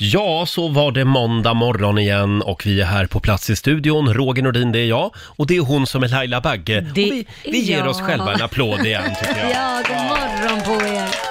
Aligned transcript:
Ja, 0.00 0.46
så 0.46 0.68
var 0.68 0.92
det 0.92 1.04
måndag 1.04 1.54
morgon 1.54 1.98
igen 1.98 2.42
och 2.42 2.66
vi 2.66 2.80
är 2.80 2.84
här 2.84 3.06
på 3.06 3.20
plats 3.20 3.50
i 3.50 3.56
studion. 3.56 4.14
Roger 4.14 4.42
Nordin, 4.42 4.72
det 4.72 4.78
är 4.78 4.86
jag 4.86 5.14
och 5.16 5.46
det 5.46 5.56
är 5.56 5.60
hon 5.60 5.86
som 5.86 6.02
är 6.02 6.08
Laila 6.08 6.40
Bagge. 6.40 6.80
Det 6.80 6.88
och 6.90 6.96
vi, 6.96 7.26
vi 7.44 7.58
ger 7.58 7.78
är 7.82 7.86
oss 7.88 7.98
jag. 7.98 8.06
själva 8.06 8.32
en 8.32 8.42
applåd 8.42 8.86
igen 8.86 9.10
tycker 9.20 9.38
jag. 9.40 9.50
Ja, 9.54 9.82
god 9.88 9.96
morgon 9.96 10.60
på 10.64 10.86
er. 10.86 11.27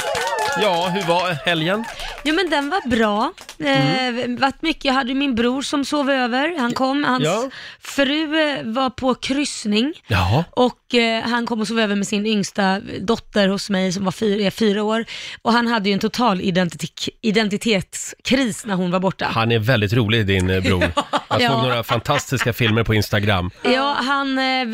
Ja, 0.62 0.89
hur 0.93 1.01
var 1.04 1.46
helgen? 1.46 1.83
Jo 2.23 2.35
men 2.35 2.49
den 2.49 2.69
var 2.69 2.89
bra. 2.89 3.33
Eh, 3.59 4.38
varit 4.39 4.62
mycket, 4.62 4.85
jag 4.85 4.94
hade 4.94 5.13
min 5.13 5.35
bror 5.35 5.62
som 5.62 5.85
sov 5.85 6.10
över, 6.12 6.60
han 6.60 6.74
kom, 6.74 7.03
hans 7.03 7.24
Ja. 7.24 7.49
fru 7.81 8.49
eh, 8.49 8.63
var 8.63 8.89
på 8.89 9.15
kryssning. 9.15 9.93
Jaha. 10.07 10.43
Och 10.51 10.96
eh, 10.96 11.24
han 11.24 11.46
kom 11.46 11.62
och 11.62 11.67
sov 11.67 11.79
över 11.79 11.96
med 11.96 12.07
sin 12.07 12.25
yngsta 12.25 12.79
dotter 13.01 13.47
hos 13.47 13.70
mig 13.70 13.92
som 13.92 14.06
var 14.06 14.12
fyra, 14.12 14.46
är 14.46 14.51
fyra 14.51 14.83
år. 14.83 15.06
Och 15.42 15.53
han 15.53 15.67
hade 15.67 15.89
ju 15.89 15.93
en 15.93 15.99
total 15.99 16.41
identitet, 16.41 17.08
identitetskris 17.21 18.66
när 18.66 18.76
hon 18.76 18.91
var 18.91 18.99
borta. 18.99 19.27
Han 19.31 19.52
är 19.52 19.59
väldigt 19.59 19.94
rolig 19.94 20.27
din 20.27 20.49
eh, 20.49 20.61
bror. 20.63 20.81
Jag 21.30 21.41
såg 21.41 21.41
Ja. 21.41 21.61
några 21.61 21.83
fantastiska 21.83 22.53
filmer 22.53 22.83
på 22.83 22.94
Instagram. 22.94 23.52
Ja, 23.63 23.97
han 23.99 24.38
eh, 24.39 24.67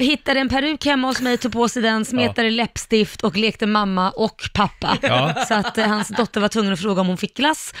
hittade 0.00 0.40
en 0.40 0.48
peruk 0.48 0.84
hemma 0.86 1.08
hos 1.08 1.20
mig, 1.20 1.36
tog 1.38 1.52
på 1.52 1.68
sig 1.68 1.82
den, 1.82 2.04
smetade 2.04 2.50
läppstift 2.50 3.22
och 3.22 3.36
lekte 3.36 3.66
mamma 3.66 4.10
och 4.10 4.50
pappa. 4.54 4.96
Ja. 5.10 5.44
Så 5.48 5.54
att 5.54 5.78
eh, 5.78 5.86
hans 5.86 6.08
dotter 6.08 6.40
var 6.40 6.48
tvungen 6.48 6.72
att 6.72 6.80
fråga 6.80 7.00
om 7.00 7.06
hon 7.06 7.16
fick 7.16 7.36
glass 7.36 7.74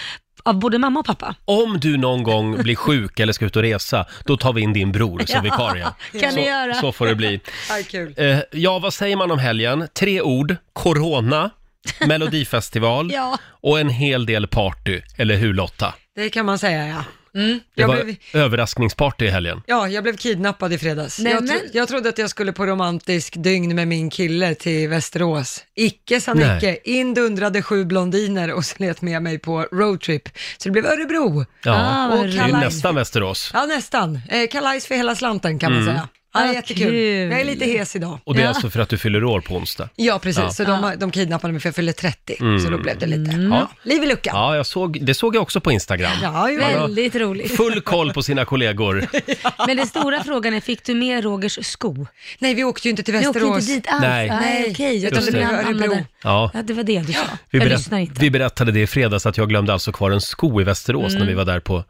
av 0.44 0.58
både 0.58 0.78
mamma 0.78 1.00
och 1.00 1.06
pappa. 1.06 1.34
Om 1.44 1.80
du 1.80 1.96
någon 1.96 2.22
gång 2.22 2.56
blir 2.62 2.76
sjuk 2.76 3.20
eller 3.20 3.32
ska 3.32 3.44
ut 3.44 3.56
och 3.56 3.62
resa, 3.62 4.06
då 4.24 4.36
tar 4.36 4.52
vi 4.52 4.60
in 4.60 4.72
din 4.72 4.92
bror 4.92 5.18
som 5.18 5.26
Ja, 5.34 5.40
vikarie. 5.42 5.86
kan 6.20 6.30
så, 6.30 6.36
ni 6.36 6.46
göra. 6.46 6.74
så 6.74 6.92
får 6.92 7.06
det 7.06 7.14
bli. 7.14 7.40
Aj, 7.70 7.84
kul. 7.84 8.14
Eh, 8.16 8.38
ja, 8.52 8.78
vad 8.78 8.94
säger 8.94 9.16
man 9.16 9.30
om 9.30 9.38
helgen? 9.38 9.88
Tre 9.94 10.20
ord. 10.22 10.56
Corona, 10.72 11.50
Melodifestival 12.06 13.12
Ja. 13.12 13.38
och 13.44 13.80
en 13.80 13.88
hel 13.88 14.26
del 14.26 14.46
party. 14.46 15.00
Eller 15.16 15.36
hur 15.36 15.54
Lotta? 15.54 15.94
Det 16.14 16.30
kan 16.30 16.46
man 16.46 16.58
säga 16.58 16.86
ja. 16.88 17.04
Mm. 17.34 17.60
Det 17.74 17.80
Jag, 17.82 17.88
var 17.88 18.04
blev, 18.04 18.16
överraskningsparty 18.34 19.24
i 19.24 19.28
helgen. 19.30 19.62
ja, 19.66 19.88
jag 19.88 20.02
blev 20.02 20.16
kidnappad 20.16 20.72
i 20.72 20.78
fredags. 20.78 21.18
Nej, 21.18 21.32
jag, 21.32 21.46
tro, 21.46 21.56
men- 21.56 21.70
jag 21.72 21.88
trodde 21.88 22.08
att 22.08 22.18
jag 22.18 22.30
skulle 22.30 22.52
på 22.52 22.66
romantisk 22.66 23.34
dygn 23.36 23.74
med 23.76 23.88
min 23.88 24.10
kille 24.10 24.54
till 24.54 24.88
Västerås. 24.88 25.64
Icke 25.74 26.20
sa 26.20 26.34
Nej. 26.34 26.54
Nicke, 26.54 26.78
in 26.84 27.14
dundrade 27.14 27.62
sju 27.62 27.84
blondiner 27.84 28.52
och 28.52 28.64
slet 28.64 29.02
med 29.02 29.22
mig 29.22 29.38
på 29.38 29.62
roadtrip. 29.72 30.28
Så 30.58 30.68
det 30.68 30.70
blev 30.70 30.86
Örebro. 30.86 31.44
Ja, 31.64 31.72
Ah, 31.74 32.08
vad 32.10 32.18
och 32.20 32.26
det 32.26 32.38
är 32.38 32.48
nästan 32.52 32.94
Västerås. 32.94 33.50
Ja, 33.54 33.66
nästan. 33.66 34.20
Eh, 34.28 34.48
kalajs 34.50 34.86
för 34.86 34.94
hela 34.94 35.14
slanten 35.14 35.58
kan 35.58 35.72
man 35.72 35.84
säga. 35.84 36.08
Ja, 36.34 36.40
Vad 36.40 36.54
jättekul. 36.54 36.86
kul. 36.86 37.30
Jag 37.30 37.40
är 37.40 37.44
lite 37.44 37.64
hes 37.64 37.96
idag. 37.96 38.18
Och 38.24 38.34
det 38.34 38.40
är 38.40 38.42
Ja. 38.44 38.48
alltså 38.48 38.70
för 38.70 38.80
att 38.80 38.88
du 38.88 38.98
fyller 38.98 39.24
år 39.24 39.40
på 39.40 39.54
onsdag. 39.56 39.88
Ja, 39.96 40.18
precis. 40.18 40.42
Ja. 40.42 40.50
Så 40.50 40.64
de, 40.64 40.94
de 40.98 41.10
kidnappade 41.10 41.52
mig 41.52 41.60
för 41.60 41.68
jag 41.68 41.74
fyllde 41.74 41.92
30. 41.92 42.36
Så 42.64 42.70
då 42.70 42.78
blev 42.78 42.98
det 42.98 43.06
lite, 43.06 43.30
Mm. 43.32 43.52
ja, 43.52 43.70
liv 43.82 44.02
i 44.02 44.06
luckan. 44.06 44.32
Ja, 44.36 44.56
jag 44.56 44.66
såg, 44.66 44.98
det 45.04 45.14
såg 45.14 45.36
jag 45.36 45.42
också 45.42 45.60
på 45.60 45.72
Instagram. 45.72 46.10
Ja, 46.22 46.50
ju. 46.50 46.58
Väldigt 46.58 47.14
roligt. 47.16 47.56
Full 47.56 47.80
koll 47.80 48.12
på 48.12 48.22
sina 48.22 48.44
kollegor. 48.44 49.06
Men 49.66 49.76
den 49.76 49.86
stora 49.86 50.24
frågan 50.24 50.54
är, 50.54 50.60
fick 50.60 50.84
du 50.84 50.94
med 50.94 51.24
Rogers 51.24 51.58
sko? 51.66 52.06
Nej, 52.38 52.54
vi 52.54 52.64
åkte 52.64 52.88
ju 52.88 52.90
inte 52.90 53.02
till 53.02 53.14
Ni 53.14 53.26
åkte 53.28 53.38
Västerås. 53.38 53.60
inte 53.68 53.72
dit 53.72 53.86
alls? 53.88 54.02
Nej. 54.02 54.28
Nej, 54.28 54.66
okej. 54.70 54.96
Jag 54.96 55.12
Utan 55.12 55.22
trodde 55.24 55.38
det 55.38 55.46
ni 55.46 55.52
blev 55.52 55.64
hamnade... 55.64 55.86
Örebro. 55.94 56.06
Ja. 56.22 56.50
Ja, 56.54 56.62
det 56.62 56.72
var 56.72 56.82
det 56.82 57.00
du 57.00 57.12
sa. 57.12 57.18
Vi, 57.50 57.58
jag 57.58 57.66
berätt, 57.66 57.78
lyssnar 57.78 57.98
inte. 57.98 58.20
vi 58.20 58.30
berättade 58.30 58.72
det 58.72 58.80
i 58.80 58.86
fredags 58.86 59.26
att 59.26 59.36
jag 59.36 59.48
glömde 59.48 59.72
alltså 59.72 59.92
kvar 59.92 60.10
en 60.10 60.20
sko 60.20 60.60
i 60.60 60.64
Västerås 60.64 61.14
när 61.14 61.26
vi 61.26 61.34
var 61.34 61.44
där 61.44 61.60
på 61.60 61.84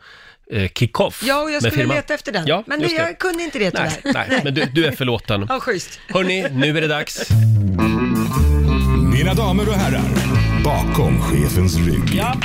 eh, 0.52 0.68
kick-off 0.68 1.22
Ja, 1.26 1.42
och 1.42 1.50
jag 1.50 1.62
med 1.62 1.72
skulle 1.72 1.82
firman. 1.82 1.96
leta 1.96 2.14
efter 2.14 2.32
den. 2.32 2.46
Ja, 2.46 2.62
men 2.66 2.78
det, 2.78 2.84
just 2.84 2.96
det. 2.96 3.02
jag 3.02 3.18
kunde 3.18 3.42
inte 3.42 3.58
det 3.58 3.70
tyvärr. 3.70 3.92
Nej, 4.04 4.26
nej, 4.30 4.40
men 4.44 4.54
du, 4.54 4.64
du 4.64 4.86
är 4.86 4.92
förlåten. 4.92 5.46
Ja, 5.48 5.60
schysst. 5.60 6.00
Hörni, 6.08 6.46
nu 6.52 6.76
är 6.78 6.80
det 6.80 6.86
dags. 6.88 7.30
Mina 9.12 9.34
damer 9.34 9.68
och 9.68 9.74
herrar, 9.74 10.02
bakom 10.64 11.20
chefens 11.22 11.76
rygg. 11.76 12.14
Ja. 12.14 12.36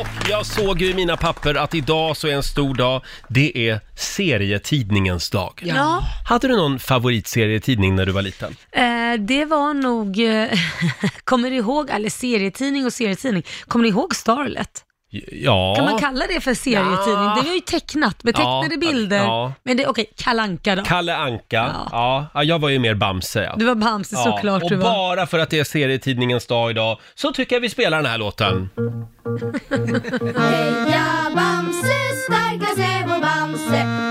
Och 0.00 0.30
jag 0.30 0.46
såg 0.46 0.80
ju 0.80 0.90
i 0.90 0.94
mina 0.94 1.16
papper 1.16 1.54
att 1.54 1.74
idag 1.74 2.16
så 2.16 2.28
är 2.28 2.32
en 2.34 2.42
stor 2.42 2.74
dag. 2.74 3.02
Det 3.28 3.68
är 3.68 3.80
serietidningens 3.96 5.30
dag. 5.30 5.62
Ja, 5.64 6.02
Hade 6.28 6.48
du 6.48 6.56
någon 6.56 6.78
favoritserietidning 6.78 7.96
när 7.96 8.06
du 8.06 8.12
var 8.12 8.22
liten? 8.22 8.56
eh, 8.72 8.82
det 9.18 9.44
var 9.44 9.74
nog, 9.74 10.18
eh, 10.20 10.58
kommer 11.24 11.50
du 11.50 11.56
ihåg, 11.56 11.90
eller 11.90 12.10
serietidning 12.10 12.86
och 12.86 12.92
serietidning, 12.92 13.42
kommer 13.68 13.82
ni 13.82 13.88
ihåg 13.88 14.16
Starlet? 14.16 14.83
Ja. 15.32 15.74
Kan 15.76 15.84
man 15.84 15.98
kalla 15.98 16.24
det 16.26 16.40
för 16.40 16.54
serietidning? 16.54 17.24
Ja. 17.24 17.38
Det 17.42 17.48
var 17.48 17.54
ju 17.54 17.60
tecknat 17.60 18.24
med 18.24 18.34
tecknade 18.34 18.68
Ja, 18.70 18.78
bilder. 18.80 19.16
ja. 19.16 19.52
Men 19.62 19.76
det, 19.76 19.86
okej, 19.86 20.06
Kalanka 20.16 20.76
då. 20.76 20.82
Kalle 20.82 21.16
Anka. 21.16 21.56
Ja. 21.56 21.88
Ja. 21.92 22.26
Ja. 22.34 22.44
jag 22.44 22.58
var 22.58 22.68
ju 22.68 22.78
mer 22.78 22.94
Bamse. 22.94 23.42
Ja. 23.42 23.54
Du 23.56 23.64
var 23.64 23.74
Bamse 23.74 24.16
såklart 24.16 24.62
och 24.62 24.70
du 24.70 24.76
var. 24.76 24.84
bara 25.16 25.26
för 25.26 25.38
att 25.38 25.50
det 25.50 25.58
är 25.58 25.64
serietidningens 25.64 26.46
dag 26.46 26.70
idag 26.70 26.98
så 27.14 27.32
tycker 27.32 27.56
jag 27.56 27.60
vi 27.60 27.70
spelar 27.70 27.96
den 28.02 28.06
här 28.10 28.18
låten. 28.18 28.68
Heja 30.38 31.06
Bamse, 31.36 31.98
starka 32.28 32.66
Säve 32.76 33.14
och 33.14 33.20
Bamse 33.20 34.03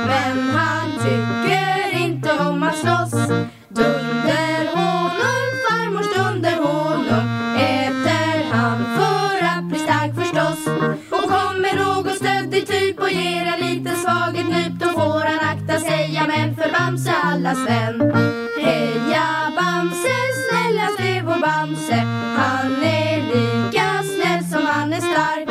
för 16.63 16.72
Bamse 16.72 17.12
allas 17.12 17.57
vän 17.68 18.13
Heja 18.62 19.53
Bamse, 19.56 20.18
snällaste 20.50 21.03
Säve 21.03 21.34
och 21.34 21.41
Bamse 21.41 21.96
Han 22.38 22.84
är 22.84 23.18
lika 23.18 24.03
snäll 24.03 24.44
som 24.51 24.66
han 24.66 24.94
är 24.94 25.01
stark 25.01 25.50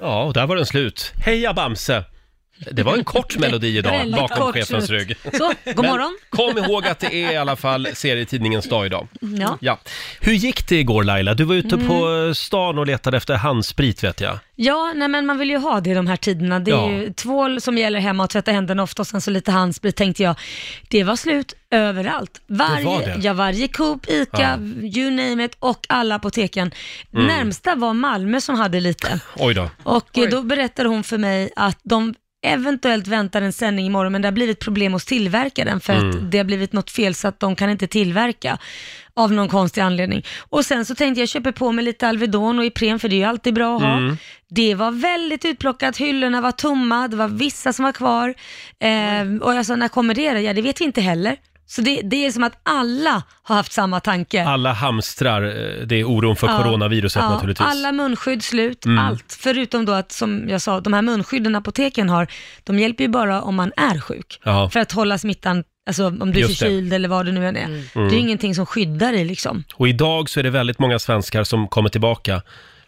Ja, 0.00 0.24
och 0.24 0.34
där 0.34 0.46
var 0.46 0.56
den 0.56 0.66
slut. 0.66 1.12
Heja 1.24 1.52
Bamse! 1.52 2.04
Det 2.70 2.82
var 2.82 2.96
en 2.96 3.04
kort 3.04 3.38
melodi 3.38 3.78
idag 3.78 3.90
Väldigt 3.90 4.16
bakom 4.20 4.36
kort 4.36 4.54
chefens 4.54 4.90
rygg. 4.90 5.16
Så, 5.32 5.52
god 5.64 5.76
Men 5.76 5.86
morgon. 5.86 6.18
kom 6.30 6.58
ihåg 6.58 6.86
att 6.86 6.98
det 7.00 7.14
är 7.24 7.32
i 7.32 7.36
alla 7.36 7.56
fall 7.56 7.88
serietidningens 7.94 8.68
dag 8.68 8.86
idag. 8.86 9.08
Ja. 9.20 9.58
Ja. 9.60 9.78
Hur 10.20 10.32
gick 10.32 10.68
det 10.68 10.76
igår 10.76 11.04
Laila? 11.04 11.34
Du 11.34 11.44
var 11.44 11.54
ute 11.54 11.74
Mm. 11.74 11.88
på 11.88 12.32
stan 12.34 12.78
och 12.78 12.86
letade 12.86 13.16
efter 13.16 13.34
handsprit 13.34 14.04
vet 14.04 14.20
jag. 14.20 14.38
Ja, 14.56 14.92
nej 14.96 15.08
men 15.08 15.26
man 15.26 15.38
vill 15.38 15.50
ju 15.50 15.56
ha 15.58 15.80
det 15.80 15.90
i 15.90 15.94
de 15.94 16.06
här 16.06 16.16
tiderna. 16.16 16.60
Det 16.60 16.70
är 16.70 16.74
Ja. 16.74 16.90
ju 16.90 17.12
tvål 17.12 17.60
som 17.60 17.78
gäller 17.78 18.00
hemma 18.00 18.24
och 18.24 18.30
tvätta 18.30 18.52
händerna 18.52 18.82
ofta 18.82 19.02
och 19.02 19.06
sen 19.06 19.20
så 19.20 19.30
lite 19.30 19.50
handsprit 19.52 19.96
tänkte 19.96 20.22
jag. 20.22 20.34
Det 20.88 21.04
var 21.04 21.16
slut 21.16 21.54
överallt. 21.70 22.40
Varje, 22.46 22.84
var 22.84 23.00
det? 23.00 23.16
Ja, 23.22 23.32
varje 23.32 23.68
Coop, 23.68 24.06
ICA, 24.10 24.58
you 24.82 25.10
name 25.10 25.44
it 25.44 25.56
och 25.58 25.86
alla 25.88 26.14
apoteken. 26.14 26.70
Mm. 27.14 27.26
Närmsta 27.26 27.74
var 27.74 27.94
Malmö 27.94 28.40
som 28.40 28.54
hade 28.54 28.80
lite. 28.80 29.20
Oj 29.36 29.54
då. 29.54 29.70
Och 29.82 30.18
eh, 30.18 30.28
då 30.30 30.42
berättade 30.42 30.88
hon 30.88 31.04
för 31.04 31.18
mig 31.18 31.50
att 31.56 31.78
de 31.82 32.14
eventuellt 32.42 33.06
väntar 33.06 33.42
en 33.42 33.52
sändning 33.52 33.86
imorgon 33.86 34.12
men 34.12 34.22
det 34.22 34.28
har 34.28 34.32
blivit 34.32 34.58
problem 34.58 34.92
hos 34.92 35.04
tillverkaren 35.04 35.80
för 35.80 35.92
Mm. 35.92 36.10
att 36.10 36.30
det 36.30 36.38
har 36.38 36.44
blivit 36.44 36.72
något 36.72 36.90
fel 36.90 37.14
så 37.14 37.28
att 37.28 37.40
de 37.40 37.56
kan 37.56 37.70
inte 37.70 37.86
tillverka 37.86 38.58
av 39.14 39.32
någon 39.32 39.48
konstig 39.48 39.80
anledning. 39.80 40.24
Och 40.38 40.64
sen 40.64 40.84
så 40.84 40.94
tänkte 40.94 41.20
jag 41.20 41.28
köpa 41.28 41.52
på 41.52 41.72
mig 41.72 41.84
lite 41.84 42.08
Alvedon 42.08 42.58
och 42.58 42.64
Ipren 42.64 42.98
för 42.98 43.08
det 43.08 43.14
är 43.14 43.18
ju 43.18 43.24
alltid 43.24 43.54
bra 43.54 43.76
att 43.76 43.82
ha. 43.82 43.96
Mm. 43.96 44.16
Det 44.50 44.74
var 44.74 44.90
väldigt 44.90 45.44
utplockat, 45.44 45.96
hyllorna 45.96 46.40
var 46.40 46.52
tomma, 46.52 47.08
det 47.08 47.16
var 47.16 47.28
vissa 47.28 47.72
som 47.72 47.84
var 47.84 47.92
kvar. 47.92 48.34
Eh, 48.78 49.42
och 49.42 49.54
jag 49.54 49.66
sa, 49.66 49.76
när 49.76 49.88
kommer 49.88 50.14
det 50.14 50.32
då? 50.32 50.38
Ja, 50.40 50.52
det 50.52 50.62
vet 50.62 50.80
vi 50.80 50.84
inte 50.84 51.00
heller. 51.00 51.36
Så 51.70 51.80
det, 51.80 52.00
det 52.04 52.26
är 52.26 52.30
som 52.30 52.44
att 52.44 52.60
alla 52.62 53.22
har 53.42 53.56
haft 53.56 53.72
samma 53.72 54.00
tanke. 54.00 54.44
Alla 54.44 54.72
hamstrar, 54.72 55.42
eh, 55.42 55.86
det 55.86 56.00
är 56.00 56.04
oron 56.04 56.36
för 56.36 56.46
coronaviruset 56.46 57.22
ja, 57.22 57.30
naturligtvis. 57.30 57.66
Mm. 57.66 57.70
Alla 57.70 57.92
munskydd 57.92 58.44
slut, 58.44 58.84
allt. 58.98 59.38
Förutom 59.40 59.84
då 59.84 59.92
att, 59.92 60.12
som 60.12 60.48
jag 60.48 60.60
sa, 60.62 60.80
de 60.80 60.92
här 60.92 61.02
munskydden 61.02 61.56
apoteken 61.56 62.08
har, 62.08 62.26
de 62.64 62.78
hjälper 62.78 63.04
ju 63.04 63.08
bara 63.08 63.42
om 63.42 63.54
man 63.54 63.72
är 63.76 64.00
sjuk. 64.00 64.40
Ja. 64.44 64.70
För 64.70 64.80
att 64.80 64.92
hålla 64.92 65.18
smittan, 65.18 65.64
alltså 65.86 66.06
om 66.06 66.32
du 66.32 66.40
är 66.40 66.48
Just 66.48 66.60
det. 66.60 66.66
Mm. 66.66 66.78
förkyld 66.78 66.92
eller 66.92 67.08
vad 67.08 67.26
det 67.26 67.32
nu 67.32 67.48
än 67.48 67.56
är. 67.56 67.68
Det 67.94 68.00
är 68.00 68.10
ju 68.10 68.18
ingenting 68.18 68.54
som 68.54 68.66
skyddar 68.66 69.12
dig 69.12 69.24
liksom. 69.24 69.64
Och 69.74 69.88
idag 69.88 70.30
så 70.30 70.40
är 70.40 70.44
det 70.44 70.50
väldigt 70.50 70.78
många 70.78 70.98
svenskar 70.98 71.44
som 71.44 71.68
kommer 71.68 71.88
tillbaka 71.88 72.42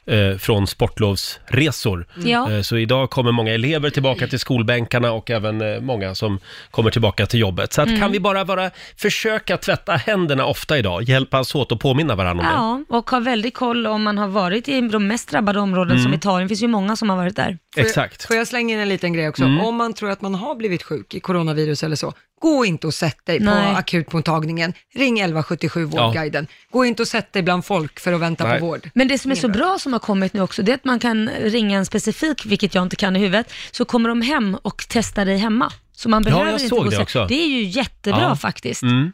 eh, 0.07 0.39
från 0.39 0.67
sportlovsresor. 0.67 2.07
Ja. 2.25 2.51
Eh, 2.53 2.61
så 2.63 2.77
idag 2.77 3.11
kommer 3.11 3.33
många 3.33 3.53
elever 3.55 3.91
tillbaka 3.91 4.27
till 4.27 4.39
skolbänkarna 4.39 5.13
och 5.13 5.31
även 5.31 5.61
eh, 5.75 5.81
många 5.81 6.15
som 6.15 6.39
kommer 6.71 6.91
tillbaka 6.91 7.27
till 7.27 7.41
jobbet. 7.41 7.73
Så 7.73 7.83
att 7.83 7.89
Mm. 7.89 8.01
kan 8.01 8.13
vi 8.13 8.21
bara 8.21 8.45
vara, 8.45 8.71
försöka 8.97 9.57
tvätta 9.57 9.93
händerna 9.93 10.47
ofta 10.47 10.79
idag, 10.79 11.03
hjälpas 11.03 11.55
åt 11.55 11.73
och 11.73 11.81
påminna 11.81 12.15
varandra 12.15 12.45
om 12.45 12.49
det. 12.49 12.93
Ja, 12.93 12.99
och 12.99 13.11
ha 13.11 13.21
väldigt 13.21 13.55
koll 13.55 13.87
om 13.87 14.03
man 14.03 14.19
har 14.19 14.29
varit 14.29 14.69
i 14.69 14.81
de 14.81 15.07
mest 15.07 15.31
drabbade 15.31 15.61
områden 15.61 15.93
Mm. 15.93 16.03
som 16.05 16.15
Italien. 16.15 16.45
Det 16.45 16.49
finns 16.49 16.63
ju 16.63 16.69
många 16.69 16.97
som 16.97 17.11
har 17.11 17.17
varit 17.17 17.37
där. 17.37 17.45
Får 17.45 17.59
jag- 17.75 17.87
Exakt. 17.87 18.27
Får 18.27 18.37
jag 18.37 18.47
slänga 18.49 18.75
in 18.75 18.81
en 18.81 18.89
liten 18.89 19.13
grej 19.13 19.29
också? 19.29 19.45
Mm. 19.45 19.61
Om 19.61 19.77
man 19.77 19.93
tror 19.93 20.11
att 20.11 20.21
man 20.23 20.35
har 20.35 20.55
blivit 20.55 20.83
sjuk 20.83 21.15
i 21.15 21.21
coronavirus 21.21 21.83
eller 21.85 21.97
så, 21.97 22.13
gå 22.43 22.65
inte 22.65 22.87
och 22.87 22.95
sätt 22.95 23.27
dig 23.27 23.41
Nej. 23.41 23.73
på 23.73 23.79
akutmottagningen. 23.79 24.73
Ring 24.95 25.19
1177 25.19 25.85
Vårdguiden. 25.85 26.47
Gå 26.71 26.85
inte 26.85 27.03
och 27.03 27.09
sätt 27.09 27.33
dig 27.33 27.43
bland 27.43 27.65
folk 27.65 28.01
för 28.01 28.13
att 28.13 28.21
vänta 28.21 28.45
Nej. 28.45 28.61
på 28.61 28.67
vård. 28.67 28.91
Men 28.95 29.09
det 29.09 29.19
som 29.19 29.31
är 29.31 29.35
så 29.35 29.49
bra 29.49 29.79
som 29.81 29.93
har 29.93 30.01
kommit 30.01 30.33
nu 30.33 30.41
också, 30.41 30.63
det 30.63 30.73
är 30.73 30.75
att 30.75 30.85
man 30.85 30.99
kan 30.99 31.29
ringa 31.29 31.79
en 31.79 31.87
specifik, 31.87 32.47
vilket 32.47 32.75
jag 32.75 32.83
inte 32.83 32.97
kan 32.97 33.17
i 33.17 33.19
huvudet, 33.19 33.53
så 33.71 33.85
kommer 33.85 34.09
de 34.09 34.23
hem 34.23 34.55
och 34.63 34.85
testar 34.89 35.25
dig 35.25 35.37
hemma. 35.39 35.73
Så 35.93 36.09
man 36.09 36.23
behöver 36.23 36.51
jag 36.51 36.61
inte 36.61 36.75
gå 36.75 36.85
det 36.85 36.99
också. 36.99 37.27
Det 37.29 37.43
är 37.43 37.47
ju 37.47 37.63
jättebra 37.63 38.23
Ja. 38.23 38.37
faktiskt. 38.37 38.83
Mm. 38.83 39.13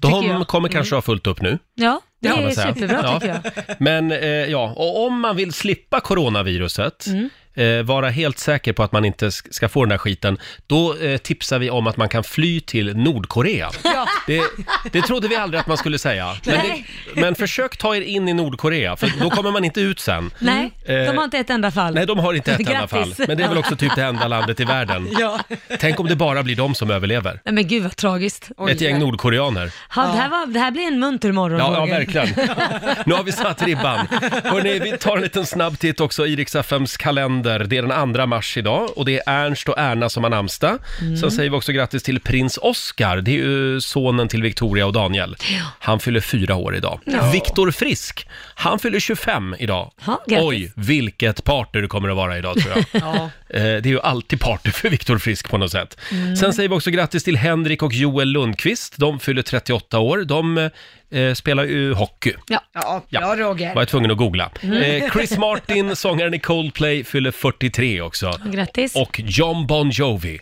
De 0.00 0.44
kommer 0.44 0.68
kanske 0.68 0.94
ha 0.94 1.02
fullt 1.02 1.26
upp 1.26 1.40
nu. 1.42 1.58
Ja, 1.74 2.00
Det 2.20 2.28
är 2.28 2.50
superbra 2.50 3.00
Ja. 3.02 3.20
tycker 3.20 3.40
jag. 3.66 3.76
Men 3.78 4.12
eh, 4.12 4.28
ja, 4.28 4.74
och 4.76 5.06
om 5.06 5.20
man 5.20 5.36
vill 5.36 5.52
slippa 5.52 6.00
coronaviruset, 6.00 7.06
Mm. 7.06 7.28
Eh, 7.54 7.82
vara 7.82 8.08
helt 8.10 8.38
säker 8.38 8.72
på 8.72 8.82
att 8.82 8.92
man 8.92 9.04
inte 9.04 9.26
sk- 9.28 9.46
ska 9.50 9.68
få 9.68 9.84
den 9.84 9.90
här 9.90 9.98
skiten, 9.98 10.38
då 10.66 10.96
eh, 10.96 11.16
tipsar 11.16 11.58
vi 11.58 11.70
om 11.70 11.86
att 11.86 11.96
man 11.96 12.08
kan 12.08 12.24
fly 12.24 12.60
till 12.60 12.96
Nordkorea. 12.96 13.70
Det, 14.26 14.42
det 14.92 15.02
trodde 15.02 15.28
vi 15.28 15.36
aldrig 15.36 15.60
att 15.60 15.66
man 15.66 15.76
skulle 15.76 15.98
säga. 15.98 16.36
Men, 16.46 16.54
det, 16.56 16.84
men 17.20 17.34
försök 17.34 17.76
ta 17.76 17.96
er 17.96 18.00
in 18.00 18.28
i 18.28 18.34
Nordkorea, 18.34 18.96
för 18.96 19.12
då 19.20 19.30
kommer 19.30 19.50
man 19.50 19.64
inte 19.64 19.80
ut 19.80 20.00
sen. 20.00 20.30
Nej, 20.38 20.72
Eh, 20.84 20.96
de 20.96 21.16
har 21.16 21.24
inte 21.24 21.38
ett 21.38 21.50
enda 21.50 21.70
fall. 21.70 21.94
Nej, 21.94 22.06
de 22.06 22.18
har 22.18 22.34
inte 22.34 22.52
ett 22.52 22.58
enda 22.68 22.88
fall. 22.88 23.08
Grattis. 23.08 23.28
Men 23.28 23.36
det 23.36 23.44
är 23.44 23.48
väl 23.48 23.58
också 23.58 23.76
typ 23.76 23.96
det 23.96 24.02
enda 24.04 24.28
landet 24.28 24.60
i 24.60 24.64
världen. 24.64 25.08
Ja. 25.20 25.38
Tänk 25.80 26.00
om 26.00 26.06
det 26.06 26.16
bara 26.16 26.42
blir 26.42 26.56
de 26.56 26.74
som 26.74 26.90
överlever. 26.90 27.40
Nej 27.44 27.54
men 27.54 27.68
gud 27.68 27.82
vad 27.82 27.96
tragiskt. 27.96 28.50
Ett 28.70 28.80
gäng 28.80 28.98
nordkoreaner. 28.98 29.72
Ja, 29.96 30.02
det, 30.02 30.18
här 30.18 30.28
var, 30.28 30.46
det 30.46 30.60
här 30.60 30.70
blir 30.70 30.82
en 30.86 30.98
munter 31.00 31.32
morgon 31.32 31.58
Ja, 31.58 31.72
ja, 31.74 31.80
Roger. 31.80 31.94
verkligen. 31.98 32.28
Nu 33.06 33.14
har 33.14 33.22
vi 33.22 33.32
satt 33.32 33.62
ribban. 33.62 34.06
Hörrni, 34.44 34.78
vi 34.78 34.98
tar 34.98 35.16
en 35.16 35.22
liten 35.22 35.46
snabb 35.46 35.78
titt 35.78 36.00
också 36.00 36.26
i 36.26 36.36
Rix 36.36 36.54
FMs 36.54 36.96
kalender. 36.96 37.49
Det 37.58 37.78
är 37.78 37.82
den 37.82 38.14
2 38.14 38.26
mars 38.26 38.56
idag 38.56 38.98
och 38.98 39.04
det 39.04 39.16
är 39.18 39.22
Ernst 39.26 39.68
och 39.68 39.78
Erna 39.78 40.08
som 40.08 40.22
har 40.22 40.30
namnsdag. 40.30 40.78
Sen 41.20 41.30
säger 41.30 41.50
vi 41.50 41.56
också 41.56 41.72
grattis 41.72 42.02
till 42.02 42.20
prins 42.20 42.58
Oscar. 42.62 43.16
Det 43.16 43.30
är 43.30 43.34
ju 43.34 43.80
sonen 43.80 44.28
till 44.28 44.42
Victoria 44.42 44.86
och 44.86 44.92
Daniel. 44.92 45.36
Han 45.78 46.00
fyller 46.00 46.20
fyra 46.20 46.54
år 46.54 46.76
idag. 46.76 47.00
Viktor 47.32 47.70
Frisk, 47.70 48.28
han 48.60 48.78
fyller 48.78 49.00
25 49.00 49.54
idag. 49.58 49.92
Ja, 50.06 50.24
grattis. 50.26 50.46
Oj, 50.48 50.72
vilket 50.76 51.44
party 51.44 51.80
det 51.80 51.86
kommer 51.88 52.08
att 52.08 52.16
vara 52.16 52.38
idag 52.38 52.56
tror 52.58 52.74
jag. 52.76 52.84
Ja. 53.02 53.30
Eh, 53.48 53.62
Det 53.62 53.86
är 53.86 53.86
ju 53.86 54.00
alltid 54.00 54.40
party 54.40 54.70
för 54.70 54.88
Viktor 54.90 55.18
Frisk 55.18 55.48
på 55.50 55.58
något 55.58 55.70
sätt. 55.72 55.96
Sen 56.40 56.52
säger 56.52 56.68
vi 56.68 56.74
också 56.74 56.90
grattis 56.90 57.24
till 57.24 57.36
Henrik 57.36 57.82
och 57.82 57.92
Joel 57.92 58.28
Lundqvist. 58.28 58.94
De 58.96 59.20
fyller 59.20 59.42
38 59.42 59.98
år. 59.98 60.18
De 60.24 60.70
eh, 61.10 61.34
spelar 61.34 61.64
ju 61.64 61.92
hockey. 61.94 62.32
Ja. 62.48 62.60
Ja, 62.74 63.04
Ja. 63.08 63.20
bra 63.20 63.36
Roger. 63.36 63.74
Var 63.74 63.80
jag 63.82 63.88
tvungen 63.88 64.10
att 64.10 64.16
googla. 64.16 64.50
Eh, 64.62 65.12
Chris 65.12 65.38
Martin, 65.38 65.96
sångaren 65.96 66.34
i 66.34 66.38
Coldplay, 66.38 67.04
fyller 67.04 67.30
43 67.30 68.00
också. 68.00 68.40
Grattis. 68.52 68.96
Och 68.96 69.20
John 69.24 69.66
Bon 69.66 69.90
Jovi, 69.90 70.40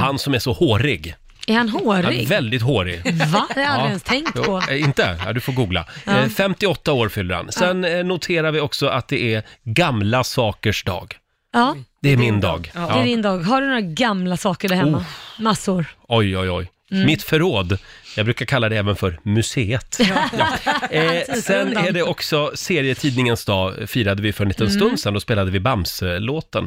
han 0.00 0.18
som 0.18 0.34
är 0.34 0.38
så 0.38 0.52
hårig. 0.52 1.14
Är 1.46 1.54
han 1.56 1.68
hårig? 1.68 2.28
väldigt 2.28 2.62
hårig. 2.62 3.02
Va? 3.26 3.46
Det 3.54 3.60
har 3.60 3.62
jag 3.62 3.70
aldrig 3.72 3.88
ens 3.88 4.02
tänkt 4.02 4.34
på. 4.44 4.62
eh, 4.70 4.80
inte? 4.82 5.18
Ja, 5.26 5.32
du 5.32 5.40
får 5.40 5.52
googla. 5.52 5.84
Eh, 6.06 6.28
58 6.28 6.92
år 6.92 7.08
fyller 7.08 7.34
han. 7.34 7.52
Sen 7.52 7.84
eh, 7.84 8.04
noterar 8.04 8.52
vi 8.52 8.60
också 8.60 8.86
att 8.86 9.08
det 9.08 9.34
är 9.34 9.42
gamla 9.64 10.24
sakers 10.24 10.84
dag. 10.84 11.14
Ja, 11.52 11.76
Det 12.02 12.12
är 12.12 12.16
min 12.16 12.40
dag. 12.40 12.70
det 12.74 12.78
är 12.78 12.98
Ja. 12.98 13.02
din 13.04 13.22
dag. 13.22 13.38
Har 13.38 13.60
du 13.60 13.66
några 13.66 13.80
gamla 13.80 14.36
saker 14.36 14.68
där 14.68 14.76
hemma? 14.76 15.04
Massor. 15.38 15.84
Oj, 16.08 16.38
oj, 16.38 16.50
oj. 16.50 16.70
Mm. 16.90 17.06
Mitt 17.06 17.22
förråd, 17.22 17.78
jag 18.16 18.24
brukar 18.24 18.46
kalla 18.46 18.68
det 18.68 18.76
även 18.76 18.96
för 18.96 19.18
museet. 19.22 19.98
Ja. 19.98 20.28
Eh, 20.90 21.34
sen 21.34 21.76
är 21.76 21.92
det 21.92 22.02
också 22.02 22.50
serietidningens 22.54 23.44
dag, 23.44 23.74
firade 23.88 24.22
vi 24.22 24.32
för 24.32 24.44
en 24.44 24.48
liten 24.48 24.66
Mm. 24.66 24.78
stund 24.78 25.00
sedan, 25.00 25.14
då 25.14 25.20
spelade 25.20 25.50
vi 25.50 25.60
Bamse-låten. 25.60 26.64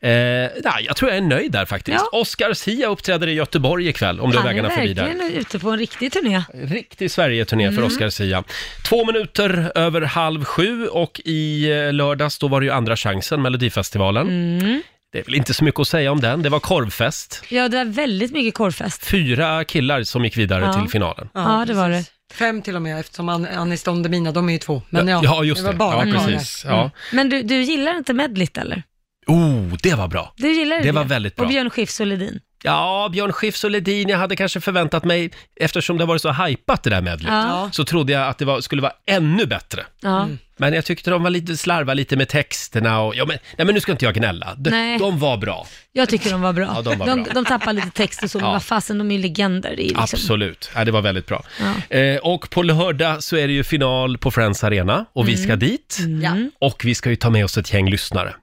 Eh, 0.00 0.10
nej, 0.10 0.50
jag 0.86 0.96
tror 0.96 1.10
jag 1.10 1.18
är 1.18 1.22
nöjd 1.22 1.52
där 1.52 1.64
faktiskt. 1.64 1.98
Ja. 2.12 2.18
Oscar 2.18 2.52
Sia 2.52 2.88
uppträder 2.88 3.26
i 3.26 3.32
Göteborg 3.32 3.88
ikväll, 3.88 4.20
om 4.20 4.30
du 4.30 4.36
är 4.36 4.40
Han 4.40 4.48
är 4.48 4.52
vägarna 4.54 4.70
förbi 4.70 4.94
där. 4.94 5.04
verkligen 5.04 5.32
ute 5.32 5.58
på 5.58 5.70
en 5.70 5.78
riktig 5.78 6.12
turné. 6.12 6.42
Riktig 6.54 7.10
Sverige-turné 7.10 7.64
Mm. 7.64 7.76
för 7.76 7.82
Oscar 7.82 8.08
Sia. 8.08 8.44
Två 8.88 9.04
minuter 9.04 9.72
över 9.74 10.00
halv 10.00 10.44
sju 10.44 10.86
och 10.86 11.20
i 11.24 11.70
eh, 11.70 11.92
lördags 11.92 12.38
då 12.38 12.48
var 12.48 12.60
det 12.60 12.64
ju 12.66 12.72
andra 12.72 12.96
chansen, 12.96 13.42
Melodifestivalen. 13.42 14.82
Mm. 15.14 15.22
Det 15.24 15.28
är 15.28 15.32
väl 15.32 15.34
inte 15.34 15.54
så 15.54 15.64
mycket 15.64 15.80
att 15.80 15.88
säga 15.88 16.12
om 16.12 16.20
den, 16.20 16.42
det 16.42 16.48
var 16.48 16.60
korvfest. 16.60 17.44
Ja, 17.48 17.68
det 17.68 17.76
var 17.76 17.84
väldigt 17.84 18.32
mycket 18.32 18.54
korvfest. 18.54 19.06
Fyra 19.06 19.64
killar 19.64 20.02
som 20.02 20.24
gick 20.24 20.36
vidare 20.36 20.64
Ja. 20.64 20.72
till 20.72 20.90
finalen. 20.90 21.28
Ja, 21.34 21.64
det 21.66 21.74
var 21.74 21.88
precis. 21.88 22.10
Fem 22.32 22.62
till 22.62 22.76
och 22.76 22.82
med, 22.82 23.00
eftersom 23.00 23.28
An- 23.28 23.46
Anis 23.56 23.82
Don 23.82 24.02
Demina, 24.02 24.32
de 24.32 24.48
är 24.48 24.52
ju 24.52 24.58
två. 24.58 24.82
Men 24.90 25.08
ja, 25.08 25.20
ja 25.24 25.44
just 25.44 25.62
det 25.64 25.72
det. 25.72 25.78
var 25.78 25.92
bara 25.92 26.06
ja, 26.06 26.12
karlar. 26.12 26.26
precis. 26.32 26.64
Ja. 26.68 26.90
Men 27.12 27.28
du, 27.28 27.42
du 27.42 27.62
gillar 27.62 27.96
inte 27.96 28.12
medlit 28.14 28.58
eller? 28.58 28.82
Oh, 29.26 29.74
det 29.82 29.94
var 29.94 30.08
bra. 30.08 30.32
Du 30.36 30.52
gillar 30.52 30.82
Det 30.82 30.92
var 30.92 31.04
väldigt 31.04 31.36
bra. 31.36 31.44
Och 31.44 31.48
Björn 31.50 31.70
Skifs 31.70 32.00
och 32.00 32.06
Ledin. 32.06 32.40
Ja, 32.62 33.08
Björn 33.12 33.32
Skifs 33.32 33.64
och 33.64 33.70
Ledin, 33.70 34.08
jag 34.08 34.18
hade 34.18 34.36
kanske 34.36 34.60
förväntat 34.60 35.04
mig, 35.04 35.30
eftersom 35.60 35.96
det 35.98 36.02
har 36.04 36.08
varit 36.08 36.22
så 36.22 36.32
hypat 36.32 36.82
det 36.82 36.90
där 36.90 37.00
medlet, 37.02 37.32
Ja. 37.32 37.68
så 37.72 37.84
trodde 37.84 38.12
jag 38.12 38.28
att 38.28 38.38
det 38.38 38.44
var, 38.44 38.60
skulle 38.60 38.82
vara 38.82 38.92
ännu 39.06 39.46
bättre. 39.46 39.84
Ja. 40.00 40.28
Men 40.56 40.72
jag 40.72 40.84
tyckte 40.84 41.10
de 41.10 41.22
var 41.22 41.30
lite 41.30 41.56
slarva 41.56 41.94
lite 41.94 42.16
med 42.16 42.28
texterna 42.28 43.00
och, 43.00 43.16
ja 43.16 43.24
men, 43.24 43.38
nej 43.56 43.66
men 43.66 43.74
nu 43.74 43.80
ska 43.80 43.92
inte 43.92 44.04
jag 44.04 44.14
gnälla. 44.14 44.54
De, 44.56 44.70
Nej. 44.70 44.98
de 44.98 45.18
var 45.18 45.36
bra. 45.36 45.66
Jag 45.92 46.08
tycker 46.08 46.30
de 46.30 46.40
var 46.42 46.52
bra. 46.52 46.72
Ja, 46.74 46.82
de 46.82 46.98
var 46.98 47.06
de, 47.06 47.22
bra. 47.22 47.32
de 47.34 47.44
tappar 47.44 47.72
lite 47.72 47.90
text 47.90 48.22
och 48.22 48.30
så, 48.30 48.38
men 48.38 48.46
Ja. 48.46 48.52
vad 48.52 48.62
fasen, 48.62 48.98
de 48.98 49.10
är 49.10 49.14
ju 49.14 49.20
legender. 49.22 49.70
Ju 49.70 49.76
liksom... 49.76 50.00
Absolut, 50.02 50.70
ja, 50.74 50.84
det 50.84 50.90
var 50.90 51.00
väldigt 51.02 51.26
bra. 51.26 51.44
Ja. 51.90 51.96
Eh, 51.96 52.16
och 52.16 52.50
på 52.50 52.62
lördag 52.62 53.22
så 53.22 53.36
är 53.36 53.46
det 53.46 53.52
ju 53.52 53.64
final 53.64 54.18
på 54.18 54.30
Friends 54.30 54.64
Arena 54.64 55.04
och 55.12 55.28
vi 55.28 55.32
Mm. 55.34 55.44
ska 55.44 55.56
dit. 55.56 55.98
Ja. 56.22 56.36
Och 56.60 56.84
vi 56.84 56.94
ska 56.94 57.10
ju 57.10 57.16
ta 57.16 57.30
med 57.30 57.44
oss 57.44 57.58
ett 57.58 57.72
gäng 57.72 57.90
lyssnare. 57.90 58.34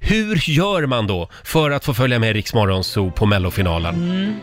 Hur 0.00 0.50
gör 0.50 0.86
man 0.86 1.06
då 1.06 1.28
för 1.44 1.70
att 1.70 1.84
få 1.84 1.94
följa 1.94 2.18
med 2.18 2.32
Rix 2.32 2.54
Morgonzoo 2.54 3.10
på 3.10 3.26
mellofinalen? 3.26 3.94
Mm. 3.94 4.34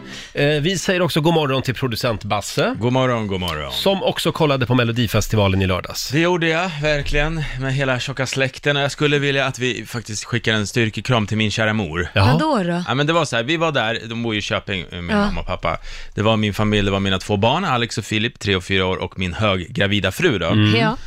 Eh, 0.55 0.61
vi 0.61 0.77
säger 0.77 1.01
också 1.01 1.21
god 1.21 1.33
morgon 1.33 1.61
till 1.61 1.75
producent 1.75 2.23
Basse, 2.23 2.75
God 2.79 2.93
morgon, 2.93 3.27
god 3.27 3.39
morgon. 3.39 3.71
som 3.71 4.03
också 4.03 4.31
kollade 4.31 4.65
på 4.65 4.75
Melodifestivalen 4.75 5.61
i 5.61 5.67
lördags. 5.67 6.09
Det 6.09 6.19
gjorde 6.19 6.47
jag, 6.47 6.69
verkligen, 7.01 7.43
med 7.59 7.73
hela 7.73 7.99
tjocka 7.99 8.25
släkten 8.25 8.77
och 8.77 8.83
jag 8.83 8.91
skulle 8.91 9.19
vilja 9.19 9.45
att 9.45 9.59
vi 9.59 9.85
faktiskt 9.85 10.23
skickar 10.25 10.53
en 10.53 10.67
styrkekram 10.67 11.27
till 11.27 11.37
min 11.37 11.51
kära 11.51 11.73
mor. 11.73 12.07
Jaha. 12.13 12.33
Vadå 12.33 12.63
då? 12.63 12.83
Ja 12.87 12.93
men 12.93 13.07
det 13.07 13.13
var 13.13 13.25
så 13.25 13.35
här, 13.35 13.43
vi 13.43 13.57
var 13.57 13.71
där, 13.71 14.01
de 14.09 14.23
bor 14.23 14.33
ju 14.33 14.39
i 14.39 14.41
Köping, 14.41 14.85
min 14.91 15.09
Ja. 15.09 15.15
mamma 15.25 15.41
och 15.41 15.47
pappa. 15.47 15.77
Det 16.15 16.21
var 16.21 16.37
min 16.37 16.53
familj, 16.53 16.85
det 16.85 16.91
var 16.91 16.99
mina 16.99 17.17
två 17.19 17.37
barn, 17.37 17.65
Alex 17.65 17.97
och 17.97 18.05
Filip, 18.05 18.39
tre 18.39 18.55
och 18.55 18.63
fyra 18.63 18.85
år, 18.85 18.97
och 18.97 19.19
min 19.19 19.33
höggravida 19.33 20.11
fru 20.11 20.39
då. 20.39 20.47
Mm. 20.47 20.75
Ja. 20.75 20.97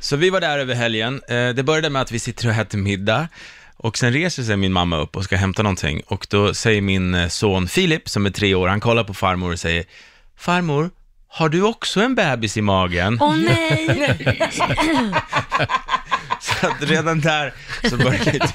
Så 0.00 0.16
vi 0.16 0.30
var 0.30 0.40
där 0.40 0.58
över 0.58 0.74
helgen. 0.74 1.20
Eh, 1.28 1.48
Det 1.48 1.62
började 1.62 1.90
med 1.90 2.02
att 2.02 2.12
vi 2.12 2.18
sitter 2.18 2.48
och 2.48 2.54
äter 2.54 2.78
middag. 2.78 3.28
Och 3.76 3.98
sen 3.98 4.12
reser 4.12 4.42
sig 4.42 4.56
min 4.56 4.72
mamma 4.72 4.96
upp 4.98 5.16
och 5.16 5.24
ska 5.24 5.36
hämta 5.36 5.62
någonting. 5.62 6.02
Och 6.06 6.26
då 6.30 6.54
säger 6.54 6.80
min 6.82 7.14
eh, 7.14 7.28
son 7.28 7.68
Filip, 7.68 8.08
som 8.08 8.26
är 8.26 8.30
tre 8.30 8.54
år, 8.54 8.68
han 8.68 8.80
kollar 8.80 9.04
på 9.04 9.14
farmor 9.14 9.52
och 9.52 9.58
säger 9.58 9.84
Farmor, 10.38 10.90
har 11.34 11.48
du 11.48 11.62
också 11.62 12.00
en 12.00 12.14
bebis 12.14 12.56
i 12.56 12.62
magen? 12.62 13.18
Åh 13.20 13.36
nej! 13.36 14.50
Så 16.40 16.66
att 16.66 16.82
redan 16.82 17.20
där 17.20 17.54
så 17.90 17.96
började 17.96 18.48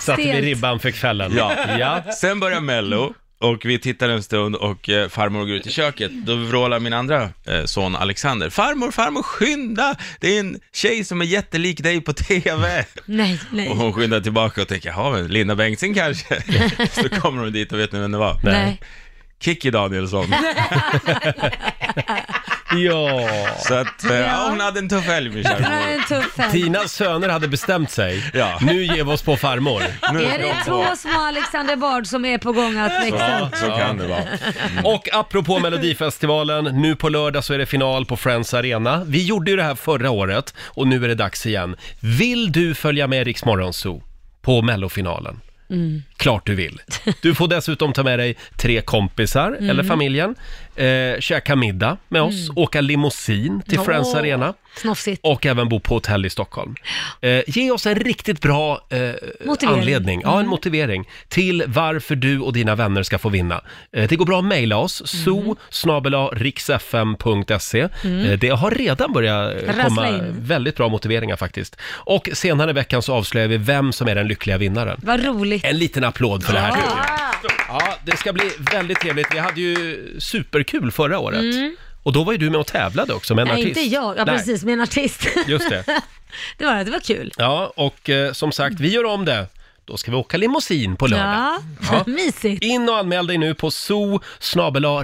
Satte 0.00 0.22
vi 0.22 0.40
ribban 0.40 0.80
för 0.80 0.90
kvällen. 0.90 1.32
Ja. 1.36 1.52
ja. 1.78 2.02
Sen 2.12 2.40
börjar 2.40 2.60
Mello 2.60 3.14
och 3.40 3.64
vi 3.64 3.78
tittar 3.78 4.08
en 4.08 4.22
stund 4.22 4.56
och 4.56 4.88
eh, 4.88 5.08
farmor 5.08 5.40
går 5.40 5.56
ut 5.56 5.66
i 5.66 5.70
köket. 5.70 6.10
Då 6.26 6.34
vrålar 6.34 6.80
min 6.80 6.92
andra 6.92 7.22
eh, 7.46 7.64
son 7.64 7.96
Alexander. 7.96 8.50
Farmor, 8.50 8.90
farmor, 8.90 9.22
skynda! 9.22 9.96
Det 10.20 10.36
är 10.36 10.40
en 10.40 10.60
tjej 10.74 11.04
som 11.04 11.20
är 11.20 11.24
jättelik 11.24 11.82
dig 11.82 12.00
på 12.00 12.12
TV. 12.12 12.84
nej, 13.04 13.40
Och 13.50 13.54
nej. 13.56 13.68
hon 13.68 13.92
skyndar 13.92 14.20
tillbaka 14.20 14.62
och 14.62 14.68
tänker, 14.68 14.88
jaha, 14.88 15.10
men 15.10 15.28
Linda 15.28 15.54
Bengtzing 15.54 15.94
kanske? 15.94 16.42
Så 17.02 17.08
kommer 17.08 17.42
hon 17.42 17.52
dit 17.52 17.72
och 17.72 17.78
vet 17.78 17.92
ni 17.92 17.98
vem 18.00 18.12
det 18.12 18.18
var? 18.18 18.40
nej. 18.44 18.80
Kikki 19.42 19.70
Danielsson. 19.70 20.26
Ja. 22.76 23.28
Så 23.58 23.74
att, 23.74 24.04
eh, 24.04 24.16
ja, 24.18 24.46
hon 24.50 24.60
hade 24.60 24.78
en 24.78 24.88
tuff 24.88 25.04
helg 25.06 25.30
min 25.30 25.44
kära 25.44 25.56
Det 25.56 25.62
var 25.62 25.70
mor. 25.70 25.88
en 25.88 26.04
tuff 26.22 26.38
helg. 26.38 26.62
Dina 26.62 26.88
söner 26.88 27.28
hade 27.28 27.48
bestämt 27.48 27.90
sig. 27.90 28.30
Ja. 28.34 28.58
Nu 28.62 28.84
ger 28.84 28.94
vi 28.94 29.02
oss 29.02 29.22
på 29.22 29.36
farmor. 29.36 29.82
Nu 30.12 30.24
Är 30.24 30.38
det 30.38 30.54
två 30.66 30.84
små 30.96 31.20
Alexander 31.20 31.76
Bard 31.76 32.06
som 32.06 32.24
är 32.24 32.38
på 32.38 32.52
gång 32.52 32.78
att 32.78 32.92
växa 32.92 33.30
Ja, 33.40 33.50
så 33.54 33.66
kan 33.66 33.96
det 33.98 34.06
vara. 34.06 34.22
Och 34.84 35.08
apropå 35.12 35.58
Melodifestivalen, 35.58 36.64
nu 36.64 36.96
på 36.96 37.08
lördag 37.08 37.44
så 37.44 37.54
är 37.54 37.58
det 37.58 37.66
final 37.66 38.06
på 38.06 38.16
Friends 38.16 38.54
Arena. 38.54 39.02
Vi 39.06 39.24
gjorde 39.26 39.50
ju 39.50 39.56
det 39.56 39.62
här 39.62 39.74
förra 39.74 40.10
året 40.10 40.54
och 40.60 40.86
nu 40.86 41.04
är 41.04 41.08
det 41.08 41.14
dags 41.14 41.46
igen. 41.46 41.76
Vill 42.00 42.52
du 42.52 42.74
följa 42.74 43.06
med 43.06 43.24
Rix 43.26 43.44
Morgonzoo 43.44 44.02
på 44.42 44.62
mellofinalen? 44.62 45.40
Klart 46.16 46.46
du 46.46 46.54
vill. 46.54 46.80
Du 47.22 47.34
får 47.34 47.48
dessutom 47.48 47.92
ta 47.92 48.02
med 48.02 48.18
dig 48.18 48.36
tre 48.56 48.80
kompisar 48.80 49.56
eller 49.60 49.82
familjen, 49.82 50.34
eh, 50.76 51.20
käka 51.20 51.56
middag 51.56 51.96
med 52.08 52.22
oss, 52.22 52.50
åka 52.56 52.80
limousin 52.80 53.62
till 53.68 53.78
Friends 53.80 54.08
Åh, 54.14 54.18
Arena 54.20 54.54
Snofsigt. 54.76 55.20
och 55.24 55.46
även 55.46 55.68
bo 55.68 55.80
på 55.80 55.94
hotell 55.94 56.26
i 56.26 56.30
Stockholm. 56.30 56.74
Eh, 57.20 57.40
ge 57.46 57.70
oss 57.70 57.86
en 57.86 57.94
riktigt 57.94 58.40
bra 58.40 58.86
eh, 58.90 58.98
Motivering. 59.44 59.78
anledning, 59.80 60.20
ja 60.24 60.40
en 60.40 60.46
motivering 60.46 61.08
till 61.28 61.64
varför 61.66 62.14
du 62.16 62.40
och 62.40 62.52
dina 62.52 62.74
vänner 62.74 63.02
ska 63.02 63.18
få 63.18 63.28
vinna. 63.28 63.60
Eh, 63.92 64.08
det 64.08 64.16
går 64.16 64.26
bra 64.26 64.38
att 64.38 64.44
mejla 64.44 64.76
oss, 64.76 65.02
so 65.06 65.56
riksfm.se. 66.32 67.80
Eh, 67.80 68.38
det 68.38 68.48
har 68.48 68.70
redan 68.70 69.12
börjat 69.12 69.62
eh, 69.62 69.66
Rassla 69.66 69.84
komma 69.84 70.08
in. 70.08 70.34
väldigt 70.38 70.76
bra 70.76 70.88
motiveringar 70.88 71.36
faktiskt. 71.36 71.76
Och 71.84 72.28
senare 72.32 72.70
i 72.70 72.74
veckan 72.74 73.02
så 73.02 73.14
avslöjar 73.14 73.48
vi 73.48 73.56
vem 73.56 73.92
som 73.92 74.08
är 74.08 74.14
den 74.14 74.28
lyckliga 74.28 74.58
vinnaren. 74.58 75.00
Vad 75.02 75.24
roligt. 75.24 75.64
En 75.64 75.78
liten 75.78 76.04
applåd 76.04 76.44
för 76.44 76.52
det 76.52 76.58
här 76.58 76.68
jag. 76.70 77.61
Ja, 77.72 77.94
det 78.04 78.16
ska 78.16 78.32
bli 78.32 78.50
väldigt 78.72 79.00
trevligt. 79.00 79.26
Vi 79.34 79.38
hade 79.38 79.60
ju 79.60 80.06
superkul 80.20 80.92
förra 80.92 81.18
året. 81.18 81.44
Och 82.02 82.12
då 82.12 82.24
var 82.24 82.32
ju 82.32 82.38
du 82.38 82.50
med 82.50 82.60
och 82.60 82.66
tävlade 82.66 83.12
också 83.14 83.34
med 83.34 83.42
en 83.42 83.48
Mm. 83.48 83.60
Nej, 83.60 83.64
artist. 83.70 83.80
inte 83.84 83.94
jag. 83.94 84.18
Ja, 84.18 84.24
Nej, 84.24 84.36
precis, 84.36 84.64
med 84.64 84.72
en 84.72 84.80
artist. 84.80 85.26
Just 85.46 85.68
det. 85.70 85.84
det 86.58 86.66
var 86.66 86.74
det, 86.74 86.84
det 86.84 86.90
var 86.90 87.00
kul. 87.00 87.32
Ja, 87.36 87.72
och 87.76 88.10
eh, 88.10 88.32
som 88.32 88.52
sagt, 88.52 88.80
vi 88.80 88.88
gör 88.88 89.04
om 89.04 89.24
det 89.24 89.46
då 89.84 89.96
ska 89.96 90.10
vi 90.10 90.16
åka 90.16 90.36
limousin 90.36 90.96
på 90.96 91.06
lördag. 91.06 91.26
Ja, 91.26 91.58
Ja. 91.90 92.04
mysigt. 92.12 92.62
In 92.64 92.88
och 92.88 92.98
anmäl 92.98 93.26
dig 93.26 93.38
nu 93.38 93.54
på 93.54 93.70
so 93.70 94.20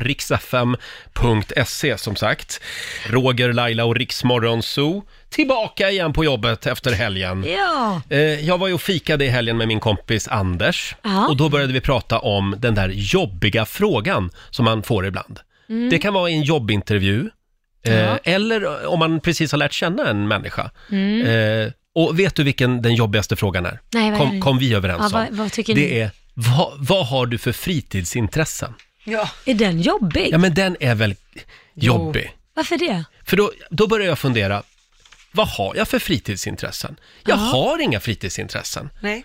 riksfm.se 0.00 1.98
som 1.98 2.16
sagt. 2.16 2.60
Roger, 3.06 3.52
Laila 3.52 3.84
och 3.84 3.96
Riksmorgon 3.96 4.62
Zoo 4.62 5.04
tillbaka 5.30 5.90
igen 5.90 6.12
på 6.12 6.24
jobbet 6.24 6.66
efter 6.66 6.92
helgen. 6.92 7.44
Ja. 7.48 8.02
Eh, 8.08 8.18
Jag 8.20 8.58
var 8.58 8.68
ju 8.68 8.74
och 8.74 8.82
fikade 8.82 9.24
i 9.24 9.28
helgen 9.28 9.56
med 9.56 9.68
min 9.68 9.80
kompis 9.80 10.28
Anders 10.28 10.94
Ja. 11.02 11.28
och 11.28 11.36
då 11.36 11.48
började 11.48 11.72
vi 11.72 11.80
prata 11.80 12.18
om 12.18 12.54
den 12.58 12.74
där 12.74 12.88
jobbiga 12.88 13.64
frågan 13.66 14.30
som 14.50 14.64
man 14.64 14.82
får 14.82 15.06
ibland. 15.06 15.40
Det 15.90 15.98
kan 15.98 16.14
vara 16.14 16.30
i 16.30 16.34
en 16.34 16.42
jobbintervju 16.42 17.30
eh, 17.84 17.92
Mm. 17.92 18.04
Ja. 18.04 18.18
eller 18.32 18.86
om 18.86 18.98
man 18.98 19.20
precis 19.20 19.52
har 19.52 19.58
lärt 19.58 19.72
känna 19.72 20.08
en 20.08 20.28
människa. 20.28 20.70
Mm. 20.90 21.26
Eh, 21.66 21.72
och 21.94 22.18
vet 22.18 22.34
du 22.34 22.44
vilken 22.44 22.82
den 22.82 22.94
jobbigaste 22.94 23.36
frågan 23.36 23.66
är? 23.66 23.80
Nej, 23.94 24.10
vad 24.10 24.20
är 24.20 24.24
kom, 24.24 24.34
det? 24.34 24.40
kom 24.40 24.58
vi 24.58 24.74
överens 24.74 24.98
Ja, 25.12 25.18
om. 25.18 25.26
vad- 25.30 25.38
vad 25.38 25.52
tycker 25.52 25.74
ni? 25.74 25.80
det 25.80 26.00
är, 26.00 26.10
vad, 26.34 26.72
vad 26.76 27.06
har 27.06 27.26
du 27.26 27.38
för 27.38 27.52
fritidsintressen? 27.52 28.74
Ja. 29.04 29.28
Är 29.44 29.54
den 29.54 29.80
jobbig? 29.80 30.28
Ja, 30.32 30.38
men 30.38 30.54
den 30.54 30.76
är 30.80 30.94
väl 30.94 31.14
jobbig? 31.74 32.32
Varför 32.54 32.76
det? 32.78 33.04
För 33.24 33.36
då, 33.36 33.52
då 33.70 33.86
börjar 33.86 34.06
jag 34.06 34.18
fundera, 34.18 34.62
vad 35.32 35.48
har 35.48 35.74
jag 35.76 35.88
för 35.88 35.98
fritidsintressen? 35.98 36.96
Jag 37.24 37.38
Ja. 37.38 37.42
har 37.42 37.78
inga 37.82 38.00
fritidsintressen. 38.00 38.90
Nej. 39.00 39.24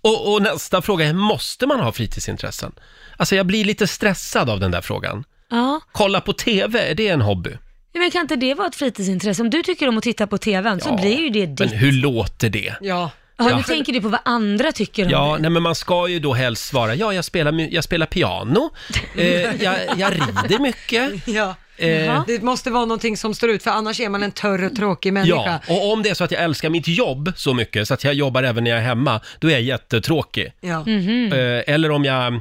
Och, 0.00 0.32
och 0.32 0.42
nästa 0.42 0.82
fråga 0.82 1.06
är, 1.06 1.12
måste 1.12 1.66
man 1.66 1.80
ha 1.80 1.92
fritidsintressen? 1.92 2.72
Alltså 3.16 3.36
jag 3.36 3.46
blir 3.46 3.64
lite 3.64 3.86
stressad 3.86 4.50
av 4.50 4.60
den 4.60 4.70
där 4.70 4.80
frågan. 4.80 5.24
Ja. 5.50 5.80
Kolla 5.92 6.20
på 6.20 6.32
TV, 6.32 6.90
är 6.90 6.94
det 6.94 7.08
en 7.08 7.20
hobby? 7.20 7.50
Ja, 7.92 8.00
Men 8.00 8.10
kan 8.10 8.20
inte 8.20 8.36
det 8.36 8.54
vara 8.54 8.68
ett 8.68 8.76
fritidsintresse? 8.76 9.42
Om 9.42 9.50
du 9.50 9.62
tycker 9.62 9.88
om 9.88 9.98
att 9.98 10.04
titta 10.04 10.26
på 10.26 10.38
TVn 10.38 10.80
så 10.80 10.96
blir 10.96 11.18
ju 11.20 11.30
det 11.30 11.46
Men 11.46 11.54
ditt. 11.56 11.72
hur 11.82 11.92
låter 11.92 12.48
det? 12.50 12.74
Ja. 12.80 13.10
Ja, 13.36 13.50
Ja. 13.50 13.56
Nu 13.56 13.62
tänker 13.62 13.92
du 13.92 14.00
på 14.00 14.08
vad 14.08 14.20
andra 14.24 14.72
tycker 14.72 15.04
om 15.04 15.10
Ja, 15.10 15.32
det. 15.36 15.42
nej 15.42 15.50
men 15.50 15.62
man 15.62 15.74
ska 15.74 16.08
ju 16.08 16.18
då 16.18 16.34
helst 16.34 16.64
svara, 16.64 16.94
ja 16.94 17.12
jag 17.14 17.24
spelar, 17.24 17.52
mu- 17.52 17.68
jag 17.70 17.84
spelar 17.84 18.06
piano, 18.06 18.70
eh, 19.16 19.26
jag, 19.62 19.74
jag 19.96 20.12
rider 20.14 20.58
mycket. 20.58 21.28
ja. 21.28 21.54
Eh. 21.76 22.22
Det 22.26 22.42
måste 22.42 22.70
vara 22.70 22.84
någonting 22.84 23.16
som 23.16 23.34
står 23.34 23.50
ut, 23.50 23.62
för 23.62 23.70
annars 23.70 24.00
är 24.00 24.08
man 24.08 24.22
en 24.22 24.30
törr 24.30 24.64
och 24.64 24.76
tråkig 24.76 25.12
människa. 25.12 25.60
Ja, 25.66 25.74
och 25.74 25.92
om 25.92 26.02
det 26.02 26.08
är 26.08 26.14
så 26.14 26.24
att 26.24 26.30
jag 26.30 26.42
älskar 26.42 26.70
mitt 26.70 26.88
jobb 26.88 27.32
så 27.36 27.54
mycket 27.54 27.88
så 27.88 27.94
att 27.94 28.04
jag 28.04 28.14
jobbar 28.14 28.42
även 28.42 28.64
när 28.64 28.70
jag 28.70 28.80
är 28.80 28.84
hemma, 28.84 29.20
då 29.38 29.48
är 29.48 29.52
jag 29.52 29.62
jättetråkig. 29.62 30.52
Ja. 30.60 30.80
Mhm. 30.86 31.32
Eh, 31.32 31.74
eller 31.74 31.90
om 31.90 32.04
jag, 32.04 32.40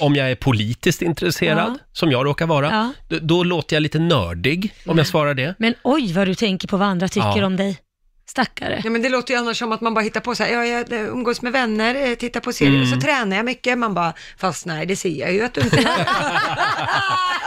om 0.00 0.16
jag 0.16 0.30
är 0.30 0.34
politiskt 0.34 1.02
intresserad, 1.02 1.58
Ja. 1.58 1.78
som 1.92 2.10
jag 2.10 2.26
råkar 2.26 2.46
vara, 2.46 2.66
Ja. 2.70 2.92
då, 3.08 3.18
då 3.22 3.44
låter 3.44 3.76
jag 3.76 3.80
lite 3.82 3.98
nördig 3.98 4.74
om 4.86 4.98
jag 4.98 5.06
svarar 5.06 5.34
det. 5.34 5.54
Men 5.58 5.74
oj 5.82 6.12
vad 6.12 6.26
du 6.26 6.34
tänker 6.34 6.68
på 6.68 6.76
vad 6.76 6.88
andra 6.88 7.08
tycker 7.08 7.36
Ja. 7.38 7.46
om 7.46 7.56
dig. 7.56 7.78
Stackare. 8.28 8.80
Ja 8.84 8.90
men 8.90 9.02
det 9.02 9.08
låter 9.08 9.34
ju 9.34 9.40
annars 9.40 9.58
som 9.58 9.72
att 9.72 9.80
man 9.80 9.94
bara 9.94 10.00
hittar 10.00 10.20
på 10.20 10.34
så 10.34 10.42
här, 10.44 10.52
ja, 10.52 10.64
jag 10.64 10.92
eh, 10.92 11.00
umgås 11.00 11.42
med 11.42 11.52
vänner, 11.52 11.94
eh, 12.10 12.14
tittar 12.14 12.40
på 12.40 12.52
serier, 12.52 12.74
Mm. 12.82 12.86
så 12.90 13.00
tränar 13.06 13.36
jag 13.36 13.44
mycket, 13.44 13.78
man 13.78 13.94
bara, 13.94 14.12
fast 14.38 14.66
nej 14.66 14.86
det 14.86 14.96
ser 14.96 15.20
jag 15.20 15.32
ju 15.32 15.44
att 15.44 15.54
du 15.54 15.60
inte 15.60 15.76
gör. 15.76 15.90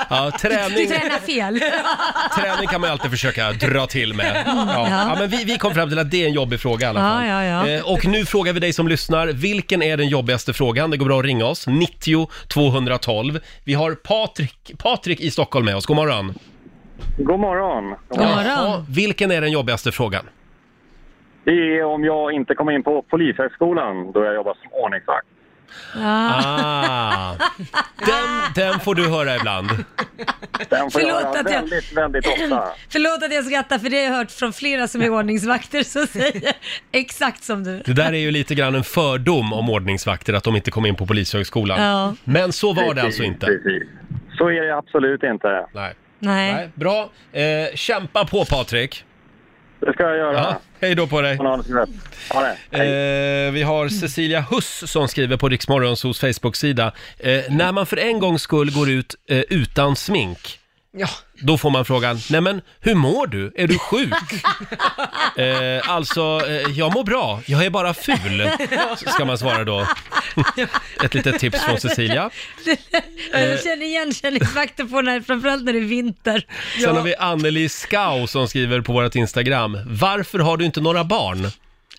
Ja, 0.10 0.32
Du 0.42 0.50
träning, 0.50 0.88
tränar 0.88 1.20
fel. 1.20 1.60
träning 2.36 2.68
kan 2.68 2.82
man 2.82 2.88
ju 2.88 2.92
alltid 2.92 3.12
försöka 3.12 3.52
dra 3.52 3.88
till 3.88 4.14
med. 4.14 4.44
Ja. 4.46 4.88
Ja, 4.90 5.16
men 5.20 5.30
vi, 5.30 5.44
vi 5.44 5.58
kom 5.58 5.74
fram 5.74 5.90
till 5.90 6.00
att 6.00 6.12
det 6.12 6.24
är 6.24 6.28
en 6.28 6.34
jobbig 6.34 6.60
fråga 6.60 6.86
i 6.88 6.90
alla 6.90 7.00
fall. 7.00 7.26
Ja, 7.28 7.44
ja, 7.46 7.68
ja. 7.68 7.76
Eh, 7.78 7.82
Och 7.86 8.06
nu 8.06 8.26
frågar 8.26 8.54
vi 8.54 8.60
dig 8.60 8.74
som 8.74 8.88
lyssnar, 8.88 9.28
vilken 9.28 9.82
är 9.84 9.98
den 9.98 10.08
jobbigaste 10.08 10.54
frågan? 10.54 10.92
Det 10.92 10.98
går 10.98 11.06
bra 11.06 11.20
att 11.20 11.26
ringa 11.26 11.46
oss, 11.46 11.68
90 11.68 12.30
212. 12.48 13.40
Vi 13.64 13.74
har 13.74 13.96
Patrik, 13.96 14.72
Patrik 14.78 15.20
i 15.20 15.32
Stockholm 15.32 15.66
med 15.66 15.76
oss, 15.76 15.86
god 15.86 15.96
morgon. 15.96 16.34
God 17.18 17.40
morgon. 17.40 17.96
God 18.10 18.20
morgon. 18.20 18.46
Ja, 18.46 18.86
vilken 18.90 19.32
är 19.32 19.42
den 19.42 19.52
jobbigaste 19.52 19.92
frågan? 19.92 20.26
Det 21.44 21.52
är 21.80 21.84
om 21.84 22.04
jag 22.04 22.32
inte 22.34 22.56
kommer 22.56 22.72
in 22.72 22.84
på 22.84 23.02
Polishögskolan 23.02 24.12
då 24.12 24.24
jag 24.26 24.36
jobbar 24.36 24.54
som 24.62 24.74
ordningsvakt. 24.74 25.28
Ja. 25.96 26.32
Ah, 26.46 27.36
den, 28.06 28.54
den 28.56 28.80
får 28.80 28.96
du 28.96 29.10
höra 29.10 29.36
ibland. 29.36 29.70
Den 30.70 30.92
får 30.92 31.00
Förlåt 31.00 31.10
jag 31.22 31.28
höra 31.28 31.30
att 31.40 31.52
jag- 31.52 31.62
väldigt, 31.62 31.94
väldigt 31.98 32.28
ofta. 32.28 32.64
Förlåt 32.90 33.24
att 33.24 33.34
jag 33.34 33.46
skrattar 33.46 33.78
för 33.80 33.90
det 33.90 33.98
har 33.98 34.04
jag 34.04 34.12
hört 34.12 34.32
från 34.32 34.54
flera 34.54 34.88
som 34.88 35.02
är 35.02 35.10
ordningsvakter 35.10 35.84
som 35.84 36.08
säger 36.08 36.54
exakt 36.92 37.44
som 37.44 37.64
du. 37.64 37.82
Det 37.86 37.94
där 37.94 38.14
är 38.14 38.18
ju 38.18 38.32
lite 38.32 38.56
grann 38.56 38.76
en 38.76 38.84
fördom 38.84 39.54
om 39.54 39.70
ordningsvakter, 39.70 40.34
att 40.34 40.44
de 40.44 40.56
inte 40.56 40.72
kom 40.72 40.86
in 40.86 40.96
på 40.96 41.06
Polishögskolan. 41.06 41.82
Ja. 41.84 42.16
Men 42.24 42.52
så 42.54 42.74
var 42.74 42.94
det 42.94 43.02
alltså 43.02 43.24
inte. 43.24 43.46
Precis. 43.46 43.84
Så 44.38 44.48
är 44.50 44.62
det 44.62 44.78
absolut 44.78 45.24
inte. 45.24 45.68
Nej. 45.74 45.94
Nej. 46.20 46.54
Nej, 46.54 46.70
bra. 46.76 47.10
Eh, 47.32 47.76
kämpa 47.76 48.26
på 48.26 48.46
Patrik. 48.46 49.06
Det 49.82 49.94
ska 49.94 50.04
jag 50.04 50.18
göra. 50.18 50.34
Ja, 50.34 50.60
hej 50.80 50.96
då 50.96 51.08
på 51.08 51.22
dig. 51.22 51.38
Ha 51.38 51.58
det. 52.42 52.58
Hej. 52.72 53.48
Eh, 53.48 53.52
vi 53.52 53.64
har 53.64 53.90
Cecilia 53.90 54.42
Huss 54.42 54.92
som 54.92 55.08
skriver 55.08 55.38
på 55.38 55.50
Riksmorgonsos 55.50 56.20
Facebook-sida. 56.20 56.92
Eh, 57.20 57.42
när 57.50 57.72
man 57.72 57.86
för 57.86 57.98
en 57.98 58.20
gångs 58.20 58.42
skull 58.42 58.72
går 58.72 58.90
ut 58.90 59.16
eh, 59.30 59.40
utan 59.40 59.96
smink, 59.96 60.60
Ja. 60.98 61.08
då 61.34 61.58
får 61.58 61.70
man 61.70 61.86
frågan, 61.86 62.20
nej 62.30 62.42
men 62.42 62.62
hur 62.80 62.96
mår 62.96 63.28
du? 63.28 63.52
Är 63.56 63.68
du 63.68 63.80
sjuk? 63.80 64.14
eh, 65.38 65.90
alltså, 65.90 66.42
eh, 66.48 66.72
jag 66.72 66.94
mår 66.94 67.04
bra, 67.04 67.42
jag 67.46 67.66
är 67.66 67.70
bara 67.70 67.94
ful, 67.94 68.50
ska 68.96 69.26
man 69.26 69.38
svara 69.38 69.64
då. 69.64 69.88
Ett 71.04 71.14
litet 71.14 71.40
tips 71.40 71.62
från 71.62 71.80
Cecilia. 71.80 72.30
Jag 73.32 73.64
känner 73.64 73.84
igenkänningsfaktor 73.86 74.86
på 74.86 75.02
när, 75.02 75.22
framförallt 75.22 75.64
när 75.64 75.74
det 75.74 75.80
är 75.80 75.84
vinter. 75.84 76.46
Sen 76.84 76.96
har 76.96 77.04
vi 77.04 77.16
Anneli 77.16 77.70
Skau 77.70 78.28
som 78.28 78.48
skriver 78.48 78.82
på 78.82 78.94
vårt 78.94 79.16
Instagram, 79.16 79.78
varför 79.88 80.40
har 80.40 80.58
du 80.58 80.66
inte 80.66 80.82
några 80.82 81.04
barn? 81.04 81.52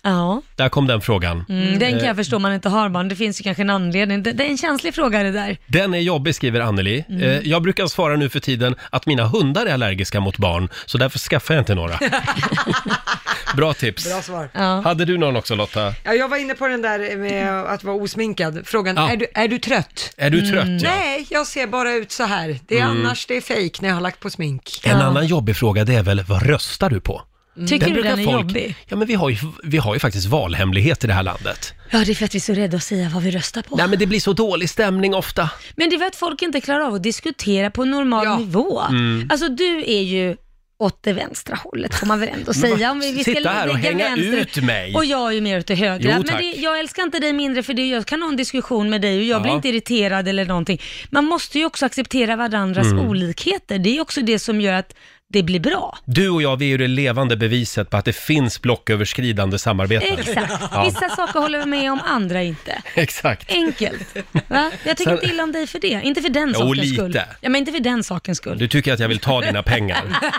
Ja, 0.05 0.41
Där 0.55 0.69
kom 0.69 0.87
den 0.87 1.01
frågan. 1.01 1.45
mm, 1.49 1.79
den 1.79 1.91
kan 1.91 2.07
jag 2.07 2.15
förstå 2.15 2.35
om 2.35 2.41
man 2.41 2.53
inte 2.53 2.69
har 2.69 2.89
barn. 2.89 3.09
Det 3.09 3.15
finns 3.15 3.39
ju 3.39 3.43
kanske 3.43 3.63
en 3.63 3.69
anledning. 3.69 4.23
Det, 4.23 4.31
det 4.31 4.43
är 4.45 4.49
en 4.49 4.57
känslig 4.57 4.95
fråga 4.95 5.23
det 5.23 5.31
där. 5.31 5.57
Den 5.67 5.93
är 5.93 5.99
jobbig, 5.99 6.35
skriver 6.35 6.59
Anneli. 6.59 7.05
Mm. 7.09 7.21
Eh, 7.23 7.39
jag 7.39 7.61
brukar 7.61 7.87
svara 7.87 8.15
nu 8.15 8.29
för 8.29 8.39
tiden 8.39 8.75
att 8.89 9.05
mina 9.05 9.23
hundar 9.27 9.65
är 9.65 9.73
allergiska 9.73 10.19
mot 10.19 10.37
barn, 10.37 10.69
så 10.85 10.97
därför 10.97 11.19
skaffar 11.19 11.53
jag 11.53 11.61
inte 11.61 11.75
några. 11.75 11.99
Bra 13.55 13.73
tips. 13.73 14.09
Bra 14.13 14.21
svar. 14.21 14.49
Ja. 14.53 14.81
Hade 14.81 15.05
du 15.05 15.17
någon 15.17 15.35
också 15.35 15.55
Lotta? 15.55 15.93
Ja, 16.03 16.13
jag 16.13 16.27
var 16.29 16.37
inne 16.37 16.53
på 16.53 16.67
den 16.67 16.81
där 16.81 17.17
med 17.17 17.63
att 17.65 17.83
vara 17.83 17.95
osminkad. 17.95 18.61
Frågan, 18.65 18.95
Ja. 18.95 19.09
är, 19.11 19.17
du, 19.17 19.27
är 19.33 19.47
du 19.47 19.59
trött? 19.59 20.13
Är 20.17 20.29
du 20.29 20.41
trött? 20.41 20.53
Ja. 20.53 20.61
Mm. 20.61 20.77
Nej, 20.77 21.27
jag 21.29 21.47
ser 21.47 21.67
bara 21.67 21.93
ut 21.93 22.11
så 22.11 22.23
här. 22.23 22.59
Det 22.67 22.79
är 22.79 22.83
annars 22.83 23.25
det 23.25 23.37
är 23.37 23.41
fejk 23.41 23.81
när 23.81 23.89
jag 23.89 23.95
har 23.95 24.01
lagt 24.01 24.19
på 24.19 24.29
smink. 24.29 24.81
En 24.83 24.99
Ja. 24.99 25.03
annan 25.05 25.27
jobbig 25.27 25.55
fråga 25.55 25.83
det 25.85 25.95
är 25.95 26.03
väl, 26.03 26.23
vad 26.23 26.43
röstar 26.45 26.89
du 26.89 26.99
på? 26.99 27.21
Tycker 27.67 27.89
du 27.93 28.01
den 28.01 28.19
är 28.19 28.23
jobbig? 28.33 28.75
Ja, 28.87 28.95
men 28.95 29.07
vi 29.07 29.13
har, 29.13 29.29
ju, 29.29 29.37
vi 29.63 29.77
har 29.77 29.93
ju 29.93 29.99
faktiskt 29.99 30.27
valhemlighet 30.27 31.03
i 31.03 31.07
det 31.07 31.13
här 31.13 31.23
landet. 31.23 31.73
Ja, 31.91 32.03
det 32.05 32.11
är 32.11 32.15
för 32.15 32.25
att 32.25 32.33
vi 32.33 32.37
är 32.37 32.41
så 32.41 32.53
rädda 32.53 32.77
att 32.77 32.83
säga 32.83 33.09
vad 33.13 33.23
vi 33.23 33.31
röstar 33.31 33.61
på. 33.61 33.75
Nej, 33.75 33.87
men 33.87 33.99
det 33.99 34.05
blir 34.05 34.19
så 34.19 34.33
dålig 34.33 34.69
stämning 34.69 35.15
ofta. 35.15 35.49
Men 35.75 35.89
det 35.89 35.95
är 35.95 35.97
för 35.99 36.05
att 36.05 36.15
folk 36.15 36.41
inte 36.41 36.61
klarar 36.61 36.79
av 36.79 36.93
att 36.93 37.03
diskutera 37.03 37.71
på 37.71 37.85
normal 37.85 38.25
Ja. 38.25 38.37
nivå. 38.37 38.81
Mm. 38.81 39.27
Alltså 39.31 39.49
du 39.49 39.83
är 39.87 40.01
ju 40.01 40.35
åt 40.77 41.03
det 41.03 41.13
vänstra 41.13 41.55
hållet 41.55 41.95
får 41.95 42.07
man 42.07 42.19
väl 42.19 42.29
ändå 42.29 42.53
säga. 42.53 42.91
Om 42.91 42.99
vi, 42.99 43.11
vi 43.13 43.23
ska 43.23 43.33
Sitta 43.33 43.49
här 43.49 43.67
och 43.69 43.73
lägga 43.75 43.89
hänga 43.89 44.09
vänster- 44.15 44.37
ut 44.59 44.63
mig. 44.63 44.95
Och 44.95 45.05
jag 45.05 45.27
är 45.29 45.31
ju 45.31 45.41
mer 45.41 45.59
åt 45.59 45.67
det 45.67 45.75
högra. 45.75 45.97
Jo, 46.11 46.17
men 46.17 46.23
tack. 46.23 46.39
det, 46.39 46.45
jag 46.61 46.79
älskar 46.79 47.03
inte 47.03 47.19
dig 47.19 47.33
mindre 47.33 47.63
för 47.63 47.73
det. 47.73 47.87
Jag 47.87 48.05
kan 48.05 48.21
ha 48.21 48.29
en 48.29 48.35
diskussion 48.37 48.89
med 48.89 49.01
dig 49.01 49.17
och 49.17 49.23
jag 49.23 49.41
blir 49.41 49.51
Ja. 49.51 49.55
inte 49.55 49.69
irriterad 49.69 50.27
eller 50.27 50.45
någonting. 50.45 50.81
Man 51.09 51.25
måste 51.25 51.59
ju 51.59 51.65
också 51.65 51.85
acceptera 51.85 52.35
varandras 52.35 52.87
Mm. 52.87 52.99
olikheter. 53.07 53.79
Det 53.79 53.97
är 53.97 54.01
också 54.01 54.21
det 54.21 54.39
som 54.39 54.61
gör 54.61 54.73
att 54.73 54.95
det 55.33 55.43
blir 55.43 55.59
bra. 55.59 55.97
Du 56.05 56.29
och 56.29 56.41
jag, 56.41 56.57
vi 56.57 56.65
är 56.65 56.69
ju 56.69 56.77
det 56.77 56.87
levande 56.87 57.37
beviset 57.37 57.89
på 57.89 57.97
att 57.97 58.05
det 58.05 58.13
finns 58.13 58.61
blocköverskridande 58.61 59.59
samarbeten. 59.59 60.19
Exakt. 60.19 60.53
Ja. 60.71 60.83
Vissa 60.85 61.09
saker 61.09 61.39
håller 61.39 61.59
vi 61.59 61.65
med 61.65 61.91
om, 61.91 61.99
andra 62.05 62.43
inte. 62.43 62.81
Exakt. 62.95 63.51
Enkelt. 63.51 64.15
Va? 64.47 64.71
Jag 64.83 64.97
tycker 64.97 65.11
Sen- 65.11 65.13
inte 65.13 65.25
illa 65.25 65.43
om 65.43 65.51
dig 65.51 65.67
för 65.67 65.79
det. 65.79 66.01
Inte 66.03 66.21
för 66.21 66.29
den 66.29 66.53
Jo, 66.59 66.59
sakens 66.67 66.93
skull. 66.93 67.07
lite. 67.07 67.25
Ja, 67.41 67.49
men 67.49 67.59
inte 67.59 67.71
för 67.71 67.79
den 67.79 68.03
sakens 68.03 68.37
skull. 68.37 68.57
Du 68.57 68.67
tycker 68.67 68.93
att 68.93 68.99
jag 68.99 69.07
vill 69.07 69.19
ta 69.19 69.41
dina 69.41 69.63
pengar. 69.63 70.03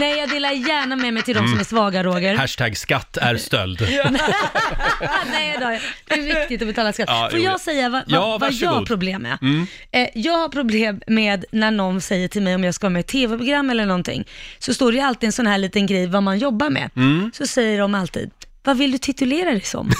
Nej, 0.00 0.18
jag 0.18 0.28
delar 0.28 0.52
gärna 0.52 0.96
med 0.96 1.14
mig 1.14 1.22
till 1.22 1.34
de 1.36 1.48
som 1.48 1.60
är 1.60 1.64
svaga, 1.64 2.02
Roger. 2.04 2.36
Hashtag 2.36 2.76
skatt 2.76 3.16
är 3.16 3.36
stöld. 3.36 3.80
Nej 5.30 5.56
då, 5.60 5.78
det 6.08 6.14
är 6.14 6.40
viktigt 6.40 6.62
att 6.62 6.68
betala 6.68 6.92
skatt. 6.92 7.08
Ja, 7.08 7.28
Får 7.30 7.38
jo, 7.38 7.44
jag 7.44 7.54
ja. 7.54 7.58
säga 7.58 7.88
vad, 7.88 8.02
Ja, 8.06 8.20
vad, 8.20 8.32
jag 8.32 8.38
varsågod. 8.38 8.74
har 8.74 8.84
problem 8.86 9.22
med? 9.22 9.38
Mm. 9.42 9.66
Eh, 9.92 10.08
jag 10.14 10.32
har 10.38 10.48
problem 10.48 11.00
med 11.06 11.44
när 11.52 11.70
någon 11.70 12.00
säger 12.00 12.28
till 12.28 12.42
mig 12.42 12.54
om 12.54 12.64
jag 12.64 12.74
ska 12.74 12.86
vara 12.86 12.92
med 12.92 13.00
i 13.00 13.00
ett 13.00 13.06
tv-program 13.06 13.70
eller 13.70 13.86
någonting, 13.86 14.24
så 14.58 14.74
står 14.74 14.92
det 14.92 14.98
ju 14.98 15.04
alltid 15.04 15.26
en 15.26 15.32
sån 15.32 15.46
här 15.46 15.58
liten 15.58 15.86
grej 15.86 16.06
vad 16.06 16.22
man 16.22 16.38
jobbar 16.38 16.70
med. 16.70 16.90
Mm. 16.96 17.30
Så 17.34 17.46
säger 17.46 17.78
de 17.80 17.94
alltid, 17.94 18.30
vad 18.66 18.76
vill 18.78 18.92
du 18.92 18.98
titulera 18.98 19.50
dig 19.50 19.60
som? 19.60 19.90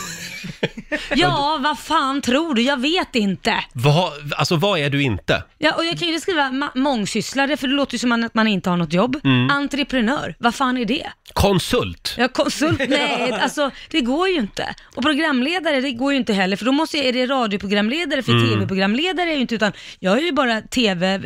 ja, 1.15 1.59
vad 1.63 1.79
fan 1.79 2.21
tror 2.23 2.55
du? 2.55 2.63
Jag 2.63 2.81
vet 2.81 3.15
inte. 3.15 3.65
Vad, 3.73 4.13
alltså 4.37 4.57
vad 4.57 4.79
är 4.79 4.91
du 4.91 5.03
inte? 5.03 5.43
Ja, 5.59 5.73
och 5.75 5.85
jag 5.85 5.99
kan 5.99 6.09
ju 6.09 6.21
skriva 6.21 6.43
ma- 6.43 6.71
mångsysslare, 6.79 7.57
för 7.57 7.69
det 7.69 7.75
låter 7.75 7.93
ju 7.95 7.99
som 7.99 8.13
att 8.25 8.35
man 8.35 8.47
inte 8.49 8.71
har 8.71 8.77
något 8.77 8.93
jobb. 8.93 9.21
Mm. 9.25 9.51
Entreprenör, 9.51 10.35
vad 10.39 10.55
fan 10.55 10.77
är 10.79 10.85
det? 10.85 11.07
Konsult? 11.33 12.15
Ja, 12.19 12.29
konsult, 12.29 12.79
nej, 12.89 13.33
alltså 13.33 13.71
det 13.91 14.01
går 14.01 14.29
ju 14.29 14.35
inte. 14.35 14.75
Och 14.95 15.03
programledare, 15.03 15.81
det 15.81 15.93
går 15.93 16.13
ju 16.13 16.19
inte 16.19 16.33
heller, 16.33 16.57
för 16.57 16.65
då 16.65 16.73
måste 16.73 16.97
jag, 16.97 17.07
är 17.07 17.13
det 17.13 17.27
radioprogramledare, 17.27 18.23
för 18.23 18.33
Mm. 18.37 18.49
tv-programledare 18.49 19.31
är 19.31 19.35
ju 19.35 19.41
inte, 19.41 19.55
utan 19.55 19.73
jag 19.99 20.19
är 20.19 20.23
ju 20.23 20.33
bara 20.33 20.61
tv, 20.61 21.21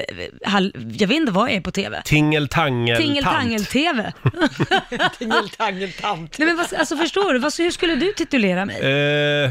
hall, 0.44 0.72
jag 0.98 1.08
vet 1.08 1.16
inte 1.16 1.32
vad 1.32 1.48
jag 1.48 1.56
är 1.56 1.60
på 1.60 1.70
tv. 1.70 2.02
Tingeltangel-tant? 2.04 3.00
Tingeltangel-tv. 3.06 4.12
Tingeltangeltant. 5.18 6.38
Nej 6.38 6.46
men 6.48 6.56
vad, 6.56 6.74
alltså 6.74 6.96
förstår 6.96 7.29
du, 7.32 7.38
vad, 7.38 7.52
hur 7.58 7.70
skulle 7.70 7.94
du 7.94 8.12
titulera 8.12 8.64
mig? 8.64 8.80
Eh, 9.44 9.50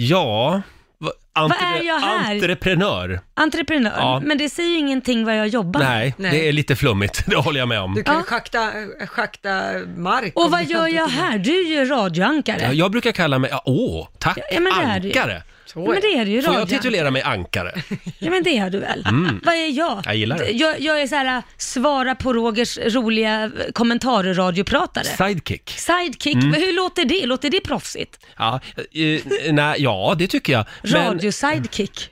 Ja, 0.00 0.62
va- 0.98 1.12
är 1.60 1.82
jag 1.86 1.98
här? 1.98 2.34
Entreprenör. 2.34 3.20
Entreprenör, 3.34 3.92
Ja. 3.96 4.20
men 4.24 4.38
det 4.38 4.48
säger 4.48 4.70
ju 4.70 4.78
ingenting 4.78 5.24
vad 5.24 5.36
jag 5.36 5.48
jobbar 5.48 5.80
med. 5.80 5.88
Nej, 5.90 6.14
Nej. 6.18 6.30
det 6.30 6.48
är 6.48 6.52
lite 6.52 6.76
flummigt, 6.76 7.22
det 7.26 7.36
håller 7.36 7.58
jag 7.60 7.68
med 7.68 7.80
om. 7.80 7.94
Du 7.94 8.02
kan 8.02 8.14
ju 8.14 8.20
Ja. 8.20 8.24
schakta, 8.24 8.72
schakta 9.06 9.62
mark. 9.96 10.32
Och 10.36 10.50
vad 10.50 10.60
du 10.66 10.72
gör 10.72 10.88
jag 10.88 11.08
här? 11.08 11.38
Du 11.38 11.50
är 11.60 11.68
ju 11.68 11.84
radioankare. 11.84 12.60
Ja, 12.62 12.72
Jag 12.72 12.90
brukar 12.90 13.12
kalla 13.12 13.38
mig, 13.38 13.50
ja, 13.52 13.62
åh, 13.64 14.08
tack, 14.18 14.38
Ja, 14.52 14.60
men 14.60 14.64
det 14.64 14.70
är 14.92 15.00
det 15.00 15.08
ju. 15.08 15.18
ankare. 15.18 15.42
Så 15.72 15.80
Ja, 15.80 15.92
men 15.92 16.00
det 16.00 16.06
är 16.18 16.24
det 16.24 16.30
ju, 16.30 16.42
Får 16.42 16.54
jag 16.54 16.68
titulera 16.68 17.10
mig 17.10 17.22
ankare? 17.22 17.72
Ja 18.18 18.30
men 18.30 18.42
det 18.42 18.58
är 18.58 18.70
du 18.70 18.78
väl? 18.78 19.06
Vad 19.44 19.54
är 19.54 19.76
jag? 19.78 20.02
Jag 20.06 20.16
gillar 20.16 20.38
det. 20.38 20.50
Jag, 20.50 20.80
jag 20.80 21.02
är 21.02 21.06
så 21.06 21.14
här, 21.16 21.42
svara 21.56 22.14
på 22.14 22.32
Rogers 22.32 22.78
roliga 22.78 23.50
kommentarer 23.72 24.34
radiopratare. 24.34 25.04
Sidekick. 25.04 25.70
Sidekick, 25.70 26.34
Mm. 26.34 26.50
men 26.50 26.60
hur 26.60 26.72
låter 26.72 27.04
det? 27.04 27.26
Låter 27.26 27.50
det 27.50 27.60
proffsigt? 27.60 28.18
Ja, 28.36 28.60
eh, 28.74 29.52
nej, 29.52 29.82
ja, 29.82 30.14
det 30.18 30.26
tycker 30.26 30.52
jag. 30.52 30.64
Men 30.82 30.92
Radio-sidekick. 30.92 32.10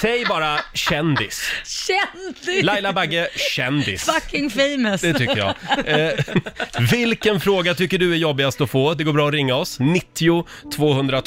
säg 0.00 0.24
bara 0.24 0.60
kändis. 0.74 1.48
Kändis! 1.64 2.64
Laila 2.64 2.92
Bagge, 2.92 3.28
kändis. 3.56 4.04
Fucking 4.04 4.50
famous. 4.50 5.00
Det 5.00 5.14
tycker 5.14 5.36
jag. 5.36 5.54
Eh, 5.86 6.10
vilken 6.92 7.40
fråga 7.40 7.74
tycker 7.74 7.98
du 7.98 8.12
är 8.12 8.16
jobbigast 8.16 8.60
att 8.60 8.70
få? 8.70 8.94
Det 8.94 9.04
går 9.04 9.12
bra 9.12 9.28
att 9.28 9.34
ringa 9.34 9.54
oss. 9.54 9.78
90 9.80 10.46
212. 10.76 11.21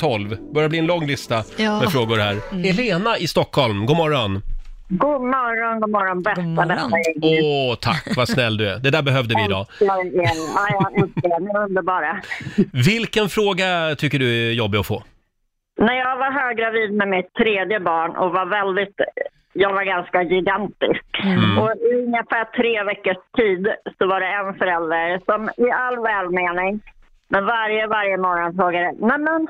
Börjar 0.54 0.70
bli 0.70 0.80
en 0.80 0.86
lång 0.86 1.06
lista 1.06 1.36
Ja. 1.58 1.80
med 1.80 1.92
frågor 1.92 2.18
här. 2.18 2.64
Helena 2.64 3.18
i 3.18 3.28
Stockholm, 3.28 3.86
god 3.86 3.98
morgon. 3.98 4.42
God 4.90 5.22
morgon, 5.22 5.80
god 5.82 5.90
morgon, 5.90 6.22
bästa, 6.24 6.42
God 6.42 6.50
morgon. 6.52 6.92
Åh, 7.22 7.76
tack, 7.82 8.08
vad 8.16 8.28
snäll 8.30 8.58
du 8.58 8.70
är. 8.70 8.80
Det 8.80 8.90
där 8.92 9.02
behövde 9.02 9.36
vi 9.38 9.46
idag. 9.46 9.66
Ja, 9.80 9.86
jag 10.04 11.04
älskar 11.04 11.28
er, 11.36 11.40
ni 11.40 11.50
är 11.50 11.64
underbara. 11.64 12.22
Vilken 12.74 13.30
fråga 13.30 13.96
tycker 13.98 14.20
du 14.20 14.48
är 14.48 14.52
jobbig 14.52 14.80
att 14.80 14.88
få? 14.88 15.04
När 15.78 15.94
jag 15.94 16.18
var 16.18 16.32
höggravid 16.32 16.92
med 16.94 17.08
mitt 17.08 17.34
tredje 17.34 17.80
barn 17.80 18.12
och 18.16 18.32
var 18.32 18.46
väldigt, 18.46 18.96
jag 19.54 19.74
var 19.74 19.84
ganska 19.84 20.24
gigantisk. 20.24 21.06
Och 21.60 21.72
i 21.88 21.96
ungefär 22.06 22.46
tre 22.60 22.84
veckors 22.84 23.22
tid 23.38 23.68
så 23.98 24.08
var 24.08 24.20
det 24.20 24.28
en 24.28 24.54
förälder 24.60 25.22
som 25.26 25.66
i 25.66 25.72
all 25.72 25.98
välmening, 26.12 26.82
men 27.30 27.46
varje, 27.46 27.88
varje 27.88 28.18
morgon 28.18 28.56
frågade, 28.56 28.94
nej 29.00 29.18
men 29.20 29.48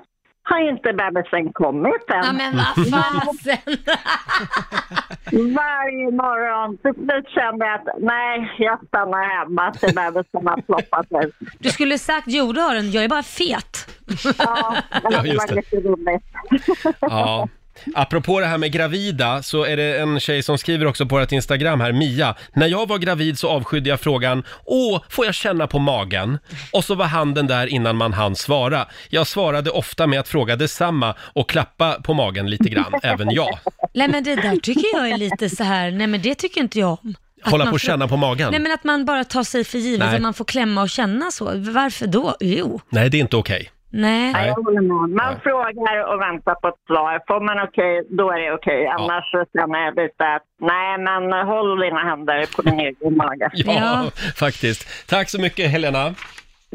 har 0.48 0.70
inte 0.70 0.94
bebisen 0.94 1.54
kommit 1.54 2.10
än? 2.10 2.26
Ja 2.26 2.34
men 2.34 2.56
vad 2.58 2.66
fasen. 2.92 3.58
Varje 5.56 6.12
morgon. 6.12 6.78
Till 6.78 6.94
slut 6.94 7.30
kände 7.30 7.66
jag 7.66 7.76
att 7.76 7.88
nej, 8.02 8.56
jag 8.58 8.80
stannar 8.88 9.40
hemma 9.40 9.72
till 9.74 9.96
bebisen 9.96 10.48
har 10.48 10.62
ploppat 10.62 11.08
ut. 11.26 11.36
Du 11.60 11.70
skulle 11.70 11.98
sagt, 11.98 12.28
jo 12.28 12.52
det 12.54 12.62
har 12.62 12.76
den, 12.76 12.92
jag 12.92 13.04
är 13.04 13.08
bara 13.10 13.24
fet. 13.24 13.88
Ja, 14.38 14.76
Ja, 15.04 15.22
det 15.22 15.28
just 15.28 15.40
var 15.40 15.48
det. 15.48 15.56
lite 15.56 15.76
roligt. 15.90 16.24
Ja. 17.00 17.48
Apropå 17.96 18.40
det 18.40 18.46
här 18.46 18.58
med 18.58 18.72
gravida 18.72 19.44
så 19.44 19.64
är 19.66 19.78
det 19.78 20.00
en 20.00 20.20
tjej 20.20 20.44
som 20.44 20.58
skriver 20.58 20.86
också 20.86 21.06
på 21.06 21.16
vårt 21.20 21.32
Instagram 21.32 21.82
här, 21.82 21.92
Mia. 21.92 22.36
När 22.54 22.68
jag 22.68 22.88
var 22.88 22.98
gravid 22.98 23.40
så 23.40 23.50
avskydde 23.50 23.90
jag 23.90 24.00
frågan 24.00 24.44
Åh, 24.66 25.02
får 25.10 25.26
jag 25.26 25.36
känna 25.36 25.68
på 25.68 25.80
magen? 25.80 26.38
Och 26.72 26.84
så 26.84 26.96
var 26.96 27.06
handen 27.06 27.48
där 27.48 27.68
innan 27.68 27.96
man 27.96 28.14
hann 28.14 28.36
svara. 28.36 28.86
Jag 29.10 29.28
svarade 29.28 29.70
ofta 29.72 30.08
med 30.08 30.20
att 30.20 30.28
fråga 30.28 30.56
detsamma 30.56 31.16
och 31.20 31.50
klappa 31.50 31.94
på 32.04 32.14
magen 32.14 32.50
lite 32.50 32.70
grann, 32.70 32.94
även 33.04 33.32
jag. 33.32 33.60
Nej 33.94 34.08
men 34.08 34.24
det 34.24 34.36
där 34.36 34.56
tycker 34.58 34.86
jag 34.98 35.10
är 35.10 35.18
lite 35.18 35.50
så 35.50 35.64
här, 35.64 35.92
nej 35.92 36.08
men 36.08 36.22
det 36.22 36.36
tycker 36.36 36.62
inte 36.62 36.80
jag 36.80 36.90
om. 37.04 37.16
Att 37.44 37.52
Hålla 37.52 37.66
man 37.66 37.72
på 37.72 37.76
och 37.76 37.82
får- 37.82 37.88
känna 37.88 38.08
på 38.08 38.18
magen. 38.18 38.52
Nej 38.52 38.60
men 38.60 38.72
att 38.72 38.84
man 38.84 39.06
bara 39.06 39.24
tar 39.24 39.44
sig 39.44 39.64
för 39.64 39.78
givet 39.78 40.00
Nej. 40.08 40.16
att 40.16 40.22
man 40.22 40.34
får 40.34 40.46
klämma 40.46 40.82
och 40.82 40.90
känna 40.90 41.32
så. 41.32 41.46
Varför 41.56 42.08
då? 42.08 42.36
Jo. 42.40 42.82
Nej, 42.90 43.10
det 43.10 43.18
är 43.18 43.20
inte 43.20 43.38
okej. 43.38 43.70
Nej. 43.96 44.34
Nej, 44.34 44.48
jag 44.48 44.54
håller 44.64 44.82
med. 44.82 45.10
Man 45.22 45.34
Nej. 45.34 45.42
frågar 45.44 46.14
och 46.14 46.22
väntar 46.22 46.56
på 46.62 46.68
ett 46.68 46.82
svar. 46.88 47.14
Får 47.28 47.40
man 47.48 47.60
okej, 47.68 47.94
då 48.10 48.32
är 48.32 48.40
det 48.40 48.52
okej. 48.54 48.88
Annars 48.88 49.32
så 49.32 49.46
känner 49.54 49.80
jag 49.86 49.96
lite 49.96 50.24
att 50.36 50.44
nej, 50.72 50.98
men 50.98 51.48
håll 51.48 51.80
dina 51.80 52.00
händer 52.10 52.56
på 52.56 52.62
din 52.62 52.80
egen 52.80 53.18
mage. 53.18 53.50
Ja, 53.54 53.74
Ja. 53.74 54.12
faktiskt. 54.36 55.10
Tack 55.10 55.30
så 55.30 55.42
mycket 55.42 55.72
Helena. 55.72 56.14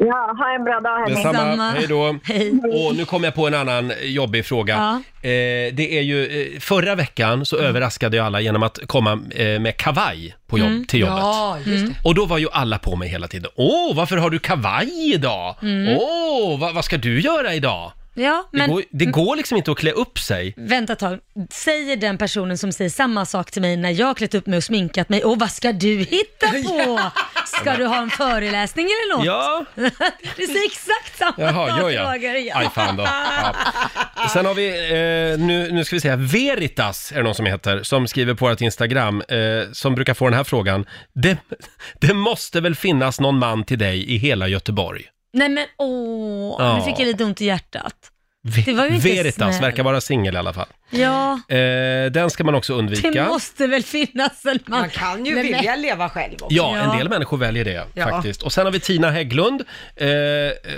Ja, 0.05 0.35
ha 0.37 0.55
en 0.55 0.63
bra 0.63 0.79
dag 0.79 0.99
hörni. 0.99 1.15
Detsamma. 1.15 1.71
Hej 1.71 1.87
då. 1.87 2.15
Hej. 2.23 2.51
Och 2.51 2.95
nu 2.95 3.05
kom 3.05 3.23
jag 3.23 3.35
på 3.35 3.47
en 3.47 3.53
annan 3.53 3.93
jobbig 4.03 4.45
fråga. 4.45 4.73
Ja. 4.73 5.29
Eh, 5.29 5.73
det 5.73 5.97
är 5.97 6.01
ju, 6.01 6.25
eh, 6.53 6.59
förra 6.59 6.95
veckan 6.95 7.45
så 7.45 7.57
överraskade 7.57 8.17
jag 8.17 8.25
alla 8.25 8.41
genom 8.41 8.63
att 8.63 8.79
komma 8.87 9.11
eh, 9.35 9.59
med 9.59 9.77
kavaj 9.77 10.35
på 10.47 10.59
jobb, 10.59 10.67
Mm. 10.67 10.85
till 10.85 10.99
jobbet. 10.99 11.17
Ja, 11.17 11.57
just 11.65 11.85
det. 11.87 11.93
Och 12.03 12.15
då 12.15 12.25
var 12.25 12.37
ju 12.37 12.47
alla 12.51 12.77
på 12.77 12.95
mig 12.95 13.09
hela 13.09 13.27
tiden. 13.27 13.51
Åh, 13.55 13.95
varför 13.95 14.17
har 14.17 14.29
du 14.29 14.39
kavaj 14.39 15.13
idag? 15.13 15.55
Mm. 15.61 15.97
Åh, 15.99 16.59
vad, 16.59 16.73
vad 16.73 16.85
ska 16.85 16.97
du 16.97 17.21
göra 17.21 17.53
idag? 17.53 17.91
Ja, 18.13 18.49
Det, 18.51 18.57
men 18.57 18.71
går, 18.71 18.83
det 18.91 19.05
går 19.05 19.35
liksom 19.35 19.57
inte 19.57 19.71
att 19.71 19.77
klä 19.77 19.91
upp 19.91 20.19
sig. 20.19 20.53
vänta 20.57 20.93
ett 20.93 20.99
tag. 20.99 21.19
Säger 21.49 21.95
den 21.97 22.17
personen 22.17 22.57
som 22.57 22.71
säger 22.71 22.89
samma 22.89 23.25
sak 23.25 23.51
till 23.51 23.61
mig 23.61 23.77
när 23.77 23.89
jag 23.91 24.07
har 24.07 24.13
klätt 24.13 24.33
upp 24.35 24.45
mig 24.47 24.57
och 24.57 24.63
sminkat 24.63 25.09
mig, 25.09 25.23
och 25.23 25.39
vad 25.39 25.51
ska 25.51 25.71
du 25.71 25.97
hitta 25.97 26.47
på? 26.67 26.99
Ska 27.45 27.77
du 27.77 27.85
ha 27.85 28.01
en 28.01 28.09
föreläsning 28.09 28.85
eller 28.85 29.17
något? 29.17 29.25
Ja, 29.25 29.65
Det 30.35 30.45
säger 30.47 30.65
exakt 30.65 31.17
samma 31.17 31.33
jaha, 31.37 31.67
sak, 31.69 31.79
gör 31.79 31.89
jag? 31.89 32.15
Roger. 32.15 32.35
Ja. 32.35 32.57
Aj 32.57 32.69
fan 32.75 32.95
då. 32.97 33.03
Ja. 33.03 34.27
Sen 34.33 34.45
har 34.45 34.53
vi, 34.53 34.67
eh, 34.69 35.39
nu, 35.45 35.71
nu 35.71 35.85
ska 35.85 35.95
vi 35.95 36.09
här, 36.09 36.17
Veritas 36.17 37.11
är 37.11 37.15
det 37.15 37.23
någon 37.23 37.35
som 37.35 37.45
heter, 37.45 37.83
som 37.83 38.07
skriver 38.07 38.33
på 38.33 38.47
vårt 38.49 38.61
Instagram, 38.61 39.21
eh, 39.21 39.37
som 39.71 39.95
brukar 39.95 40.13
få 40.13 40.25
den 40.25 40.33
här 40.37 40.43
frågan. 40.43 40.85
Det, 41.13 41.37
det 41.99 42.13
måste 42.13 42.61
väl 42.61 42.75
finnas 42.75 43.19
någon 43.19 43.39
man 43.39 43.63
till 43.63 43.79
dig 43.79 44.11
i 44.11 44.17
hela 44.17 44.47
Göteborg? 44.47 45.05
Nej 45.33 45.49
men 45.49 45.67
åh, 45.77 46.55
Ja. 46.59 46.77
nu 46.77 46.81
fick 46.83 46.99
jag 46.99 47.05
lite 47.07 47.23
ont 47.23 47.41
i 47.41 47.45
hjärtat. 47.45 48.10
Det 48.43 48.73
var 48.73 48.85
ju 48.87 48.95
inte 48.95 49.07
Veritas 49.07 49.33
snällt. 49.35 49.63
verkar 49.63 49.83
vara 49.83 50.01
singel 50.01 50.33
i 50.33 50.37
alla 50.37 50.53
fall. 50.53 50.65
Ja, 50.89 51.39
Eh, 51.49 52.11
den 52.11 52.29
ska 52.29 52.43
man 52.43 52.55
också 52.55 52.73
det 52.73 52.79
undvika. 52.79 53.25
måste 53.25 53.67
väl 53.67 53.83
finnas 53.83 54.45
en 54.45 54.59
man. 54.67 54.79
Man 54.79 54.89
kan 54.89 55.25
ju 55.25 55.35
Nej, 55.35 55.43
men- 55.43 55.53
vilja 55.57 55.75
leva 55.75 56.09
själv 56.09 56.33
också. 56.33 56.47
Ja, 56.55 56.77
en 56.77 56.97
del 56.97 57.09
människor 57.09 57.37
väljer 57.37 57.65
det 57.65 57.83
Ja. 57.93 58.09
faktiskt. 58.09 58.41
Och 58.43 58.53
sen 58.53 58.65
har 58.65 58.71
vi 58.71 58.79
Tina 58.79 59.09
Hägglund, 59.11 59.61
eh, 59.95 60.07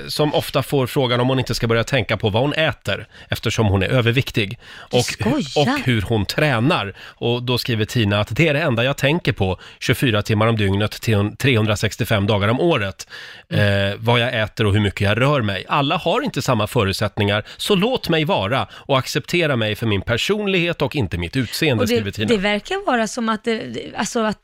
som 0.08 0.34
ofta 0.34 0.63
får 0.63 0.88
frågan 0.88 1.19
om 1.19 1.30
hon 1.30 1.39
inte 1.39 1.56
ska 1.56 1.67
börja 1.67 1.84
tänka 1.84 2.17
på 2.17 2.30
vad 2.30 2.41
hon 2.41 2.54
äter, 2.54 3.08
eftersom 3.30 3.67
hon 3.67 3.84
är 3.84 3.88
överviktig. 3.88 4.60
Och, 4.91 5.06
skojar. 5.06 5.38
och 5.58 5.80
hur 5.86 6.02
hon 6.02 6.26
tränar. 6.26 6.93
Och 6.99 7.43
då 7.43 7.58
skriver 7.58 7.86
Tina 7.86 8.19
att 8.19 8.36
det 8.36 8.47
är 8.47 8.54
det 8.54 8.62
enda 8.62 8.84
jag 8.84 8.97
tänker 8.97 9.32
på 9.34 9.60
24 9.80 10.21
timmar 10.21 10.47
om 10.47 10.58
dygnet, 10.58 10.91
till 10.91 11.36
365 11.38 12.28
dagar 12.28 12.47
om 12.47 12.60
året. 12.60 13.08
Eh, 13.49 13.60
vad 13.97 14.19
jag 14.19 14.39
äter 14.41 14.65
och 14.65 14.73
hur 14.73 14.80
mycket 14.80 15.02
jag 15.02 15.21
rör 15.21 15.41
mig. 15.41 15.65
Alla 15.67 15.97
har 15.97 16.21
inte 16.21 16.41
samma 16.41 16.67
förutsättningar, 16.67 17.43
så 17.58 17.76
låt 17.76 18.10
mig 18.10 18.26
vara 18.26 18.68
och 18.74 18.98
acceptera 18.98 19.56
mig 19.56 19.76
för 19.76 19.86
min 19.86 20.02
personlighet 20.02 20.82
och 20.82 20.96
inte 20.96 21.18
mitt 21.18 21.36
utseende, 21.36 21.82
Och 21.84 21.88
skriver 21.89 22.06
det, 22.06 22.12
Tina. 22.12 22.28
det 22.28 22.38
verkar 22.38 22.86
vara 22.86 23.08
som 23.08 23.30
att, 23.30 23.44
det, 23.44 23.58
det- 23.58 23.92
alltså 23.98 24.20
att, 24.20 24.39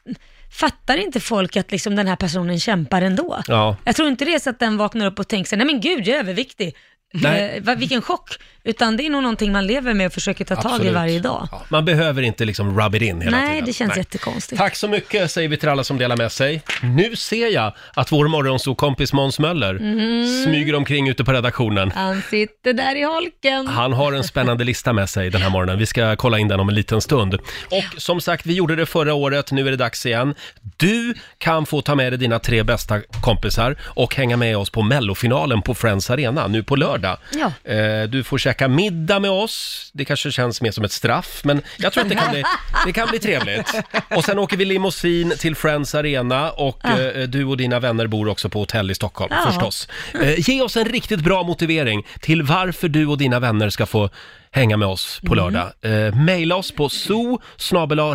fattar 0.52 0.98
inte 0.98 1.20
folk 1.20 1.58
att 1.58 1.72
liksom 1.72 1.96
den 1.96 2.08
här 2.08 2.16
personen 2.16 2.60
kämpar 2.60 3.02
ändå? 3.02 3.42
Ja. 3.48 3.76
Jag 3.84 3.96
tror 3.96 4.08
inte 4.10 4.26
det 4.26 4.34
är 4.34 4.40
så 4.40 4.50
att 4.50 4.60
den 4.60 4.78
vaknar 4.78 5.06
upp 5.06 5.20
och 5.20 5.28
tänker 5.28 5.50
sig, 5.50 5.58
nej 5.58 5.68
men 5.68 5.82
gud, 5.82 6.08
jag 6.08 6.16
är 6.16 6.20
överviktig. 6.20 6.76
Nej. 7.14 7.52
Eh, 7.58 7.64
vad- 7.64 7.80
vilken 7.80 8.02
chock. 8.02 8.30
Utan 8.70 8.98
det 8.98 9.06
är 9.06 9.10
nog 9.10 9.22
någonting 9.24 9.52
man 9.52 9.68
lever 9.68 9.94
med 9.94 10.08
och 10.08 10.14
försöker 10.14 10.46
ta 10.46 10.56
tag 10.56 10.72
i 10.72 10.74
Absolut. 10.74 10.94
varje 10.94 11.20
dag. 11.20 11.48
Ja, 11.52 11.62
man 11.70 11.86
behöver 11.86 12.22
inte 12.22 12.46
liksom 12.46 12.80
rub 12.82 12.96
it 12.96 13.02
in 13.02 13.22
hela 13.22 13.38
Nej, 13.38 13.50
tiden. 13.50 13.66
det 13.66 13.74
känns 13.74 13.98
jättekonstigt. 13.98 14.60
Tack 14.62 14.76
så 14.76 14.88
mycket 14.88 15.32
säger 15.32 15.50
vi 15.50 15.58
till 15.58 15.70
alla 15.70 15.84
som 15.84 15.98
delar 15.98 16.18
med 16.18 16.32
sig. 16.32 16.62
Nu 16.84 17.16
ser 17.16 17.48
jag 17.54 17.74
att 17.94 18.12
vår 18.12 18.28
morgonsokompis 18.28 19.14
Måns 19.14 19.40
Möller 19.40 19.74
Mhm. 19.74 20.44
smyger 20.44 20.76
omkring 20.76 21.10
ute 21.10 21.24
på 21.24 21.32
redaktionen. 21.34 21.92
Han 21.92 22.22
sitter 22.30 22.74
där 22.74 22.96
i 22.96 23.04
holken. 23.04 23.68
Han 23.68 23.94
har 23.94 24.14
en 24.14 24.24
spännande 24.24 24.64
lista 24.64 24.94
med 24.94 25.10
sig 25.10 25.30
den 25.30 25.42
här 25.42 25.50
morgonen. 25.50 25.80
Vi 25.80 25.86
ska 25.86 26.16
kolla 26.16 26.40
in 26.40 26.48
den 26.48 26.60
om 26.60 26.70
en 26.70 26.76
liten 26.76 27.02
stund. 27.02 27.34
Och 27.70 27.84
som 28.02 28.22
sagt, 28.22 28.46
vi 28.46 28.54
gjorde 28.54 28.76
det 28.76 28.86
förra 28.86 29.14
året, 29.14 29.52
nu 29.52 29.68
är 29.68 29.72
det 29.72 29.78
dags 29.78 30.06
igen. 30.06 30.36
Du 30.78 31.14
kan 31.38 31.66
få 31.66 31.82
ta 31.82 31.96
med 31.96 32.12
dig 32.12 32.20
dina 32.20 32.40
tre 32.40 32.64
bästa 32.64 33.02
kompisar 33.22 33.76
och 33.84 34.16
hänga 34.16 34.38
med 34.38 34.58
oss 34.58 34.70
på 34.70 34.82
mellofinalen 34.82 35.62
på 35.62 35.74
Friends 35.76 36.10
Arena 36.10 36.48
nu 36.48 36.64
på 36.64 36.76
lördag. 36.76 37.18
Ja. 37.34 37.72
Eh, 37.74 38.04
Du 38.10 38.24
får 38.24 38.38
käka 38.60 38.68
middag 38.68 39.20
med 39.20 39.32
oss. 39.32 39.90
Det 39.94 40.06
kanske 40.06 40.32
känns 40.32 40.62
mer 40.62 40.72
som 40.72 40.84
ett 40.84 40.92
straff, 40.92 41.42
men 41.44 41.62
jag 41.78 41.94
tror 41.94 42.04
att 42.04 42.10
det 42.10 42.16
kan 42.16 42.32
bli, 42.32 42.44
det 42.86 42.94
kan 42.94 43.08
bli 43.10 43.20
trevligt. 43.20 43.72
Och 44.16 44.26
sen 44.26 44.40
åker 44.40 44.58
vi 44.58 44.66
limousin 44.66 45.34
till 45.40 45.56
Friends 45.56 45.96
Arena 45.96 46.52
och 46.52 46.86
eh, 46.86 47.28
du 47.28 47.46
och 47.46 47.58
dina 47.58 47.80
vänner 47.80 48.08
bor 48.08 48.28
också 48.28 48.50
på 48.50 48.60
hotell 48.60 48.92
i 48.92 48.96
Stockholm, 48.96 49.34
Ja. 49.36 49.52
förstås. 49.52 49.88
Eh, 50.22 50.50
Ge 50.50 50.62
oss 50.62 50.78
en 50.78 50.86
riktigt 50.86 51.20
bra 51.20 51.44
motivering 51.44 52.06
till 52.22 52.44
varför 52.44 52.88
du 52.90 53.06
och 53.08 53.18
dina 53.18 53.40
vänner 53.40 53.70
ska 53.70 53.86
få 53.86 54.10
hänga 54.52 54.78
med 54.78 54.88
oss 54.88 55.20
på 55.26 55.34
Mm. 55.34 55.46
lördag. 55.54 55.72
Eh, 56.08 56.16
maila 56.16 56.56
oss 56.56 56.72
på 56.72 56.90
so 56.90 57.40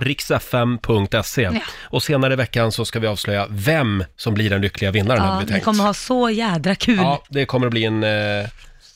riksfm.se 0.01 1.43
Ja. 1.43 1.53
och 1.83 2.03
senare 2.03 2.33
i 2.33 2.37
veckan 2.37 2.73
så 2.73 2.85
ska 2.85 3.01
vi 3.01 3.07
avslöja 3.07 3.47
vem 3.51 4.05
som 4.17 4.35
blir 4.35 4.51
den 4.51 4.61
lyckliga 4.61 4.91
vinnaren 4.91 5.21
hade 5.21 5.33
Ja, 5.33 5.39
vi 5.39 5.45
ni 5.45 5.51
tänkt. 5.53 5.65
kommer 5.65 5.85
ha 5.85 5.95
så 5.95 6.31
jädra 6.31 6.75
kul. 6.75 6.97
Ja, 6.97 7.23
det 7.29 7.47
kommer 7.47 7.67
att 7.67 7.71
bli 7.71 7.85
en 7.85 8.03
eh, 8.05 8.47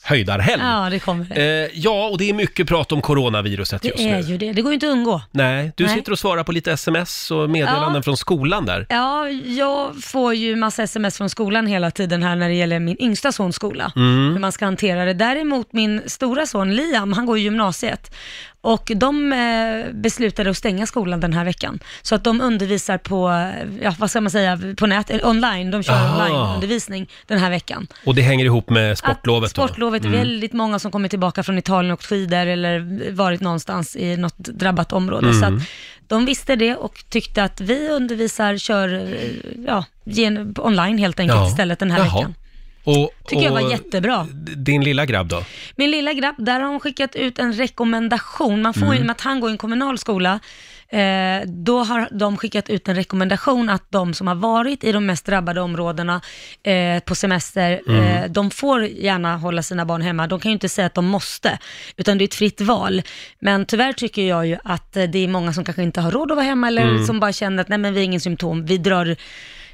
höjdarhelg. 0.09 0.61
Ja, 0.63 0.87
det 0.89 0.99
kommer 0.99 1.25
det. 1.25 1.63
Eh, 1.65 1.69
ja, 1.79 2.07
och 2.07 2.17
det 2.17 2.29
är 2.29 2.33
mycket 2.33 2.67
prat 2.67 2.91
om 2.91 3.01
coronaviruset 3.01 3.85
just 3.85 3.97
Det 3.97 4.09
är 4.09 4.15
nu. 4.17 4.21
ju 4.21 4.37
det. 4.37 4.53
Det 4.53 4.61
går 4.61 4.71
ju 4.71 4.73
inte 4.73 4.87
att 4.87 4.91
undgå. 4.91 5.21
Nej, 5.31 5.71
du 5.77 5.85
Nej. 5.85 5.95
sitter 5.95 6.11
och 6.11 6.19
svarar 6.19 6.43
på 6.43 6.51
lite 6.51 6.71
sms 6.71 7.31
och 7.31 7.49
meddelanden 7.49 7.95
Ja. 7.95 8.01
från 8.01 8.17
skolan 8.17 8.65
där. 8.65 8.85
Ja, 8.89 9.29
jag 9.29 10.03
får 10.03 10.33
ju 10.33 10.55
massa 10.55 10.83
sms 10.83 11.17
från 11.17 11.29
skolan 11.29 11.67
hela 11.67 11.91
tiden 11.91 12.23
här 12.23 12.35
när 12.35 12.49
det 12.49 12.55
gäller 12.55 12.79
min 12.79 13.01
yngsta 13.01 13.31
sons 13.31 13.55
skola. 13.55 13.91
Mm. 13.95 14.31
Hur 14.33 14.39
man 14.39 14.51
ska 14.51 14.65
hantera 14.65 15.05
det. 15.05 15.13
Däremot 15.13 15.73
min 15.73 16.01
stora 16.05 16.45
son 16.45 16.75
Liam, 16.75 17.13
han 17.13 17.25
går 17.25 17.37
i 17.37 17.41
gymnasiet. 17.41 18.15
Och 18.61 18.91
de 18.95 19.33
eh, 19.33 19.93
beslutade 19.93 20.49
att 20.49 20.57
stänga 20.57 20.85
skolan 20.85 21.19
den 21.19 21.33
här 21.33 21.45
veckan. 21.45 21.79
Så 22.01 22.15
att 22.15 22.23
de 22.23 22.41
undervisar 22.41 22.97
på, 22.97 23.29
eh, 23.29 23.83
ja 23.83 23.95
vad 23.99 24.09
ska 24.09 24.21
man 24.21 24.31
säga, 24.31 24.59
på 24.77 24.87
nät, 24.87 25.09
eller 25.09 25.25
online. 25.27 25.71
De 25.71 25.83
kör 25.83 25.93
Aha. 25.93 26.23
onlineundervisning 26.25 27.09
den 27.27 27.39
här 27.39 27.49
veckan. 27.49 27.87
Och 28.05 28.15
det 28.15 28.21
hänger 28.21 28.45
ihop 28.45 28.69
med 28.69 28.97
sportlovet 28.97 29.47
Att 29.47 29.51
sportlovet, 29.51 30.01
då? 30.01 30.07
Mm. 30.07 30.19
väldigt 30.19 30.53
många 30.53 30.79
som 30.79 30.91
kommer 30.91 31.09
tillbaka 31.09 31.43
från 31.43 31.57
Italien 31.57 31.93
och 31.93 32.03
skidor 32.05 32.45
eller 32.47 33.11
varit 33.11 33.41
någonstans 33.41 33.95
i 33.95 34.17
något 34.17 34.37
drabbat 34.37 34.93
område. 34.93 35.33
Så 35.33 35.45
Mm. 35.45 35.57
att 35.57 35.63
de 36.07 36.25
visste 36.25 36.55
det 36.55 36.75
och 36.75 37.03
tyckte 37.09 37.43
att 37.43 37.61
vi 37.61 37.89
undervisar, 37.89 38.57
kör 38.57 38.93
eh, 38.93 39.29
ja, 39.67 39.85
gen, 40.03 40.55
online 40.57 40.97
helt 40.97 41.19
enkelt 41.19 41.39
Ja. 41.39 41.47
istället 41.47 41.79
den 41.79 41.91
här 41.91 41.99
Jaha. 41.99 42.15
veckan. 42.17 42.35
Och, 42.83 43.11
Tycker 43.27 43.43
jag 43.43 43.53
och 43.53 43.61
var 43.61 43.71
jättebra. 43.71 44.27
Din 44.55 44.83
lilla 44.83 45.05
grabb 45.05 45.27
då? 45.27 45.43
Min 45.75 45.91
lilla 45.91 46.13
grabb, 46.13 46.35
där 46.37 46.59
har 46.59 46.67
de 46.71 46.79
skickat 46.79 47.15
ut 47.15 47.39
en 47.39 47.53
rekommendation. 47.53 48.61
Man 48.61 48.73
får 48.73 48.85
Mm. 48.85 48.97
ju, 48.97 49.03
med 49.03 49.11
att 49.11 49.21
han 49.21 49.39
går 49.39 49.49
i 49.49 49.51
en 49.51 49.57
kommunal 49.57 49.97
skola, 49.97 50.39
eh, 50.89 51.41
då 51.45 51.83
har 51.83 52.07
de 52.11 52.37
skickat 52.37 52.69
ut 52.69 52.87
en 52.87 52.95
rekommendation 52.95 53.69
att 53.69 53.83
de 53.91 54.13
som 54.13 54.27
har 54.27 54.35
varit 54.35 54.83
i 54.83 54.91
de 54.91 55.05
mest 55.05 55.25
drabbade 55.25 55.61
områdena 55.61 56.21
eh, 56.63 56.99
på 57.03 57.15
semester, 57.15 57.81
Mm. 57.87 58.03
eh, 58.03 58.29
de 58.31 58.51
får 58.51 58.83
gärna 58.85 59.37
hålla 59.37 59.63
sina 59.63 59.85
barn 59.85 60.01
hemma. 60.01 60.27
De 60.27 60.39
kan 60.39 60.51
ju 60.51 60.53
inte 60.53 60.69
säga 60.69 60.85
att 60.87 60.93
de 60.93 61.05
måste, 61.05 61.57
utan 61.97 62.17
det 62.17 62.23
är 62.23 62.27
ett 62.27 62.35
fritt 62.35 62.61
val. 62.61 63.01
Men 63.39 63.65
tyvärr 63.65 63.93
tycker 63.93 64.21
jag 64.27 64.47
ju 64.47 64.57
att 64.63 64.97
eh, 64.97 65.03
det 65.03 65.19
är 65.23 65.27
många 65.27 65.53
som 65.53 65.63
kanske 65.65 65.83
inte 65.83 66.01
har 66.01 66.11
råd 66.11 66.31
att 66.31 66.35
vara 66.35 66.45
hemma 66.45 66.67
eller 66.67 66.81
Mm. 66.87 67.05
som 67.05 67.19
bara 67.19 67.33
känner 67.33 67.61
att 67.61 67.69
nej 67.69 67.77
men 67.77 67.93
vi 67.93 67.99
har 67.99 68.05
ingen 68.05 68.21
symptom, 68.21 68.65
vi 68.65 68.77
drar 68.77 69.15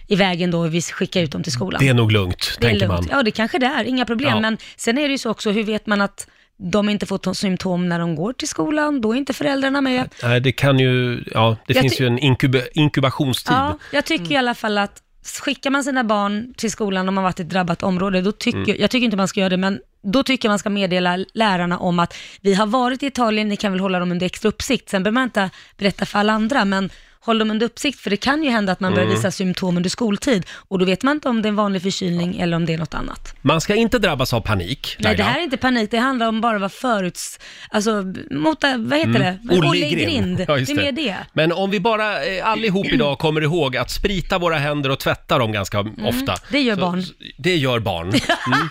iväg 0.08 0.42
ändå 0.42 0.60
och 0.60 0.74
vi 0.74 0.82
skickar 0.82 1.22
ut 1.22 1.32
dem 1.32 1.44
till 1.44 1.52
skolan. 1.52 1.80
Det 1.80 1.88
är 1.90 1.94
nog 1.94 2.12
lugnt, 2.12 2.58
Det 2.60 2.66
är 2.66 2.70
tänker 2.70 2.88
lugnt. 2.88 3.02
man. 3.02 3.18
Ja, 3.18 3.24
det 3.24 3.32
kanske 3.32 3.60
det 3.60 3.66
är, 3.66 3.84
inga 3.84 4.06
problem. 4.06 4.30
Ja. 4.30 4.40
Men 4.40 4.58
sen 4.76 4.98
är 4.98 5.02
det 5.08 5.12
ju 5.12 5.18
så 5.18 5.30
också, 5.32 5.52
hur 5.52 5.64
vet 5.64 5.86
man 5.88 6.02
att 6.02 6.28
de 6.58 6.90
inte 6.90 7.06
får 7.06 7.34
symptom 7.34 7.90
när 7.90 8.00
de 8.00 8.16
går 8.16 8.34
till 8.34 8.48
skolan? 8.48 9.02
Då 9.02 9.14
är 9.14 9.18
inte 9.18 9.34
föräldrarna 9.34 9.82
med. 9.82 10.10
Nej, 10.24 10.40
det 10.42 10.52
kan 10.52 10.80
ju, 10.80 11.24
ja, 11.34 11.58
det 11.68 11.74
Jag 11.74 11.82
finns 11.82 12.00
ju 12.02 12.08
en 12.08 12.20
inkub 12.20 12.56
inkubationstid. 12.74 13.54
Ja, 13.54 13.78
jag 13.92 14.06
tycker 14.06 14.32
i 14.32 14.36
alla 14.38 14.54
fall 14.56 14.78
att 14.78 15.02
skickar 15.42 15.70
man 15.70 15.84
sina 15.84 16.04
barn 16.04 16.54
till 16.58 16.72
skolan 16.72 17.08
om 17.10 17.16
man 17.16 17.24
varit 17.24 17.40
i 17.40 17.44
ett 17.44 17.50
drabbat 17.50 17.84
område, 17.84 18.22
då 18.22 18.32
tycker, 18.32 18.58
Mm. 18.58 18.76
jag 18.80 18.90
tycker 18.90 19.06
inte 19.06 19.18
man 19.18 19.28
ska 19.28 19.40
göra 19.40 19.50
det, 19.50 19.58
men 19.58 19.80
då 20.04 20.24
tycker 20.24 20.48
jag 20.48 20.52
man 20.52 20.60
ska 20.60 20.70
meddela 20.70 21.18
lärarna 21.34 21.78
om 21.80 22.00
att 22.00 22.14
vi 22.42 22.54
har 22.54 22.66
varit 22.66 23.04
i 23.04 23.06
Italien, 23.06 23.48
ni 23.50 23.58
kan 23.58 23.72
väl 23.72 23.82
hålla 23.82 24.00
dem 24.00 24.12
under 24.12 24.26
extra 24.26 24.50
uppsikt. 24.50 24.90
Sen 24.90 25.04
behöver 25.04 25.14
man 25.14 25.24
inte 25.24 25.50
berätta 25.78 26.06
för 26.06 26.20
alla 26.20 26.34
andra, 26.34 26.66
men 26.66 26.90
håll 27.26 27.38
dem 27.40 27.52
under 27.52 27.66
uppsikt, 27.66 28.00
för 28.00 28.10
det 28.10 28.18
kan 28.18 28.44
ju 28.44 28.50
hända 28.50 28.72
att 28.72 28.80
man 28.80 28.92
börjar 28.94 29.06
Mm. 29.06 29.16
visa 29.18 29.32
symptom 29.32 29.78
under 29.78 29.90
skoltid 29.90 30.46
och 30.68 30.80
då 30.80 30.86
vet 30.86 31.04
man 31.04 31.16
inte 31.18 31.30
om 31.30 31.42
det 31.42 31.48
är 31.48 31.50
en 31.50 31.56
vanlig 31.56 31.82
förkylning 31.82 32.40
eller 32.40 32.58
om 32.58 32.66
det 32.66 32.74
är 32.74 32.78
något 32.78 32.94
annat. 32.94 33.36
Man 33.42 33.62
ska 33.62 33.76
inte 33.76 34.00
drabbas 34.00 34.34
av 34.34 34.42
panik, 34.42 34.96
Nej, 35.00 35.04
det 35.16 35.18
Laila. 35.18 35.24
här 35.32 35.40
är 35.40 35.44
inte 35.44 35.58
panik, 35.58 35.92
det 35.92 35.98
handlar 35.98 36.28
om 36.28 36.42
bara 36.42 36.56
att 36.56 36.62
vara 36.62 36.70
föruts... 36.70 37.40
Alltså, 37.70 38.14
mot, 38.32 38.64
vad 38.78 39.00
heter 39.00 39.20
det? 39.20 39.40
Mm. 39.54 39.70
Olle 39.70 39.88
i 39.88 39.90
grind. 39.90 40.46
Ja, 40.48 40.58
just 40.58 40.76
det 40.76 40.82
är 40.82 40.84
mer 40.86 40.92
det. 40.92 41.16
Men 41.34 41.52
om 41.52 41.72
vi 41.72 41.80
bara 41.80 42.26
eh, 42.26 42.48
allihop 42.50 42.86
idag 42.86 43.20
kommer 43.20 43.42
ihåg 43.42 43.78
att 43.78 43.92
sprita 43.92 44.38
våra 44.40 44.56
händer 44.58 44.90
och 44.90 45.00
tvätta 45.00 45.38
dem 45.38 45.52
ganska 45.52 45.80
ofta. 45.80 46.12
Mm, 46.34 46.40
det 46.52 46.60
gör 46.62 46.76
barn. 46.76 47.04
Det 47.38 47.56
gör 47.56 47.80
barn. 47.80 48.08
Mm. 48.08 48.70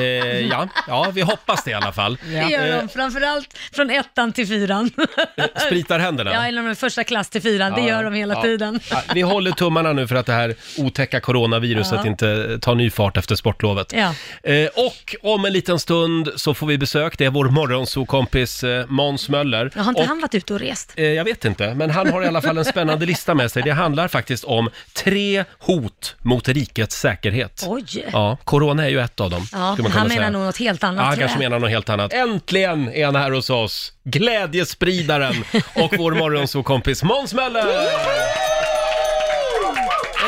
Eh, 0.00 0.04
ja, 0.40 0.68
ja, 0.88 1.10
vi 1.14 1.20
hoppas 1.20 1.64
det 1.64 1.70
i 1.70 1.74
alla 1.74 1.92
fall. 1.92 2.18
Det 2.30 2.34
gör 2.50 2.80
de, 2.80 2.88
framförallt 2.88 3.58
från 3.72 3.90
ettan 3.90 4.32
till 4.32 4.46
fyran. 4.46 4.90
Eh, 5.36 5.44
Spritar 5.66 5.98
händerna. 5.98 6.32
Ja, 6.32 6.46
eller 6.46 6.62
från 6.62 6.76
första 6.76 7.04
klass 7.04 7.30
till 7.30 7.42
fyran, 7.42 7.72
det 7.72 7.80
Ja, 7.80 7.88
gör 7.88 8.04
de 8.04 8.14
hela 8.14 8.34
ja. 8.34 8.42
tiden. 8.42 8.80
Ja, 8.90 9.02
vi 9.14 9.20
håller 9.22 9.50
tummarna 9.50 9.92
nu 9.92 10.06
för 10.08 10.14
att 10.14 10.26
det 10.26 10.32
här 10.32 10.54
otäcka 10.78 11.20
coronaviruset 11.20 12.00
Ja. 12.04 12.06
inte 12.10 12.58
tar 12.58 12.74
ny 12.74 12.90
fart 12.90 13.16
efter 13.16 13.34
sportlovet. 13.34 13.92
Ja. 13.96 14.14
Eh, 14.52 14.68
och 14.76 15.16
om 15.22 15.44
en 15.44 15.52
liten 15.52 15.78
stund 15.78 16.30
så 16.36 16.54
får 16.54 16.66
vi 16.66 16.78
besök. 16.78 17.18
Det 17.18 17.24
är 17.24 17.30
vår 17.30 17.44
morgonsokompis 17.48 18.64
eh, 18.64 18.86
Måns 18.86 19.28
Möller. 19.28 19.70
Jag 19.74 19.82
har 19.82 19.88
inte 19.90 20.00
och, 20.02 20.08
han 20.08 20.20
varit 20.20 20.34
ute 20.34 20.54
och 20.54 20.60
rest? 20.60 20.92
eh, 20.96 21.04
jag 21.04 21.24
vet 21.24 21.44
inte, 21.44 21.74
men 21.74 21.90
han 21.90 22.12
har 22.12 22.22
i 22.22 22.26
alla 22.26 22.42
fall 22.42 22.58
en 22.58 22.64
spännande 22.64 23.06
lista 23.06 23.34
med 23.34 23.50
sig. 23.52 23.62
Det 23.62 23.70
handlar 23.70 24.08
faktiskt 24.08 24.44
om 24.44 24.70
tre 24.92 25.44
hot 25.58 26.16
mot 26.22 26.48
rikets 26.48 27.00
säkerhet. 27.00 27.64
Oj! 27.68 27.84
Ja, 28.12 28.36
corona 28.44 28.84
är 28.84 28.88
ju 28.88 29.00
ett 29.00 29.20
av 29.20 29.30
dem. 29.30 29.46
Ja, 29.52 29.74
skulle 29.82 29.88
man 29.88 29.92
kunna 29.92 30.00
han 30.00 30.08
säga. 30.10 30.20
menar 30.20 30.38
nog 30.38 30.46
något 30.46 30.56
helt 30.58 30.84
annat 30.84 30.96
Ja, 31.02 31.04
han 31.04 31.14
tror 31.14 31.20
kanske 31.22 31.42
jag. 31.42 31.50
menar 31.50 31.58
något 31.60 31.70
helt 31.70 31.88
annat. 31.88 32.12
Äntligen 32.12 32.88
är 32.94 33.04
han 33.06 33.16
här 33.16 33.30
hos 33.30 33.50
oss! 33.50 33.92
Glädjespridaren 34.04 35.44
och 35.74 35.92
vår 35.98 36.12
morgonsokompis 36.12 37.02
Måns 37.02 37.34
Möller! 37.34 37.66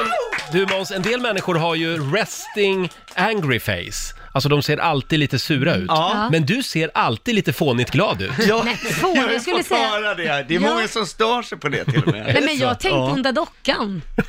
En, 0.01 0.07
du 0.53 0.67
Måns, 0.67 0.91
en 0.91 1.03
del 1.03 1.21
människor 1.21 1.55
har 1.55 1.75
ju 1.75 2.13
resting 2.17 2.91
angry 3.15 3.61
face. 3.61 4.15
Alltså 4.35 4.49
de 4.49 4.63
ser 4.63 4.77
alltid 4.79 5.19
lite 5.19 5.39
sura 5.39 5.75
ut. 5.75 5.85
Ja. 5.89 6.29
Men 6.33 6.47
du 6.47 6.63
ser 6.63 6.91
alltid 6.95 7.35
lite 7.35 7.53
fånigt 7.53 7.91
glad 7.91 8.23
ut. 8.23 8.31
Ja, 8.49 8.63
Nej, 8.65 8.77
fån, 8.77 9.17
jag 9.33 9.43
skulle 9.43 9.63
får 9.63 9.75
säga- 9.77 9.89
höra 9.89 10.15
det. 10.15 10.45
Det 10.49 10.55
är 10.55 10.61
Ja. 10.61 10.75
många 10.75 10.89
som 10.89 11.07
stör 11.07 11.43
sig 11.43 11.59
på 11.59 11.69
det 11.69 11.85
till 11.85 12.03
och 12.03 12.13
med. 12.13 12.25
Nej 12.35 12.43
men 12.45 12.57
jag 12.59 12.81
tänkte 12.81 12.89
Ja. 12.99 13.11
onda 13.13 13.33
dockan. 13.33 14.03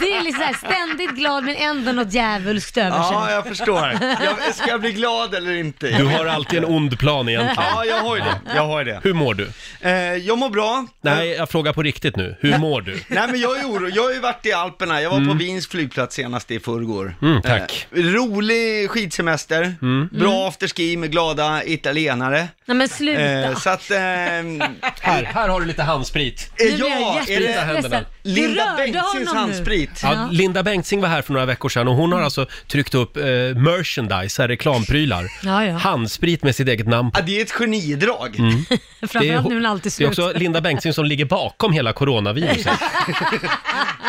det 0.00 0.12
är 0.16 0.22
liksom 0.24 0.40
så 0.42 0.46
här, 0.46 0.54
ständigt 0.54 1.10
glad 1.10 1.44
men 1.44 1.56
ändå 1.56 1.92
något 1.92 2.12
djävulskt 2.12 2.76
över 2.76 2.90
sig. 3.02 3.12
Ja, 3.12 3.30
jag 3.30 3.46
förstår. 3.46 3.98
Jag, 4.00 4.54
ska 4.54 4.68
jag 4.68 4.80
bli 4.80 4.92
glad 4.92 5.34
eller 5.34 5.52
inte? 5.52 5.86
Du 5.98 6.04
har 6.04 6.26
alltid 6.26 6.58
en 6.58 6.64
ond 6.64 6.98
plan 6.98 7.28
egentligen. 7.28 7.70
Ja, 7.74 7.84
jag 7.84 8.00
har 8.00 8.16
ju 8.16 8.22
det. 8.22 8.40
Jag 8.54 8.66
har 8.66 8.78
ju 8.78 8.84
det. 8.84 9.00
Hur 9.02 9.12
mår 9.12 9.34
du? 9.34 9.48
Eh, 9.80 9.92
jag 9.92 10.38
mår 10.38 10.50
bra. 10.50 10.86
Nej, 11.02 11.28
jag 11.30 11.50
frågar 11.50 11.72
på 11.72 11.82
riktigt 11.82 12.16
nu. 12.16 12.36
Hur 12.40 12.58
mår 12.58 12.80
du? 12.80 13.00
Nej 13.08 13.26
men 13.30 13.40
jag 13.40 13.58
är 13.58 13.64
orolig. 13.64 13.96
Jag 13.96 14.02
har 14.02 14.12
ju 14.12 14.20
varit 14.20 14.46
i 14.46 14.52
Alperna. 14.52 15.02
Jag 15.02 15.10
var 15.10 15.18
på 15.32 15.34
Wiens 15.34 15.68
flygplats 15.68 16.16
senast 16.16 16.50
i 16.50 16.60
förrgår. 16.60 17.14
Mm, 17.22 17.42
tack. 17.42 17.86
Eh, 17.96 18.02
rolig 18.02 18.63
skidsemester. 18.88 19.74
Bra 20.18 20.48
afterski 20.48 20.96
med 20.96 21.10
glada 21.12 21.64
italienare. 21.64 22.48
Nej 22.66 22.76
men 22.76 22.88
sluta. 22.88 23.20
Eh, 23.22 23.56
så 23.58 23.70
att... 23.70 23.90
ehm, 23.90 24.62
Här, 25.00 25.22
här 25.24 25.48
har 25.48 25.60
du 25.60 25.66
lite 25.66 25.82
handsprit. 25.82 26.50
Jag 26.56 26.70
ja, 26.70 27.20
är 27.28 27.40
det 27.40 28.04
Linda 28.22 28.74
Bengtzings 28.76 29.32
handsprit? 29.32 29.90
Ja, 30.02 30.12
Ja. 30.14 30.28
Linda 30.30 30.62
Bengtzing 30.62 31.00
var 31.00 31.08
här 31.08 31.22
för 31.22 31.32
några 31.32 31.46
veckor 31.46 31.68
sedan 31.68 31.88
och 31.88 31.94
hon 31.96 32.12
har 32.12 32.22
alltså 32.22 32.46
tryckt 32.68 32.94
upp 32.94 33.16
eh, 33.16 33.22
merchandise, 33.22 34.42
här 34.42 34.48
reklamprylar. 34.48 35.24
Ja, 35.42 35.64
ja. 35.64 35.72
Handsprit 35.76 36.42
med 36.42 36.56
sitt 36.56 36.68
eget 36.68 36.88
namn 36.88 37.10
på. 37.10 37.20
Ja, 37.20 37.24
det 37.26 37.38
är 37.38 37.42
ett 37.42 37.52
genidrag. 37.52 38.36
Framförallt 39.08 39.48
nu 39.48 39.60
när 39.60 39.70
allt 39.70 39.80
är 39.80 39.82
det 39.84 39.88
är 39.88 39.90
slut. 39.90 40.08
också 40.08 40.32
Linda 40.34 40.60
Bengtzing 40.60 40.92
som 40.92 41.04
ligger 41.04 41.24
bakom 41.24 41.72
hela 41.72 41.92
coronaviruset. 41.92 42.72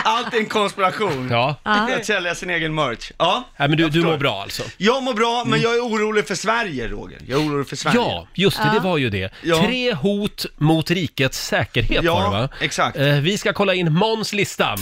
Allt 0.04 0.34
är 0.34 0.38
en 0.38 0.46
konspiration. 0.46 1.28
Ja, 1.32 1.56
Att 1.64 2.06
sälja 2.06 2.36
sin 2.36 2.50
egen 2.50 2.76
merch. 2.76 3.12
Ja, 3.18 3.44
Nej, 3.58 3.68
men 3.70 3.78
du, 3.78 3.90
du 3.90 4.02
mår 4.04 4.18
bra 4.18 4.45
alltså? 4.46 4.64
Jag 4.78 5.04
mår 5.04 5.14
bra, 5.14 5.44
men 5.46 5.62
jag 5.62 5.76
är 5.76 5.80
orolig 5.80 6.28
för 6.28 6.36
Sverige, 6.36 6.88
Roger. 6.88 7.20
Jag 7.28 7.42
är 7.42 7.48
orolig 7.48 7.68
för 7.68 7.76
Sverige. 7.76 7.98
Ja, 7.98 8.28
just 8.34 8.58
det, 8.58 8.72
det 8.74 8.80
var 8.80 8.98
ju 8.98 9.10
det. 9.10 9.34
Ja. 9.42 9.64
Tre 9.66 9.94
hot 9.94 10.46
mot 10.58 10.92
rikets 10.92 11.46
säkerhet 11.48 12.04
Ja, 12.04 12.14
var 12.14 12.24
det 12.24 12.30
va? 12.30 12.50
exakt. 12.62 12.98
Eh, 12.98 13.06
vi 13.14 13.38
ska 13.38 13.54
kolla 13.54 13.74
in 13.74 13.94
Måns 13.94 14.34
lista. 14.34 14.76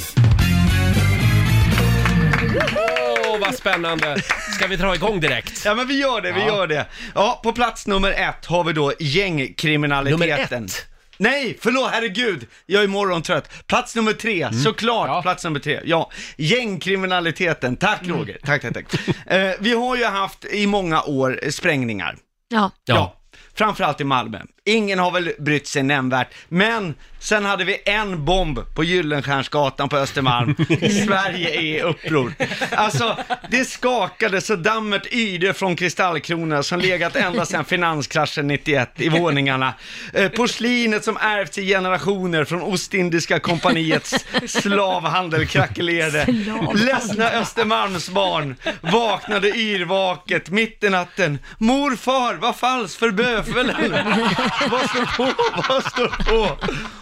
Åh, 3.27 3.39
vad 3.39 3.55
spännande! 3.55 4.21
Ska 4.55 4.67
vi 4.67 4.75
dra 4.75 4.95
igång 4.95 5.19
direkt? 5.19 5.65
Ja 5.65 5.75
men 5.75 5.87
vi 5.87 5.99
gör 5.99 6.21
det, 6.21 6.31
vi 6.31 6.39
Ja. 6.39 6.47
gör 6.47 6.67
det. 6.67 6.85
Ja, 7.15 7.39
på 7.43 7.53
plats 7.53 7.87
nummer 7.87 8.11
ett 8.11 8.45
har 8.45 8.63
vi 8.63 8.73
då 8.73 8.93
gängkriminaliteten. 8.99 10.19
Nummer 10.19 10.39
ett? 10.65 10.85
Nej, 11.17 11.57
förlåt, 11.61 11.89
herregud. 11.91 12.47
Jag 12.65 12.83
är 12.83 12.87
morgontrött. 12.87 13.67
Plats 13.67 13.95
nummer 13.95 14.13
tre, 14.13 14.53
såklart. 14.53 15.05
Mm. 15.05 15.15
Ja. 15.15 15.21
Plats 15.21 15.43
nummer 15.43 15.59
tre. 15.59 15.79
Ja, 15.85 16.11
gängkriminaliteten. 16.37 17.75
Tack 17.75 18.01
Mm. 18.03 18.17
Roger. 18.17 18.37
Tack, 18.45 18.61
tack, 18.61 18.73
tack. 18.73 19.07
eh, 19.27 19.51
vi 19.59 19.73
har 19.73 19.95
ju 19.95 20.05
haft 20.05 20.45
i 20.45 20.67
många 20.67 21.01
år 21.03 21.39
eh, 21.43 21.49
sprängningar. 21.49 22.15
Ja. 22.49 22.71
Ja. 22.85 23.19
Framförallt 23.55 24.01
i 24.01 24.03
Malmö. 24.03 24.41
Ingen 24.65 24.99
har 24.99 25.11
väl 25.11 25.31
brytt 25.39 25.67
sig 25.67 25.83
nämnvärt. 25.83 26.27
Men 26.49 26.95
sen 27.19 27.45
hade 27.45 27.63
vi 27.63 27.77
en 27.85 28.25
bomb 28.25 28.59
på 28.75 28.83
Gyllenstiernsgatan 28.83 29.89
på 29.89 29.97
Östermalm. 29.97 30.55
Sverige 31.05 31.49
är 31.49 31.61
i 31.61 31.81
uppror. 31.81 32.33
Alltså, 32.71 33.17
det 33.49 33.65
skakade 33.65 34.41
så 34.41 34.55
dammet 34.55 35.13
yrde 35.13 35.53
från 35.53 35.75
kristallkronorna 35.75 36.63
som 36.63 36.79
legat 36.79 37.15
ända 37.15 37.45
sedan 37.45 37.65
finanskraschen 37.65 38.47
91 38.47 38.89
i 38.95 39.09
våningarna. 39.09 39.73
Eh, 40.13 40.29
porslinet 40.29 41.03
som 41.03 41.17
ärvts 41.17 41.57
i 41.57 41.67
generationer 41.67 42.45
från 42.45 42.61
Ostindiska 42.61 43.39
kompaniets 43.39 44.25
slavhandel 44.47 45.47
krackelerade. 45.47 46.25
Ledsna 46.73 47.31
Östermalmsbarn 47.31 48.55
vaknade 48.81 49.49
yrvaket 49.49 50.49
mitt 50.49 50.83
i 50.83 50.89
natten. 50.89 51.39
Morfar, 51.57 52.35
vad 52.35 52.55
falskt 52.55 52.99
för 52.99 53.11
böfeln? 53.11 53.71
Vad 54.71 54.89
står 54.89 55.05
på? 55.17 55.33
Vad 55.69 55.83
står 55.83 56.07
på? 56.07 56.57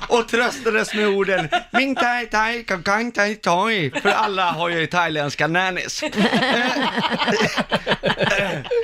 Och 0.07 0.27
tröstades 0.27 0.93
med 0.93 1.07
orden 1.07 1.49
Ming 1.71 1.95
tai 1.95 2.25
tai 2.25 2.63
kang 2.63 2.83
kang 2.83 3.11
tai 3.11 3.35
toi. 3.35 3.91
För 4.01 4.09
alla 4.09 4.51
har 4.51 4.69
ju 4.69 4.87
thailändska 4.87 5.47
nannies. 5.47 6.03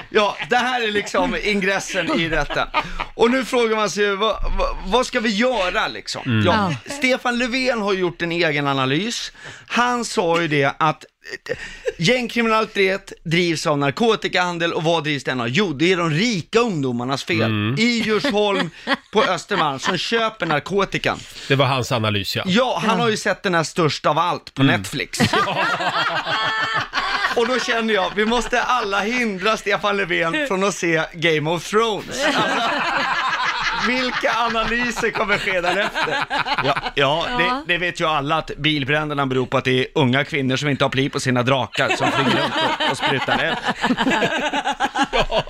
Ja, 0.09 0.37
det 0.49 0.55
här 0.55 0.87
är 0.87 0.91
liksom 0.91 1.37
ingressen 1.43 2.19
i 2.19 2.29
detta. 2.29 2.67
Och 3.13 3.31
nu 3.31 3.45
frågar 3.45 3.75
man 3.75 3.89
sig, 3.89 4.15
vad, 4.15 4.35
vad, 4.85 5.05
ska 5.05 5.19
vi 5.19 5.29
göra 5.29 5.87
liksom? 5.87 6.21
Mm. 6.25 6.45
Ja, 6.45 6.73
Stefan 6.85 7.37
Löfven 7.37 7.81
har 7.81 7.93
gjort 7.93 8.21
en 8.21 8.31
egen 8.31 8.67
analys. 8.67 9.31
Han 9.67 10.05
sa 10.05 10.41
ju 10.41 10.47
det 10.47 10.73
att 10.79 11.05
gängkriminalitet 11.97 13.13
drivs 13.23 13.67
av 13.67 13.77
narkotikahandel 13.77 14.73
och 14.73 14.83
vad 14.83 15.03
drivs 15.03 15.23
den 15.23 15.41
av? 15.41 15.47
Jo, 15.47 15.73
det 15.73 15.91
är 15.91 15.97
de 15.97 16.09
rika 16.09 16.59
ungdomarnas 16.59 17.23
fel. 17.23 17.41
Mm. 17.41 17.75
I 17.79 17.83
Djursholm 17.83 18.69
på 19.11 19.23
Östermalm 19.23 19.79
som 19.79 19.97
köper 19.97 20.45
narkotikan. 20.45 21.19
Det 21.47 21.55
var 21.55 21.65
hans 21.65 21.91
analys 21.91 22.35
ja. 22.35 22.43
Ja, 22.47 22.81
han 22.85 22.99
har 22.99 23.09
ju 23.09 23.17
sett 23.17 23.43
den 23.43 23.55
här 23.55 23.63
Störst 23.63 24.05
av 24.05 24.17
allt 24.17 24.53
på 24.53 24.63
Netflix. 24.63 25.19
Och 27.35 27.47
då 27.47 27.59
känner 27.59 27.93
jag, 27.93 28.11
vi 28.15 28.25
måste 28.25 28.61
alla 28.61 28.99
hindra 28.99 29.57
Stefan 29.57 29.97
Löfven 29.97 30.47
från 30.47 30.63
att 30.63 30.73
se 30.73 31.03
Game 31.13 31.49
of 31.49 31.69
Thrones. 31.69 32.25
Alltså, 32.25 32.35
vilka 33.87 34.31
analyser 34.37 35.11
kommer 35.11 35.37
ske 35.37 35.61
därefter? 35.61 36.15
Ja, 36.63 36.75
ja 36.95 37.25
det, 37.37 37.73
det 37.73 37.77
vet 37.77 38.01
ju 38.01 38.05
alla 38.05 38.35
att 38.35 38.51
bilbränderna 38.57 39.25
beror 39.25 39.45
på 39.45 39.57
att 39.57 39.65
det 39.65 39.79
är 39.79 39.87
unga 39.95 40.23
kvinnor 40.23 40.55
som 40.55 40.69
inte 40.69 40.83
har 40.83 40.89
pli 40.89 41.09
på 41.09 41.19
sina 41.19 41.43
drakar 41.43 41.89
som 41.95 42.11
flyger 42.11 42.41
runt 42.41 42.53
och, 42.55 42.91
och 42.91 42.97
sprutar 42.97 43.39
eld. 43.39 43.57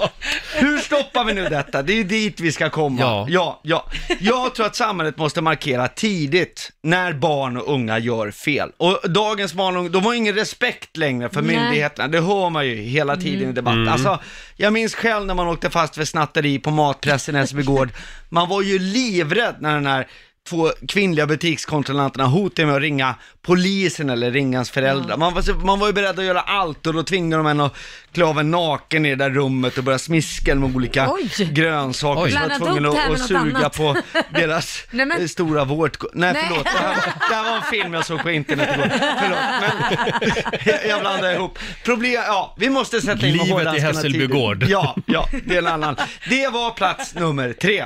Hur 0.56 0.78
stoppar 0.78 1.24
vi 1.24 1.34
nu 1.34 1.50
detta? 1.50 1.82
Det 1.82 1.94
är 1.94 1.98
ju 1.98 2.04
dit 2.04 2.40
vi 2.40 2.52
ska 2.52 2.70
komma. 2.70 3.02
Ja. 3.02 3.26
Ja, 3.30 3.60
ja. 3.64 3.86
Jag 4.20 4.56
tror 4.56 4.66
att 4.66 4.76
samhället 4.76 5.18
måste 5.18 5.42
markera 5.42 5.88
tidigt 5.88 6.72
när 6.84 7.14
barn 7.14 7.58
och 7.58 7.74
unga 7.74 8.00
gör 8.00 8.32
fel. 8.32 8.72
Och 8.78 9.00
dagens 9.10 9.54
barn 9.54 9.76
och 9.76 9.80
unga, 9.82 9.90
de 9.90 10.06
har 10.06 10.14
ingen 10.14 10.36
respekt 10.36 10.98
längre 10.98 11.30
för 11.30 11.42
Nej. 11.42 11.58
myndigheterna. 11.58 12.08
Det 12.08 12.22
hör 12.22 12.50
man 12.50 12.68
ju 12.68 12.76
hela 12.76 13.16
tiden 13.16 13.50
i 13.50 13.54
debatten. 13.54 13.88
Alltså, 13.88 14.20
jag 14.56 14.74
minns 14.74 14.96
själv 14.96 15.26
när 15.26 15.34
man 15.34 15.48
åkte 15.48 15.70
fast 15.70 15.96
för 15.96 16.06
snatteri 16.06 16.60
på 16.60 16.72
matpressen 16.72 17.36
i 17.36 17.38
Hässelbygård. 17.38 17.90
Man 18.30 18.50
var 18.50 18.62
ju 18.62 18.80
livrädd 18.80 19.56
när 19.60 19.74
den 19.74 19.86
här 19.86 20.08
två 20.50 20.72
kvinnliga 20.88 21.26
butikskontrollanterna 21.28 22.26
hotade 22.26 22.66
med 22.66 22.76
att 22.76 22.82
ringa 22.82 23.16
polisen 23.42 24.10
eller 24.10 24.32
ringa 24.32 24.58
hans 24.58 24.72
föräldrar. 24.72 25.18
Man, 25.18 25.34
var, 25.34 25.42
så- 25.42 25.54
man 25.54 25.80
var 25.80 25.88
ju 25.88 25.94
beredd 25.94 26.20
att 26.20 26.26
göra 26.26 26.42
allt 26.42 26.88
och 26.88 26.94
då 26.94 27.04
tvingade 27.04 27.44
de 27.44 27.48
en 27.50 27.60
att 27.60 27.74
klä 28.14 28.26
av 28.26 28.40
en 28.40 28.52
naken 28.52 29.06
i 29.06 29.10
det 29.10 29.16
där 29.16 29.30
rummet 29.30 29.78
och 29.78 29.84
börja 29.84 30.00
smiska 30.00 30.56
med 30.56 30.76
olika 30.76 31.12
Oj. 31.12 31.30
grönsaker. 31.52 32.22
Oj. 32.24 32.32
Så 32.32 32.38
var 32.40 32.48
Blandat 32.48 32.58
tvungen 32.68 32.84
ihop 32.86 32.96
det 32.96 33.02
här 33.02 33.12
att, 33.14 33.18
med 33.20 33.22
att 33.24 33.32
något 33.32 33.44
suga 33.46 33.58
annat. 33.58 33.78
på 33.78 33.98
deras 34.40 34.84
Nej, 34.92 35.06
men- 35.06 35.22
eh, 35.22 35.28
stora 35.28 35.64
vårt... 35.66 35.98
Nej, 36.14 36.34
Nej. 36.34 36.46
förlåt. 36.48 36.64
Det 36.64 36.70
här, 36.80 36.96
det 37.30 37.36
här 37.36 37.44
var 37.44 37.56
en 37.58 37.62
film 37.64 37.94
jag 37.94 38.06
såg 38.06 38.22
på 38.24 38.32
internet 38.32 38.70
igår. 38.76 38.90
Förlåt, 39.20 39.40
men 39.62 40.32
jag, 40.66 40.86
jag 40.90 41.00
blandar 41.02 41.34
ihop. 41.34 41.60
Problem, 41.86 42.14
ja, 42.28 42.56
vi 42.60 42.70
måste 42.70 43.02
sätta 43.02 43.28
in 43.28 43.34
Livet 43.34 43.48
i 43.48 43.52
hårdhandskarna 43.52 43.94
Hässelbygård. 43.94 44.56
tidigt. 44.60 44.70
Ja, 44.70 44.96
ja, 45.06 45.30
det 45.46 45.54
är 45.56 45.60
en 45.60 45.68
annan. 45.68 45.96
Det 46.30 46.48
var 46.48 46.72
plats 46.72 47.16
nummer 47.16 47.54
tre. 47.54 47.86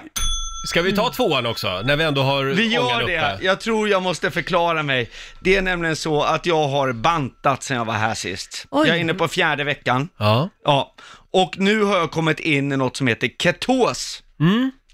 Ska 0.63 0.82
vi 0.82 0.95
ta 0.95 1.10
tvåan 1.10 1.45
också, 1.45 1.82
när 1.86 1.95
vi 1.97 2.04
ändå 2.04 2.21
har 2.24 2.43
Vi 2.45 2.67
gör 2.67 2.84
ångan 2.86 3.06
det. 3.06 3.34
uppe? 3.34 3.38
Jag 3.45 3.60
tror 3.62 3.89
jag 3.89 4.02
måste 4.04 4.32
förklara 4.32 4.84
mig. 4.84 5.10
Det 5.39 5.56
är 5.56 5.62
nämligen 5.62 5.95
så 5.95 6.24
att 6.24 6.45
jag 6.45 6.67
har 6.67 6.91
bantat 6.93 7.63
sen 7.63 7.78
jag 7.78 7.86
var 7.86 7.93
här 7.93 8.13
sist. 8.13 8.65
Oj. 8.71 8.88
Jag 8.88 8.97
är 8.97 9.02
inne 9.02 9.13
på 9.13 9.28
fjärde 9.28 9.63
veckan. 9.63 10.10
Ja. 10.17 10.50
Ja, 10.65 10.95
och 11.32 11.54
nu 11.58 11.84
har 11.84 11.97
jag 11.97 12.12
kommit 12.12 12.39
in 12.39 12.71
i 12.71 12.78
något 12.78 12.97
som 12.97 13.08
heter 13.08 13.30
ketos. 13.43 14.24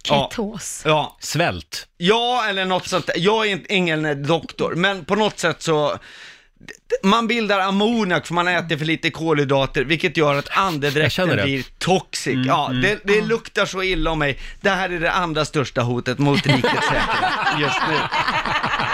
Ja. 0.10 0.30
Ketos. 0.32 0.82
Ja, 0.86 1.17
Svält. 1.19 1.88
ja, 1.97 2.45
eller 2.49 2.65
något 2.65 2.88
sånt 2.88 3.08
där. 3.08 3.15
Jag 3.17 3.45
är 3.47 3.51
inte- 3.51 3.73
ingen 3.73 4.23
doktor, 4.27 4.75
men 4.75 5.06
på 5.06 5.15
något 5.15 5.39
sätt 5.39 5.62
så 5.62 5.97
man 7.04 7.28
bildar 7.28 7.60
ammoniak 7.60 8.28
för 8.28 8.34
man 8.34 8.48
äter 8.48 8.78
för 8.78 8.86
lite 8.86 9.10
kolhydrater, 9.10 9.84
vilket 9.84 10.17
gör 10.17 10.36
att 10.36 10.58
andedräkten. 10.58 11.30
Mm, 11.30 11.46
blir 11.46 11.65
toxic. 11.78 12.46
ja, 12.48 12.72
det, 12.82 13.00
det 13.04 13.22
luktar 13.22 13.65
så 13.65 13.84
illa 13.84 14.12
om 14.12 14.20
mig. 14.20 14.39
Det 14.62 14.70
här 14.70 14.89
är 14.89 15.00
det 15.00 15.12
andra 15.12 15.46
största 15.46 15.82
hotet 15.82 16.20
mot 16.20 16.48
rikets 16.48 16.88
säkerhet 16.88 17.60
just 17.60 17.80
nu. 17.89 17.96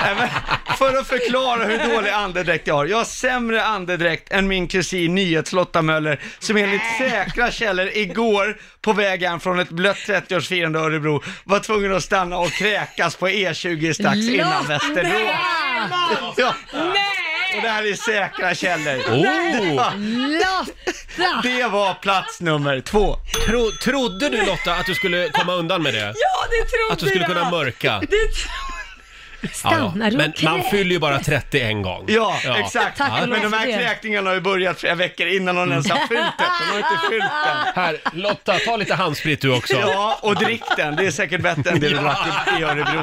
Nej, 0.03 0.15
men 0.15 0.29
För 0.77 0.97
att 0.97 1.07
förklara 1.07 1.65
hur 1.65 1.95
dålig 1.95 2.09
andedräkt 2.09 2.67
jag 2.67 2.75
har. 2.75 2.85
Jag 2.85 2.97
har 2.97 3.05
sämre 3.05 3.65
andedräkt 3.65 4.31
än 4.31 4.47
min 4.47 4.67
kusin 4.67 5.15
Nyhetslotta 5.15 5.81
Möller, 5.81 6.19
som 6.39 6.57
enligt 6.57 6.81
säkra 6.97 7.51
källor 7.51 7.89
igår 7.93 8.57
på 8.81 8.93
vägen 8.93 9.39
från 9.39 9.59
ett 9.59 9.69
blött 9.69 9.97
30-årsfirande 9.97 10.77
i 10.77 10.81
Örebro 10.81 11.23
var 11.43 11.59
tvungen 11.59 11.95
att 11.95 12.03
stanna 12.03 12.37
och 12.37 12.51
kräkas 12.51 13.15
på 13.15 13.27
E20 13.27 13.93
strax 13.93 14.17
innan! 14.17 14.67
Västerås. 14.67 15.21
Ja. 16.37 16.53
Och 17.55 17.61
det 17.61 17.69
här 17.69 17.91
är 17.91 17.95
säkra 17.95 18.55
källor. 18.55 18.99
Oh! 19.09 19.97
Lotta! 19.97 21.41
Det 21.43 21.67
var 21.67 21.93
plats 21.93 22.41
nummer 22.41 22.81
två. 22.81 23.15
Tro, 23.47 23.71
trodde 23.83 24.29
du 24.29 24.45
Lotta 24.45 24.75
att 24.75 24.85
du 24.85 24.95
skulle 24.95 25.29
komma 25.29 25.53
undan 25.53 25.83
med 25.83 25.93
det? 25.93 25.99
Ja, 25.99 26.47
det 26.49 26.69
trodde 26.69 26.93
Att 26.93 26.99
du 26.99 27.05
skulle 27.05 27.25
kunna 27.25 27.49
mörka? 27.51 27.99
Det 27.99 28.15
Stannar 29.51 30.11
du 30.11 30.17
Men 30.17 30.31
och 30.31 30.43
man 30.43 30.63
fyller 30.71 30.91
ju 30.91 30.99
bara 30.99 31.19
30 31.19 31.61
en 31.61 31.81
gång. 31.81 32.03
Ja, 32.07 32.35
exakt. 32.57 32.97
Tack 32.97 33.23
och 33.23 33.29
Men 33.29 33.41
de 33.41 33.53
här 33.53 33.67
det. 33.67 33.73
kräkningarna 33.73 34.29
har 34.29 34.35
ju 34.35 34.41
börjat 34.41 34.79
flera 34.79 34.95
veckor 34.95 35.27
innan 35.27 35.55
de 35.55 35.71
ens 35.71 35.89
har 35.89 35.97
fyllt 35.97 36.09
det. 36.37 36.43
De 36.59 36.71
har 36.71 36.77
inte 36.77 36.99
fyllt 37.09 37.23
den. 37.45 37.83
Här, 37.83 37.97
Lotta, 38.13 38.57
ta 38.65 38.75
lite 38.77 38.95
handsprit 38.95 39.41
du 39.41 39.55
också. 39.57 39.73
Ja, 39.79 40.17
och 40.21 40.35
drick 40.35 40.63
den. 40.77 40.95
Det 40.95 41.05
är 41.05 41.11
säkert 41.11 41.41
bättre 41.41 41.71
än 41.71 41.79
det 41.79 41.89
du 41.89 41.95
drack 41.95 42.27
i- 42.57 42.61
i 42.61 42.63
Örebro. 42.63 42.99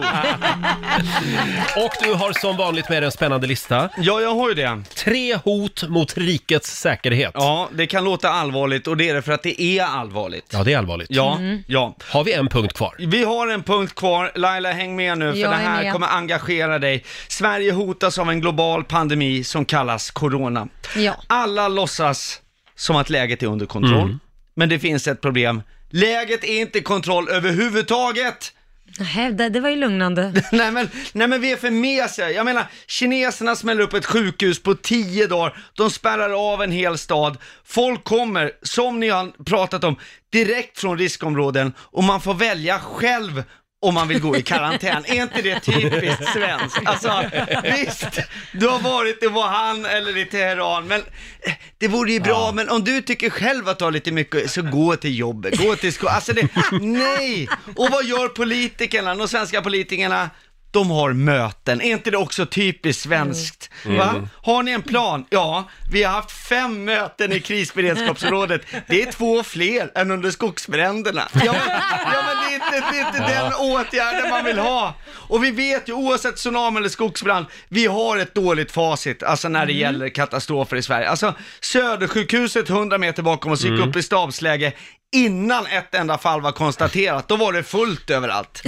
Och 1.85 1.93
du 2.03 2.13
har 2.15 2.33
som 2.41 2.57
vanligt 2.57 2.89
med 2.89 3.03
dig 3.03 3.07
en 3.07 3.13
spännande 3.13 3.47
lista. 3.47 3.89
Ja, 3.99 4.21
jag 4.21 4.35
har 4.35 4.49
ju 4.49 4.55
det. 4.55 4.83
Tre 4.95 5.37
hot 5.37 5.89
mot 5.89 6.17
rikets 6.19 6.77
säkerhet. 6.81 7.31
Ja, 7.35 7.69
det 7.73 7.87
kan 7.87 8.05
låta 8.05 8.29
allvarligt 8.31 8.87
och 8.87 8.97
det 8.97 9.09
är 9.09 9.15
det 9.15 9.23
för 9.23 9.33
att 9.33 9.43
det 9.43 9.63
är 9.63 9.85
allvarligt. 9.85 10.47
Ja, 10.53 10.65
det 10.65 10.73
är 10.73 10.79
allvarligt. 10.79 11.09
Ja, 11.11 11.39
ja. 11.67 11.97
Har 12.11 12.25
vi 12.25 12.33
en 12.33 12.49
punkt 12.49 12.77
kvar? 12.77 12.95
Vi 12.99 13.25
har 13.25 13.49
en 13.49 13.63
punkt 13.63 13.95
kvar. 13.95 14.33
Laila, 14.35 14.73
häng 14.73 14.97
med 14.97 15.19
nu, 15.19 15.33
för 15.33 15.39
Jag 15.39 15.51
det 15.51 15.55
är 15.57 15.61
här 15.61 15.83
med. 15.83 15.93
kommer 15.93 16.07
engagera 16.07 16.30
dig. 16.79 17.05
Sverige 17.29 17.73
hotas 17.73 18.19
av 18.19 18.31
en 18.31 18.41
global 18.41 18.85
pandemi 18.85 19.45
som 19.45 19.65
kallas 19.65 20.11
corona. 20.11 20.69
Ja. 20.97 21.17
Alla 21.27 21.69
låtsas 21.69 22.41
som 22.77 22.97
att 22.97 23.11
läget 23.11 23.43
är 23.43 23.47
under 23.47 23.67
kontroll, 23.67 24.01
Mm. 24.09 24.21
men 24.55 24.69
det 24.69 24.79
finns 24.79 25.07
ett 25.09 25.21
problem. 25.21 25.63
Läget 25.91 26.45
är 26.45 26.61
inte 26.61 26.79
i 26.79 26.83
kontroll 26.83 27.29
överhuvudtaget. 27.29 28.53
Nähä, 28.99 29.31
det, 29.31 29.49
det 29.49 29.61
var 29.61 29.69
ju 29.69 29.77
lugnande. 29.77 30.43
nej, 30.53 30.71
men, 30.73 30.89
nej 31.13 31.29
men 31.29 31.41
vi 31.41 31.53
är 31.53 31.57
för 31.57 31.71
mesiga. 31.71 32.31
Jag 32.31 32.45
menar, 32.45 32.67
kineserna 32.87 33.57
smäller 33.57 33.83
upp 33.83 33.95
ett 33.95 34.07
sjukhus 34.07 34.63
på 34.63 34.75
tio 34.75 35.27
dagar, 35.27 35.57
de 35.75 35.91
spärrar 35.91 36.53
av 36.53 36.63
en 36.63 36.73
hel 36.73 36.99
stad. 36.99 37.37
Folk 37.65 38.05
kommer, 38.05 38.53
som 38.63 39.01
ni 39.01 39.09
har 39.09 39.45
pratat 39.45 39.85
om, 39.85 39.97
direkt 40.33 40.79
från 40.79 40.99
riskområden 40.99 41.73
och 41.79 42.05
man 42.05 42.21
får 42.21 42.35
välja 42.35 42.79
själv 42.79 43.43
om 43.83 43.95
man 43.95 44.09
vill 44.09 44.21
gå 44.21 44.37
i 44.37 44.43
karantän. 44.43 45.05
är 45.07 45.23
inte 45.23 45.43
det 45.43 45.61
typiskt 45.61 46.33
svenskt? 46.33 46.79
Alltså, 46.85 47.31
visst, 47.63 48.19
du 48.53 48.69
har 48.69 48.79
varit 48.79 49.23
i 49.23 49.27
Wuhan 49.27 49.85
eller 49.85 50.17
i 50.17 50.25
Teheran, 50.25 50.87
men 50.87 51.01
eh, 51.41 51.53
det 51.79 51.89
vore 51.89 52.13
ju 52.13 52.21
bra, 52.21 52.53
men 52.53 52.69
om 52.69 52.85
du 52.85 53.03
tycker 53.03 53.31
själv 53.31 53.69
att 53.69 53.79
du 53.79 53.85
har 53.85 53.93
lite 53.93 54.13
mycket, 54.13 54.51
så 54.51 54.63
gå 54.63 54.97
till 54.97 55.19
jobbet, 55.19 55.59
gå 55.59 55.77
till 55.77 55.93
skolan. 55.93 56.15
Alltså 56.15 56.33
det, 56.33 56.49
nej! 56.81 57.49
Och 57.77 57.91
vad 57.91 58.05
gör 58.05 58.29
politikerna, 58.29 59.15
de 59.15 59.29
svenska 59.29 59.63
politikerna? 59.63 60.31
De 60.71 60.91
har 60.91 61.13
möten, 61.13 61.81
är 61.81 61.91
inte 61.91 62.11
det 62.11 62.17
också 62.17 62.47
typiskt 62.47 63.03
svenskt? 63.03 63.71
Va? 63.85 64.29
Har 64.43 64.63
ni 64.63 64.71
en 64.71 64.83
plan? 64.83 65.25
Ja, 65.31 65.69
vi 65.93 66.03
har 66.03 66.13
haft 66.13 66.31
fem 66.31 66.85
möten 66.85 67.33
i 67.33 67.41
krisberedskapsrådet. 67.41 68.63
Det 68.89 69.03
är 69.03 69.13
två 69.13 69.43
fler 69.43 69.91
än 69.95 70.11
under 70.11 70.31
skogsbränderna. 70.31 71.29
Ja 71.35 71.53
men, 71.53 71.81
ja, 72.13 72.23
men 72.27 72.37
det, 72.37 72.51
är 72.51 72.55
inte, 72.55 72.93
det 72.93 72.99
är 72.99 73.07
inte 73.07 73.33
den 73.35 73.53
åtgärden 73.55 74.31
man 74.31 74.45
vill 74.45 74.59
ha. 74.59 74.95
Och 75.31 75.45
vi 75.45 75.51
vet 75.51 75.89
ju, 75.89 75.93
oavsett 75.93 76.37
tsunami 76.37 76.79
eller 76.79 76.89
skogsbrand, 76.89 77.47
vi 77.69 77.87
har 77.87 78.17
ett 78.17 78.35
dåligt 78.35 78.73
facit, 78.73 79.23
alltså 79.23 79.49
när 79.49 79.67
det 79.67 79.73
gäller 79.73 80.09
katastrofer 80.09 80.77
i 80.77 80.83
Sverige. 80.83 81.09
Alltså, 81.09 81.35
Södersjukhuset 81.61 82.71
100 82.71 82.99
meter 82.99 83.23
bakom 83.23 83.53
oss 83.53 83.65
gick 83.65 83.81
upp 83.81 83.97
i 83.97 84.03
stabsläge 84.03 84.73
innan 85.13 85.67
ett 85.67 85.95
enda 85.95 86.19
fall 86.19 86.41
var 86.41 86.53
konstaterat. 86.53 87.29
Då 87.29 87.37
var 87.37 87.53
det 87.53 87.63
fullt 87.63 88.11
överallt. 88.11 88.63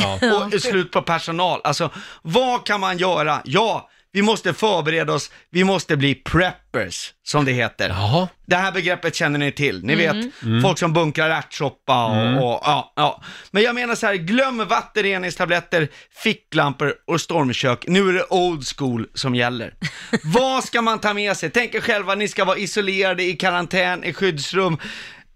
Och 0.54 0.60
slut 0.60 0.90
på 0.90 1.02
personal. 1.02 1.60
Alltså, 1.64 1.90
vad 2.22 2.66
kan 2.66 2.80
man 2.80 2.98
göra? 2.98 3.40
Ja, 3.44 3.88
vi 4.12 4.22
måste 4.22 4.54
förbereda 4.54 5.12
oss, 5.12 5.30
vi 5.50 5.64
måste 5.64 5.96
bli 5.96 6.14
preppers, 6.14 7.12
som 7.22 7.44
det 7.44 7.52
heter. 7.52 7.88
Jaha. 7.88 8.28
Det 8.46 8.56
här 8.56 8.72
begreppet 8.72 9.14
känner 9.14 9.38
ni 9.38 9.52
till. 9.52 9.84
Ni 9.84 9.94
vet, 9.94 10.16
folk 10.62 10.78
som 10.78 10.92
bunkrar 10.92 11.30
ärtsoppa 11.30 12.04
och, 12.06 12.36
och 12.36 12.60
ja, 12.64 12.92
ja. 12.96 13.22
Men 13.50 13.62
jag 13.62 13.74
menar 13.74 13.94
så 13.94 14.06
här, 14.06 14.14
glöm 14.14 14.68
vattenreningstabletter, 14.68 15.88
ficklampor 16.22 16.94
och 17.06 17.20
stormkök. 17.20 17.84
Nu 17.86 18.08
är 18.08 18.12
det 18.12 18.24
old 18.30 18.64
school 18.76 19.06
som 19.14 19.34
gäller. 19.34 19.74
Vad 20.24 20.64
ska 20.64 20.82
man 20.82 20.98
ta 20.98 21.14
med 21.14 21.36
sig? 21.36 21.50
Tänk 21.50 21.74
er 21.74 21.80
själva, 21.80 22.14
ni 22.14 22.28
ska 22.28 22.44
vara 22.44 22.58
isolerade 22.58 23.22
i 23.22 23.32
karantän, 23.32 24.04
i 24.04 24.12
skyddsrum. 24.12 24.78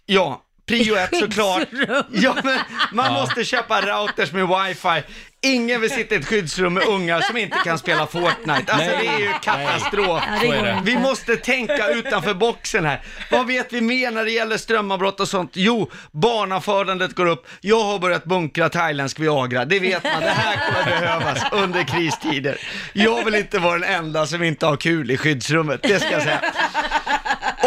Ja, 0.07 0.46
prio 0.67 0.97
ett 0.97 1.17
såklart. 1.19 1.69
Ja, 2.13 2.37
men 2.45 2.59
man 2.93 3.07
Ja. 3.07 3.13
måste 3.13 3.45
köpa 3.45 3.81
routers 3.81 4.33
med 4.33 4.49
wifi. 4.49 5.03
Ingen 5.43 5.81
vill 5.81 5.91
sitta 5.91 6.15
i 6.15 6.19
ett 6.19 6.27
skyddsrum 6.27 6.75
med 6.75 6.85
ungar 6.87 7.21
som 7.21 7.37
inte 7.37 7.57
kan 7.65 7.79
spela 7.79 8.07
Fortnite. 8.07 8.73
Alltså 8.73 8.77
Nej. 8.91 8.99
det 9.03 9.07
är 9.07 9.19
ju 9.19 9.33
katastrof. 9.43 10.23
Så 10.43 10.53
är 10.53 10.63
det. 10.63 10.81
Vi 10.85 10.99
måste 10.99 11.37
tänka 11.37 11.89
utanför 11.89 12.35
boxen 12.35 12.85
här. 12.85 13.03
Vad 13.31 13.47
vet 13.47 13.73
vi 13.73 13.81
mer 13.81 14.11
när 14.11 14.25
det 14.25 14.31
gäller 14.31 14.57
strömavbrott 14.57 15.21
och 15.21 15.29
sånt? 15.29 15.51
Jo, 15.55 15.91
barnafödandet 16.13 17.15
går 17.15 17.27
upp. 17.27 17.47
Jag 17.61 17.85
har 17.85 17.99
börjat 17.99 18.25
bunkra 18.25 18.69
thailändsk 18.69 19.19
Viagra. 19.21 19.65
Det 19.65 19.79
vet 19.81 20.05
man, 20.05 20.21
det 20.21 20.29
här 20.31 20.73
kommer 20.73 21.01
behövas 21.01 21.39
under 21.53 21.83
kristider. 21.83 22.61
Jag 22.93 23.25
vill 23.25 23.35
inte 23.35 23.59
vara 23.59 23.79
den 23.79 23.95
enda 23.95 24.27
som 24.27 24.43
inte 24.43 24.67
har 24.67 24.77
kul 24.77 25.11
i 25.11 25.17
skyddsrummet, 25.17 25.81
det 25.83 26.01
ska 26.01 26.11
jag 26.11 26.23
säga. 26.23 26.41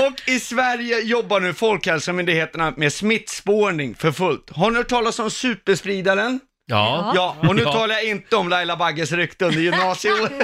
Och 0.08 0.22
i 0.30 0.40
Sverige 0.40 1.00
jobbar 1.00 1.40
nu 1.40 1.54
Folkhälsomyndigheterna 1.54 2.74
med 2.78 2.94
smittspårning 2.94 3.96
för 3.96 4.12
fullt. 4.12 4.50
Har 4.56 4.72
ni 4.72 4.78
hört 4.78 4.88
talas 4.88 5.20
om 5.20 5.32
superspridaren? 5.32 6.40
Ja. 6.66 7.12
Ja, 7.16 7.36
och 7.50 7.56
nu 7.56 7.62
Ja. 7.62 7.72
talar 7.74 7.96
jag 7.96 8.04
inte 8.04 8.36
om 8.36 8.50
Laila 8.50 8.76
Bagges 8.76 9.12
rykte 9.12 9.46
under 9.46 9.60
gymnasieåret. 9.62 10.32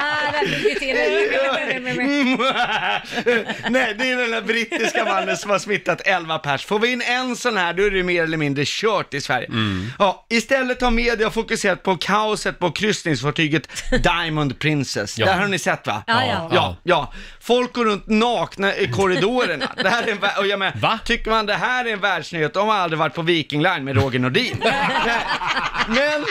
Ah, 0.00 0.32
där 0.32 0.46
fick 0.46 0.66
vi 0.66 0.78
till 0.78 0.94
det. 0.96 1.57
Nej, 3.68 3.94
det 3.98 4.10
är 4.10 4.16
den 4.16 4.30
där 4.30 4.42
brittiska 4.42 5.04
mannen 5.04 5.36
som 5.36 5.50
har 5.50 5.58
smittat 5.58 6.00
11 6.04 6.38
pers. 6.38 6.64
Får 6.64 6.78
vi 6.78 6.92
in 6.92 7.02
en 7.02 7.36
sån 7.36 7.56
här, 7.56 7.72
då 7.72 7.82
är 7.82 7.90
det 7.90 8.02
mer 8.02 8.22
eller 8.22 8.36
mindre 8.36 8.64
kört 8.66 9.14
i 9.14 9.20
Sverige. 9.20 9.48
Ja, 9.98 10.26
istället 10.28 10.80
har 10.80 10.90
media 10.90 11.30
fokuserat 11.30 11.82
på 11.82 11.96
kaoset 11.96 12.58
på 12.58 12.70
kryssningsfartyget 12.70 13.68
Diamond 14.02 14.58
Princess. 14.58 15.18
Ja. 15.18 15.26
Det 15.26 15.32
här 15.32 15.40
har 15.40 15.48
ni 15.48 15.58
sett 15.58 15.86
va? 15.86 16.02
Ja, 16.06 16.24
ja. 16.24 16.50
Ja, 16.52 16.76
ja. 16.82 17.12
Folk 17.40 17.72
går 17.72 17.84
runt 17.84 18.06
nakna 18.06 18.76
i 18.76 18.88
korridorerna. 18.92 19.72
Det 19.82 19.88
här 19.88 20.02
är 20.02 20.12
en, 20.12 20.18
och 20.38 20.46
jag 20.46 20.58
menar, 20.58 20.76
Va? 20.76 20.98
tycker 21.04 21.30
man 21.30 21.46
det 21.46 21.54
här 21.54 21.84
är 21.84 21.92
en 21.92 22.00
världsnyhet, 22.00 22.54
de 22.54 22.68
har 22.68 22.74
aldrig 22.74 22.98
varit 22.98 23.14
på 23.14 23.22
Viking 23.22 23.62
Line 23.62 23.84
med 23.84 23.96
Roger 23.96 24.18
Nordin. 24.18 24.56
Men 25.88 26.24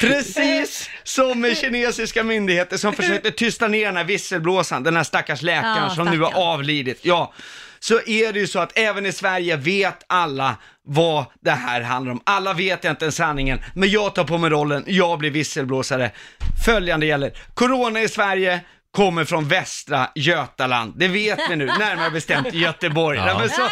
Precis 0.00 0.90
som 1.04 1.40
med 1.40 1.56
kinesiska 1.56 2.22
myndigheter 2.24 2.76
som 2.76 2.92
försökte 2.92 3.30
tysta 3.30 3.68
ner 3.68 3.84
den 3.86 3.96
här 3.96 4.04
visselblåsaren, 4.04 4.82
den 4.82 4.96
här 4.96 5.04
stackars 5.04 5.42
läkaren 5.42 5.76
Ja, 5.88 5.94
som 5.94 6.04
nu 6.04 6.18
har 6.20 6.26
stackarn. 6.30 6.48
avlidit. 6.48 6.98
Ja, 7.02 7.32
så 7.80 8.00
är 8.06 8.32
det 8.32 8.38
ju 8.40 8.46
så 8.46 8.58
att 8.58 8.78
även 8.78 9.06
i 9.06 9.12
Sverige 9.12 9.56
vet 9.56 10.04
alla 10.06 10.56
vad 10.86 11.24
det 11.40 11.50
här 11.50 11.80
handlar 11.80 12.12
om. 12.12 12.20
Alla 12.24 12.52
vet 12.52 12.84
inte 12.84 13.12
sanningen, 13.12 13.60
men 13.74 13.88
jag 13.90 14.14
tar 14.14 14.24
på 14.24 14.38
mig 14.38 14.50
rollen, 14.50 14.84
jag 14.86 15.18
blir 15.18 15.30
visselblåsare. 15.30 16.10
Följande 16.64 17.06
gäller, 17.06 17.32
Corona 17.54 18.00
i 18.02 18.08
Sverige 18.08 18.60
kommer 18.98 19.24
från 19.24 19.48
västra 19.48 20.08
Götaland. 20.14 20.92
Det 20.96 21.08
vet 21.08 21.38
vi 21.50 21.56
nu, 21.56 21.66
närmare 21.78 22.10
bestämt 22.10 22.54
Göteborg. 22.54 23.18
Ja. 23.18 23.24
Nej, 23.24 23.34
men 23.38 23.48
så, 23.48 23.62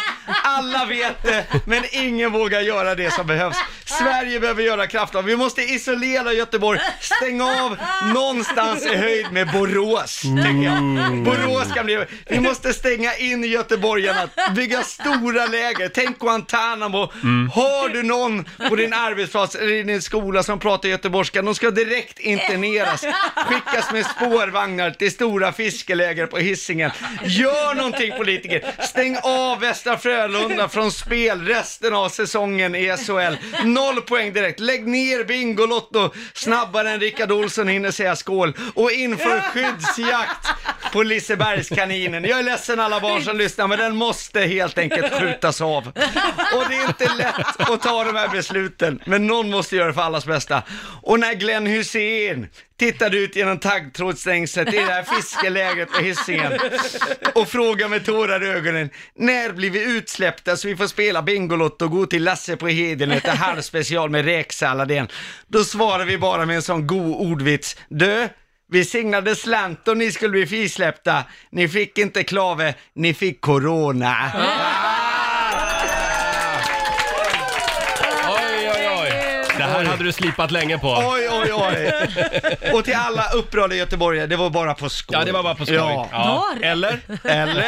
alla 0.43 0.85
vet 0.85 1.23
det, 1.23 1.45
men 1.65 1.83
ingen 1.91 2.31
vågar 2.31 2.61
göra 2.61 2.95
det 2.95 3.13
som 3.13 3.27
behövs. 3.27 3.57
Sverige 3.85 4.39
behöver 4.39 4.63
göra 4.63 4.87
krafttag. 4.87 5.23
Vi 5.23 5.35
måste 5.35 5.61
isolera 5.61 6.33
Göteborg, 6.33 6.79
stänga 6.99 7.45
av 7.45 7.77
någonstans 8.13 8.85
i 8.85 8.95
höjd 8.95 9.31
med 9.31 9.51
Borås, 9.51 10.21
tycker 10.21 10.63
jag. 10.63 11.23
Borås 11.23 11.73
kan 11.75 11.85
bli... 11.85 12.05
Vi 12.29 12.39
måste 12.39 12.73
stänga 12.73 13.15
in 13.15 13.43
göteborgarna, 13.43 14.29
bygga 14.55 14.83
stora 14.83 15.45
läger. 15.45 15.89
Tänk 15.93 16.19
Guantanamo. 16.19 17.11
Har 17.53 17.89
du 17.89 18.03
någon 18.03 18.45
på 18.69 18.75
din 18.75 18.93
arbetsplats 18.93 19.55
eller 19.55 19.73
i 19.73 19.83
din 19.83 20.01
skola 20.01 20.43
som 20.43 20.59
pratar 20.59 20.89
göteborgska, 20.89 21.41
de 21.41 21.55
ska 21.55 21.71
direkt 21.71 22.19
interneras, 22.19 23.05
skickas 23.35 23.91
med 23.91 24.05
spårvagnar 24.05 24.91
till 24.91 25.16
stora 25.17 25.51
fiskeläger 25.51 26.25
på 26.25 26.37
Hisingen. 26.37 26.91
Gör 27.23 27.75
någonting 27.75 28.11
politiker. 28.17 28.61
Stäng 28.79 29.17
av 29.23 29.59
Västra 29.59 29.97
Frölunda 29.97 30.69
från 30.69 30.91
spel 30.91 31.41
resten 31.47 31.93
av 31.93 32.09
säsongen 32.09 32.75
i 32.75 32.97
SHL. 32.97 33.35
Noll 33.65 34.01
poäng 34.01 34.33
direkt. 34.33 34.59
Lägg 34.59 34.87
ner 34.87 35.23
Bingolotto 35.23 36.13
snabbare 36.33 36.89
än 36.89 36.99
Rickard 36.99 37.31
Olsson 37.31 37.67
hinner 37.67 37.91
säga 37.91 38.15
skål 38.15 38.53
och 38.73 38.91
inför 38.91 39.39
skyddsjakt 39.39 40.47
på 40.93 41.03
Lisebergskaninen. 41.03 42.23
Jag 42.23 42.39
är 42.39 42.43
ledsen 42.43 42.79
alla 42.79 42.99
barn 42.99 43.23
som 43.23 43.37
lyssnar, 43.37 43.67
men 43.67 43.79
den 43.79 43.95
måste 43.95 44.41
helt 44.41 44.77
enkelt 44.77 45.13
skjutas 45.13 45.61
av. 45.61 45.87
Och 46.55 46.63
det 46.69 46.75
är 46.75 46.87
inte 46.87 47.13
lätt 47.17 47.69
att 47.69 47.81
ta 47.81 48.03
de 48.03 48.15
här 48.15 48.27
besluten, 48.27 48.99
men 49.05 49.27
någon 49.27 49.49
måste 49.49 49.75
göra 49.75 49.87
det 49.87 49.93
för 49.93 50.01
allas 50.01 50.25
bästa. 50.25 50.63
Och 51.01 51.19
när 51.19 51.33
Glenn 51.33 51.67
Hussein 51.67 52.47
tittade 52.77 53.17
ut 53.17 53.35
genom 53.35 53.59
taggtrådsstängslet 53.59 54.73
i 54.73 54.77
det 54.77 54.91
här 54.91 55.03
fiskelägret 55.03 55.91
på 55.91 56.01
Hisingen 56.01 56.59
och 57.35 57.47
frågade 57.47 57.89
med 57.89 58.05
tårar 58.05 58.43
i 58.43 58.47
ögonen, 58.47 58.89
när 59.15 59.53
blir 59.53 59.69
vi 59.69 59.97
utsläppta 59.97 60.57
så 60.57 60.67
vi 60.67 60.75
får 60.75 60.87
spela 60.87 61.21
Bingolotto 61.21 61.85
och 61.85 61.91
gå 61.91 62.05
till 62.05 62.23
Lasse 62.23 62.57
på 62.57 62.67
Heden 62.67 63.11
och 63.11 63.17
äta 63.17 63.31
halvspecial 63.31 64.09
med 64.09 64.25
räksallad 64.25 64.91
igen? 64.91 65.07
Då 65.47 65.63
svarade 65.63 66.05
vi 66.05 66.17
bara 66.17 66.45
med 66.45 66.55
en 66.55 66.61
sån 66.61 66.87
god 66.87 67.31
ordvits, 67.31 67.77
Dö, 67.89 68.27
vi 68.69 68.85
signade 68.85 69.35
slant 69.35 69.87
och 69.87 69.97
ni 69.97 70.11
skulle 70.11 70.29
bli 70.29 70.47
frisläppta. 70.47 71.23
Ni 71.51 71.67
fick 71.67 71.97
inte 71.97 72.23
klave, 72.23 72.73
ni 72.93 73.13
fick 73.13 73.41
corona. 73.41 74.31
Oj, 78.29 78.71
oj, 78.75 78.89
oj. 79.01 79.09
Det 79.57 79.63
här 79.63 79.83
hade 79.97 80.09
du 80.09 80.11
slipat 80.11 80.51
länge 80.51 80.77
på. 80.77 80.87
Oj, 80.97 81.27
oj, 81.31 81.53
oj. 81.53 81.91
Och 82.73 82.83
till 82.85 82.93
alla 82.95 83.29
upprörda 83.35 83.75
göteborgare, 83.75 84.27
det 84.27 84.35
var 84.35 84.49
bara 84.49 84.73
på 84.73 84.89
skoj. 84.89 85.17
Ja, 85.19 85.25
det 85.25 85.31
var 85.31 85.43
bara 85.43 85.55
på 85.55 85.65
skoj. 85.65 85.75
Ja. 85.75 86.09
Var? 86.11 86.65
Eller? 86.67 86.99
Eller? 87.23 87.65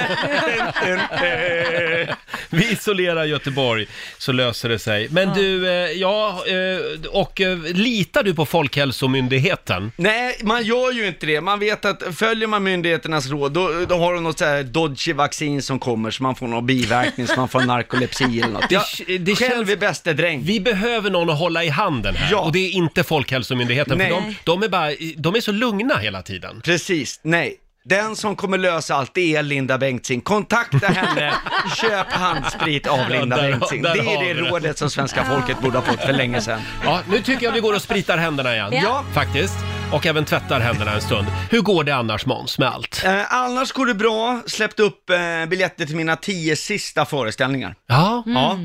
Vi 2.50 2.72
isolerar 2.72 3.24
Göteborg 3.26 3.88
så 4.18 4.32
löser 4.32 4.70
det 4.70 4.80
sig. 4.80 5.08
Men 5.12 5.34
du, 5.34 5.68
eh, 5.70 5.74
ja, 5.92 6.44
eh, 6.48 7.10
och 7.12 7.42
eh, 7.42 7.58
litar 7.58 8.24
du 8.24 8.34
på 8.36 8.46
Folkhälsomyndigheten? 8.46 9.92
Nej, 9.96 10.38
man 10.44 10.64
gör 10.64 10.92
ju 10.92 11.08
inte 11.08 11.26
det. 11.26 11.42
Man 11.42 11.60
vet 11.60 11.86
att 11.86 12.04
följer 12.16 12.48
man 12.48 12.64
myndigheternas 12.64 13.28
råd, 13.30 13.52
då, 13.52 13.86
då 13.90 13.96
har 13.98 14.14
de 14.14 14.24
något 14.24 14.40
så 14.40 14.46
här 14.46 14.64
dodgy 14.64 15.14
vaccin 15.14 15.62
som 15.62 15.80
kommer, 15.80 16.12
så 16.12 16.24
man 16.24 16.36
får 16.36 16.48
någon 16.48 16.66
biverkning, 16.66 17.28
så 17.28 17.36
man 17.36 17.48
får 17.50 17.62
narkolepsi 17.62 18.24
eller 18.24 18.48
något. 18.54 18.72
Jag, 18.72 18.84
Det- 19.20 19.36
själv 19.36 19.52
känns- 19.56 19.70
är 19.70 19.78
bäste 19.78 20.14
dräng. 20.14 20.42
Vi 20.44 20.60
behöver 20.60 21.10
någon 21.10 21.30
att 21.30 21.40
hålla 21.40 21.64
i 21.64 21.70
handen 21.70 22.16
Ja. 22.32 22.40
och 22.40 22.52
det 22.52 22.60
är 22.60 22.72
inte 22.72 23.04
Folkhälsomyndigheten 23.04 23.98
Nej. 23.98 24.08
för 24.10 24.16
de, 24.16 24.36
de, 24.44 24.64
är 24.64 24.68
bara, 24.68 24.92
de 25.18 25.36
är 25.36 25.42
så 25.42 25.52
lugna 25.52 25.98
hela 25.98 26.22
tiden. 26.22 26.62
Precis, 26.62 27.20
nej. 27.24 27.56
Den 27.86 28.16
som 28.16 28.36
kommer 28.36 28.58
lösa 28.58 28.96
allt, 28.96 29.14
det 29.14 29.36
är 29.36 29.44
Linda 29.44 29.78
Bengtzing. 29.78 30.22
Kontakta 30.22 30.88
henne, 30.88 31.34
köp 31.82 32.08
handsprit 32.12 32.88
av 32.88 33.10
Linda 33.10 33.36
där- 33.38 33.52
Bengtzing. 33.52 33.82
där 33.82 33.96
Det 33.96 34.02
har 34.04 34.24
är 34.24 34.34
det 34.36 34.42
det. 34.42 34.50
rådet 34.50 34.78
som 34.78 34.90
svenska 34.90 35.26
folket 35.26 35.62
borde 35.62 35.78
ha 35.78 35.86
fått 35.86 36.02
för 36.02 36.14
länge 36.14 36.42
sedan. 36.42 36.62
Ja, 36.86 37.00
nu 37.12 37.22
tycker 37.22 37.46
jag 37.46 37.52
vi 37.54 37.60
går 37.60 37.74
och 37.76 37.82
spritar 37.82 38.18
händerna 38.18 38.54
igen. 38.56 38.74
Ja. 38.84 39.04
Faktiskt. 39.14 39.56
Och 39.92 40.06
även 40.06 40.26
tvättar 40.26 40.60
händerna 40.60 40.92
en 40.94 41.02
stund. 41.02 41.28
Hur 41.52 41.62
går 41.62 41.84
det 41.84 41.96
annars 41.96 42.26
Måns 42.26 42.60
med 42.60 42.68
allt? 42.70 43.02
Eh, 43.06 43.34
annars 43.34 43.72
går 43.72 43.86
det 43.86 43.94
bra, 43.94 44.42
släppt 44.48 44.80
upp 44.80 45.10
eh, 45.10 45.46
biljetter 45.50 45.86
till 45.86 45.96
mina 45.96 46.16
tio 46.16 46.56
sista 46.56 47.06
föreställningar. 47.06 47.76
Ja, 47.88 48.24
Ja. 48.26 48.58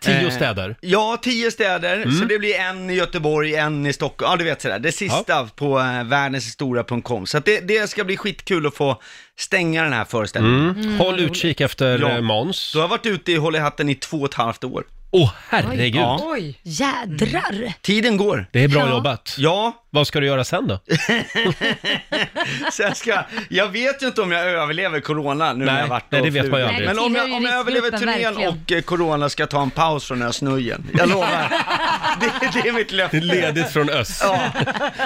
tio 0.00 0.26
Eh, 0.26 0.30
städer. 0.30 0.76
Ja, 0.80 1.18
tio 1.22 1.50
städer, 1.50 1.96
Mm. 1.96 2.18
så 2.18 2.24
det 2.24 2.38
blir 2.38 2.54
en 2.54 2.90
i 2.90 2.94
Göteborg, 2.94 3.54
en 3.54 3.86
i 3.86 3.92
Stockholm, 3.92 4.30
ja 4.30 4.36
du 4.36 4.44
vet 4.44 4.62
sådär. 4.62 4.78
Det 4.78 4.92
sista 4.92 5.44
på 5.56 5.78
eh, 5.80 6.04
världenshistoria.com. 6.04 7.26
Så 7.26 7.38
att 7.38 7.44
det, 7.44 7.60
det 7.60 7.90
ska 7.90 8.04
bli 8.04 8.16
skitkul 8.16 8.66
att 8.66 8.74
få 8.74 9.00
stänga 9.38 9.82
den 9.82 9.92
här 9.92 10.04
föreställningen. 10.04 10.70
Mm. 10.70 10.98
Håll 10.98 11.20
utkik 11.20 11.60
efter 11.60 11.98
Ja. 11.98 12.08
ja. 12.10 12.20
Måns. 12.20 12.72
Du 12.72 12.78
har 12.80 12.88
varit 12.88 13.06
ute 13.06 13.32
i 13.32 13.36
Håll 13.36 13.56
i 13.56 13.58
hatten 13.58 13.88
i 13.88 13.94
två 13.94 14.16
och 14.16 14.28
ett 14.28 14.34
halvt 14.34 14.64
år. 14.64 14.84
Åh, 15.10 15.32
herregud. 15.48 16.02
Oj. 16.20 16.58
Jädrar! 16.62 17.72
Tiden 17.82 18.16
går. 18.16 18.46
Det 18.52 18.64
är 18.64 18.68
bra 18.68 18.80
Ja. 18.80 18.88
jobbat. 18.90 19.34
Ja, 19.38 19.85
Vad 19.96 20.06
ska 20.06 20.20
du 20.20 20.26
göra 20.26 20.44
sen 20.44 20.66
då? 20.66 20.78
så 22.72 22.82
jag 22.82 22.96
ska, 22.96 23.22
jag 23.48 23.68
vet 23.68 24.02
ju 24.02 24.06
inte 24.06 24.22
om 24.22 24.32
jag 24.32 24.46
överlever 24.46 25.00
corona 25.00 25.52
nu 25.52 25.64
när 25.64 25.72
Nej, 25.72 25.80
jag 25.82 25.88
varit 25.88 26.04
nej, 26.10 26.22
det 26.22 26.30
vet 26.30 26.50
man 26.50 26.60
ju 26.60 26.66
aldrig. 26.66 26.88
Men 26.88 26.98
om 26.98 27.14
jag, 27.14 27.32
om 27.32 27.44
jag 27.44 27.54
överlever 27.54 27.90
turnén 27.90 28.06
verkligen. 28.06 28.50
och 28.50 28.72
eh, 28.72 28.80
corona 28.80 29.28
ska 29.28 29.42
jag 29.42 29.50
ta 29.50 29.62
en 29.62 29.70
paus 29.70 30.04
från 30.04 30.22
Ösnöjen. 30.22 30.86
Jag 30.98 31.08
lovar. 31.08 31.28
det, 32.20 32.60
det 32.62 32.68
är 32.68 32.72
mitt 32.72 32.92
löfte. 32.92 33.20
Ledigt 33.20 33.68
från 33.68 33.90
öst. 33.90 34.20
Ja, 34.24 34.40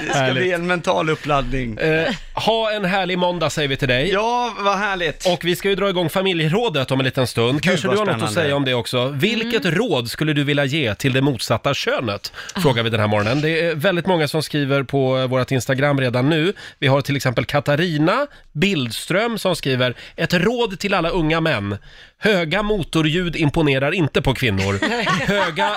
det 0.01 0.11
ska 0.11 0.19
Härligt. 0.19 0.43
bli 0.43 0.53
en 0.53 0.67
mental 0.67 1.11
uppladdning. 1.11 1.79
Eh, 1.79 2.15
ha 2.35 2.71
en 2.73 2.85
härlig 2.85 3.19
måndag 3.19 3.51
säger 3.51 3.69
vi 3.69 3.77
till 3.77 3.89
dig. 3.89 4.11
Ja, 4.13 4.55
vad 4.59 4.79
härligt. 4.79 5.27
Och 5.27 5.45
vi 5.45 5.57
ska 5.57 5.69
ju 5.69 5.75
dra 5.75 5.89
igång 5.89 6.11
familjerådet 6.11 6.91
om 6.91 7.01
en 7.01 7.05
liten 7.05 7.27
stund. 7.27 7.63
Kanske 7.63 7.87
vad 7.87 7.97
du 7.97 7.99
har 7.99 8.07
något 8.07 8.15
att 8.15 8.19
spännande. 8.21 8.41
säga 8.41 8.57
om 8.57 8.65
det 8.65 8.75
också. 8.75 9.09
Vilket 9.09 9.65
råd 9.65 10.11
skulle 10.11 10.33
du 10.33 10.45
vilja 10.45 10.65
ge 10.65 10.95
till 10.95 11.13
det 11.13 11.21
motsatta 11.21 11.75
könet? 11.75 12.33
Frågar 12.63 12.83
vi 12.83 12.91
den 12.91 13.01
här 13.01 13.07
morgonen. 13.07 13.41
Det 13.41 13.61
är 13.61 13.75
väldigt 13.75 14.07
många 14.07 14.29
som 14.29 14.43
skriver 14.43 14.80
på 14.85 15.19
eh, 15.19 15.27
vårt 15.27 15.51
Instagram 15.51 16.01
redan 16.01 16.29
nu. 16.29 16.53
Vi 16.79 16.87
har 16.87 17.01
till 17.01 17.17
exempel 17.17 17.45
Katarina 17.45 18.27
Bildström 18.53 19.39
som 19.39 19.57
skriver 19.57 19.95
ett 20.17 20.35
råd 20.35 20.79
till 20.79 20.95
alla 20.95 21.09
unga 21.09 21.41
män. 21.41 21.77
Höga 22.19 22.63
motorljud 22.63 23.37
imponerar 23.37 23.93
inte 23.93 24.23
på 24.23 24.35
kvinnor. 24.35 24.79
Höga, 25.27 25.71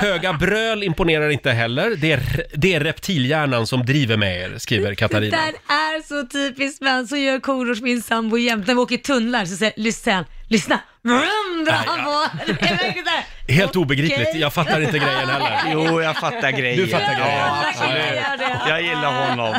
höga 0.00 0.32
bröl 0.32 0.82
imponerar 0.82 1.30
inte 1.30 1.50
heller. 1.50 1.96
Det 1.96 2.12
är, 2.12 2.20
det 2.54 2.74
är 2.74 2.80
reptilhjärnan 2.80 3.66
som 3.66 3.86
driver 3.86 4.16
med 4.16 4.40
er, 4.40 4.58
skriver 4.58 4.90
Det 4.90 4.96
Katarina. 4.96 5.36
där 5.36 5.74
är 5.74 6.02
så 6.02 6.26
typiskt 6.26 6.80
män, 6.82 7.08
så 7.08 7.16
gör 7.16 7.40
Korosh 7.40 7.82
min 7.82 8.02
sambo 8.02 8.38
jämt. 8.38 8.66
När 8.66 8.74
vi 8.74 8.80
åker 8.80 8.96
tunnlar 8.96 9.44
så 9.44 9.56
säger 9.56 9.72
lyssna, 9.76 10.24
Lyssna! 10.48 10.80
Vrum, 11.04 11.64
drar 11.64 11.72
han 11.86 12.04
på. 12.04 12.28
Det 12.46 12.52
är 12.52 12.76
verkligen 12.76 13.04
så 13.04 13.10
här. 13.10 13.24
Helt 13.54 13.76
obegripligt, 13.76 14.34
jag 14.34 14.52
fattar 14.52 14.80
inte 14.80 14.98
grejen 14.98 15.28
heller. 15.28 15.62
Jo, 15.72 16.02
jag 16.02 16.16
fattar 16.16 16.50
grejen. 16.50 16.76
Du 16.78 16.88
fattar 16.88 17.14
grejen. 17.20 17.38
Ja, 17.38 17.62
Jag 17.62 17.68
absolut. 17.68 17.96
gör 17.98 18.36
det. 18.36 18.68
Jag 18.68 18.82
gillar 18.82 19.28
honom. 19.28 19.54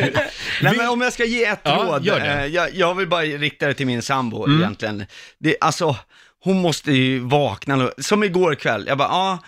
Nej, 0.62 0.74
men 0.76 0.88
om 0.88 1.00
jag 1.00 1.12
ska 1.12 1.24
ge 1.24 1.44
ett 1.44 1.60
Ja, 1.62 1.84
råd, 1.88 2.04
gör 2.04 2.20
det. 2.20 2.26
Mm. 2.26 2.38
eh, 2.38 2.46
jag, 2.46 2.74
jag 2.74 2.94
vill 2.94 3.08
bara 3.08 3.22
rikta 3.22 3.66
det 3.66 3.74
till 3.74 3.86
min 3.86 4.02
sambo 4.02 4.48
egentligen. 4.58 5.06
Det, 5.38 5.56
alltså, 5.60 5.96
hon 6.44 6.60
måste 6.60 6.92
ju 6.92 7.18
vakna, 7.18 7.76
nu. 7.76 7.90
som 7.98 8.24
igår 8.24 8.54
kväll, 8.54 8.84
jag 8.88 8.98
bara, 8.98 9.08
ja, 9.08 9.38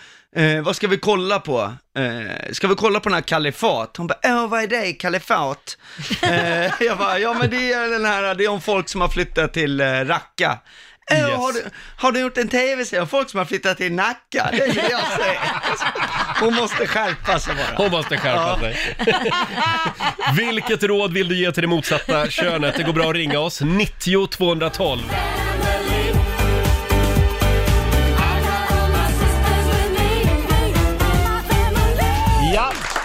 eh, 0.41 0.61
vad 0.61 0.75
ska 0.75 0.87
vi 0.87 0.97
kolla 0.97 1.39
på? 1.39 1.73
Eh, 1.97 2.51
ska 2.51 2.67
vi 2.67 2.75
kolla 2.75 2.99
på 2.99 3.09
den 3.09 3.13
här 3.15 3.21
Kalifat? 3.21 3.97
Hon 3.97 4.07
bara, 4.07 4.19
åh 4.23 4.47
vad 4.47 4.63
är 4.63 4.67
det, 4.67 4.93
Kalifat? 4.93 5.77
eh, 6.21 6.71
jag 6.83 6.97
bara, 6.97 7.19
ja 7.19 7.33
men 7.33 7.49
det 7.49 7.73
är 7.73 7.87
den 7.89 8.05
här, 8.05 8.35
det 8.35 8.43
är 8.45 8.49
om 8.49 8.61
folk 8.61 8.89
som 8.89 9.01
har 9.01 9.07
flyttat 9.07 9.53
till 9.53 9.81
eh, 9.81 9.85
Raqqa. 9.85 10.57
Yes. 11.11 11.37
har, 11.37 11.53
du, 11.53 11.69
har 11.95 12.11
du 12.11 12.19
gjort 12.19 12.37
en 12.37 12.49
tv-serie 12.49 13.01
om 13.01 13.07
folk 13.07 13.29
som 13.29 13.37
har 13.37 13.45
flyttat 13.45 13.77
till 13.77 13.91
Nacka? 13.93 14.49
Det 14.51 14.67
vill 14.67 14.75
jag 14.89 15.01
se. 15.01 15.37
Hon 16.39 16.53
måste 16.55 16.87
skärpa 16.87 17.39
sig 17.39 17.55
bara. 17.55 17.83
Hon 17.83 17.91
måste 17.91 18.17
skärpa 18.17 18.59
sig. 18.59 18.77
Vilket 20.37 20.83
råd 20.83 21.13
vill 21.13 21.27
du 21.27 21.35
ge 21.35 21.51
till 21.51 21.61
det 21.61 21.67
motsatta 21.67 22.29
könet? 22.29 22.75
Det 22.77 22.83
går 22.83 22.93
bra 22.93 23.09
att 23.09 23.15
ringa 23.15 23.39
oss. 23.39 23.61
90 23.61 24.27
212. 24.27 24.99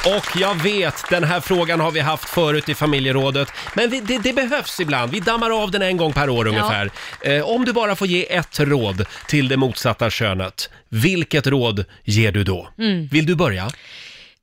Och 0.07 0.37
jag 0.41 0.55
vet, 0.63 1.05
den 1.11 1.25
här 1.25 1.41
frågan 1.41 1.81
har 1.81 1.91
vi 1.91 2.01
haft 2.01 2.29
förut 2.29 2.69
i 2.69 2.75
familjerådet. 2.75 3.49
Men 3.75 3.91
vi, 3.91 4.01
det, 4.01 4.19
det 4.19 4.33
behövs 4.33 4.81
ibland. 4.81 5.13
Vi 5.13 5.21
dammar 5.21 5.63
av 5.63 5.71
den 5.71 5.83
en 5.83 5.97
gång 5.97 6.13
per 6.13 6.29
år 6.31 6.47
ungefär. 6.47 6.91
Eh, 7.21 7.43
om 7.51 7.65
du 7.65 7.73
bara 7.73 7.97
får 7.97 8.07
ge 8.07 8.35
ett 8.35 8.61
råd 8.61 9.05
till 9.27 9.49
det 9.49 9.57
motsatta 9.57 10.11
könet, 10.11 10.71
vilket 10.89 11.47
råd 11.47 11.85
ger 12.05 12.33
du 12.33 12.45
då? 12.45 12.69
Vill 13.11 13.27
du 13.27 13.35
börja? 13.35 13.71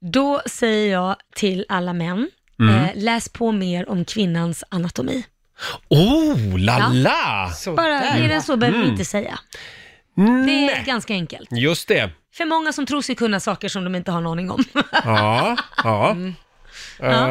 Då 0.01 0.41
säger 0.45 0.91
jag 0.91 1.16
till 1.36 1.66
alla 1.70 1.93
män, 1.93 2.30
Mm. 2.59 2.76
eh, 2.76 2.89
läs 2.95 3.30
på 3.30 3.51
mer 3.51 3.89
om 3.89 4.05
kvinnans 4.05 4.64
anatomi. 4.70 5.24
Oh, 5.89 6.57
la 6.59 6.89
la! 6.93 7.51
Bara 7.76 7.99
mer 8.16 8.30
än 8.30 8.41
så 8.41 8.57
behöver 8.57 8.80
vi 8.80 8.88
inte 8.88 9.05
säga. 9.05 9.39
Det 10.16 10.22
är 10.22 10.28
Mm. 10.28 10.45
Nej, 10.45 10.84
ganska 10.86 11.14
enkelt. 11.14 11.49
just 11.51 11.88
det. 11.88 12.09
För 12.34 12.45
många 12.45 12.74
som 12.74 12.86
tror 12.86 13.01
sig 13.01 13.16
kunna 13.16 13.39
saker 13.39 13.70
som 13.70 13.84
de 13.84 13.95
inte 13.95 14.12
har 14.12 14.20
en 14.20 14.28
aning 14.28 14.51
om. 14.51 14.64
Ja, 15.05 15.57
ja. 15.84 16.16
Ja. 17.02 17.28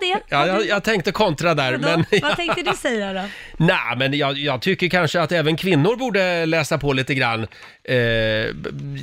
Det? 0.00 0.06
ja 0.28 0.38
Vad 0.38 0.48
jag, 0.48 0.66
jag 0.66 0.84
tänkte 0.84 1.12
kontra 1.12 1.54
där, 1.54 1.72
Vadå? 1.72 2.04
men... 2.10 2.20
Vad 2.22 2.36
tänkte 2.36 2.62
du 2.62 2.76
säga 2.76 3.12
då? 3.12 3.22
Nej, 3.56 3.96
men 3.96 4.18
jag, 4.18 4.38
jag 4.38 4.62
tycker 4.62 4.88
kanske 4.88 5.20
att 5.20 5.32
även 5.32 5.56
kvinnor 5.56 5.96
borde 5.96 6.46
läsa 6.46 6.78
på 6.78 6.92
lite 6.92 7.14
grann 7.14 7.42
eh, 7.42 7.96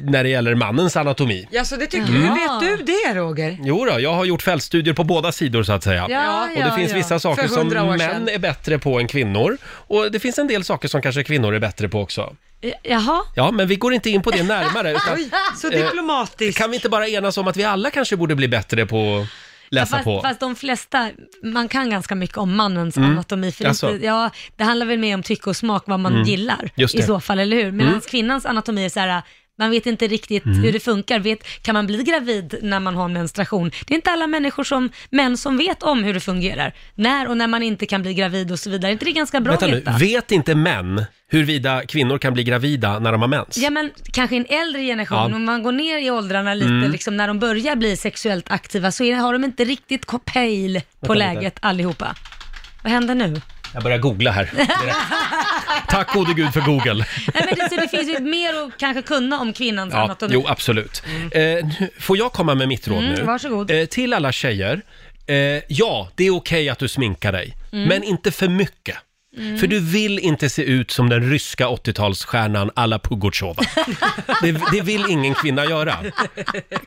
när 0.04 0.24
det 0.24 0.30
gäller 0.30 0.56
mannens 0.56 0.98
anatomi. 0.98 1.48
Ja, 1.52 1.66
så 1.66 1.76
det 1.76 1.88
tycker 1.88 2.06
Mm. 2.08 2.22
du. 2.22 2.28
Hur 2.28 2.36
vet 2.36 2.78
du 2.78 2.84
det, 2.86 3.14
Roger? 3.20 3.58
Jo 3.64 3.86
då, 3.86 4.00
jag 4.00 4.14
har 4.14 4.26
gjort 4.26 4.42
fältstudier 4.42 4.94
på 4.94 5.04
båda 5.04 5.32
sidor 5.32 5.64
så 5.64 5.74
att 5.74 5.84
säga. 5.84 6.06
Ja, 6.10 6.44
och 6.44 6.50
det 6.56 6.60
ja, 6.60 6.76
finns 6.76 6.92
ja. 6.92 6.98
vissa 6.98 7.20
saker 7.20 7.42
För 7.42 7.50
som 7.50 7.58
100 7.58 7.84
år 7.84 7.88
män 7.88 8.00
sedan. 8.00 8.30
är 8.30 8.38
bättre 8.40 8.80
på 8.80 9.00
än 9.00 9.08
kvinnor. 9.08 9.58
Och 9.66 10.12
det 10.12 10.20
finns 10.20 10.40
en 10.40 10.48
del 10.48 10.64
saker 10.64 10.88
som 10.88 11.02
kanske 11.02 11.24
kvinnor 11.24 11.54
är 11.56 11.60
bättre 11.60 11.90
på 11.90 12.02
också. 12.02 12.36
Jaha? 12.84 13.22
Ja, 13.36 13.52
men 13.52 13.68
vi 13.68 13.76
går 13.76 13.94
inte 13.94 14.10
in 14.10 14.22
på 14.22 14.32
det 14.32 14.44
närmare. 14.54 14.92
Utan, 14.92 15.14
Oj, 15.16 15.30
så 15.62 15.68
Eh, 15.72 15.84
diplomatiskt. 15.86 16.58
kan 16.58 16.70
vi 16.72 16.76
inte 16.76 16.90
bara 16.90 17.08
enas 17.08 17.38
om 17.38 17.48
att 17.48 17.58
vi 17.58 17.64
alla 17.64 17.90
kanske 17.90 18.16
borde 18.18 18.36
bli 18.36 18.48
bättre 18.48 18.86
på 18.86 19.26
läsa 19.70 19.96
fast, 19.96 20.04
på? 20.04 20.22
fast 20.22 20.40
de 20.40 20.56
flesta, 20.56 21.10
man 21.44 21.68
kan 21.68 21.90
ganska 21.90 22.16
mycket 22.16 22.38
om 22.38 22.56
mannens 22.56 22.98
anatomi. 22.98 23.52
För 23.52 23.64
det, 23.64 23.70
Alltså. 23.70 23.92
inte, 23.92 24.06
ja, 24.06 24.30
det 24.56 24.64
handlar 24.64 24.86
väl 24.86 25.00
mer 25.00 25.16
om 25.16 25.24
tycke 25.24 25.50
och 25.50 25.56
smak, 25.56 25.84
vad 25.88 26.00
man 26.00 26.24
gillar 26.26 26.72
just 26.76 26.96
i 26.96 26.98
det. 26.98 27.04
så 27.04 27.20
fall, 27.20 27.40
eller 27.40 27.64
hur? 27.64 27.72
Medan 27.72 28.02
kvinnans 28.02 28.46
anatomi 28.46 28.86
är 28.86 28.90
så 28.90 29.00
här, 29.00 29.22
man 29.58 29.70
vet 29.72 29.86
inte 29.86 30.08
riktigt 30.08 30.44
hur 30.46 30.72
det 30.72 30.80
funkar. 30.80 31.20
Vet, 31.20 31.62
kan 31.62 31.74
man 31.74 31.88
bli 31.88 32.04
gravid 32.04 32.56
när 32.62 32.80
man 32.80 32.96
har 32.96 33.08
menstruation? 33.08 33.72
Det 33.88 33.94
är 33.94 33.96
inte 33.96 34.12
alla 34.12 34.28
människor 34.28 34.64
som, 34.64 34.90
män 35.10 35.38
som 35.38 35.58
vet 35.58 35.84
om 35.84 36.04
hur 36.04 36.14
det 36.14 36.20
fungerar. 36.20 36.74
När 36.96 37.28
och 37.28 37.38
när 37.38 37.48
man 37.48 37.64
inte 37.64 37.86
kan 37.86 38.02
bli 38.02 38.14
gravid 38.14 38.52
och 38.52 38.60
så 38.60 38.70
vidare. 38.70 38.90
Är 38.90 38.94
inte 38.94 39.06
det 39.06 39.12
ganska 39.12 39.40
bra 39.42 39.52
Vänta 39.52 39.66
att 39.66 39.72
nu, 39.72 39.78
veta? 39.78 39.92
vet 39.98 40.32
inte 40.32 40.56
män 40.56 41.06
huruvida 41.28 41.82
kvinnor 41.86 42.18
kan 42.18 42.34
bli 42.34 42.44
gravida 42.44 43.00
när 43.00 43.12
de 43.12 43.22
har 43.22 43.28
mens? 43.30 43.58
Ja 43.58 43.70
men 43.70 43.92
kanske 44.14 44.36
en 44.36 44.46
äldre 44.50 44.82
generation, 44.82 45.18
Ja. 45.18 45.26
Mm. 45.26 45.36
om 45.36 45.46
man 45.46 45.64
går 45.64 45.72
ner 45.72 45.98
i 45.98 46.12
åldrarna 46.12 46.54
lite, 46.54 46.88
liksom, 46.92 47.18
när 47.18 47.28
de 47.28 47.40
börjar 47.40 47.76
bli 47.76 47.98
sexuellt 47.98 48.52
aktiva 48.52 48.92
så 48.92 49.04
har 49.14 49.34
de 49.34 49.44
inte 49.44 49.64
riktigt 49.66 50.06
pejl 50.26 50.82
på 51.00 51.08
Vänta 51.08 51.14
lite. 51.14 51.34
läget 51.34 51.58
allihopa. 51.62 52.16
Vad 52.84 52.92
händer 52.92 53.16
nu? 53.16 53.42
Jag 53.76 53.84
börjar 53.84 53.98
googla 53.98 54.32
här. 54.32 54.44
direkt. 54.56 54.98
Tack 55.90 56.14
gode 56.14 56.34
gud 56.34 56.54
för 56.54 56.62
Google. 56.62 56.94
Nej, 57.34 57.46
men 57.46 57.56
det, 57.56 57.70
så 57.70 57.76
det 57.82 57.88
finns 57.90 58.10
ju 58.10 58.20
mer 58.20 58.54
att 58.64 58.78
kanske 58.78 59.02
kunna 59.02 59.40
om 59.40 59.54
kvinnans 59.54 59.94
Ja, 59.94 60.04
anatomi. 60.04 60.34
jo, 60.34 60.46
absolut. 60.48 61.04
Eh, 61.32 61.42
nu- 61.42 61.90
får 62.00 62.18
jag 62.18 62.32
komma 62.34 62.56
med 62.56 62.68
mitt 62.68 62.88
råd 62.88 63.04
Mm, 63.04 63.14
nu? 63.16 63.24
varsågod. 63.24 63.72
Eh, 63.72 63.86
till 63.86 64.14
alla 64.14 64.32
tjejer. 64.32 64.82
Eh, 65.28 65.36
ja, 65.68 66.10
det 66.16 66.24
är 66.28 66.36
okej 66.36 66.70
att 66.70 66.80
du 66.80 66.88
sminkar 66.88 67.32
dig, 67.32 67.56
Mm. 67.72 67.88
men 67.90 68.04
inte 68.04 68.32
för 68.32 68.48
mycket. 68.48 68.98
För 69.60 69.68
du 69.68 69.80
vill 69.80 70.20
inte 70.20 70.50
se 70.50 70.62
ut 70.64 70.92
som 70.92 71.10
den 71.10 71.30
ryska 71.32 71.68
80-talsstjärnan 71.68 72.72
alla 72.76 73.00
Pugotjova. 73.00 73.64
Det, 74.42 74.52
det 74.72 74.82
vill 74.82 75.06
ingen 75.10 75.34
kvinna 75.36 75.66
göra. 75.66 75.98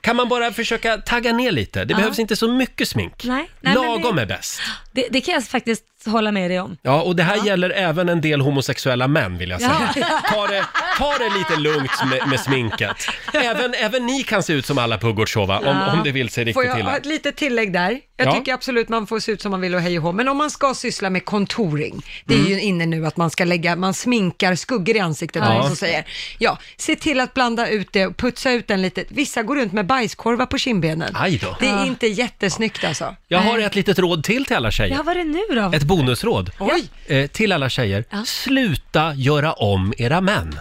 Kan 0.01 0.17
man 0.17 0.29
bara 0.29 0.53
försöka 0.53 0.97
tagga 0.99 1.33
ner 1.33 1.51
lite? 1.53 1.85
Det 1.85 1.95
behövs 1.95 2.19
inte 2.19 2.37
så 2.37 2.49
mycket 2.53 2.89
smink. 2.89 3.25
Nej, 3.25 3.37
nej, 3.61 3.75
men 3.75 3.75
Lagom 3.75 4.19
är 4.19 4.27
bäst. 4.27 4.61
Det, 4.93 5.07
det 5.11 5.21
kan 5.21 5.35
jag 5.35 5.45
faktiskt 5.45 5.85
hålla 6.07 6.33
med 6.33 6.51
dig 6.51 6.61
om. 6.61 6.77
Ja, 6.83 7.03
och 7.03 7.17
det 7.17 7.23
här 7.23 7.47
gäller 7.47 7.71
även 7.71 8.09
en 8.09 8.21
del 8.21 8.41
homosexuella 8.41 9.09
män 9.09 9.39
vill 9.39 9.51
jag 9.51 9.61
säga. 9.61 9.95
Ta, 10.35 10.47
det, 10.47 10.65
ta 10.99 11.13
det 11.19 11.39
lite 11.39 11.57
lugnt 11.61 11.91
med, 12.11 12.29
med 12.29 12.41
sminket. 12.41 12.97
Även, 13.35 13.75
även 13.75 14.07
ni 14.07 14.23
kan 14.23 14.43
se 14.43 14.53
ut 14.53 14.67
som 14.67 14.79
alla 14.79 14.99
Pugotjova 14.99 15.59
om, 15.59 15.65
Ja. 15.67 15.93
om 15.93 16.01
det 16.05 16.13
vill 16.13 16.29
sig 16.31 16.53
Får 16.53 16.63
riktigt 16.63 16.79
jag 16.79 16.85
ha 16.85 16.97
ett 16.97 17.07
litet 17.07 17.37
tillägg 17.37 17.73
där? 17.73 18.01
Jag 18.17 18.27
Ja. 18.29 18.33
tycker 18.33 18.55
absolut 18.55 18.89
man 18.89 19.07
får 19.07 19.21
se 19.21 19.33
ut 19.33 19.43
som 19.43 19.51
man 19.51 19.61
vill 19.61 19.75
och 19.75 19.81
hej 19.81 19.99
och 19.99 20.05
hå, 20.05 20.13
men 20.13 20.29
om 20.29 20.37
man 20.37 20.51
ska 20.51 20.75
syssla 20.75 21.11
med 21.11 21.25
kontoring, 21.25 22.03
det 22.25 22.35
är 22.35 22.39
Mm. 22.39 22.51
ju 22.53 22.61
inne 22.61 22.87
nu 22.87 23.07
att 23.07 23.17
man 23.17 23.31
ska 23.31 23.45
lägga, 23.45 23.77
man 23.77 23.95
sminkar 23.95 24.55
skuggor 24.55 24.97
i 24.97 25.01
ansiktet, 25.01 25.43
Ja. 25.47 25.55
ja. 25.55 25.63
som 25.67 25.77
säger. 25.77 26.05
Ja, 26.39 26.59
se 26.77 26.97
till 26.97 27.21
att 27.21 27.35
blanda 27.35 27.69
ut 27.69 27.89
det 27.93 28.07
och 28.07 28.17
putsa 28.17 28.51
ut 28.53 28.69
den 28.69 28.83
lite. 28.83 29.05
Vissa 29.09 29.43
går 29.43 29.57
runt 29.57 29.73
med 29.73 29.87
bajskorvar 29.87 30.47
på 30.47 30.59
kindbenen. 30.59 31.13
Aj 31.17 31.39
då. 31.43 31.57
Det 31.61 31.67
är 31.67 31.87
inte 31.87 32.07
jättesnyggt 32.07 32.85
alltså. 32.85 33.17
Jag 33.29 33.39
har 33.39 33.59
ett 33.59 33.75
litet 33.75 33.99
råd 33.99 34.25
till 34.25 34.45
till 34.45 34.57
alla 34.57 34.71
tjejer. 34.71 34.95
Ja, 34.97 35.03
vad 35.03 35.17
är 35.17 35.25
det 35.25 35.31
nu 35.55 35.61
då? 35.61 35.77
Ett 35.77 35.83
bonusråd. 35.89 36.51
Oj. 36.59 36.85
Eh, 37.07 37.27
till 37.27 37.53
alla 37.53 37.69
tjejer. 37.69 38.05
Ja. 38.11 38.25
Sluta 38.27 39.15
göra 39.15 39.53
om 39.53 39.95
era 39.99 40.21
män. 40.21 40.59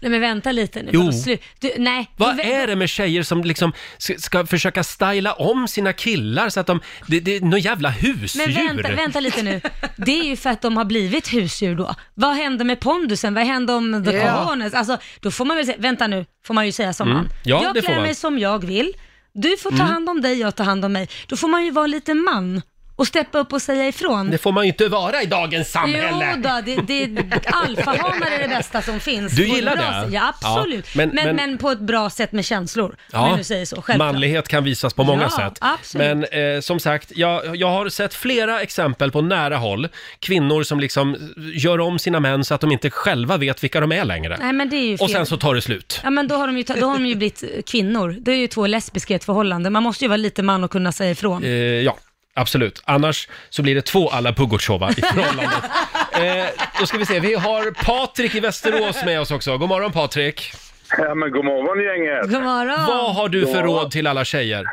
Nej 0.00 0.10
men 0.10 0.20
vänta 0.20 0.52
lite 0.52 0.82
nu. 0.82 0.90
Jo. 0.92 1.02
Vadå, 1.04 1.36
Du, 1.60 1.72
nej. 1.78 2.10
Vad 2.16 2.36
du, 2.36 2.42
är 2.42 2.66
det 2.66 2.76
med 2.76 2.88
tjejer 2.88 3.22
som 3.22 3.44
liksom 3.44 3.72
ska, 3.98 4.14
ska 4.18 4.46
försöka 4.46 4.84
styla 4.84 5.32
om 5.32 5.68
sina 5.68 5.92
killar 5.92 6.48
så 6.48 6.60
att 6.60 6.66
de... 6.66 6.80
Det, 7.06 7.20
det 7.20 7.36
är 7.36 7.40
några 7.40 7.58
jävla 7.58 7.90
husdjur. 7.90 8.46
Men 8.54 8.76
vänta, 8.76 8.92
vänta 8.94 9.20
lite 9.20 9.42
nu. 9.42 9.60
Det 9.96 10.20
är 10.20 10.24
ju 10.24 10.36
för 10.36 10.50
att 10.50 10.62
de 10.62 10.76
har 10.76 10.84
blivit 10.84 11.32
husdjur 11.32 11.74
då. 11.74 11.94
Vad 12.14 12.36
hände 12.36 12.64
med 12.64 12.80
pondusen? 12.80 13.34
Vad 13.34 13.44
hände 13.44 13.72
om 13.72 14.04
the 14.04 14.12
Ja. 14.16 14.44
corners? 14.46 14.74
Alltså, 14.74 14.98
då 15.20 15.30
får 15.30 15.44
man 15.44 15.56
väl 15.56 15.66
säga, 15.66 15.78
vänta 15.80 16.06
nu, 16.06 16.24
får 16.46 16.54
man 16.54 16.66
ju 16.66 16.72
säga 16.72 16.92
som 16.92 17.08
man. 17.08 17.28
Ja, 17.44 17.62
jag 17.62 17.74
det 17.74 17.80
får 17.82 17.86
klär 17.86 17.94
man. 17.96 18.04
mig 18.04 18.14
som 18.14 18.38
jag 18.38 18.64
vill. 18.66 18.92
Du 19.34 19.56
får 19.56 19.70
ta 19.70 19.82
hand 19.82 20.08
om 20.08 20.20
dig, 20.20 20.40
jag 20.40 20.56
tar 20.56 20.64
hand 20.64 20.84
om 20.84 20.92
mig. 20.92 21.08
Då 21.26 21.36
får 21.36 21.48
man 21.48 21.64
ju 21.64 21.70
vara 21.70 21.86
lite 21.86 22.14
man 22.14 22.62
och 22.96 23.06
steppa 23.06 23.38
upp 23.38 23.52
och 23.52 23.62
säga 23.62 23.88
ifrån. 23.88 24.30
Det 24.30 24.38
får 24.38 24.52
man 24.52 24.64
ju 24.64 24.68
inte 24.68 24.88
vara 24.88 25.22
i 25.22 25.26
dagens 25.26 25.70
samhälle. 25.70 26.32
Jo 26.36 26.42
då, 26.42 26.60
det, 26.64 26.76
det, 27.06 27.22
alfahanar 27.46 28.30
är 28.30 28.42
det 28.42 28.48
bästa 28.48 28.82
som 28.82 29.00
finns. 29.00 29.32
Du 29.32 29.42
På 29.46 29.50
ett 29.50 29.56
gillar 29.56 29.76
bra 29.76 29.84
det? 29.90 30.02
sätt. 30.04 30.12
Ja, 30.12 30.28
absolut. 30.40 30.84
Ja, 30.86 30.90
men- 30.94 31.08
men, 31.08 31.24
men, 31.26 31.36
men- 31.36 31.58
på 31.58 31.70
ett 31.70 31.80
bra 31.80 32.10
sätt 32.10 32.32
med 32.32 32.44
känslor. 32.44 32.96
Om 33.12 33.28
jag 33.28 33.36
nu 33.36 33.44
säger 33.44 33.64
så, 33.66 33.76
självklart. 33.76 33.98
manlighet 34.12 34.48
kan 34.48 34.64
visas 34.64 34.94
på 34.94 35.04
många 35.04 35.22
Ja, 35.22 35.30
sätt. 35.30 35.58
absolut. 35.60 36.06
Men 36.30 36.54
eh, 36.54 36.60
som 36.60 36.80
sagt, 36.80 37.12
jag, 37.14 37.56
jag 37.56 37.68
har 37.68 37.88
sett 37.88 38.14
flera 38.14 38.60
exempel 38.60 39.10
på 39.10 39.20
nära 39.22 39.56
håll. 39.56 39.88
Kvinnor 40.18 40.62
som 40.62 40.80
liksom 40.80 41.16
gör 41.54 41.80
om 41.80 41.98
sina 41.98 42.20
män 42.20 42.44
så 42.44 42.54
att 42.54 42.60
de 42.60 42.72
inte 42.72 42.90
själva 42.90 43.36
vet 43.36 43.64
vilka 43.64 43.80
de 43.80 43.92
är 43.92 44.04
längre. 44.04 44.36
Nej 44.40 44.52
men 44.52 44.70
det 44.70 44.76
är 44.76 44.86
ju 44.86 44.98
fel. 44.98 45.04
Och 45.04 45.10
sen 45.10 45.26
så 45.26 45.36
tar 45.36 45.54
det 45.54 45.62
slut. 45.62 46.00
Ja 46.04 46.10
men 46.10 46.28
då 46.28 46.34
har 46.34 46.46
de 46.46 46.56
ju, 46.58 46.62
ta- 46.62 46.74
då 46.74 46.86
har 46.86 46.94
de 46.98 47.06
ju 47.06 47.14
blivit 47.14 47.44
kvinnor. 47.70 48.16
Det 48.20 48.32
är 48.32 48.36
ju 48.36 48.46
två 48.46 48.66
lesbiska 48.66 49.12
i 49.14 49.16
ett 49.16 49.24
förhållande. 49.24 49.70
Man 49.70 49.82
måste 49.82 50.04
ju 50.04 50.08
vara 50.08 50.16
lite 50.16 50.42
man 50.42 50.64
och 50.64 50.70
kunna 50.70 50.92
säga 50.92 51.10
ifrån. 51.10 51.44
Eh, 51.44 51.50
ja, 51.50 51.96
absolut. 52.34 52.82
Annars 52.84 53.28
så 53.50 53.62
blir 53.62 53.74
det 53.74 53.82
två 53.82 54.08
alla 54.08 54.32
Pugotjova 54.32 54.90
i 54.90 54.94
förhållandet. 54.94 55.64
eh, 56.12 56.46
då 56.80 56.86
ska 56.86 56.98
vi 56.98 57.06
se, 57.06 57.20
vi 57.20 57.34
har 57.34 57.84
Patrik 57.84 58.34
i 58.34 58.40
Västerås 58.40 59.04
med 59.04 59.20
oss 59.20 59.30
också. 59.30 59.58
God 59.58 59.68
morgon 59.68 59.92
Patrik! 59.92 60.52
Ja, 60.98 61.14
men 61.14 61.30
god 61.30 61.44
morgon 61.44 61.84
gänget. 61.84 62.30
God 62.30 62.42
morgon. 62.42 62.86
Vad 62.86 63.14
har 63.14 63.28
du 63.28 63.46
för 63.46 63.62
råd 63.62 63.90
till 63.90 64.06
alla 64.06 64.24
tjejer? 64.24 64.64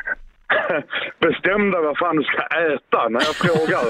Bestäm 1.20 1.70
dig 1.70 1.80
vad 1.82 1.98
fan 1.98 2.16
du 2.16 2.22
ska 2.24 2.42
äta 2.42 3.08
när 3.08 3.20
jag 3.20 3.34
frågar. 3.36 3.84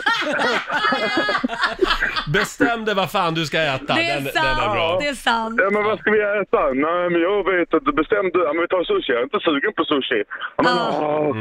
Bestäm 2.33 2.85
dig 2.85 2.95
vad 2.95 3.11
fan 3.11 3.35
du 3.35 3.47
ska 3.47 3.59
äta. 3.63 3.95
Det 3.95 4.01
är 4.11 4.15
den, 4.21 4.25
sant. 4.25 4.35
den 4.35 4.69
är 4.69 4.75
bra. 4.75 4.99
Det 5.01 5.09
är 5.09 5.15
sant. 5.15 5.61
Ja, 5.63 5.71
men 5.71 5.85
vad 5.85 5.99
ska 5.99 6.11
vi 6.11 6.21
äta? 6.21 6.61
Nej, 6.87 7.11
men 7.11 7.21
jag 7.21 7.53
vet 7.53 7.75
att 7.75 7.85
bestäm 7.97 8.31
du. 8.35 8.39
Ja, 8.47 8.53
men 8.53 8.63
vi 8.63 8.69
tar 8.69 8.85
sushi. 8.85 9.13
Jag 9.13 9.19
är 9.21 9.25
inte 9.25 9.41
sugen 9.41 9.73
på 9.77 9.85
sushi. 9.85 10.23
Ja, 10.57 10.63
men, 10.63 10.77
Ja. 10.77 10.99
åh. 11.01 11.37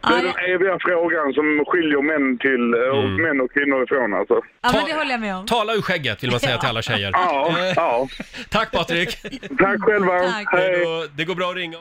Det 0.00 0.14
är 0.14 0.22
den 0.22 0.34
eviga 0.54 0.78
frågan 0.80 1.32
som 1.32 1.64
skiljer 1.66 2.02
män, 2.10 2.38
till, 2.38 2.64
eh, 2.74 2.98
och 2.98 3.10
män 3.24 3.40
och 3.40 3.52
kvinnor 3.52 3.82
ifrån 3.84 4.14
alltså. 4.14 4.34
Ja, 4.62 4.70
men 4.72 4.84
det 4.84 4.94
håller 4.94 5.10
jag 5.10 5.20
med 5.20 5.36
om. 5.36 5.46
Tala 5.46 5.74
ur 5.74 5.82
skägget 5.82 6.22
vill 6.22 6.30
man 6.30 6.40
säga 6.40 6.58
till 6.58 6.68
alla 6.68 6.82
tjejer. 6.82 7.10
Ja, 7.12 7.48
Eh, 7.58 7.72
ja. 7.76 8.08
Tack 8.50 8.70
Patrik! 8.72 9.08
Tack 9.58 9.80
själva! 9.80 10.18
Tack. 10.20 10.46
Hej. 10.52 10.84
Det 11.16 11.24
går 11.24 11.34
bra 11.34 11.50
att 11.50 11.56
ringa 11.56 11.76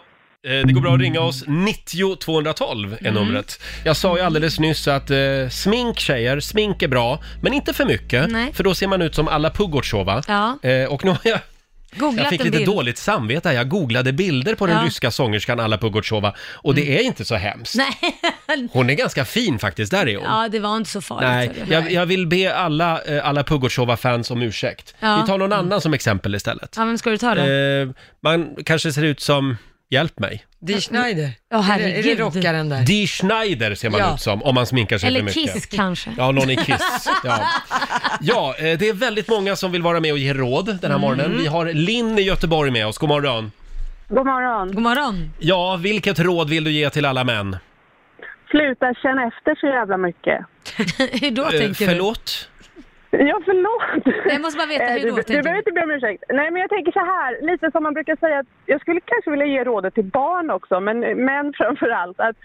Eh, 0.48 0.66
det 0.68 0.74
går 0.74 0.82
bra 0.82 0.94
att 0.94 1.00
ringa 1.00 1.20
oss, 1.22 1.44
90 1.48 2.16
212 2.16 2.94
är 3.02 3.08
Mm. 3.08 3.14
numret. 3.24 3.62
Jag 3.86 3.98
sa 3.98 4.18
ju 4.18 4.24
alldeles 4.24 4.60
nyss 4.60 4.88
att 4.88 5.10
eh, 5.12 5.18
smink 5.52 6.00
tjejer, 6.00 6.40
smink 6.40 6.82
är 6.84 6.88
bra, 6.88 7.20
men 7.42 7.54
inte 7.54 7.74
för 7.74 7.86
mycket, 7.86 8.30
Nej. 8.32 8.54
för 8.54 8.64
då 8.64 8.74
ser 8.74 8.88
man 8.88 9.02
ut 9.02 9.16
som 9.16 9.28
alla 9.28 9.50
Pugotsova. 9.50 10.22
Ja. 10.28 10.70
Eh, 10.70 10.94
och 10.94 11.06
nu 11.06 11.12
har 11.12 11.20
jag, 11.24 11.40
Googlat 11.96 12.18
jag 12.24 12.30
fick 12.30 12.40
en 12.42 12.46
lite 12.46 12.58
bild. 12.58 12.70
dåligt 12.70 12.98
samvete 12.98 13.50
här. 13.50 13.56
Jag 13.56 13.70
googlade 13.70 14.14
bilder 14.14 14.56
på 14.56 14.68
den 14.68 14.76
Ja. 14.78 14.84
ryska 14.86 15.12
sångerskan 15.12 15.60
Alla 15.60 15.78
Pugotsova 15.78 16.34
och 16.54 16.76
det 16.76 17.00
är 17.00 17.04
inte 17.04 17.26
så 17.26 17.36
hemskt. 17.36 17.76
Nej. 17.76 18.68
Hon 18.72 18.90
är 18.90 18.94
ganska 18.94 19.26
fin 19.26 19.60
faktiskt, 19.60 19.92
där 19.92 20.08
är 20.08 20.16
hon. 20.16 20.26
Ja, 20.26 20.48
det 20.52 20.60
var 20.60 20.78
inte 20.78 20.90
så 20.90 21.02
farligt. 21.02 21.30
Nej, 21.30 21.52
hörru. 21.60 21.74
jag, 21.74 21.92
jag 21.92 22.06
vill 22.06 22.28
be 22.28 22.56
alla, 22.56 23.02
eh, 23.04 23.28
alla 23.28 23.44
Pugotsova-fans 23.44 24.32
om 24.32 24.42
ursäkt. 24.42 24.96
Ja. 25.00 25.22
Vi 25.22 25.28
tar 25.28 25.38
någon 25.38 25.54
annan 25.54 25.82
som 25.82 25.94
exempel 25.94 26.36
istället. 26.36 26.74
Ja, 26.78 26.86
vem 26.86 26.98
ska 26.98 27.10
du 27.10 27.18
ta 27.18 27.36
då? 27.36 27.42
Eh, 27.42 27.88
man 28.24 28.56
kanske 28.66 28.92
ser 28.94 29.04
ut 29.04 29.20
som, 29.20 29.58
hjälp 29.90 30.20
mig, 30.20 30.46
Dee 30.60 30.82
Schneider. 30.82 31.30
Ja, 31.50 31.58
är, 31.74 31.78
det, 31.80 31.84
är 31.84 31.88
det 31.88 31.94
herregud. 31.94 32.20
rockaren 32.20 32.70
där? 32.70 32.86
Dee 32.86 33.08
Schneider 33.08 33.76
ser 33.76 33.90
man 33.90 34.00
Ja. 34.00 34.14
ut 34.16 34.22
som 34.22 34.44
om 34.44 34.56
man 34.56 34.66
sminkar 34.66 34.98
sig 34.98 35.08
Eller 35.08 35.20
för 35.20 35.26
mycket. 35.26 35.54
Kiss 35.54 35.66
kanske. 35.66 36.10
Ja, 36.18 36.32
någon 36.32 36.50
i 36.50 36.56
Kiss. 36.56 37.08
Ja, 37.24 37.46
ja 38.22 38.56
eh, 38.58 38.78
det 38.78 38.90
är 38.90 38.94
väldigt 38.94 39.30
många 39.30 39.56
som 39.56 39.72
vill 39.72 39.82
vara 39.82 40.00
med 40.00 40.12
och 40.12 40.18
ge 40.18 40.34
råd 40.34 40.66
den 40.66 40.78
Mm. 40.80 40.92
här 40.92 40.98
morgonen. 41.00 41.38
Vi 41.38 41.48
har 41.48 41.66
Linn 41.74 42.20
i 42.20 42.22
Göteborg 42.22 42.72
med 42.72 42.88
oss. 42.88 42.98
God 42.98 43.10
morgon. 43.10 43.52
God 44.10 44.26
morgon. 44.26 44.72
God 44.72 44.82
morgon. 44.84 45.32
Ja, 45.40 45.76
vilket 45.76 46.20
råd 46.20 46.50
vill 46.50 46.64
du 46.64 46.72
ge 46.72 46.90
till 46.90 47.06
alla 47.06 47.24
män? 47.24 47.58
Sluta 48.52 48.94
känna 48.94 49.28
efter 49.28 49.56
så 49.56 49.68
jävla 49.68 49.98
mycket. 49.98 50.40
hur 51.22 51.32
då 51.32 51.44
Eh, 51.44 51.50
tänker 51.50 51.68
du? 51.68 51.92
förlåt? 51.92 52.50
Ja, 53.12 53.40
förlåt. 53.46 54.16
Jag 54.34 54.42
måste 54.42 54.58
bara 54.58 54.68
veta, 54.68 54.84
Eh, 54.84 54.94
hur 54.94 55.00
du, 55.04 55.10
då 55.10 55.16
du 55.16 55.24
tänker 55.24 55.44
behöver 55.44 55.58
inte 55.60 55.72
be 55.72 55.84
om 55.84 55.92
ursäkt. 55.92 56.24
Nej, 56.30 56.52
men 56.52 56.62
jag 56.62 56.70
tänker 56.70 56.92
så 56.92 57.00
här, 57.00 57.46
lite 57.52 57.72
som 57.72 57.84
man 57.84 57.94
brukar 57.94 58.16
säga, 58.16 58.40
att 58.40 58.46
jag 58.66 58.82
skulle 58.82 59.00
kanske 59.06 59.32
vilja 59.32 59.46
ge 59.46 59.64
rådet 59.64 59.94
till 59.94 60.04
barn 60.04 60.50
också, 60.52 60.80
men 60.80 61.00
män 61.00 61.54
framför 61.58 61.90
allt. 61.90 62.20
Att 62.20 62.36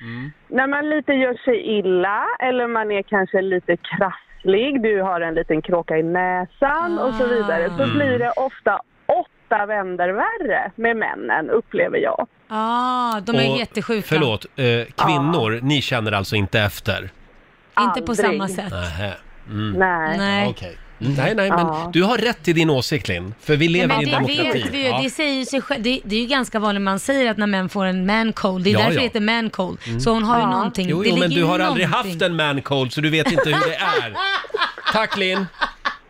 när 0.48 0.66
man 0.66 0.90
lite 0.90 1.12
gör 1.12 1.34
sig 1.44 1.56
illa 1.78 2.24
eller 2.40 2.66
man 2.66 2.90
är 2.92 3.02
kanske 3.02 3.42
lite 3.42 3.76
krasslig, 3.76 4.82
du 4.82 5.02
har 5.02 5.20
en 5.20 5.34
liten 5.34 5.62
kråka 5.62 5.96
i 5.98 6.02
näsan 6.02 6.98
och 6.98 7.14
så 7.14 7.26
vidare, 7.26 7.68
så 7.68 7.82
Mm. 7.82 7.94
blir 7.96 8.18
det 8.18 8.30
ofta 8.30 8.80
åtta 9.06 9.66
vänder 9.66 10.08
värre 10.08 10.70
med 10.76 10.96
männen, 10.96 11.50
upplever 11.50 11.98
jag. 11.98 12.26
Ja, 12.48 13.20
de 13.26 13.32
är 13.36 13.50
Och, 13.52 13.58
jättesjuka. 13.58 14.06
Förlåt, 14.08 14.44
eh, 14.56 15.06
kvinnor, 15.06 15.58
ni 15.62 15.82
känner 15.82 16.12
alltså 16.12 16.36
inte 16.36 16.60
efter? 16.60 17.02
Inte 17.02 18.02
på 18.02 18.12
Aldrig. 18.12 18.16
samma 18.16 18.48
sätt. 18.48 18.70
Nähä. 18.70 19.12
Mm. 19.48 19.72
Nej. 19.72 20.18
Nej. 20.18 20.48
Okej. 20.48 20.76
Mm, 21.00 21.14
Nej, 21.14 21.34
nej, 21.34 21.50
men 21.50 21.58
Ja. 21.58 21.90
du 21.92 22.02
har 22.02 22.18
rätt 22.18 22.48
i 22.48 22.52
din 22.52 22.70
åsikt 22.70 23.08
Linn, 23.08 23.34
för 23.40 23.56
vi 23.56 23.68
lever 23.68 23.86
Men 23.86 24.00
i 24.00 24.02
en 24.04 24.08
det 24.10 24.14
demokrati. 24.16 24.62
vet 24.62 24.72
vi 24.74 24.78
ju, 24.82 24.88
Ja. 24.88 25.00
det 25.02 25.10
säger 25.10 25.32
ju 25.38 25.44
sig 25.44 25.60
själv. 25.62 25.82
Det, 25.82 26.00
det 26.04 26.16
är 26.16 26.20
ju 26.20 26.26
ganska 26.26 26.58
vanligt 26.58 26.82
man 26.82 26.98
säger 26.98 27.30
att 27.30 27.36
när 27.36 27.46
män 27.46 27.68
får 27.68 27.84
en 27.84 28.06
man 28.06 28.32
cold, 28.32 28.64
det 28.64 28.70
är 28.70 28.72
Ja, 28.72 28.78
därför 28.78 28.92
ja. 28.92 28.98
det 28.98 29.04
heter 29.04 29.20
man 29.20 29.50
cold. 29.50 29.78
Så 30.02 30.10
hon 30.12 30.24
har 30.24 30.40
ju 30.40 30.46
någonting. 30.46 30.88
Jo, 30.88 31.02
det 31.02 31.08
jo 31.08 31.14
men 31.16 31.20
ligger 31.30 31.34
du 31.34 31.40
ju 31.40 31.46
har 31.46 31.58
aldrig 31.58 31.88
någonting. 31.88 32.12
haft 32.12 32.22
en 32.22 32.36
man 32.36 32.62
cold 32.62 32.92
så 32.92 33.00
du 33.00 33.10
vet 33.10 33.32
inte 33.32 33.48
hur 33.50 33.68
det 33.70 33.74
är. 33.74 34.14
Tack 34.92 35.16
Linn! 35.16 35.46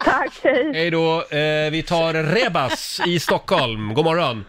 Tack, 0.05 0.41
hej. 0.43 0.71
Hej 0.75 0.91
då! 0.91 1.17
Eh, 1.23 1.71
vi 1.71 1.85
tar 1.87 2.15
Rebas 2.15 3.01
i 3.07 3.19
Stockholm. 3.21 3.95
God 3.95 4.05
morgon! 4.05 4.45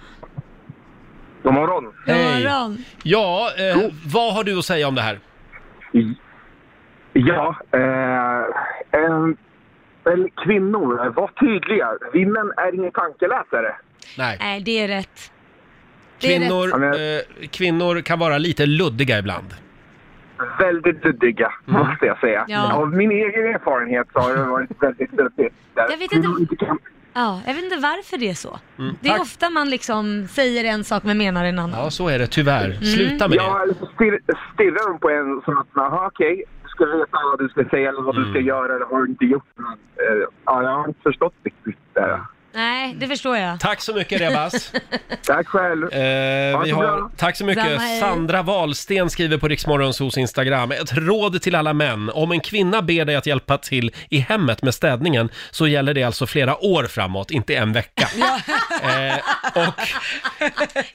God 1.44 1.54
morgon. 1.54 1.84
God 2.06 2.16
morgon. 2.16 2.86
Ja, 3.04 3.50
eh, 3.58 3.78
vad 4.06 4.34
har 4.34 4.44
du 4.44 4.60
att 4.60 4.66
säga 4.66 4.88
om 4.88 4.96
det 4.96 5.02
här? 5.02 5.20
Ja, 7.14 7.55
eh, 7.72 8.99
eh, 9.01 9.28
väl 10.03 10.30
kvinnor, 10.43 11.14
var 11.16 11.28
tydliga. 11.39 11.89
Vi 12.14 12.26
män 12.26 12.51
är 12.57 12.76
ingen 12.76 12.91
tankeläsare. 12.91 13.76
Nej. 14.18 14.38
Nej, 14.39 14.61
det 14.61 14.72
är 14.84 14.88
rätt. 14.88 15.32
Det 16.22 16.36
är 16.36 16.39
Kvinnor, 16.39 16.70
Ja, 16.70 16.78
men- 16.78 16.93
eh, 16.93 17.47
kvinnor 17.51 18.01
kan 18.01 18.20
vara 18.20 18.38
lite 18.38 18.66
luddiga 18.66 19.20
ibland. 19.20 19.53
Väldigt 20.59 21.05
luddiga, 21.05 21.53
måste 21.66 22.05
jag 22.05 22.20
säga. 22.20 22.45
Ja. 22.47 22.74
Av 22.74 22.89
min 22.93 23.11
egen 23.11 23.45
erfarenhet 23.55 24.07
så 24.14 24.20
har 24.20 24.36
det 24.36 24.43
varit 24.43 24.70
väldigt 24.84 25.14
luddigt. 25.14 25.55
Där 25.74 25.88
Jag 25.89 25.97
vet 25.97 26.11
kvinnor 26.11 26.39
inte- 26.39 26.55
kan- 26.55 26.80
Ja, 27.16 27.41
jag 27.45 27.53
vet 27.53 27.64
inte 27.64 27.76
varför 27.78 28.18
det 28.18 28.30
är 28.30 28.34
så. 28.34 28.59
Mm, 28.80 28.95
Det 29.01 29.07
är 29.07 29.11
tack. 29.11 29.22
ofta 29.22 29.49
man 29.49 29.70
liksom 29.70 30.28
säger 30.28 30.64
en 30.64 30.84
sak 30.84 31.03
men 31.03 31.18
menar 31.18 31.45
en 31.45 31.59
annan. 31.59 31.80
Ja, 31.80 31.89
så 31.91 32.07
är 32.09 32.20
det 32.20 32.28
tyvärr. 32.28 32.66
Mm. 32.66 32.84
Sluta 32.84 33.28
med 33.28 33.38
Ja, 33.38 33.57
det. 33.57 33.64
eller 33.64 33.74
så 33.74 33.86
stirr, 33.95 34.20
stirrar 34.53 34.91
de 34.91 34.99
på 34.99 35.09
en 35.09 35.41
som 35.45 35.57
att, 35.57 35.68
jaha 35.76 36.07
okej, 36.07 36.43
ska 36.76 36.86
veta 36.86 37.17
vad 37.32 37.39
du 37.39 37.49
ska 37.49 37.65
säga 37.65 37.89
eller 37.89 38.01
vad 38.01 38.15
Mm. 38.15 38.28
du 38.28 38.34
ska 38.34 38.39
göra 38.39 38.76
eller 38.76 38.86
vad 38.86 39.01
du 39.01 39.07
inte 39.11 39.26
gjort. 39.26 39.43
Eh, 39.59 40.28
ja, 40.45 40.63
jag 40.63 40.69
har 40.69 40.88
inte 40.88 41.01
förstått 41.01 41.34
riktigt 41.43 41.78
det. 41.93 42.19
Nej, 42.54 42.95
det 42.97 43.08
förstår 43.08 43.38
jag. 43.38 43.60
Tack 43.60 43.82
så 43.82 43.93
mycket 43.93 44.22
Rebas. 44.22 44.74
Tack 45.28 45.47
själv. 45.47 45.93
Eh, 45.93 46.64
vi 46.64 46.72
har, 46.72 47.18
tack 47.18 47.38
så 47.38 47.45
mycket. 47.45 47.64
Samma, 47.64 47.78
hej. 47.78 47.99
Sandra 47.99 48.41
Wahlsten 48.41 49.10
skriver 49.10 49.38
på 49.38 49.47
Riksmorgonsos 49.47 50.18
Instagram. 50.18 50.72
Ett 50.72 50.93
råd 50.93 51.41
till 51.41 51.56
alla 51.56 51.74
män. 51.74 52.10
Om 52.10 52.32
en 52.32 52.39
kvinna 52.39 52.82
ber 52.82 53.06
dig 53.06 53.16
att 53.16 53.26
hjälpa 53.26 53.58
till 53.58 53.91
i 54.10 54.20
hemmet 54.20 54.62
med 54.62 54.74
städningen 54.74 55.30
så 55.51 55.68
gäller 55.68 55.93
det 55.93 56.04
alltså 56.04 56.28
flera 56.28 56.64
år 56.66 56.84
framåt, 56.84 57.32
inte 57.32 57.56
en 57.56 57.74
vecka. 57.74 58.08
eh, 58.84 59.18
och 59.56 59.74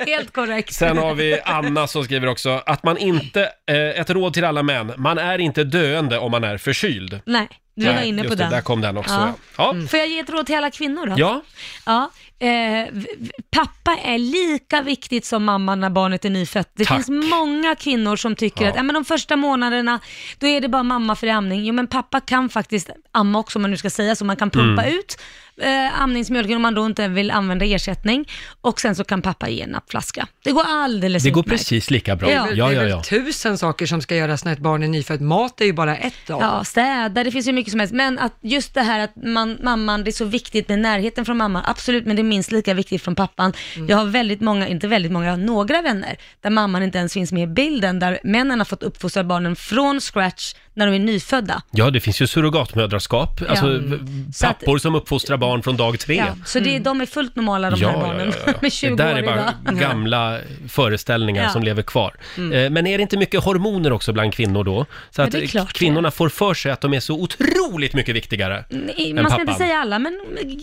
Helt 0.07 0.33
korrekt. 0.33 0.75
sen 0.75 0.99
har 0.99 1.15
vi 1.15 1.41
Anna 1.45 1.87
som 1.87 2.05
skriver 2.05 2.27
också 2.27 2.63
att 2.67 2.85
man 2.85 2.99
inte, 2.99 3.43
eh, 3.71 3.77
ett 3.77 4.11
råd 4.11 4.35
till 4.35 4.45
alla 4.45 4.63
män, 4.63 4.93
man 4.97 5.19
är 5.19 5.39
inte 5.39 5.65
döende 5.65 6.19
om 6.19 6.31
man 6.31 6.45
är 6.45 6.59
förkyld. 6.59 7.21
Nej, 7.25 7.49
du 7.79 7.87
var 7.87 7.95
Nej, 7.95 8.09
inne 8.09 8.23
på 8.23 8.27
just 8.29 8.39
den. 8.39 8.51
det, 8.51 8.57
där 8.57 8.63
kom 8.63 8.81
den 8.81 8.97
också. 8.97 9.15
Ja. 9.15 9.33
Ja. 9.57 9.75
Ja. 9.81 9.87
Får 9.89 9.99
jag 9.99 10.09
ge 10.09 10.19
ett 10.19 10.31
råd 10.31 10.47
till 10.47 10.57
alla 10.57 10.71
kvinnor 10.71 11.07
då? 11.07 11.15
ja. 11.17 11.43
Ja, 11.87 12.11
eh, 12.41 12.49
v- 12.93 13.07
v- 13.19 13.31
pappa 13.51 13.97
är 14.05 14.19
lika 14.19 14.83
viktigt 14.83 15.25
som 15.25 15.45
mamma 15.45 15.75
när 15.75 15.91
barnet 15.91 16.25
är 16.25 16.31
nyfött. 16.31 16.71
Det 16.75 16.85
Tack. 16.85 16.97
finns 16.97 17.31
många 17.31 17.75
kvinnor 17.75 18.17
som 18.17 18.37
tycker 18.37 18.65
Ja. 18.65 18.71
att 18.71 18.77
ja, 18.77 18.83
men 18.83 18.95
de 18.95 19.05
första 19.05 19.37
månaderna, 19.37 20.01
då 20.39 20.47
är 20.47 20.61
det 20.61 20.69
bara 20.69 20.83
mamma 20.83 21.17
för 21.17 21.27
amning. 21.27 21.65
Jo 21.65 21.75
men 21.75 21.87
pappa 21.87 22.21
kan 22.21 22.49
faktiskt 22.49 22.91
amma 23.13 23.39
också 23.39 23.59
om 23.59 23.63
man 23.63 23.71
nu 23.71 23.77
ska 23.77 23.91
säga 23.91 24.17
så. 24.17 24.25
Man 24.25 24.37
kan 24.37 24.51
pumpa 24.51 24.83
Mm. 24.83 24.99
ut 24.99 25.17
eh, 25.61 26.01
amningsmjölken 26.03 26.57
om 26.57 26.63
man 26.63 26.75
då 26.75 26.87
inte 26.87 27.09
vill 27.09 27.31
använda 27.31 27.65
ersättning 27.65 28.29
och 28.61 28.81
sen 28.81 28.95
så 28.95 29.05
kan 29.05 29.23
pappa 29.23 29.49
ge 29.49 29.63
en 29.63 29.71
nappflaska. 29.71 30.27
Det 30.45 30.53
går 30.53 30.65
alldeles 30.67 31.23
Det 31.23 31.31
går 31.31 31.43
utmärkt. 31.43 31.61
precis 31.61 31.91
lika 31.91 32.17
bra. 32.17 32.31
Ja. 32.33 32.49
Ja, 32.55 32.67
det 32.67 32.73
är 32.73 32.75
ja, 32.75 32.81
väl 32.81 32.91
ja. 32.91 33.03
tusen 33.03 33.59
saker 33.59 33.87
som 33.87 34.01
ska 34.03 34.17
göras 34.17 34.45
när 34.45 34.53
ett 34.53 34.59
barn 34.59 34.83
är 34.83 34.89
nyfött. 34.89 35.21
Mat 35.21 35.61
är 35.61 35.65
ju 35.65 35.73
bara 35.73 35.97
ett 35.97 36.31
av. 36.31 36.41
Ja, 36.43 36.65
städa, 36.65 37.25
det 37.25 37.31
finns 37.31 37.49
ju 37.49 37.53
mycket 37.53 37.71
som 37.71 37.81
helst. 37.81 37.95
Men 37.95 38.19
att 38.19 38.39
just 38.41 38.75
det 38.75 38.83
här 38.83 39.01
att 39.01 39.17
man, 39.17 39.59
mamman, 39.63 40.05
det 40.05 40.11
är 40.11 40.13
så 40.13 40.25
viktigt 40.25 40.69
med 40.69 40.79
närheten 40.79 41.25
från 41.25 41.37
mamman, 41.37 41.63
absolut, 41.67 42.07
men 42.07 42.17
det 42.17 42.23
är 42.23 42.25
minst 42.25 42.53
lika 42.53 42.75
viktigt 42.75 43.03
från 43.03 43.15
pappan. 43.15 43.53
Mm. 43.77 43.89
Jag 43.89 43.97
har 43.97 44.05
väldigt 44.05 44.41
många, 44.41 44.69
inte 44.69 44.89
väldigt 44.89 45.13
många, 45.13 45.25
jag 45.25 45.33
har 45.33 45.39
några 45.39 45.83
vänner 45.83 46.17
där 46.41 46.51
mamman 46.51 46.83
inte 46.83 46.99
ens 46.99 47.13
finns 47.13 47.33
med 47.33 47.43
i 47.43 47.47
bilden, 47.47 47.99
där 47.99 48.19
männen 48.25 48.61
har 48.61 48.65
fått 48.65 48.83
uppfostra 48.83 49.25
barnen 49.25 49.57
från 49.57 50.01
scratch 50.01 50.55
när 50.79 50.87
de 50.87 50.95
är 50.95 50.99
nyfödda. 50.99 51.63
Ja, 51.71 51.91
det 51.91 52.01
finns 52.01 52.21
ju 52.23 52.27
surrogatmödraskap, 52.27 53.41
alltså 53.49 53.67
Mm. 53.67 54.27
Så 54.35 54.47
att- 54.47 54.59
pappor 54.61 54.79
som 54.79 54.95
uppfostrar 54.95 55.37
barn 55.37 55.63
från 55.63 55.77
dag 55.77 55.99
tre. 55.99 56.17
Ja, 56.17 56.27
så 56.47 56.61
det, 56.61 56.79
de 56.79 57.01
är 57.01 57.07
fullt 57.07 57.37
normala 57.37 57.71
de 57.71 57.85
här 57.85 57.93
barnen, 57.93 58.33
med 58.61 58.73
20 58.73 58.89
Det 58.95 59.03
där 59.03 59.15
år 59.15 59.19
är 59.19 59.23
bara 59.23 59.35
idag. 59.65 59.79
gamla 59.81 60.39
föreställningar 60.69 61.43
Ja. 61.43 61.51
som 61.51 61.63
lever 61.63 61.83
kvar. 61.83 62.15
Mm. 62.37 62.53
Eh, 62.65 62.71
Men 62.71 62.87
är 62.87 62.99
det 62.99 63.03
inte 63.03 63.17
mycket 63.17 63.45
hormoner 63.45 63.93
också 63.93 64.13
bland 64.13 64.35
kvinnor 64.35 64.65
då? 64.65 64.87
Så 65.11 65.23
att 65.23 65.35
eh, 65.35 65.41
klart 65.47 65.69
det 65.69 65.79
kvinnorna 65.79 66.11
får 66.11 66.29
för 66.29 66.55
sig 66.55 66.73
att 66.73 66.81
de 66.81 66.95
är 66.95 67.01
så 67.01 67.15
otroligt 67.15 67.95
mycket 67.95 68.17
viktigare 68.17 68.65
Nej, 68.69 69.11
än 69.11 69.15
Man 69.15 69.25
ska 69.25 69.31
pappan. 69.31 69.41
inte 69.49 69.55
säga 69.65 69.79
alla, 69.79 69.99
men 69.99 70.21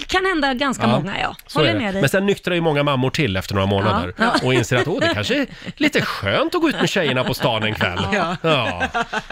kan 0.07 0.25
hända 0.25 0.53
ganska 0.53 0.87
många, 0.87 1.13
ja. 1.21 1.35
Håller 1.53 1.73
med 1.79 1.93
dig. 1.93 2.01
Men 2.01 2.09
sen 2.09 2.25
nyktrar 2.25 2.55
ju 2.55 2.61
många 2.61 2.83
mammor 2.83 3.09
till 3.09 3.37
efter 3.37 3.53
några 3.55 3.67
månader 3.67 4.13
Ja. 4.17 4.23
Ja. 4.41 4.47
och 4.47 4.53
inser 4.53 4.77
att 4.77 4.87
åh, 4.87 4.99
det 4.99 5.11
kanske 5.13 5.35
är 5.41 5.45
lite 5.77 6.01
skönt 6.01 6.55
att 6.55 6.61
gå 6.61 6.69
ut 6.69 6.75
med 6.79 6.89
tjejerna 6.89 7.23
på 7.23 7.33
stan 7.33 7.63
en 7.63 7.75
kväll. 7.75 7.99
Ja. 8.13 8.35
Ja, 8.41 8.83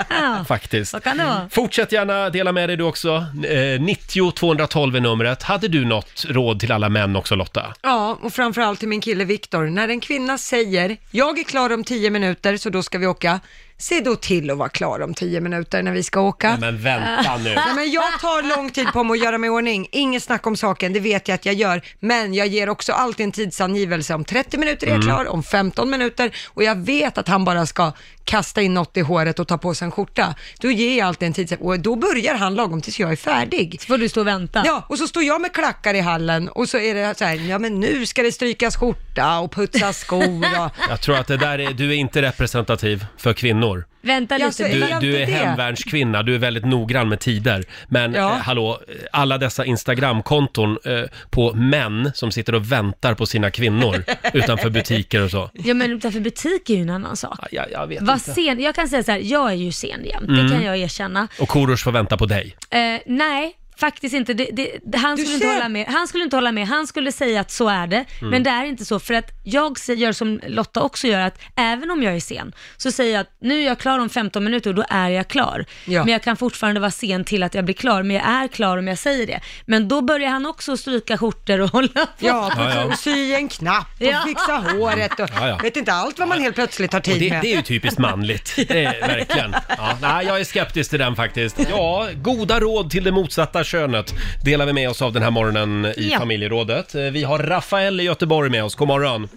Ja, 0.09 0.45
faktiskt. 0.73 1.03
kan 1.03 1.17
det 1.17 1.25
vara. 1.25 1.49
Fortsätt 1.49 1.91
gärna 1.91 2.29
dela 2.29 2.51
med 2.51 2.69
dig 2.69 2.77
du 2.77 2.83
också. 2.83 3.25
Eh, 3.47 3.81
90 3.81 4.31
212 4.31 4.95
är 4.95 4.99
numret. 4.99 5.43
Hade 5.43 5.67
du 5.67 5.85
något 5.85 6.25
råd 6.29 6.59
till 6.59 6.71
alla 6.71 6.89
män 6.89 7.15
också 7.15 7.35
Lotta? 7.35 7.73
Ja, 7.81 8.19
och 8.21 8.33
framförallt 8.33 8.79
till 8.79 8.87
min 8.87 9.01
kille 9.01 9.25
Viktor. 9.25 9.63
När 9.65 9.87
en 9.87 9.99
kvinna 9.99 10.37
säger, 10.37 10.97
jag 11.11 11.39
är 11.39 11.43
klar 11.43 11.73
om 11.73 11.83
tio 11.83 12.09
minuter 12.09 12.57
så 12.57 12.69
då 12.69 12.83
ska 12.83 12.97
vi 12.97 13.07
åka, 13.07 13.39
se 13.77 13.99
då 13.99 14.15
till 14.15 14.51
att 14.51 14.57
vara 14.57 14.69
klar 14.69 14.99
om 15.01 15.13
tio 15.13 15.41
minuter 15.41 15.83
när 15.83 15.91
vi 15.91 16.03
ska 16.03 16.21
åka. 16.21 16.49
Nej, 16.49 16.59
men 16.59 16.77
vänta 16.83 17.37
nu. 17.37 17.43
Nej, 17.55 17.75
men 17.75 17.91
jag 17.91 18.19
tar 18.21 18.57
lång 18.57 18.69
tid 18.69 18.87
på 18.93 19.03
mig 19.03 19.17
att 19.19 19.23
göra 19.25 19.37
mig 19.37 19.47
i 19.47 19.51
ordning, 19.51 19.87
inget 19.91 20.23
snack 20.23 20.47
om 20.47 20.57
saken, 20.57 20.93
det 20.93 20.99
vet 20.99 21.27
jag 21.27 21.35
att 21.35 21.45
jag 21.45 21.55
gör, 21.55 21.81
men 21.99 22.33
jag 22.33 22.47
ger 22.47 22.69
också 22.69 22.93
alltid 22.93 23.23
en 23.23 23.31
tidsangivelse, 23.31 24.13
om 24.13 24.25
30 24.25 24.57
minuter 24.57 24.87
är 24.87 24.91
jag 24.91 25.03
Mm. 25.03 25.07
klar, 25.15 25.27
om 25.27 25.43
15 25.43 25.89
minuter, 25.89 26.35
och 26.47 26.63
jag 26.63 26.75
vet 26.75 27.17
att 27.17 27.27
han 27.27 27.45
bara 27.45 27.65
ska 27.65 27.91
kasta 28.23 28.61
in 28.61 28.73
något 28.73 28.97
i 28.97 29.01
håret 29.01 29.39
och 29.39 29.47
ta 29.47 29.57
på 29.57 29.73
sig 29.73 29.85
en 29.85 29.91
skjorta. 29.91 30.35
Då 30.59 30.71
ger 30.71 30.97
jag 30.97 31.07
alltid 31.07 31.27
en 31.27 31.33
tid, 31.33 31.57
och 31.59 31.79
då 31.79 31.95
börjar 31.95 32.35
han 32.35 32.55
lagom 32.55 32.81
tills 32.81 32.99
jag 32.99 33.11
är 33.11 33.15
färdig. 33.15 33.77
Så 33.81 33.87
får 33.87 33.97
du 33.97 34.09
stå 34.09 34.21
och 34.21 34.27
vänta. 34.27 34.63
Ja, 34.65 34.85
och 34.89 34.97
så 34.97 35.07
står 35.07 35.23
jag 35.23 35.41
med 35.41 35.53
klackar 35.53 35.93
i 35.93 35.99
hallen 35.99 36.49
och 36.49 36.69
så 36.69 36.77
är 36.77 36.95
det 36.95 37.17
så 37.17 37.25
här, 37.25 37.35
ja 37.35 37.59
men 37.59 37.79
nu 37.79 38.05
ska 38.05 38.23
det 38.23 38.31
strykas 38.31 38.75
skjorta 38.77 39.02
skjorta 39.13 39.39
och 39.39 39.51
putsa 39.51 39.93
skor 39.93 40.37
och... 40.59 40.71
Jag 40.89 41.01
tror 41.01 41.17
att 41.17 41.27
det 41.27 41.37
där 41.37 41.59
är, 41.59 41.73
du 41.73 41.89
är 41.89 41.95
inte 41.95 42.21
representativ 42.21 43.05
för 43.17 43.33
kvinnor. 43.33 43.85
Vänta 44.01 44.37
lite. 44.37 44.51
så 44.53 44.63
är 44.63 44.69
Du, 44.73 44.79
du 45.11 45.15
är 45.17 45.25
det? 45.25 45.31
hemvärnskvinna, 45.33 46.23
du 46.23 46.35
är 46.35 46.39
väldigt 46.39 46.65
noggrann 46.65 47.09
med 47.09 47.19
tider. 47.19 47.63
Men 47.87 48.13
Ja. 48.13 48.29
eh, 48.31 48.37
hallå, 48.37 48.79
alla 49.11 49.37
dessa 49.37 49.65
Instagramkonton 49.65 50.77
eh, 50.85 51.01
på 51.29 51.53
män 51.53 52.11
som 52.15 52.31
sitter 52.31 52.55
och 52.55 52.71
väntar 52.71 53.13
på 53.13 53.25
sina 53.25 53.51
kvinnor 53.51 54.03
utanför 54.33 54.69
butiker 54.69 55.21
och 55.23 55.31
så. 55.31 55.49
Ja 55.53 55.73
men 55.73 55.91
utanför 55.91 56.19
butik 56.19 56.69
är 56.69 56.73
ju 56.75 56.81
en 56.81 56.89
annan 56.89 57.17
sak. 57.17 57.39
Ja, 57.41 57.47
jag, 57.51 57.71
jag 57.71 57.87
vet 57.87 58.01
Var 58.01 58.13
inte. 58.13 58.33
sen, 58.33 58.59
jag 58.61 58.75
kan 58.75 58.87
säga 58.87 59.03
så 59.03 59.11
här, 59.11 59.19
jag 59.23 59.49
är 59.51 59.55
ju 59.55 59.71
sen 59.71 60.05
jämt, 60.05 60.29
Mm. 60.29 60.43
det 60.47 60.53
kan 60.53 60.63
jag 60.63 60.77
erkänna. 60.77 61.27
Och 61.39 61.47
Korosh 61.49 61.83
får 61.83 61.91
vänta 61.91 62.17
på 62.17 62.25
dig. 62.25 62.55
Eh, 62.69 62.79
nej, 63.05 63.53
faktiskt 63.85 64.13
inte. 64.15 64.33
Det, 64.33 64.49
det, 64.53 64.71
det, 64.83 64.97
han, 64.97 65.17
skulle 65.17 65.33
inte 65.33 65.47
hålla 65.47 65.69
med. 65.69 65.85
han 65.87 66.07
skulle 66.07 66.23
inte 66.23 66.35
hålla 66.37 66.51
med. 66.51 66.67
Han 66.67 66.87
skulle 66.87 67.11
säga 67.11 67.41
att 67.41 67.51
så 67.51 67.69
är 67.69 67.87
det, 67.87 68.05
Mm. 68.21 68.29
men 68.31 68.43
det 68.43 68.49
är 68.49 68.65
inte 68.65 68.85
så. 68.85 68.99
För 68.99 69.13
att 69.13 69.29
jag 69.43 69.77
gör 69.95 70.11
som 70.11 70.39
Lotta 70.47 70.81
också 70.81 71.07
gör, 71.07 71.19
att 71.19 71.39
även 71.55 71.91
om 71.91 72.03
jag 72.03 72.15
är 72.15 72.19
sen, 72.19 72.53
så 72.77 72.91
säger 72.91 73.13
jag 73.13 73.21
att 73.21 73.31
nu 73.41 73.61
är 73.61 73.65
jag 73.65 73.79
klar 73.79 73.99
om 73.99 74.09
15 74.09 74.43
minuter 74.43 74.69
och 74.69 74.75
då 74.75 74.85
är 74.89 75.09
jag 75.09 75.27
klar. 75.27 75.65
Ja. 75.85 76.03
Men 76.03 76.11
jag 76.13 76.23
kan 76.23 76.37
fortfarande 76.37 76.79
vara 76.79 76.91
sen 76.91 77.23
till 77.23 77.43
att 77.43 77.53
jag 77.53 77.65
blir 77.65 77.75
klar, 77.75 78.03
men 78.03 78.15
jag 78.15 78.25
är 78.25 78.47
klar 78.47 78.77
om 78.77 78.87
jag 78.87 78.97
säger 78.97 79.27
det. 79.27 79.39
Men 79.65 79.87
då 79.87 80.01
börjar 80.01 80.29
han 80.29 80.45
också 80.45 80.77
stryka 80.77 81.17
skjortor 81.17 81.59
och 81.61 81.69
hålla 81.77 81.87
på. 81.87 82.07
Ja, 82.19 82.51
Ja, 82.57 82.73
ja. 82.75 82.83
och 82.85 82.97
sy 82.99 83.33
en 83.33 83.47
knapp 83.47 83.87
och 83.99 84.05
Ja. 84.05 84.23
fixa 84.27 84.53
håret 84.53 85.19
och 85.19 85.29
Ja, 85.35 85.47
ja. 85.47 85.57
vet 85.63 85.77
inte 85.77 85.93
allt 85.93 86.19
vad 86.19 86.27
man 86.27 86.41
helt 86.41 86.55
plötsligt 86.55 86.91
har 86.93 86.99
Och 86.99 87.03
tid 87.05 87.19
det, 87.19 87.29
med. 87.29 87.41
det 87.41 87.51
är 87.53 87.55
ju 87.55 87.61
typiskt 87.61 87.99
manligt. 87.99 88.55
Det 88.67 88.85
är 88.85 89.07
verkligen. 89.07 89.55
Ja, 89.77 89.97
nej, 90.01 90.25
jag 90.25 90.39
är 90.39 90.43
skeptisk 90.43 90.89
till 90.89 90.99
den 90.99 91.15
faktiskt. 91.15 91.59
Ja, 91.69 92.07
goda 92.15 92.59
råd 92.59 92.89
till 92.89 93.03
det 93.03 93.11
motsatta 93.11 93.63
könet 93.73 94.07
delar 94.45 94.65
vi 94.65 94.73
med 94.73 94.89
oss 94.89 95.01
av 95.01 95.13
den 95.13 95.23
här 95.23 95.31
morgonen 95.31 95.85
i 95.85 96.09
Ja. 96.11 96.19
familjerådet. 96.19 96.95
Eh, 96.95 97.01
Vi 97.13 97.23
har 97.23 97.39
Rafael 97.39 97.99
i 97.99 98.03
Göteborg 98.03 98.49
med 98.49 98.63
oss. 98.63 98.75
God 98.75 98.87
morgon. 98.87 99.27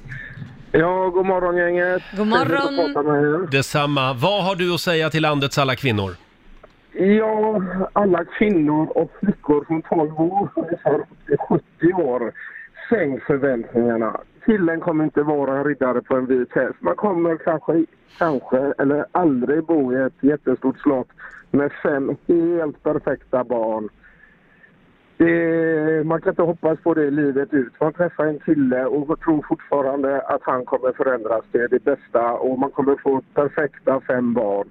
Ja, 0.72 1.08
god 1.08 1.26
morgon 1.26 1.56
gänget. 1.56 2.02
God 2.16 2.26
morgon. 2.26 2.46
Trevligt 2.46 2.80
att 2.86 2.94
prata 2.94 3.02
med 3.12 3.22
er. 3.22 3.50
Detsamma. 3.50 4.12
Vad 4.14 4.44
har 4.44 4.54
du 4.56 4.74
att 4.74 4.80
säga 4.80 5.10
till 5.10 5.22
landets 5.22 5.58
alla 5.58 5.76
kvinnor? 5.76 6.10
Ja, 7.18 7.62
alla 7.92 8.24
kvinnor 8.38 8.86
och 8.98 9.10
flickor 9.20 9.64
från 9.68 9.82
12 9.82 10.20
år 10.20 10.48
ungefär 10.56 10.94
upp 10.94 11.26
till 11.26 11.36
70 11.38 11.92
år. 11.92 12.32
Sänk 12.90 13.22
förväntningarna. 13.22 14.20
Killen 14.46 14.80
kommer 14.80 15.04
inte 15.04 15.22
vara 15.22 15.58
en 15.58 15.64
riddare 15.64 16.00
på 16.02 16.16
en 16.16 16.26
vit 16.26 16.52
häst. 16.54 16.74
Man 16.80 16.94
kommer 16.96 17.36
kanske, 17.36 17.84
kanske 18.18 18.72
eller 18.78 19.06
aldrig 19.12 19.64
bo 19.64 19.92
i 19.92 20.02
ett 20.06 20.18
jättestort 20.20 20.78
slott 20.80 21.08
med 21.50 21.70
fem 21.82 22.16
helt 22.28 22.82
perfekta 22.82 23.44
barn. 23.44 23.88
Det, 25.18 26.04
man 26.06 26.20
kan 26.20 26.30
inte 26.30 26.42
hoppas 26.42 26.78
på 26.82 26.94
det 26.94 27.10
livet 27.10 27.48
ut. 27.54 27.72
Man 27.80 27.92
träffar 27.92 28.24
en 28.26 28.38
kille 28.38 28.84
och 28.84 29.20
tror 29.20 29.44
fortfarande 29.48 30.20
att 30.20 30.40
han 30.42 30.64
kommer 30.64 30.92
förändras 30.92 31.44
till 31.52 31.66
det 31.70 31.84
bästa 31.84 32.32
och 32.32 32.58
man 32.58 32.70
kommer 32.70 32.96
få 33.02 33.22
perfekta 33.34 34.00
fem 34.06 34.34
barn. 34.34 34.68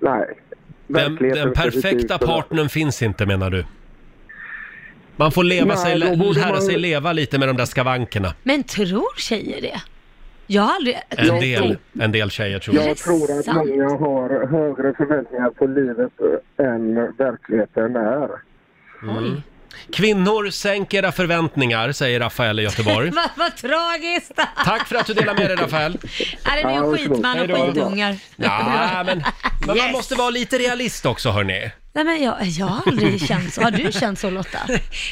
Nej. 0.00 0.38
Den, 0.86 1.16
den 1.16 1.52
perfekta 1.52 2.18
partnern 2.18 2.68
finns 2.68 3.02
inte 3.02 3.26
menar 3.26 3.50
du? 3.50 3.64
Man 5.16 5.32
får 5.32 5.44
leva 5.44 5.66
Nej, 5.66 5.76
sig, 5.76 5.98
lära 5.98 6.50
man- 6.52 6.62
sig 6.62 6.78
leva 6.78 7.12
lite 7.12 7.38
med 7.38 7.48
de 7.48 7.56
där 7.56 7.64
skavankerna. 7.64 8.34
Men 8.42 8.62
tror 8.62 9.16
tjejer 9.16 9.60
det? 9.62 9.80
Jag 10.46 10.62
har 10.62 10.74
aldrig... 10.74 10.96
En 11.08 11.40
del, 11.40 11.78
en 12.00 12.12
del 12.12 12.30
tjejer 12.30 12.58
tror 12.58 12.76
jag. 12.76 12.88
Jag 12.88 12.96
tror 12.96 13.38
att 13.38 13.54
många 13.54 13.88
har 13.88 14.46
högre 14.46 14.94
förväntningar 14.94 15.50
på 15.50 15.66
livet 15.66 16.12
än 16.56 16.94
verkligheten 17.16 17.96
är. 17.96 18.30
Mm. 19.02 19.42
Kvinnor, 19.92 20.50
sänk 20.50 20.94
era 20.94 21.12
förväntningar, 21.12 21.92
säger 21.92 22.20
Rafael 22.20 22.60
i 22.60 22.62
Göteborg. 22.62 23.10
Vad 23.14 23.30
vad 23.36 23.56
tragiskt! 23.56 24.32
Tack 24.64 24.88
för 24.88 24.96
att 24.96 25.06
du 25.06 25.14
delar 25.14 25.34
med 25.34 25.50
dig 25.50 25.56
Rafael. 25.56 25.98
Är 26.44 26.56
det 26.56 26.62
varsågod. 26.62 26.98
skitman 26.98 27.40
och 27.50 27.66
skitungar? 27.66 28.16
Ja, 28.36 29.02
men, 29.06 29.18
men 29.60 29.66
man 29.66 29.76
Yes. 29.76 29.92
måste 29.92 30.14
vara 30.14 30.30
lite 30.30 30.58
realist 30.58 31.06
också 31.06 31.30
hörni. 31.30 31.70
Nej 31.96 32.04
men 32.04 32.22
jag, 32.22 32.36
jag 32.42 32.66
har 32.66 32.82
aldrig 32.86 33.20
känt 33.28 33.54
så. 33.54 33.62
Har 33.62 33.70
du 33.70 33.92
känt 33.92 34.18
så 34.18 34.30
Lotta? 34.30 34.58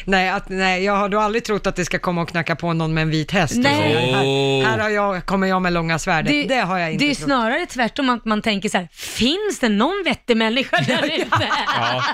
Nej, 0.05 0.29
att, 0.29 0.49
nej, 0.49 0.85
jag 0.85 0.97
har 0.97 1.09
då 1.09 1.21
aldrig 1.21 1.45
trott 1.45 1.67
att 1.67 1.77
det 1.77 1.85
ska 1.85 1.99
komma 1.99 2.23
och 2.23 2.29
knacka 2.29 2.57
på 2.57 2.73
någon 2.73 2.95
med 2.95 3.03
en 3.03 3.11
vit 3.11 3.31
häst. 3.31 3.55
Nej. 3.57 3.97
Och 3.97 4.03
så. 4.15 4.69
Här, 4.71 4.77
här 4.77 4.79
har 4.79 4.89
jag, 4.91 5.27
kommer 5.27 5.47
jag 5.47 5.63
med 5.63 5.73
långa 5.73 5.99
svärdet. 5.99 6.49
Det, 6.49 6.59
har 6.61 6.79
jag 6.79 6.93
inte 6.93 7.05
Det 7.05 7.11
är 7.11 7.15
trott. 7.15 7.25
snarare 7.25 7.67
tvärtom 7.67 8.11
att 8.11 8.25
man 8.25 8.43
tänker 8.43 8.69
så 8.69 8.79
här, 8.79 8.89
finns 8.93 9.59
det 9.61 9.69
någon 9.69 10.03
vettig 10.05 10.37
människa 10.37 10.77
där 10.87 11.05
ute? 11.05 11.49
Ja, 11.81 12.05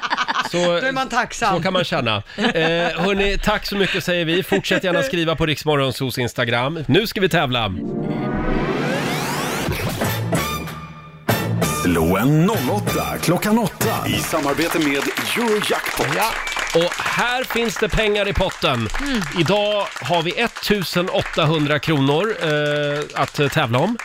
så, 0.50 0.58
Då 0.58 0.72
är 0.86 0.92
man 0.92 1.08
tacksam. 1.08 1.56
så 1.56 1.62
kan 1.62 1.72
man 1.72 1.84
känna. 1.84 2.16
Eh, 2.36 2.42
hörni, 3.00 3.38
tack 3.44 3.66
så 3.66 3.76
mycket 3.76 4.04
säger 4.04 4.24
vi. 4.24 4.42
Fortsätt 4.42 4.84
gärna 4.84 5.02
skriva 5.02 5.36
på 5.36 5.46
Riksmorgonsos 5.46 6.18
Instagram. 6.18 6.84
Nu 6.88 7.06
ska 7.06 7.20
vi 7.20 7.28
tävla. 7.28 7.72
Slå 11.82 12.16
en 12.16 12.50
08 12.50 13.18
klockan 13.22 13.58
8 13.58 13.74
i 14.06 14.12
samarbete 14.12 14.78
med 14.78 15.02
Eurojackpot. 15.36 16.06
Ja, 16.16 16.30
och 16.74 16.94
här 16.94 17.44
finns 17.44 17.76
det 17.78 17.88
pengar 17.88 18.28
i 18.28 18.32
potten. 18.32 18.74
Mm. 18.74 19.20
Idag 19.40 19.86
har 20.02 20.22
vi 20.22 20.30
1800 20.30 21.78
kronor 21.78 22.34
eh, 22.42 23.22
att 23.22 23.40
eh, 23.40 23.48
tävla 23.48 23.78
om, 23.78 23.96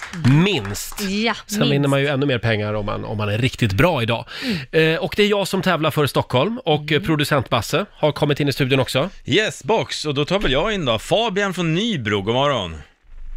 minst. 0.43 1.01
Ja, 1.01 1.34
Sen 1.45 1.59
minst. 1.59 1.73
vinner 1.73 1.88
man 1.88 2.01
ju 2.01 2.07
ännu 2.07 2.26
mer 2.26 2.39
pengar 2.39 2.73
om 2.73 2.86
man, 2.86 3.05
om 3.05 3.17
man 3.17 3.30
är 3.30 3.38
riktigt 3.38 3.73
bra 3.73 4.01
idag. 4.03 4.26
Mm. 4.71 4.93
Eh, 4.93 4.99
och 5.03 5.13
det 5.17 5.23
är 5.23 5.28
jag 5.28 5.47
som 5.47 5.61
tävlar 5.61 5.91
för 5.91 6.05
Stockholm 6.07 6.59
och 6.65 6.91
eh, 6.91 7.01
producent 7.01 7.49
Basse 7.49 7.86
har 7.91 8.11
kommit 8.11 8.39
in 8.39 8.47
i 8.47 8.53
studion 8.53 8.80
också. 8.80 9.09
Yes, 9.26 9.63
box. 9.63 10.05
Och 10.05 10.13
då 10.13 10.26
tar 10.26 10.39
väl 10.39 10.51
jag 10.51 10.73
in 10.73 10.86
då. 10.86 10.99
Fabian 10.99 11.53
från 11.53 11.73
Nybro, 11.73 12.21
god 12.21 12.34
morgon. 12.36 12.78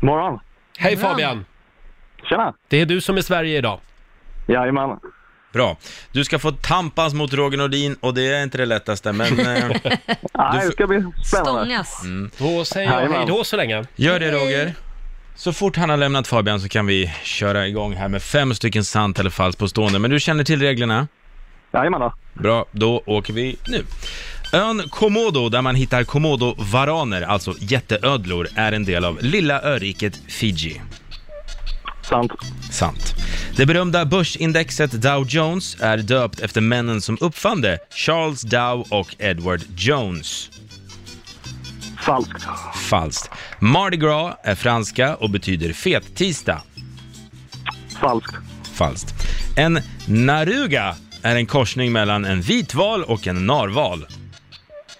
Morgon. 0.02 0.40
Hej. 0.78 0.96
Fabian! 0.96 1.44
Tjena. 2.28 2.54
Det 2.68 2.80
är 2.80 2.86
du 2.86 3.00
som 3.00 3.16
är 3.16 3.22
Sverige 3.22 3.58
idag. 3.58 3.80
Jajamän. 4.48 4.98
Bra. 5.52 5.76
Du 6.12 6.24
ska 6.24 6.38
få 6.38 6.50
tampas 6.52 7.14
mot 7.14 7.32
Roger 7.34 7.58
Nordin 7.58 7.96
och 8.00 8.14
det 8.14 8.22
är 8.34 8.42
inte 8.42 8.58
det 8.58 8.66
lättaste, 8.66 9.12
men 9.12 9.38
eh, 9.38 9.46
Nej, 10.34 10.66
det 10.66 10.72
ska 10.72 10.86
bli 10.86 11.04
spännande. 11.24 11.84
Stångas. 11.84 12.02
Då 12.38 12.64
säger 12.64 12.90
jag 12.90 12.96
Jajamän. 12.96 13.18
hej 13.18 13.26
då 13.28 13.44
så 13.44 13.56
länge. 13.56 13.84
gör 13.96 14.20
det 14.20 14.30
Roger. 14.32 14.74
Så 15.36 15.52
fort 15.52 15.76
han 15.76 15.90
har 15.90 15.96
lämnat 15.96 16.26
Fabian 16.26 16.60
så 16.60 16.68
kan 16.68 16.86
vi 16.86 17.12
köra 17.22 17.66
igång 17.66 17.94
här 17.94 18.08
med 18.08 18.22
fem 18.22 18.54
stycken 18.54 18.84
sant 18.84 19.18
eller 19.18 19.30
falskt 19.30 19.60
påstående. 19.60 19.98
Men 19.98 20.10
du 20.10 20.20
känner 20.20 20.44
till 20.44 20.60
reglerna? 20.60 21.08
Jajamän 21.72 22.00
då. 22.00 22.14
Bra, 22.34 22.64
då 22.72 23.02
åker 23.06 23.32
vi 23.32 23.56
nu. 23.68 23.84
Ön 24.52 24.82
Komodo, 24.90 25.48
där 25.48 25.62
man 25.62 25.74
hittar 25.74 26.04
komodovaraner, 26.04 27.22
alltså 27.22 27.54
jätteödlor, 27.58 28.48
är 28.56 28.72
en 28.72 28.84
del 28.84 29.04
av 29.04 29.18
lilla 29.22 29.62
öriket 29.62 30.20
Fiji. 30.28 30.80
Sant. 32.08 32.32
Sant. 32.70 33.14
Det 33.56 33.66
berömda 33.66 34.04
börsindexet 34.04 34.92
Dow 34.92 35.26
Jones 35.28 35.76
är 35.80 35.98
döpt 35.98 36.40
efter 36.40 36.60
männen 36.60 37.00
som 37.00 37.18
uppfann 37.20 37.60
det, 37.60 37.78
Charles 37.90 38.42
Dow 38.42 38.86
och 38.90 39.16
Edward 39.18 39.60
Jones. 39.76 40.50
Falskt. 42.00 42.44
Falskt. 42.74 43.30
Mardi 43.58 43.96
Gras 43.96 44.34
är 44.42 44.54
franska 44.54 45.16
och 45.16 45.30
betyder 45.30 45.72
fet-tisdag. 45.72 46.62
Falskt. 48.00 48.36
Falskt. 48.74 49.14
En 49.56 49.80
naruga 50.08 50.96
är 51.22 51.36
en 51.36 51.46
korsning 51.46 51.92
mellan 51.92 52.24
en 52.24 52.40
vitval 52.40 53.04
och 53.04 53.26
en 53.26 53.46
narval. 53.46 54.06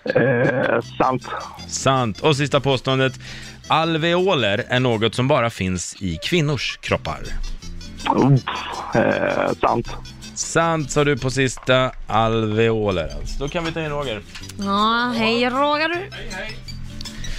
Eh, 0.05 0.81
sant. 0.99 1.27
Sant. 1.69 2.21
Och 2.21 2.37
sista 2.37 2.61
påståendet. 2.61 3.21
Alveoler 3.69 4.65
är 4.69 4.81
något 4.81 5.15
som 5.15 5.29
bara 5.29 5.51
finns 5.51 5.97
i 6.01 6.19
kvinnors 6.23 6.79
kroppar. 6.83 7.19
Oh, 8.09 8.35
eh, 8.95 9.53
sant. 9.61 9.89
Sant 10.35 10.91
sa 10.91 11.05
du 11.05 11.19
på 11.19 11.31
sista 11.31 11.91
alveoler 12.07 13.09
alltså. 13.21 13.39
Då 13.39 13.49
kan 13.49 13.65
vi 13.65 13.73
ta 13.73 13.81
in 13.81 13.91
Roger. 13.91 14.23
Ja, 14.59 15.15
hej 15.17 15.51
Roger. 15.51 16.09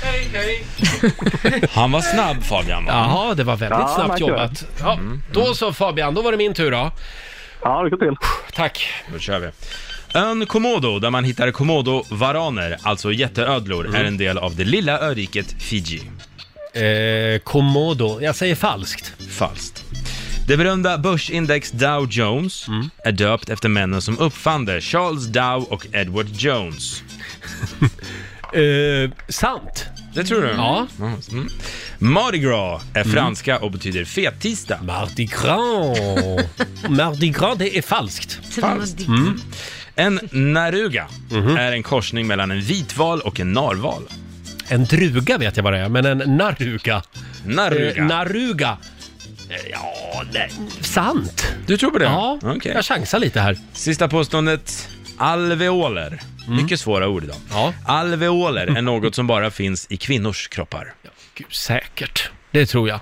Han 1.71 1.91
var 1.91 2.01
snabb 2.01 2.43
Fabian 2.43 2.85
va? 2.85 2.91
Jaha, 2.91 3.33
det 3.33 3.43
var 3.43 3.55
väldigt 3.55 3.79
Ja, 3.79 3.87
snabbt 3.87 4.19
jobbat. 4.19 4.65
Ja, 4.79 4.99
då 5.31 5.53
så 5.53 5.73
Fabian, 5.73 6.13
då 6.13 6.21
var 6.21 6.31
det 6.31 6.37
min 6.37 6.53
tur 6.53 6.71
då. 6.71 6.91
Ja, 7.61 7.83
lycka 7.83 7.97
till. 7.97 8.15
Tack. 8.53 8.89
Då 9.13 9.19
kör 9.19 9.39
vi. 9.39 9.49
Ön 10.13 10.45
Komodo, 10.45 10.99
där 10.99 11.09
man 11.09 11.23
hittar 11.23 11.51
komodovaraner, 11.51 12.77
alltså 12.81 13.11
jätteödlor, 13.11 13.95
är 13.95 14.03
en 14.03 14.17
del 14.17 14.37
av 14.37 14.55
det 14.55 14.63
lilla 14.63 14.99
öriket 14.99 15.55
Fiji. 15.59 16.01
Eh, 16.73 17.39
Komodo, 17.43 18.21
jag 18.21 18.35
säger 18.35 18.55
falskt. 18.55 19.13
Falskt. 19.29 19.83
Det 20.47 20.57
berömda 20.57 20.97
börsindex 20.97 21.71
Dow 21.71 22.07
Jones 22.11 22.65
är 23.05 23.11
döpt 23.11 23.49
efter 23.49 23.69
männen 23.69 24.01
som 24.01 24.19
uppfann 24.19 24.65
det, 24.65 24.81
Charles 24.81 25.25
Dow 25.25 25.63
och 25.63 25.87
Edward 25.91 26.27
Jones. 26.31 27.03
Eh, 28.53 29.11
sant. 29.27 29.85
Det 30.13 30.23
tror 30.23 30.41
du? 30.41 30.47
Ja. 30.47 30.87
Mm. 31.31 31.49
Mardi 31.97 32.37
Gras 32.37 32.81
är 32.93 33.03
franska 33.03 33.59
och 33.59 33.71
betyder 33.71 34.05
fet-tisdag. 34.05 34.79
Mardi 34.83 35.25
Gras. 35.25 36.45
Mardi 36.89 37.29
Gras, 37.29 37.57
det 37.57 37.77
är 37.77 37.81
falskt. 37.81 38.39
Falskt. 38.61 39.07
Mm. 39.07 39.41
En 39.99 40.19
naruga 40.31 41.07
är 41.57 41.71
en 41.71 41.83
korsning 41.83 42.27
mellan 42.27 42.51
en 42.51 42.61
vitval 42.61 43.21
och 43.21 43.39
en 43.39 43.53
narval. 43.53 44.03
En 44.67 44.85
druga 44.85 45.37
vet 45.37 45.57
jag 45.57 45.63
vad 45.63 45.73
det 45.73 45.79
är, 45.79 45.89
men 45.89 46.05
en 46.05 46.37
naruga. 46.37 47.03
Naruga. 47.45 47.95
Eh, 48.01 48.05
Naruga. 48.05 48.77
Eh, 49.49 49.55
Ja, 49.71 50.23
det, 50.31 50.49
sant. 50.85 51.53
Du 51.67 51.77
tror 51.77 51.91
på 51.91 51.97
det? 51.99 52.05
Ja, 52.05 52.39
Okej. 52.43 52.71
jag 52.75 52.85
chansar 52.85 53.19
lite 53.19 53.41
här. 53.41 53.57
Sista 53.73 54.07
påståendet. 54.07 54.89
Alveoler. 55.17 56.19
Mycket 56.47 56.79
svåra 56.79 57.07
ord 57.07 57.23
idag. 57.23 57.35
Ja. 57.51 57.73
Alveoler 57.85 58.67
är 58.77 58.81
något 58.81 59.15
som 59.15 59.27
bara 59.27 59.51
finns 59.51 59.87
i 59.89 59.97
kvinnors 59.97 60.47
kroppar. 60.47 60.93
Gud, 61.35 61.47
säkert. 61.53 62.29
Det 62.51 62.65
tror 62.65 62.89
jag. 62.89 62.99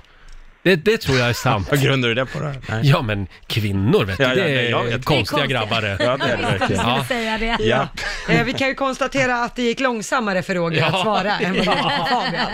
Det, 0.62 0.76
det 0.76 0.98
tror 0.98 1.18
jag 1.18 1.28
är 1.28 1.32
sant. 1.32 1.66
Vad 1.70 1.82
grundar 1.82 2.08
du 2.08 2.14
det 2.14 2.26
på 2.26 2.38
då? 2.40 2.52
Nej. 2.68 2.80
Ja, 2.82 3.02
men 3.02 3.26
kvinnor 3.46 4.04
vet 4.04 4.18
du, 4.18 4.22
Ja, 4.24 4.28
ja, 4.28 4.34
det 4.34 4.66
är 4.66 4.70
jag 4.70 4.84
vet. 4.84 5.04
konstiga 5.04 5.38
Det 5.40 5.44
är 5.46 5.48
grabbar 5.48 5.82
det. 5.82 5.96
Ja, 6.00 6.16
det 6.16 6.24
är 6.24 6.36
det 6.36 6.42
Jag 6.42 6.50
verkligen. 6.58 6.82
Ja. 6.86 7.04
säga 7.08 7.38
det. 7.38 7.56
Ja. 7.64 7.88
Eh, 8.28 8.44
vi 8.44 8.52
kan 8.52 8.68
ju 8.68 8.74
konstatera 8.74 9.44
att 9.44 9.56
det 9.56 9.62
gick 9.62 9.80
långsammare 9.80 10.42
för 10.42 10.54
Roger 10.54 10.82
att 10.84 10.92
Ja. 10.92 11.02
svara 11.02 11.38
än 11.38 11.56
vad 11.56 11.66
det 11.66 11.70
gick 11.72 11.80
för 11.82 12.04
Fabian. 12.04 12.46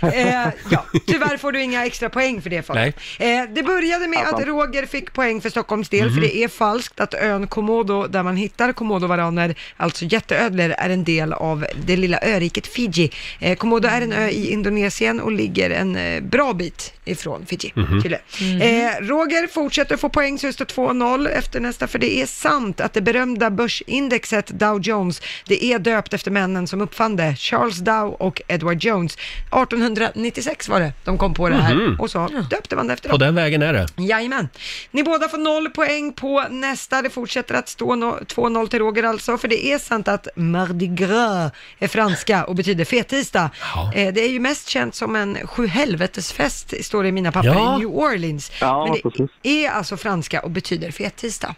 Ja. 0.00 0.08
Eh, 0.08 0.48
ja. 0.70 0.84
Tyvärr 1.06 1.36
får 1.36 1.52
du 1.52 1.62
inga 1.62 1.86
extra 1.86 2.08
poäng 2.08 2.42
för 2.42 2.50
det 2.50 2.62
Fabian. 2.66 2.86
Eh, 3.18 3.42
det 3.54 3.62
började 3.62 4.08
med 4.08 4.18
att 4.28 4.46
Roger 4.46 4.86
fick 4.86 5.12
poäng 5.12 5.40
för 5.40 5.50
Stockholms 5.50 5.88
del, 5.88 6.14
för 6.14 6.20
det 6.20 6.36
är 6.44 6.48
falskt 6.48 7.00
att 7.00 7.14
ön 7.14 7.46
Komodo, 7.46 8.06
där 8.06 8.22
man 8.22 8.36
hittar 8.36 8.72
komodovaraner, 8.72 9.54
alltså 9.76 10.04
jätteödlor, 10.04 10.74
är 10.78 10.90
en 10.90 11.04
del 11.04 11.32
av 11.32 11.66
det 11.84 11.96
lilla 11.96 12.18
öriket 12.22 12.66
Fiji. 12.66 13.10
Eh, 13.40 13.56
Komodo 13.56 13.88
är 13.88 14.00
en 14.02 14.12
ö 14.12 14.28
i 14.28 14.52
Indonesien 14.52 15.20
och 15.20 15.32
ligger 15.32 15.70
en 15.70 15.96
eh, 15.96 16.20
bra 16.22 16.52
bit 16.52 16.92
ifrån 17.04 17.19
Fiji. 17.46 17.72
Chile. 18.02 18.18
Eh, 18.40 19.00
Roger 19.00 19.46
fortsätter 19.46 19.96
få 19.96 20.08
poäng 20.08 20.38
så 20.38 20.46
det 20.46 20.52
står 20.52 20.64
2-0 20.64 21.28
efter 21.28 21.60
nästa, 21.60 21.86
för 21.86 21.98
det 21.98 22.22
är 22.22 22.26
sant 22.26 22.80
att 22.80 22.92
det 22.92 23.00
berömda 23.00 23.50
börsindexet 23.50 24.46
Dow 24.46 24.80
Jones, 24.82 25.22
det 25.46 25.64
är 25.64 25.78
döpt 25.78 26.14
efter 26.14 26.30
männen 26.30 26.66
som 26.66 26.80
uppfann 26.80 27.16
det, 27.16 27.36
Charles 27.38 27.78
Dow 27.78 28.14
och 28.14 28.42
Edward 28.48 28.84
Jones. 28.84 29.16
1896 29.74 30.68
var 30.68 30.80
det 30.80 30.92
de 31.04 31.18
kom 31.18 31.34
på 31.34 31.48
det 31.48 31.54
här 31.54 32.00
och 32.00 32.10
så 32.10 32.28
döpte 32.50 32.76
man 32.76 32.86
det 32.86 32.92
efter 32.94 33.08
På 33.08 33.16
dem. 33.16 33.26
den 33.26 33.34
vägen 33.34 33.62
är 33.62 33.72
det. 33.72 33.86
Jajamän. 33.96 34.48
Ni 34.90 35.02
båda 35.02 35.28
får 35.28 35.38
noll 35.38 35.70
poäng 35.70 36.12
på 36.12 36.44
nästa. 36.50 37.02
Det 37.02 37.10
fortsätter 37.10 37.54
att 37.54 37.68
stå 37.68 37.92
no- 37.94 38.24
2-0 38.26 38.66
till 38.68 38.78
Roger 38.78 39.02
alltså, 39.02 39.38
för 39.38 39.48
det 39.48 39.66
är 39.66 39.78
sant 39.78 40.08
att 40.08 40.28
Mardi 40.36 40.86
Gras 40.86 41.52
är 41.78 41.88
franska 41.88 42.44
och 42.44 42.54
betyder 42.54 42.84
fettisdag. 42.84 43.50
Ja. 43.74 43.92
Eh, 43.94 44.12
det 44.14 44.20
är 44.20 44.28
ju 44.28 44.40
mest 44.40 44.68
känt 44.68 44.94
som 44.94 45.16
en 45.16 45.38
sjuhelvetesfest, 45.46 46.74
står 46.84 47.02
det 47.04 47.09
i 47.10 47.12
mina 47.12 47.32
papper, 47.32 47.48
Ja. 47.48 47.76
i 47.76 47.78
New 47.78 47.88
Orleans. 47.88 48.52
Ja, 48.60 48.84
Men 48.84 48.94
det 48.94 49.02
precis. 49.02 49.30
är 49.42 49.70
alltså 49.70 49.96
franska 49.96 50.40
och 50.40 50.50
betyder 50.50 50.90
fettisdag. 50.90 51.54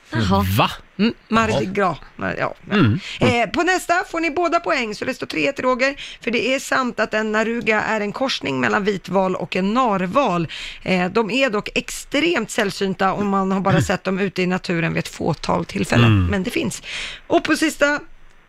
Va? 0.59 0.71
Mm, 0.99 1.15
Mardi 1.29 1.67
Gras. 1.67 1.99
Mar- 2.17 2.35
Ja. 2.39 2.55
Eh, 3.27 3.51
på 3.51 3.63
nästa 3.63 4.05
får 4.11 4.21
ni 4.21 4.31
båda 4.31 4.61
poäng, 4.61 4.95
så 4.95 5.05
det 5.05 5.15
står 5.15 5.27
3 5.27 5.53
till 5.53 5.65
Roger. 5.65 5.95
För 6.21 6.31
det 6.31 6.55
är 6.55 6.59
sant 6.59 7.01
att 7.01 7.15
en 7.15 7.33
naruga 7.33 7.83
är 7.83 8.01
en 8.01 8.13
korsning 8.13 8.61
mellan 8.61 8.85
vitval 8.85 9.37
och 9.37 9.57
en 9.57 9.75
narval. 9.75 10.49
Eh, 10.83 11.11
de 11.11 11.31
är 11.31 11.51
dock 11.51 11.69
extremt 11.75 12.51
sällsynta 12.51 13.13
och 13.13 13.27
man 13.27 13.53
har 13.53 13.61
bara 13.61 13.81
sett 13.81 14.05
dem 14.05 14.19
ute 14.19 14.43
i 14.43 14.47
naturen 14.47 14.95
vid 14.95 14.99
ett 14.99 15.09
fåtal 15.15 15.65
tillfällen. 15.65 16.27
Men 16.27 16.43
det 16.43 16.51
finns. 16.51 16.83
Och 17.27 17.45
på 17.45 17.57
sista 17.57 18.01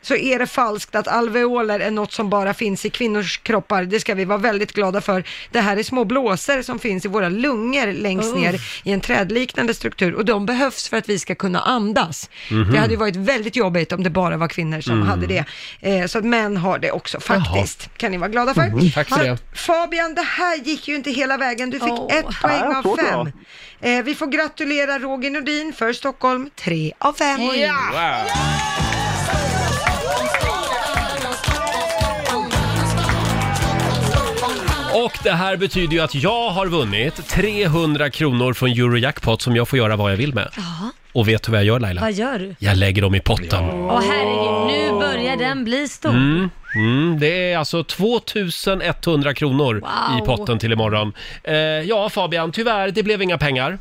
så 0.05 0.15
är 0.15 0.39
det 0.39 0.47
falskt 0.47 0.95
att 0.95 1.07
alveoler 1.07 1.79
är 1.79 1.91
något 1.91 2.11
som 2.11 2.29
bara 2.29 2.53
finns 2.53 2.85
i 2.85 2.89
kvinnors 2.89 3.37
kroppar. 3.37 3.83
Det 3.83 3.99
ska 3.99 4.13
vi 4.15 4.25
vara 4.25 4.37
väldigt 4.37 4.73
glada 4.73 5.01
för. 5.01 5.23
Det 5.51 5.59
här 5.59 5.77
är 5.77 5.83
små 5.83 6.05
blåsor 6.05 6.61
som 6.61 6.79
finns 6.79 7.05
i 7.05 7.07
våra 7.07 7.29
lungor 7.29 7.93
längst 7.93 8.35
ner 8.35 8.61
i 8.83 8.91
en 8.91 9.01
trädliknande 9.01 9.73
struktur 9.73 10.13
och 10.13 10.25
de 10.25 10.45
behövs 10.45 10.89
för 10.89 10.97
att 10.97 11.09
vi 11.09 11.19
ska 11.19 11.35
kunna 11.35 11.59
andas. 11.59 12.29
Det 12.71 12.77
hade 12.77 12.91
ju 12.93 12.97
varit 12.99 13.15
väldigt 13.15 13.55
jobbigt 13.55 13.91
om 13.91 14.03
det 14.03 14.09
bara 14.09 14.37
var 14.37 14.47
kvinnor 14.47 14.81
som 14.81 15.01
hade 15.01 15.27
det. 15.27 15.45
Eh, 15.81 16.05
så 16.05 16.17
att 16.17 16.25
män 16.25 16.57
har 16.57 16.79
det 16.79 16.91
också 16.91 17.19
faktiskt. 17.19 17.89
Kan 17.97 18.11
ni 18.11 18.17
vara 18.17 18.29
glada 18.29 18.53
för. 18.53 18.91
Tack 18.93 19.09
för 19.09 19.23
det. 19.23 19.37
Fabian, 19.55 20.15
det 20.15 20.21
här 20.21 20.57
gick 20.57 20.87
ju 20.87 20.95
inte 20.95 21.11
hela 21.11 21.37
vägen. 21.37 21.69
Du 21.69 21.79
fick 21.79 21.91
Åh. 21.91 22.15
ett 22.15 22.41
poäng 22.41 22.59
Ja, 22.59 22.81
av 22.85 22.97
fem. 22.97 23.31
Eh, 23.81 24.03
vi 24.03 24.15
får 24.15 24.27
gratulera 24.27 24.99
Roger 24.99 25.29
Nordin 25.29 25.73
för 25.73 25.93
Stockholm, 25.93 26.49
tre 26.55 26.93
av 26.99 27.13
fem. 27.13 27.39
Wow. 27.39 28.92
Och 34.93 35.11
det 35.23 35.31
här 35.31 35.57
betyder 35.57 35.93
ju 35.93 35.99
att 35.99 36.15
jag 36.15 36.49
har 36.49 36.67
vunnit 36.67 37.27
300 37.29 38.09
kronor 38.09 38.53
från 38.53 38.69
Eurojackpot 38.69 39.41
som 39.41 39.55
jag 39.55 39.67
får 39.67 39.79
göra 39.79 39.95
vad 39.95 40.11
jag 40.11 40.17
vill 40.17 40.33
med. 40.33 40.49
Ja, 40.57 40.89
Och 41.13 41.27
vet 41.27 41.43
du 41.43 41.51
vad 41.51 41.59
jag 41.59 41.65
gör 41.65 41.79
Laila? 41.79 42.01
vad 42.01 42.11
gör 42.13 42.39
du? 42.39 42.55
Jag 42.59 42.77
lägger 42.77 43.01
dem 43.01 43.15
i 43.15 43.19
potten. 43.19 43.63
Åh 43.69 44.01
herregud, 44.09 44.77
nu 44.93 44.99
börjar 44.99 45.37
den 45.37 45.63
bli 45.63 45.87
stor. 45.87 46.09
Mm, 46.09 46.49
mm, 46.75 47.19
det 47.19 47.51
är 47.53 47.57
alltså 47.57 47.83
2100 47.83 49.33
kronor 49.33 49.73
Wow. 49.73 50.17
i 50.23 50.25
potten 50.25 50.59
till 50.59 50.71
imorgon. 50.71 51.13
Eh, 51.43 51.55
ja 51.55 52.09
Fabian, 52.09 52.51
tyvärr, 52.51 52.91
det 52.91 53.03
blev 53.03 53.21
inga 53.21 53.37
pengar. 53.37 53.77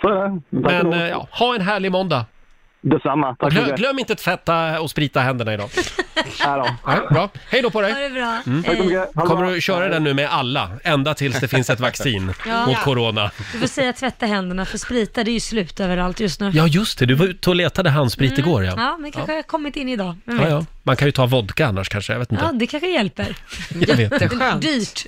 Så 0.00 0.08
är 0.08 0.14
det. 0.28 0.40
Tack 0.62 0.72
Men 0.72 0.74
ändå. 0.86 0.96
eh, 0.96 1.08
ja, 1.08 1.28
ha 1.30 1.54
en 1.54 1.60
härlig 1.60 1.92
måndag. 1.92 2.24
Detsamma. 2.82 3.36
Tack 3.38 3.52
så 3.52 3.74
Glöm, 3.76 3.98
inte 3.98 4.14
tvätta 4.14 4.80
och 4.80 4.90
sprita 4.90 5.20
händerna 5.20 5.54
idag. 5.54 5.70
Ja, 6.44 6.66
bra, 7.10 7.28
hej 7.50 7.62
då 7.62 7.70
på 7.70 7.78
Ha 7.82 7.88
dig. 7.88 8.08
det 8.08 8.14
bra. 8.14 8.38
Mm. 8.46 8.62
Tack 8.62 8.76
så 8.76 8.82
Hej. 8.82 8.86
mycket. 8.86 9.14
Ha 9.14 9.22
det 9.22 9.28
Kommer 9.28 9.42
bra. 9.46 9.50
du 9.54 9.60
köra 9.60 9.88
den 9.88 10.04
nu 10.04 10.14
med 10.14 10.28
alla, 10.32 10.70
ända 10.84 11.14
tills 11.14 11.40
det 11.40 11.48
finns 11.48 11.70
ett 11.70 11.80
vaccin 11.80 12.32
Ja. 12.46 12.66
mot 12.66 12.76
corona? 12.78 13.30
Du 13.52 13.58
får 13.58 13.66
säga 13.66 13.92
tvätta 13.92 14.26
händerna 14.26 14.64
för 14.66 14.78
sprita, 14.78 15.24
det 15.24 15.30
är 15.30 15.32
ju 15.32 15.40
slut 15.40 15.80
överallt 15.80 16.20
just 16.20 16.40
nu. 16.40 16.50
Ja, 16.54 16.66
just 16.66 16.98
det, 16.98 17.06
du 17.06 17.14
var 17.14 17.26
ute 17.26 17.50
och 17.50 17.56
letade 17.56 17.90
handsprit 17.90 18.38
igår 18.38 18.64
ja. 18.64 18.72
Ja, 18.76 18.96
men 19.00 19.12
kanske 19.12 19.32
har 19.34 19.42
kommit 19.42 19.76
in 19.76 19.88
idag. 19.88 20.16
Vem 20.24 20.36
Ja, 20.36 20.42
vet? 20.44 20.50
ja. 20.52 20.64
Man 20.82 20.96
kan 20.96 21.08
ju 21.08 21.12
ta 21.12 21.26
vodka 21.26 21.66
annars 21.66 21.88
kanske, 21.88 22.12
jag 22.12 22.18
vet 22.20 22.32
inte. 22.32 22.44
Ja, 22.44 22.52
det 22.52 22.66
kanske 22.66 22.88
hjälper. 22.88 23.36
Jag 23.86 23.96
vet. 23.96 24.12
Jätteskönt. 24.12 24.62
Dyrt. 24.62 25.06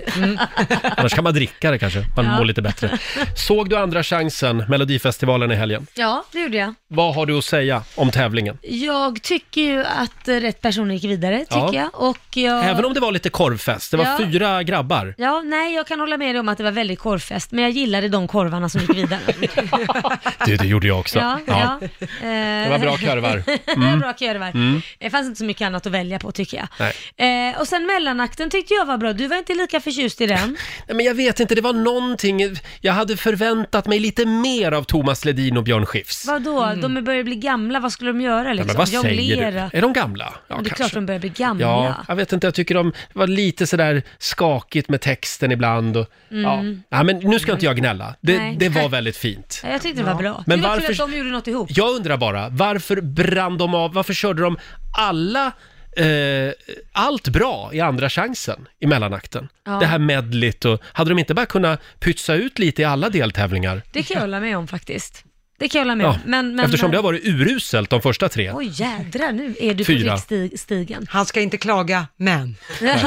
Annars 0.97 1.15
kan 1.15 1.25
man 1.25 1.35
dricka 1.35 1.71
det 1.71 1.79
kanske, 1.79 2.05
man 2.17 2.25
Ja. 2.25 2.37
mår 2.37 2.45
lite 2.45 2.63
bättre. 2.63 2.99
Såg 3.37 3.69
du 3.71 3.77
Andra 3.77 4.03
chansen, 4.03 4.65
Melodifestivalen 4.69 5.51
i 5.53 5.55
helgen? 5.55 5.87
Ja, 5.95 6.25
det 6.33 6.41
gjorde 6.41 6.57
jag. 6.57 6.75
Vad 6.89 7.15
har 7.15 7.27
du 7.27 7.39
att 7.39 7.45
säga 7.45 7.83
om 7.95 8.11
tävlingen? 8.11 8.59
Jag 8.63 9.23
tycker 9.23 9.61
ju 9.61 9.85
att 9.85 10.29
eh, 10.29 10.35
rätt 10.35 10.61
person 10.61 10.91
gick 10.91 11.05
vidare, 11.05 11.39
tycker 11.39 11.57
Ja. 11.57 11.75
jag. 11.75 11.91
Och 12.09 12.37
jag... 12.37 12.65
Även 12.65 12.85
om 12.85 12.95
det 12.95 13.01
var 13.01 13.13
lite 13.13 13.29
korvfest, 13.31 13.91
det 13.91 13.97
var 13.97 14.05
Ja. 14.05 14.19
fyra 14.19 14.63
grabbar. 14.63 15.15
Ja, 15.19 15.43
nej, 15.45 15.75
jag 15.75 15.87
kan 15.87 16.01
hålla 16.01 16.17
med 16.17 16.35
dig 16.35 16.41
om 16.41 16.49
att 16.49 16.59
det 16.59 16.65
var 16.65 16.71
väldigt 16.71 16.99
korvfest, 16.99 17.53
men 17.53 17.65
jag 17.65 17.71
gillade 17.73 18.09
de 18.09 18.29
korvarna 18.29 18.69
som 18.69 18.81
gick 18.81 18.95
vidare. 18.97 19.21
Du, 20.47 20.57
det 20.57 20.67
gjorde 20.67 20.87
jag 20.87 20.99
också. 21.01 21.19
Ja, 21.19 21.39
ja. 21.47 21.81
Det 22.23 22.67
var 22.71 22.79
bra 22.79 22.97
korvar. 22.97 23.43
Mm. 23.77 24.01
bra 24.01 24.13
korvar. 24.13 24.49
Mm. 24.49 24.83
Det 24.99 25.11
fanns 25.11 25.27
inte 25.27 25.39
så 25.39 25.45
mycket 25.45 25.62
annat 25.63 25.87
att 25.87 25.93
välja 25.93 26.19
på 26.19 26.33
tycker 26.33 26.57
jag. 26.79 26.89
Eh, 27.53 27.61
och 27.61 27.69
sen 27.69 27.87
mellanakten 27.87 28.51
tyckte 28.51 28.75
jag 28.75 28.85
var 28.87 28.99
bra. 28.99 29.13
Du 29.13 29.27
var 29.27 29.37
inte 29.37 29.55
lika 29.55 29.81
förtjust 29.81 30.21
i 30.21 30.27
den. 30.27 30.57
Nej, 30.89 30.97
men 30.97 31.07
jag 31.07 31.15
vet 31.15 31.41
inte, 31.41 31.55
det 31.55 31.61
var 31.61 31.73
någonting, 31.73 32.41
jag 32.81 32.93
hade 32.93 33.17
förväntat 33.17 33.87
mig 33.87 33.99
lite 33.99 34.27
mer 34.27 34.73
av 34.73 34.83
Thomas 34.85 35.25
Ledin 35.25 35.57
och 35.57 35.65
Björn 35.65 35.87
Skifs. 35.87 36.27
Vadå? 36.27 36.73
De 36.83 37.05
börjar 37.05 37.25
bli 37.25 37.37
gamla, 37.37 37.81
vad 37.81 37.93
skulle 37.93 38.11
de 38.11 38.21
göra 38.21 38.49
Ja, 38.49 38.53
liksom? 38.53 38.67
men 38.67 38.77
vad 38.77 38.89
säger 38.89 39.05
Jonglera? 39.15 39.69
du? 39.73 39.79
Är 39.79 39.83
de 39.83 39.93
gamla? 39.93 40.25
Ja, 40.25 40.35
det 40.49 40.53
är 40.53 40.57
kanske. 40.57 40.75
klart 40.75 40.93
de 40.93 41.07
börjar 41.07 41.21
bli 41.21 41.29
gamla. 41.29 41.65
Ja, 41.67 41.97
jag 42.09 42.17
vet 42.17 42.33
inte, 42.33 42.47
jag 42.47 42.55
tycker 42.55 42.75
de 42.75 42.93
var 43.13 43.27
lite 43.27 43.67
sådär 43.67 44.03
skakigt 44.19 44.89
med 44.89 45.01
texten 45.01 45.53
ibland. 45.53 45.97
Och, 45.97 46.07
ja. 46.29 46.53
Mm. 46.59 46.83
ja, 46.89 47.03
men 47.03 47.19
nu 47.19 47.39
ska 47.39 47.53
inte 47.53 47.65
jag 47.67 47.77
gnälla. 47.77 48.15
Det, 48.21 48.55
det 48.59 48.69
var 48.69 48.89
väldigt 48.89 49.17
fint. 49.17 49.61
Ja, 49.65 49.71
Jag 49.71 49.83
tyckte 49.83 50.01
det 50.03 50.07
var 50.07 50.15
bra. 50.23 50.43
Men 50.47 50.59
det 50.61 50.69
var 50.69 50.75
varför- 50.75 50.87
kul 50.95 51.03
att 51.03 51.11
de 51.11 51.19
gjorde 51.19 51.31
något 51.31 51.47
ihop. 51.47 51.69
Jag 51.71 51.91
undrar 51.95 52.17
bara, 52.17 52.49
varför 52.49 53.01
brann 53.01 53.59
de 53.59 53.75
av, 53.75 53.93
varför 53.95 54.15
körde 54.15 54.43
de 54.43 54.59
alla 54.99 55.52
Eh, 55.97 56.53
allt 56.93 57.29
bra 57.29 57.71
i 57.73 57.81
andra 57.81 58.11
chansen 58.11 58.69
i 58.81 58.87
mellanakten. 58.87 59.49
Ja. 59.65 59.73
Det 59.73 59.87
här 59.87 59.99
medligt 59.99 60.65
och 60.65 60.81
hade 60.85 61.11
de 61.11 61.19
inte 61.19 61.35
bara 61.35 61.47
kunnat 61.47 61.81
pytsa 62.01 62.35
ut 62.35 62.59
lite 62.59 62.83
i 62.83 62.85
alla 62.85 63.09
deltävlingar? 63.09 63.83
Det 63.93 64.03
kan 64.03 64.15
jag 64.15 64.21
hålla 64.21 64.41
med 64.41 64.57
om 64.57 64.69
faktiskt. 64.69 65.25
Det 65.59 65.69
kan 65.69 65.79
jag 65.79 65.85
hålla 65.87 65.95
med 65.95 66.05
Ja, 66.07 66.11
om. 66.11 66.19
Men, 66.25 66.57
men, 66.57 66.65
eftersom 66.65 66.91
det 66.91 66.97
har 66.97 67.03
varit 67.03 67.27
uruselt 67.27 67.91
de 67.91 68.03
första 68.03 68.29
tre. 68.29 68.53
Oj 68.53 68.71
jädrar, 68.73 69.33
nu 69.33 69.55
är 69.61 69.75
du 69.75 69.85
Fyra. 69.85 70.17
på 70.29 70.35
riksstigen. 70.35 71.07
Han 71.11 71.27
ska 71.27 71.41
inte 71.41 71.57
klaga, 71.57 72.07
men. 72.17 72.57
Nej, 72.81 72.99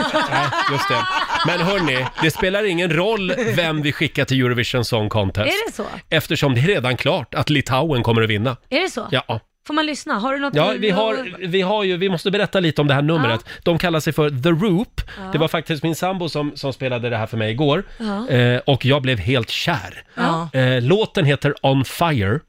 just 0.71 0.89
det. 0.89 1.03
Men 1.47 1.59
hörni, 1.59 2.05
det 2.21 2.31
spelar 2.31 2.63
ingen 2.63 2.93
roll 2.93 3.33
vem 3.55 3.81
vi 3.81 3.91
skickar 3.91 4.25
till 4.25 4.41
Eurovision 4.41 4.85
Song 4.85 5.09
Contest. 5.09 5.47
Är 5.47 5.67
det 5.69 5.75
så? 5.75 5.85
Eftersom 6.09 6.55
det 6.55 6.61
är 6.61 6.67
redan 6.67 6.97
klart 6.97 7.35
att 7.35 7.49
Litauen 7.49 8.03
kommer 8.03 8.21
att 8.21 8.29
vinna. 8.29 8.57
Är 8.69 8.81
det 8.81 8.89
så? 8.89 9.07
Ja. 9.11 9.39
Får 9.67 9.73
man 9.73 9.85
lyssna? 9.85 10.13
Har 10.13 10.33
du 10.33 10.39
något? 10.39 10.55
Ja, 10.55 10.73
vi 10.77 10.89
har, 10.89 11.47
vi 11.47 11.61
har 11.61 11.83
ju, 11.83 11.97
vi 11.97 12.09
måste 12.09 12.31
berätta 12.31 12.59
lite 12.59 12.81
om 12.81 12.87
det 12.87 12.93
här 12.93 13.01
numret. 13.01 13.45
De 13.63 13.77
kallar 13.77 13.99
sig 13.99 14.13
för 14.13 14.29
The 14.29 14.49
Roop. 14.49 15.01
Ja. 15.17 15.23
Det 15.31 15.37
var 15.37 15.47
faktiskt 15.47 15.83
min 15.83 15.95
sambo 15.95 16.29
som, 16.29 16.51
som 16.55 16.73
spelade 16.73 17.09
det 17.09 17.17
här 17.17 17.25
för 17.27 17.37
mig 17.37 17.51
igår. 17.51 17.83
Ja. 17.97 18.29
Eh, 18.29 18.61
och 18.65 18.85
jag 18.85 19.01
blev 19.01 19.19
helt 19.19 19.49
kär. 19.49 20.03
Ja. 20.15 20.49
Eh, 20.53 20.81
låten 20.81 21.25
heter 21.25 21.53
On 21.61 21.85
Fire. 21.85 22.39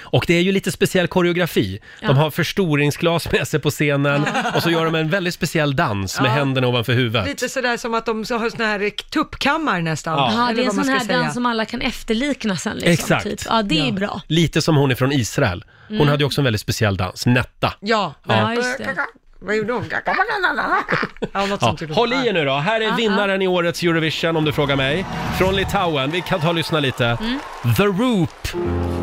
Och 0.00 0.24
det 0.26 0.34
är 0.34 0.40
ju 0.40 0.52
lite 0.52 0.72
speciell 0.72 1.08
koreografi. 1.08 1.80
De 2.00 2.16
har 2.16 2.30
förstoringsglas 2.30 3.32
med 3.32 3.48
sig 3.48 3.60
på 3.60 3.70
scenen 3.70 4.24
och 4.54 4.62
så 4.62 4.70
gör 4.70 4.84
de 4.84 4.94
en 4.94 5.10
väldigt 5.10 5.34
speciell 5.34 5.76
dans 5.76 6.20
med 6.20 6.28
Ja. 6.28 6.32
händerna 6.34 6.66
ovanför 6.66 6.92
huvudet. 6.92 7.26
Lite 7.28 7.48
sådär 7.48 7.76
som 7.76 7.94
att 7.94 8.06
de 8.06 8.24
så 8.24 8.38
har 8.38 8.50
såna 8.50 8.64
här 8.66 8.90
tuppkammar 9.10 9.80
nästan. 9.80 10.18
Ja. 10.18 10.32
Ja, 10.48 10.54
det 10.54 10.62
är 10.62 10.66
en 10.66 10.72
sån 10.74 10.88
här 10.88 11.04
dans 11.04 11.34
som 11.34 11.46
alla 11.46 11.64
kan 11.64 11.80
efterlikna 11.80 12.56
sen 12.56 12.76
liksom. 12.76 12.92
Exakt. 12.92 13.24
Typ. 13.24 13.40
Ja, 13.48 13.62
det 13.62 13.88
är 13.88 13.92
bra. 13.92 14.20
Lite 14.26 14.62
som 14.62 14.76
hon 14.76 14.90
är 14.90 14.94
från 14.94 15.12
Israel. 15.12 15.64
Hon 15.88 15.96
Mm. 15.96 16.08
hade 16.08 16.22
ju 16.22 16.26
också 16.26 16.40
en 16.40 16.44
väldigt 16.44 16.60
speciell 16.60 16.96
dans, 16.96 17.26
Netta. 17.26 17.74
Ja, 17.80 18.14
Ja, 18.28 18.54
just 18.54 18.78
det. 18.78 18.96
Vad 19.42 19.56
gjorde 19.56 19.72
hon? 19.72 19.84
Ja, 21.32 21.46
något 21.46 21.48
Ja, 21.50 21.58
sånt 21.58 21.80
gjorde 21.80 21.94
hon. 21.94 21.98
håll 21.98 22.12
i 22.12 22.28
er 22.28 22.32
nu 22.32 22.44
då. 22.44 22.52
Här 22.54 22.80
är 22.80 22.92
vinnaren 22.96 23.42
i 23.42 23.46
årets 23.48 23.82
Eurovision 23.82 24.36
om 24.36 24.44
du 24.44 24.52
frågar 24.52 24.76
mig. 24.76 25.06
Från 25.38 25.56
Litauen. 25.56 26.10
Vi 26.10 26.20
kan 26.20 26.40
ta 26.40 26.48
och 26.48 26.54
lyssna 26.54 26.80
lite. 26.80 27.06
Mm. 27.06 27.38
The 27.76 27.84
Roop. 27.84 28.30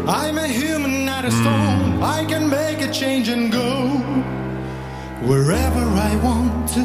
I'm 0.07 0.37
a 0.37 0.47
human, 0.47 1.05
not 1.05 1.25
a 1.25 1.31
stone. 1.31 2.03
I 2.21 2.25
can 2.31 2.49
make 2.49 2.89
a 2.89 2.93
change 2.93 3.29
and 3.33 3.51
go 3.53 4.01
wherever 5.21 5.81
I 6.11 6.15
want. 6.23 6.77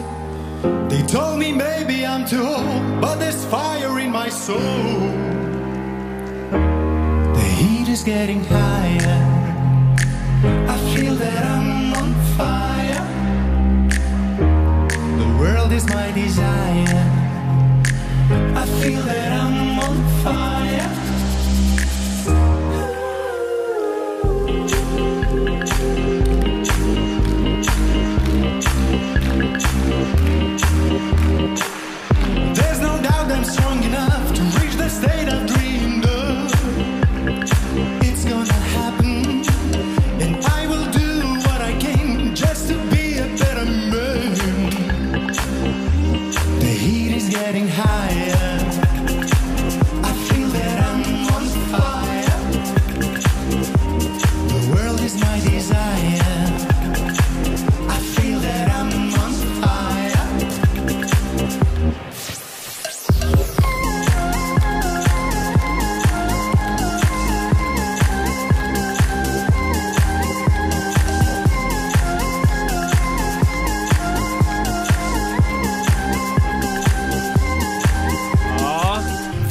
They 0.90 1.02
told 1.02 1.38
me 1.38 1.52
maybe 1.52 2.04
I'm 2.06 2.24
too 2.28 2.42
old, 2.46 3.00
but 3.00 3.18
there's 3.20 3.44
fire 3.44 4.00
in 4.00 4.12
my 4.12 4.30
soul. 4.30 5.10
The 7.34 7.40
heat 7.58 7.88
is 7.88 8.04
getting 8.04 8.44
higher. 8.44 9.18
I 10.68 10.76
feel 10.96 11.14
that 11.16 11.44
I'm 11.44 11.71
world 15.42 15.72
is 15.72 15.84
my 15.86 16.08
desire. 16.12 17.02
I 18.62 18.64
feel 18.80 19.02
that 19.02 19.32
I'm 19.40 19.78
on 19.80 20.11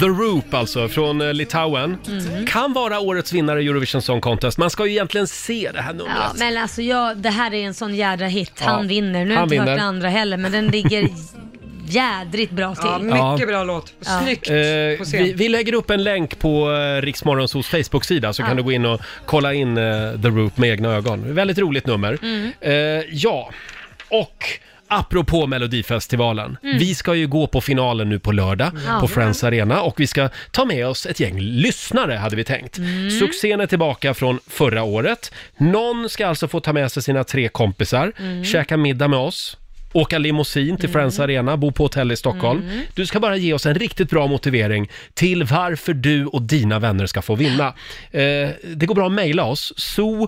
The 0.01 0.07
Roop 0.07 0.53
alltså, 0.53 0.87
från 0.87 1.21
eh, 1.21 1.33
Litauen. 1.33 1.97
Mm. 2.07 2.45
Kan 2.45 2.73
vara 2.73 2.99
årets 2.99 3.33
vinnare 3.33 3.63
i 3.63 3.67
Eurovision 3.67 4.01
Song 4.01 4.21
Contest. 4.21 4.57
Man 4.57 4.69
ska 4.69 4.85
ju 4.85 4.91
egentligen 4.91 5.27
se 5.27 5.69
det 5.73 5.81
här 5.81 5.93
numret. 5.93 6.13
Ja, 6.19 6.31
men 6.35 6.57
alltså 6.57 6.81
jag, 6.81 7.17
det 7.17 7.29
här 7.29 7.53
är 7.53 7.65
en 7.65 7.73
sån 7.73 7.95
jädra 7.95 8.25
hit. 8.25 8.51
Ja, 8.59 8.65
Han 8.65 8.87
vinner. 8.87 9.25
Nu 9.25 9.35
har 9.35 9.41
jag 9.41 9.53
inte 9.53 9.57
hört 9.57 9.65
den 9.65 9.79
andra 9.79 10.09
heller, 10.09 10.37
men 10.37 10.51
den 10.51 10.67
ligger 10.67 11.07
jädrigt 11.87 12.51
bra 12.51 12.75
till. 12.75 12.85
Ja, 12.85 12.99
mycket 12.99 13.39
Ja. 13.39 13.45
bra 13.47 13.63
låt. 13.63 13.93
Ja. 14.05 14.19
Snyggt 14.23 14.49
Eh, 14.49 14.55
på 14.97 15.03
scen. 15.05 15.23
vi, 15.23 15.33
vi 15.33 15.49
lägger 15.49 15.73
upp 15.73 15.89
en 15.89 16.03
länk 16.03 16.39
på 16.39 16.71
eh, 16.71 17.01
Riksmorgonsos 17.01 17.67
Facebook-sida 17.67 18.33
så 18.33 18.41
Ja. 18.41 18.47
kan 18.47 18.57
du 18.57 18.63
gå 18.63 18.71
in 18.71 18.85
och 18.85 19.01
kolla 19.25 19.53
in 19.53 19.77
eh, 19.77 19.83
The 20.21 20.27
Roop 20.27 20.57
med 20.57 20.69
egna 20.69 20.89
ögon. 20.95 21.33
Väldigt 21.33 21.57
roligt 21.57 21.85
nummer. 21.85 22.17
Mm. 22.21 22.51
Eh, 22.61 22.71
ja, 23.11 23.49
och 24.09 24.45
apropå 24.91 25.47
Melodifestivalen. 25.47 26.57
Mm. 26.63 26.77
Vi 26.77 26.95
ska 26.95 27.15
ju 27.15 27.27
gå 27.27 27.47
på 27.47 27.61
finalen 27.61 28.09
nu 28.09 28.19
på 28.19 28.31
lördag 28.31 28.71
Ja. 28.87 28.99
på 28.99 29.07
Friends 29.07 29.43
Arena 29.43 29.81
och 29.81 29.99
vi 29.99 30.07
ska 30.07 30.29
ta 30.51 30.65
med 30.65 30.87
oss 30.87 31.05
ett 31.05 31.19
gäng 31.19 31.39
lyssnare 31.39 32.13
hade 32.13 32.35
vi 32.35 32.43
tänkt. 32.43 32.77
Mm. 32.77 33.11
Succén 33.11 33.59
är 33.61 33.67
tillbaka 33.67 34.13
från 34.13 34.39
förra 34.47 34.83
året. 34.83 35.31
Någon 35.57 36.09
ska 36.09 36.27
alltså 36.27 36.47
få 36.47 36.59
ta 36.59 36.73
med 36.73 36.91
sig 36.91 37.03
sina 37.03 37.23
tre 37.23 37.49
kompisar, 37.49 38.11
Mm. 38.19 38.45
käka 38.45 38.77
middag 38.77 39.07
med 39.07 39.19
oss 39.19 39.57
åka 39.93 40.17
limousin 40.17 40.77
till 40.77 40.89
Friends 40.89 41.19
Arena, 41.19 41.57
bo 41.57 41.71
på 41.71 41.83
hotell 41.83 42.11
i 42.11 42.15
Stockholm. 42.15 42.61
Mm. 42.61 42.81
Du 42.95 43.05
ska 43.05 43.19
bara 43.19 43.35
ge 43.35 43.53
oss 43.53 43.65
en 43.65 43.75
riktigt 43.75 44.09
bra 44.09 44.27
motivering 44.27 44.89
till 45.13 45.43
varför 45.43 45.93
du 45.93 46.25
och 46.25 46.41
dina 46.41 46.79
vänner 46.79 47.05
ska 47.05 47.21
få 47.21 47.35
vinna. 47.35 47.73
Eh, 48.11 48.49
det 48.75 48.85
går 48.85 48.95
bra 48.95 49.05
att 49.05 49.11
mejla 49.11 49.43
oss, 49.43 49.73
so 49.75 50.27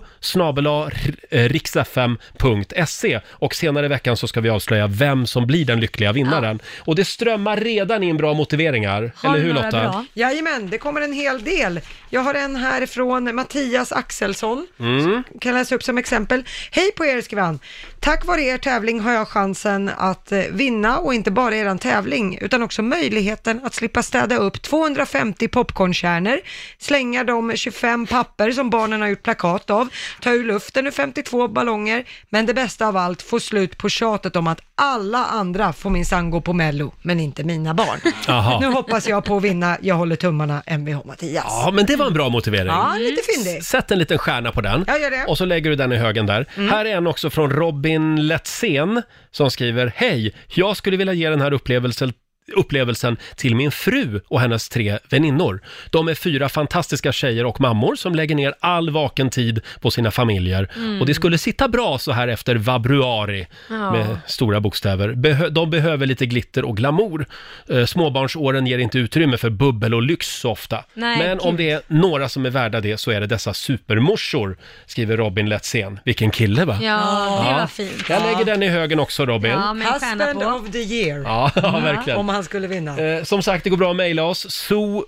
riksfm.se 1.30 3.20
och 3.28 3.54
senare 3.54 3.86
i 3.86 3.88
veckan 3.88 4.16
så 4.16 4.28
ska 4.28 4.40
vi 4.40 4.48
avslöja 4.48 4.86
vem 4.86 5.26
som 5.26 5.46
blir 5.46 5.64
den 5.64 5.80
lyckliga 5.80 6.12
vinnaren. 6.12 6.60
Och 6.78 6.94
det 6.94 7.04
strömmar 7.04 7.56
redan 7.56 8.02
in 8.02 8.16
bra 8.16 8.34
motiveringar, 8.34 9.12
eller 9.24 9.38
hur 9.38 9.54
Lotta? 9.54 10.06
Jajamän, 10.14 10.70
det 10.70 10.78
kommer 10.78 11.00
en 11.00 11.12
hel 11.12 11.42
del. 11.42 11.80
Jag 12.10 12.20
har 12.20 12.34
en 12.34 12.56
här 12.56 12.86
från 12.86 13.34
Mattias 13.34 13.92
Axelsson. 13.92 14.66
Mm. 14.78 15.22
kan 15.40 15.54
läsa 15.54 15.74
upp 15.74 15.82
som 15.82 15.98
exempel. 15.98 16.44
Hej 16.70 16.92
på 16.96 17.04
er, 17.04 17.20
skriver 17.20 17.42
han. 17.42 17.58
Tack 18.04 18.24
vare 18.24 18.42
er 18.42 18.58
tävling 18.58 19.00
har 19.00 19.12
jag 19.12 19.28
chansen 19.28 19.88
att 19.88 20.32
eh, 20.32 20.40
vinna 20.50 20.98
och 20.98 21.14
inte 21.14 21.30
bara 21.30 21.56
eran 21.56 21.78
tävling 21.78 22.38
utan 22.40 22.62
också 22.62 22.82
möjligheten 22.82 23.60
att 23.64 23.74
slippa 23.74 24.02
städa 24.02 24.36
upp 24.36 24.62
250 24.62 25.48
popcornkärnor, 25.48 26.40
slänga 26.78 27.24
de 27.24 27.56
25 27.56 28.06
papper 28.06 28.52
som 28.52 28.70
barnen 28.70 29.00
har 29.00 29.08
gjort 29.08 29.22
plakat 29.22 29.70
av, 29.70 29.88
ta 30.20 30.30
ur 30.30 30.44
luften 30.44 30.86
ur 30.86 30.90
52 30.90 31.48
ballonger, 31.48 32.04
men 32.30 32.46
det 32.46 32.54
bästa 32.54 32.86
av 32.88 32.96
allt, 32.96 33.22
få 33.22 33.40
slut 33.40 33.78
på 33.78 33.88
tjatet 33.88 34.36
om 34.36 34.46
att 34.46 34.60
alla 34.76 35.18
andra 35.26 35.72
får 35.72 35.90
minsann 35.90 36.30
gå 36.30 36.40
på 36.40 36.52
mello, 36.52 36.92
men 37.02 37.20
inte 37.20 37.44
mina 37.44 37.74
barn. 37.74 38.00
Jaha. 38.28 38.60
Nu 38.60 38.66
hoppas 38.66 39.08
jag 39.08 39.24
på 39.24 39.36
att 39.36 39.42
vinna, 39.42 39.76
jag 39.80 39.94
håller 39.94 40.16
tummarna, 40.16 40.62
Mvh 40.66 41.06
Mattias. 41.06 41.44
Ja, 41.48 41.70
men 41.74 41.86
det 41.86 41.96
var 41.96 42.06
en 42.06 42.14
bra 42.14 42.28
motivering. 42.28 42.66
Ja, 42.66 42.94
lite 42.98 43.22
fyndig. 43.34 43.56
S- 43.58 43.66
Sätt 43.66 43.90
en 43.90 43.98
liten 43.98 44.18
stjärna 44.18 44.52
på 44.52 44.60
den. 44.60 44.84
Jag 44.86 45.00
gör 45.00 45.10
det. 45.10 45.24
Och 45.28 45.38
så 45.38 45.44
lägger 45.44 45.70
du 45.70 45.76
den 45.76 45.92
i 45.92 45.96
högen 45.96 46.26
där. 46.26 46.46
Mm. 46.56 46.70
Här 46.70 46.84
är 46.84 46.96
en 46.96 47.06
också 47.06 47.30
från 47.30 47.50
Robin 47.50 48.26
Letzén 48.28 49.02
som 49.30 49.50
skriver 49.50 49.92
Hej, 49.96 50.34
jag 50.48 50.76
skulle 50.76 50.96
vilja 50.96 51.12
ge 51.12 51.30
den 51.30 51.40
här 51.40 51.52
upplevelsen 51.52 52.12
upplevelsen 52.52 53.16
till 53.36 53.54
min 53.56 53.70
fru 53.70 54.20
och 54.28 54.40
hennes 54.40 54.68
tre 54.68 54.98
väninnor. 55.10 55.60
De 55.90 56.08
är 56.08 56.14
fyra 56.14 56.48
fantastiska 56.48 57.12
tjejer 57.12 57.44
och 57.46 57.60
mammor 57.60 57.94
som 57.96 58.14
lägger 58.14 58.34
ner 58.34 58.54
all 58.60 58.90
vaken 58.90 59.30
tid 59.30 59.60
på 59.80 59.90
sina 59.90 60.10
familjer. 60.10 60.70
Mm. 60.76 61.00
Och 61.00 61.06
det 61.06 61.14
skulle 61.14 61.38
sitta 61.38 61.68
bra 61.68 61.98
så 61.98 62.12
här 62.12 62.28
efter 62.28 62.56
vabruari 62.56 63.46
Ja. 63.70 63.92
med 63.92 64.06
stora 64.26 64.60
bokstäver. 64.60 65.08
Behö- 65.12 65.48
de 65.48 65.70
behöver 65.70 66.06
lite 66.06 66.26
glitter 66.26 66.64
och 66.64 66.76
glamour. 66.76 67.26
Eh, 67.68 67.84
småbarnsåren 67.84 68.66
ger 68.66 68.78
inte 68.78 68.98
utrymme 68.98 69.36
för 69.36 69.50
bubbel 69.50 69.94
och 69.94 70.02
lyx 70.02 70.26
så 70.40 70.50
ofta. 70.50 70.84
Nej, 70.94 71.18
Men 71.18 71.40
om 71.40 71.56
det 71.56 71.70
är 71.70 71.80
några 71.86 72.28
som 72.28 72.46
är 72.46 72.50
värda 72.50 72.80
det 72.80 72.98
så 72.98 73.10
är 73.10 73.20
det 73.20 73.26
dessa 73.26 73.54
supermorsor, 73.54 74.56
skriver 74.86 75.16
Robin 75.16 75.48
Letzén. 75.48 76.00
Vilken 76.04 76.30
kille 76.30 76.64
va? 76.64 76.78
Ja, 76.82 77.44
det 77.48 77.60
var 77.60 77.66
fint. 77.66 78.08
Jag 78.08 78.22
lägger 78.22 78.44
den 78.44 78.62
i 78.62 78.68
högen 78.68 79.00
också 79.00 79.26
Robin. 79.26 79.50
Ja, 79.50 79.74
med 79.74 79.86
en 79.86 79.92
stjärna 80.00 80.24
Husband 80.24 80.40
på. 80.62 80.68
of 80.68 80.72
the 80.72 80.78
year. 80.78 81.22
Ja, 81.24 81.50
ja, 81.62 81.78
verkligen. 81.78 82.18
Om 82.18 82.28
han 82.34 82.44
skulle 82.44 82.66
vinna. 82.66 82.98
Eh, 83.00 83.22
som 83.24 83.42
sagt, 83.42 83.64
det 83.64 83.70
går 83.70 83.76
bra 83.76 83.90
att 83.90 83.96
mejla 83.96 84.22
oss. 84.24 84.46
so 84.50 85.04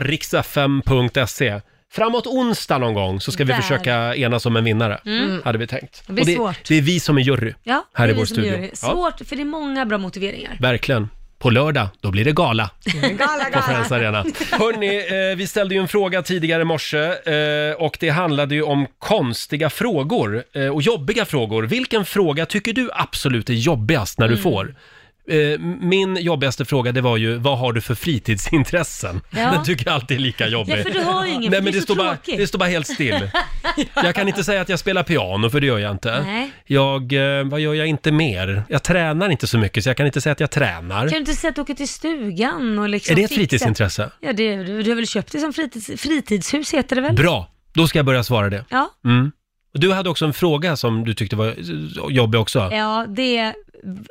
riksfm.se. 0.00 1.60
Framåt 1.92 2.26
onsdag 2.26 2.78
någon 2.78 2.94
gång 2.94 3.20
så 3.20 3.32
ska 3.32 3.44
vi 3.44 3.52
Där. 3.52 3.60
försöka 3.60 4.14
enas 4.16 4.46
om 4.46 4.56
en 4.56 4.64
vinnare, 4.64 5.00
Mm. 5.06 5.42
hade 5.44 5.58
vi 5.58 5.66
tänkt. 5.66 6.02
Det 6.06 6.12
blir 6.12 6.24
Och 6.40 6.46
svårt. 6.54 6.68
det 6.68 6.74
är 6.74 6.82
vi 6.82 7.00
som 7.00 7.18
är 7.18 7.22
jury 7.22 7.54
Ja, 7.62 7.84
här 7.94 8.06
det 8.06 8.10
i 8.10 8.12
är 8.12 8.16
vår 8.16 8.22
vi 8.22 8.26
som 8.26 8.34
studio. 8.34 8.52
det. 8.56 8.62
Ja, 8.62 8.74
Svårt, 8.76 9.28
för 9.28 9.36
det 9.36 9.42
är 9.42 9.46
många 9.46 9.86
bra 9.86 9.98
motiveringar. 9.98 10.56
verkligen. 10.60 11.08
På 11.38 11.50
lördag, 11.50 11.88
då 12.00 12.10
blir 12.10 12.24
det 12.24 12.32
gala 12.32 12.70
Gala, 13.18 13.44
på 13.52 13.62
Friends 13.62 13.92
Arena. 13.92 14.24
Hörni, 14.52 14.96
eh, 15.30 15.36
vi 15.36 15.46
ställde 15.46 15.74
ju 15.74 15.80
en 15.80 15.88
fråga 15.88 16.22
tidigare 16.22 16.62
i 16.62 16.64
morse 16.64 16.98
eh, 16.98 17.74
och 17.78 17.96
det 18.00 18.08
handlade 18.08 18.54
ju 18.54 18.62
om 18.62 18.86
konstiga 18.98 19.70
frågor 19.70 20.44
eh, 20.52 20.66
och 20.68 20.82
jobbiga 20.82 21.24
frågor. 21.24 21.62
Vilken 21.62 22.04
fråga 22.04 22.46
tycker 22.46 22.72
du 22.72 22.90
absolut 22.94 23.50
är 23.50 23.54
jobbigast 23.54 24.18
när 24.18 24.28
du 24.28 24.34
Mm. 24.34 24.42
får? 24.42 24.74
Eh, 25.28 25.60
Min 25.80 26.16
jobbigaste 26.16 26.64
fråga 26.64 26.92
det 26.92 27.00
var 27.00 27.16
ju, 27.16 27.36
vad 27.36 27.58
har 27.58 27.72
du 27.72 27.80
för 27.80 27.94
fritidsintressen? 27.94 29.20
Ja. 29.30 29.50
Den 29.52 29.64
tycker 29.64 29.86
jag 29.86 29.94
alltid 29.94 30.16
är 30.16 30.20
lika 30.20 30.48
jobbig. 30.48 30.72
Ja, 30.78 30.82
för 30.82 30.90
du 30.90 31.00
har 31.00 31.26
ju 31.26 31.32
ingen, 31.32 31.50
Nej, 31.50 31.62
men 31.62 31.72
det 31.72 31.80
står, 31.80 31.96
bara, 31.96 32.16
det 32.24 32.46
står 32.46 32.58
bara 32.58 32.68
helt 32.68 32.86
still. 32.86 33.30
Jag 33.94 34.14
kan 34.14 34.28
inte 34.28 34.44
säga 34.44 34.60
att 34.60 34.68
jag 34.68 34.78
spelar 34.78 35.02
piano, 35.02 35.50
för 35.50 35.60
det 35.60 35.66
gör 35.66 35.78
jag 35.78 35.90
inte. 35.90 36.22
Nej. 36.22 36.50
Jag, 36.66 37.12
eh, 37.38 37.44
vad 37.44 37.60
gör 37.60 37.74
jag 37.74 37.86
inte 37.86 38.12
mer? 38.12 38.62
Jag 38.68 38.82
tränar 38.82 39.28
inte 39.30 39.46
så 39.46 39.58
mycket, 39.58 39.84
så 39.84 39.90
jag 39.90 39.96
kan 39.96 40.06
inte 40.06 40.20
säga 40.20 40.32
att 40.32 40.40
jag 40.40 40.50
tränar. 40.50 41.00
Kan 41.00 41.08
du 41.10 41.16
inte 41.18 41.32
säga 41.34 41.48
att 41.48 41.54
du 41.56 41.62
åker 41.62 41.74
till 41.74 41.88
stugan 41.88 42.78
och 42.78 42.88
liksom 42.88 43.12
Är 43.12 43.16
det 43.16 43.22
ett 43.22 43.30
fixa- 43.30 43.34
fritidsintresse? 43.34 44.10
Ja, 44.20 44.32
det, 44.32 44.56
du, 44.56 44.82
du 44.82 44.90
har 44.90 44.96
väl 44.96 45.06
köpt 45.06 45.32
det 45.32 45.38
som 45.38 45.52
fritids, 45.52 46.02
fritidshus 46.02 46.74
heter 46.74 46.96
det 46.96 47.02
väl? 47.02 47.14
Bra, 47.14 47.50
då 47.74 47.86
ska 47.86 47.98
jag 47.98 48.06
börja 48.06 48.24
svara 48.24 48.50
det. 48.50 48.64
Ja. 48.68 48.90
Mm. 49.04 49.32
Du 49.72 49.92
hade 49.92 50.10
också 50.10 50.24
en 50.24 50.32
fråga 50.32 50.76
som 50.76 51.04
du 51.04 51.14
tyckte 51.14 51.36
var 51.36 51.54
jobbig 52.10 52.40
också. 52.40 52.58
Ja, 52.72 53.06
det 53.08 53.38
är, 53.38 53.54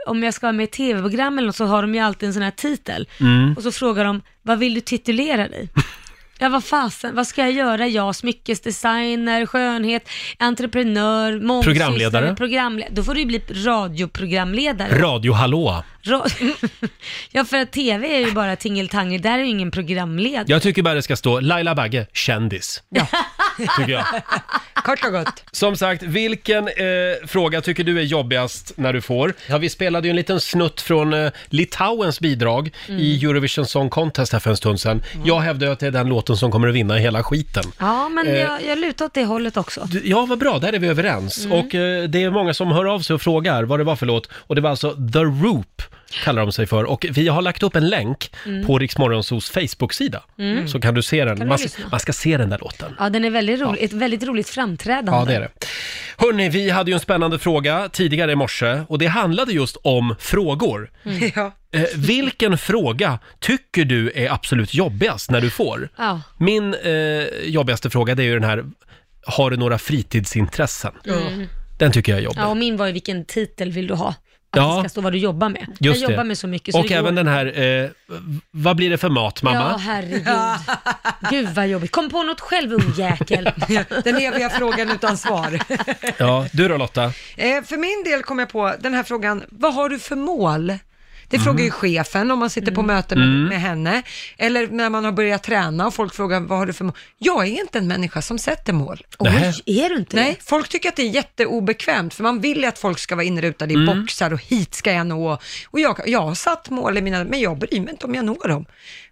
om 0.08 0.24
jag 0.24 0.34
ska 0.34 0.46
vara 0.48 0.52
med 0.54 0.64
i 0.64 0.68
tv-program 0.68 1.38
eller 1.38 1.46
något 1.48 1.56
så 1.56 1.66
har 1.66 1.82
de 1.82 1.96
ju 1.96 2.00
alltid 2.02 2.28
en 2.28 2.34
sån 2.34 2.44
här 2.44 2.52
titel. 2.52 3.08
Mm. 3.20 3.54
Och 3.58 3.64
så 3.64 3.72
frågar 3.72 4.06
de, 4.06 4.22
vad 4.42 4.60
vill 4.60 4.74
du 4.74 4.82
titulera 4.82 5.48
dig? 5.48 5.70
Ja, 6.40 6.50
vad 6.50 6.64
fasen, 6.64 7.16
vad 7.16 7.28
ska 7.28 7.42
jag 7.42 7.52
göra? 7.52 7.88
Jag, 7.88 8.16
smyckesdesigner, 8.16 9.46
skönhet, 9.46 10.10
entreprenör, 10.40 11.40
mångsysslare, 11.40 11.64
Programledare. 11.88 12.36
programledare. 12.36 12.94
Då 12.96 13.04
får 13.04 13.14
du 13.14 13.20
ju 13.20 13.26
bli 13.26 13.40
radioprogramledare. 13.50 15.00
Radio-hallå. 15.02 15.84
Ra- 16.04 16.54
ja, 17.32 17.46
för 17.46 17.58
att 17.58 17.72
TV 17.72 18.16
är 18.16 18.20
ju 18.28 18.32
bara 18.32 18.56
tingeltangel, 18.56 19.22
där 19.22 19.32
är 19.40 19.44
ju 19.44 19.50
ingen 19.50 19.72
programledare. 19.72 20.46
Jag 20.48 20.62
tycker 20.62 20.82
bara 20.82 20.94
det 20.94 21.02
ska 21.02 21.16
stå 21.16 21.40
Laila 21.40 21.76
Bagge, 21.76 22.08
kändis. 22.14 22.84
Ja. 22.90 23.08
Tycker 23.58 23.92
jag. 23.92 24.06
Kort 24.74 25.06
och 25.06 25.12
gott. 25.12 25.44
Som 25.52 25.76
sagt, 25.76 26.04
vilken 26.04 26.68
eh, 26.68 26.74
fråga 27.28 27.62
tycker 27.62 27.84
du 27.84 28.00
är 28.00 28.04
jobbigast 28.04 28.72
när 28.76 28.94
du 28.94 29.02
får? 29.02 29.34
Ja, 29.48 29.58
vi 29.58 29.70
spelade 29.70 30.08
ju 30.08 30.10
en 30.10 30.16
liten 30.16 30.40
snutt 30.42 30.82
från 30.82 31.14
eh, 31.14 31.32
Litauens 31.46 32.20
bidrag 32.20 32.70
Mm. 32.88 33.00
i 33.02 33.26
Eurovision 33.26 33.66
Song 33.66 33.90
Contest 33.90 34.34
här 34.34 34.40
för 34.40 34.50
en 34.50 34.58
stund 34.58 34.80
sedan. 34.80 35.04
Jag 35.26 35.40
hävdar 35.40 35.68
ju 35.68 35.74
att 35.74 35.80
det 35.80 35.88
är 35.88 35.92
den 35.92 36.08
låten 36.10 36.38
som 36.38 36.52
kommer 36.52 36.68
att 36.68 36.74
vinna 36.76 36.96
hela 36.96 37.24
skiten. 37.24 37.64
Ja, 37.80 38.10
men 38.10 38.28
Eh, 38.28 38.34
jag, 38.40 38.66
jag 38.66 38.78
lutar 38.80 39.06
åt 39.06 39.14
det 39.14 39.26
hållet 39.26 39.58
också. 39.58 39.88
Du- 39.92 40.02
Ja, 40.06 40.26
vad 40.26 40.40
bra, 40.40 40.60
där 40.60 40.74
är 40.74 40.80
vi 40.80 40.88
överens. 40.88 41.46
Mm. 41.46 41.58
Och 41.60 41.76
eh, 41.76 42.04
det 42.04 42.24
är 42.24 42.30
många 42.32 42.54
som 42.54 42.68
hör 42.72 42.86
av 42.86 43.00
sig 43.00 43.14
och 43.14 43.22
frågar 43.22 43.64
vad 43.64 43.80
det 43.80 43.84
var 43.84 43.96
för 43.96 44.06
låt. 44.06 44.30
Och 44.34 44.56
det 44.56 44.62
var 44.62 44.70
alltså 44.70 44.92
The 45.14 45.20
Roop, 45.20 45.82
kallar 46.24 46.42
de 46.42 46.52
sig 46.52 46.68
för. 46.68 46.84
Och 46.84 47.06
vi 47.12 47.28
har 47.28 47.42
lagt 47.42 47.64
upp 47.64 47.76
en 47.76 47.90
länk 47.90 48.32
Mm. 48.46 48.66
på 48.68 48.80
Riksmorgonsos 48.80 49.50
Facebook-sida. 49.50 50.24
Mm. 50.40 50.68
Så 50.68 50.80
kan 50.82 50.94
du 50.94 51.02
se 51.02 51.26
den. 51.26 51.28
Kan 51.38 51.46
du 51.46 51.50
Man, 51.50 51.60
lyssna? 51.62 51.86
man 51.92 52.00
ska 52.00 52.14
se 52.14 52.38
den 52.38 52.50
där 52.50 52.58
låten. 52.60 52.96
Ja, 53.00 53.10
den 53.10 53.26
är 53.26 53.30
väldigt 53.30 53.62
rolig, 53.62 53.84
ett 53.84 53.94
väldigt 53.94 54.24
roligt 54.24 54.50
framträdande. 54.50 55.12
Ja, 55.12 55.26
det 55.26 55.36
är 55.36 55.40
det. 55.40 55.50
Hörni, 56.18 56.50
vi 56.50 56.70
hade 56.70 56.92
ju 56.92 56.94
en 56.94 57.00
spännande 57.00 57.40
fråga 57.40 57.90
tidigare 57.92 58.32
i 58.32 58.36
morse 58.36 58.82
och 58.88 59.00
det 59.00 59.08
handlade 59.08 59.52
just 59.54 59.78
om 59.84 60.16
frågor. 60.20 60.92
Mm. 61.06 61.32
Ja. 61.36 61.52
Eh, 61.72 61.86
vilken 61.96 62.58
fråga 62.58 63.20
tycker 63.40 63.86
du 63.86 64.12
är 64.16 64.32
absolut 64.34 64.74
jobbigast 64.74 65.32
när 65.32 65.42
du 65.42 65.50
får? 65.50 65.90
Ja. 65.98 66.22
Min 66.38 66.74
eh, 66.74 66.92
jobbigaste 67.44 67.90
fråga 67.90 68.16
det 68.16 68.24
är 68.24 68.26
ju 68.26 68.34
den 68.34 68.44
här, 68.50 68.66
har 69.28 69.52
du 69.52 69.58
några 69.58 69.78
fritidsintressen? 69.78 70.92
Mm. 71.08 71.48
Den 71.80 71.92
tycker 71.92 72.12
jag 72.12 72.20
är 72.20 72.24
jobbig. 72.24 72.40
Ja, 72.42 72.48
och 72.48 72.58
min 72.58 72.78
var 72.78 72.88
ju 72.88 72.92
vilken 72.94 73.26
titel 73.26 73.72
vill 73.72 73.88
du 73.88 73.94
ha? 73.94 74.16
Att 74.54 74.58
Ja. 74.58 74.74
det 74.76 74.80
ska 74.82 74.90
stå 74.90 75.02
vad 75.02 75.14
du 75.14 75.18
jobbar 75.18 75.50
med. 75.50 75.68
Just 75.80 76.02
jag 76.02 76.10
det. 76.10 76.14
jobbar 76.14 76.24
med 76.24 76.38
så 76.38 76.48
mycket 76.48 76.74
så 76.74 76.80
Och 76.82 76.88
det 76.88 76.94
även 76.94 77.16
går... 77.16 77.24
den 77.24 77.28
här, 77.34 77.62
eh, 77.84 77.90
vad 78.52 78.76
blir 78.76 78.90
det 78.90 78.98
för 78.98 79.10
mat 79.10 79.40
Ja, 79.44 79.54
mamma? 79.54 79.78
herregud. 79.78 80.28
Gud 81.32 81.50
vad 81.56 81.68
jobbigt. 81.68 81.92
Kom 81.92 82.10
på 82.10 82.24
något 82.24 82.42
själv 82.42 82.74
ungjäkel. 82.74 83.50
Den 84.04 84.16
eviga 84.18 84.50
frågan 84.50 84.92
utan 84.92 85.18
svar. 85.18 85.60
Ja, 86.18 86.46
du 86.54 86.68
då 86.68 86.78
Lotta? 86.78 87.04
Eh, 87.36 87.64
för 87.66 87.78
min 87.78 88.04
del 88.12 88.24
kom 88.24 88.40
jag 88.40 88.50
på 88.50 88.74
den 88.80 88.94
här 88.94 89.04
frågan, 89.04 89.44
vad 89.50 89.74
har 89.74 89.90
du 89.90 90.00
för 90.00 90.16
mål? 90.16 90.74
Det 91.34 91.38
Mm. 91.38 91.46
frågar 91.46 91.64
ju 91.66 91.72
chefen 91.72 92.32
om 92.32 92.40
man 92.40 92.50
sitter 92.50 92.72
på 92.72 92.82
möte 92.82 93.16
med, 93.16 93.26
Mm. 93.28 93.44
med 93.46 93.62
henne. 93.62 94.02
Eller 94.38 94.68
när 94.68 94.90
man 94.90 95.06
har 95.06 95.12
börjat 95.12 95.44
träna 95.44 95.88
och 95.88 95.94
folk 95.94 96.14
frågar, 96.16 96.40
vad 96.40 96.58
har 96.58 96.66
du 96.66 96.74
för 96.74 96.86
mål? 96.86 96.94
Jag 97.18 97.48
är 97.48 97.60
inte 97.62 97.78
en 97.78 97.88
människa 97.88 98.22
som 98.22 98.40
sätter 98.40 98.74
mål. 98.74 99.02
Nähä. 99.20 99.54
är 99.66 99.90
du 99.90 99.96
inte 99.96 100.16
Nej, 100.16 100.38
folk 100.42 100.70
tycker 100.70 100.90
att 100.90 100.96
det 100.96 101.02
är 101.04 101.10
jätteobekvämt, 101.10 102.14
för 102.14 102.24
man 102.24 102.42
vill 102.42 102.58
ju 102.58 102.66
att 102.66 102.80
folk 102.80 103.00
ska 103.00 103.16
vara 103.16 103.26
inrutade 103.26 103.74
i 103.74 103.76
Mm. 103.76 104.02
boxar 104.02 104.34
och 104.34 104.40
hit 104.44 104.74
ska 104.76 104.92
jag 104.94 105.08
nå. 105.08 105.40
Och 105.70 105.80
jag, 105.80 106.00
jag 106.06 106.22
har 106.22 106.36
satt 106.36 106.70
mål 106.70 106.98
i 106.98 107.02
mina, 107.02 107.24
men 107.24 107.40
jag 107.40 107.58
bryr 107.58 107.80
mig 107.82 107.90
inte 107.90 108.06
om 108.06 108.16
jag 108.16 108.26
når 108.26 108.48
dem. 108.48 108.66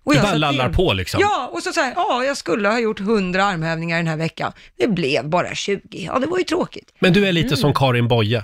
Och 0.04 0.12
Du 0.14 0.18
jag 0.20 0.26
bara 0.28 0.36
lallar 0.38 0.64
igen. 0.66 0.76
på 0.76 0.94
liksom? 0.94 1.22
Ja, 1.22 1.50
och 1.54 1.64
så 1.64 1.74
säger 1.74 1.94
ja, 1.96 2.24
jag 2.24 2.38
skulle 2.38 2.68
ha 2.70 2.80
gjort 2.80 3.00
100 3.00 3.44
armhävningar 3.46 3.98
den 3.98 4.08
här 4.08 4.18
veckan. 4.18 4.52
Det 4.78 4.88
blev 4.88 5.30
bara 5.30 5.56
20. 5.56 5.80
Ja, 6.06 6.20
det 6.20 6.28
var 6.28 6.38
ju 6.38 6.44
tråkigt. 6.44 6.94
Men 7.00 7.14
du 7.14 7.28
är 7.28 7.32
lite 7.32 7.48
Mm. 7.48 7.58
som 7.58 7.74
Karin 7.74 8.08
Boye. 8.08 8.44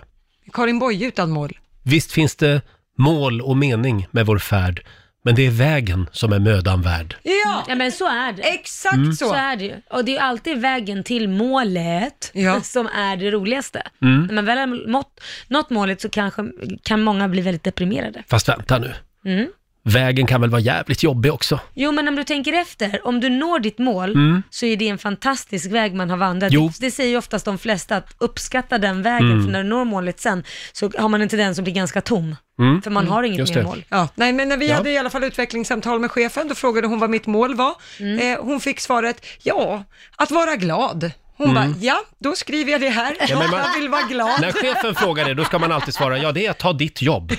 Karin 0.53 0.79
Boye 0.79 1.07
utan 1.07 1.29
mål. 1.31 1.57
Visst 1.83 2.11
finns 2.11 2.35
det 2.35 2.61
mål 2.97 3.41
och 3.41 3.57
mening 3.57 4.07
med 4.11 4.25
vår 4.25 4.39
färd, 4.39 4.83
men 5.23 5.35
det 5.35 5.45
är 5.47 5.51
vägen 5.51 6.09
som 6.11 6.33
är 6.33 6.39
mödan 6.39 6.81
värd. 6.81 7.15
Ja, 7.23 7.65
ja 7.67 7.75
men 7.75 7.91
så 7.91 8.07
är 8.07 8.31
det. 8.33 8.41
Exakt 8.43 8.95
Mm. 8.95 9.13
så. 9.13 9.27
Så 9.29 9.33
är 9.35 9.55
det 9.55 9.63
ju. 9.63 9.73
Och 9.89 10.05
det 10.05 10.11
är 10.11 10.13
ju 10.13 10.19
alltid 10.19 10.57
vägen 10.61 11.03
till 11.03 11.29
målet 11.29 12.31
Ja. 12.33 12.61
som 12.63 12.87
är 12.87 13.17
det 13.17 13.31
roligaste. 13.31 13.81
Mm. 14.01 14.25
När 14.27 14.33
man 14.33 14.45
väl 14.45 14.57
har 14.57 14.87
mått, 14.91 15.19
nått 15.47 15.69
målet 15.69 16.01
så 16.01 16.09
kanske 16.09 16.45
kan 16.83 17.01
många 17.03 17.27
bli 17.27 17.41
väldigt 17.41 17.63
deprimerade. 17.63 18.23
Fast 18.29 18.49
vänta 18.49 18.77
nu, 18.79 18.93
Mm. 19.25 19.47
vägen 19.83 20.27
kan 20.27 20.41
väl 20.41 20.49
vara 20.49 20.61
jävligt 20.61 21.03
jobbig 21.03 21.33
också? 21.33 21.59
Jo, 21.73 21.91
men 21.91 22.07
om 22.07 22.15
du 22.15 22.23
tänker 22.23 22.53
efter, 22.53 23.07
om 23.07 23.19
du 23.19 23.29
når 23.29 23.59
ditt 23.59 23.77
mål 23.79 24.11
Mm. 24.11 24.43
så 24.49 24.65
är 24.65 24.77
det 24.77 24.87
en 24.87 24.97
fantastisk 24.97 25.71
väg 25.71 25.93
man 25.93 26.09
har 26.09 26.17
vandrat. 26.17 26.51
Jo. 26.53 26.67
Det, 26.67 26.85
det 26.87 26.91
säger 26.91 27.09
ju 27.09 27.17
oftast 27.17 27.45
de 27.45 27.57
flesta, 27.57 27.95
att 27.97 28.15
uppskatta 28.17 28.77
den 28.77 29.01
vägen, 29.01 29.31
Mm. 29.31 29.43
för 29.45 29.51
när 29.51 29.63
du 29.63 29.69
når 29.69 29.85
målet 29.85 30.19
sen 30.19 30.43
så 30.73 30.91
har 30.97 31.09
man 31.09 31.21
en 31.21 31.29
tendens 31.29 31.57
att 31.57 31.63
bli 31.63 31.73
ganska 31.73 32.01
tom. 32.01 32.35
Mm. 32.59 32.81
För 32.81 32.91
man 32.91 33.07
har 33.07 33.23
inget 33.23 33.55
mer 33.55 33.63
mål. 33.63 33.83
Ja, 33.89 34.07
nej, 34.15 34.33
men 34.33 34.49
när 34.49 34.57
vi 34.57 34.67
Ja. 34.69 34.75
hade 34.75 34.89
i 34.91 34.97
alla 34.97 35.09
fall 35.09 35.23
utvecklingssamtal 35.23 35.99
med 35.99 36.11
chefen, 36.11 36.47
då 36.47 36.55
frågade 36.55 36.87
hon 36.87 36.99
vad 36.99 37.09
mitt 37.09 37.27
mål 37.27 37.55
var. 37.55 37.73
Mm. 37.99 38.19
Eh, 38.33 38.39
hon 38.43 38.59
fick 38.59 38.79
svaret, 38.79 39.25
ja, 39.43 39.83
att 40.15 40.31
vara 40.31 40.55
glad. 40.55 41.11
Hon 41.37 41.49
Mm. 41.49 41.71
bara, 41.71 41.79
ja, 41.81 41.97
då 42.19 42.35
skriver 42.35 42.71
jag 42.71 42.81
det 42.81 42.89
här. 42.89 43.15
Ja, 43.29 43.39
men 43.39 43.49
man- 43.49 43.59
jag 43.59 43.79
vill 43.79 43.89
vara 43.89 44.01
glad. 44.01 44.41
När 44.41 44.51
chefen 44.51 44.95
frågar 44.95 45.25
det, 45.25 45.33
då 45.33 45.43
ska 45.45 45.59
man 45.59 45.71
alltid 45.71 45.93
svara 45.93 46.17
ja, 46.17 46.31
det 46.31 46.45
är 46.45 46.51
att 46.51 46.57
ta 46.59 46.73
ditt 46.73 47.01
jobb, 47.01 47.31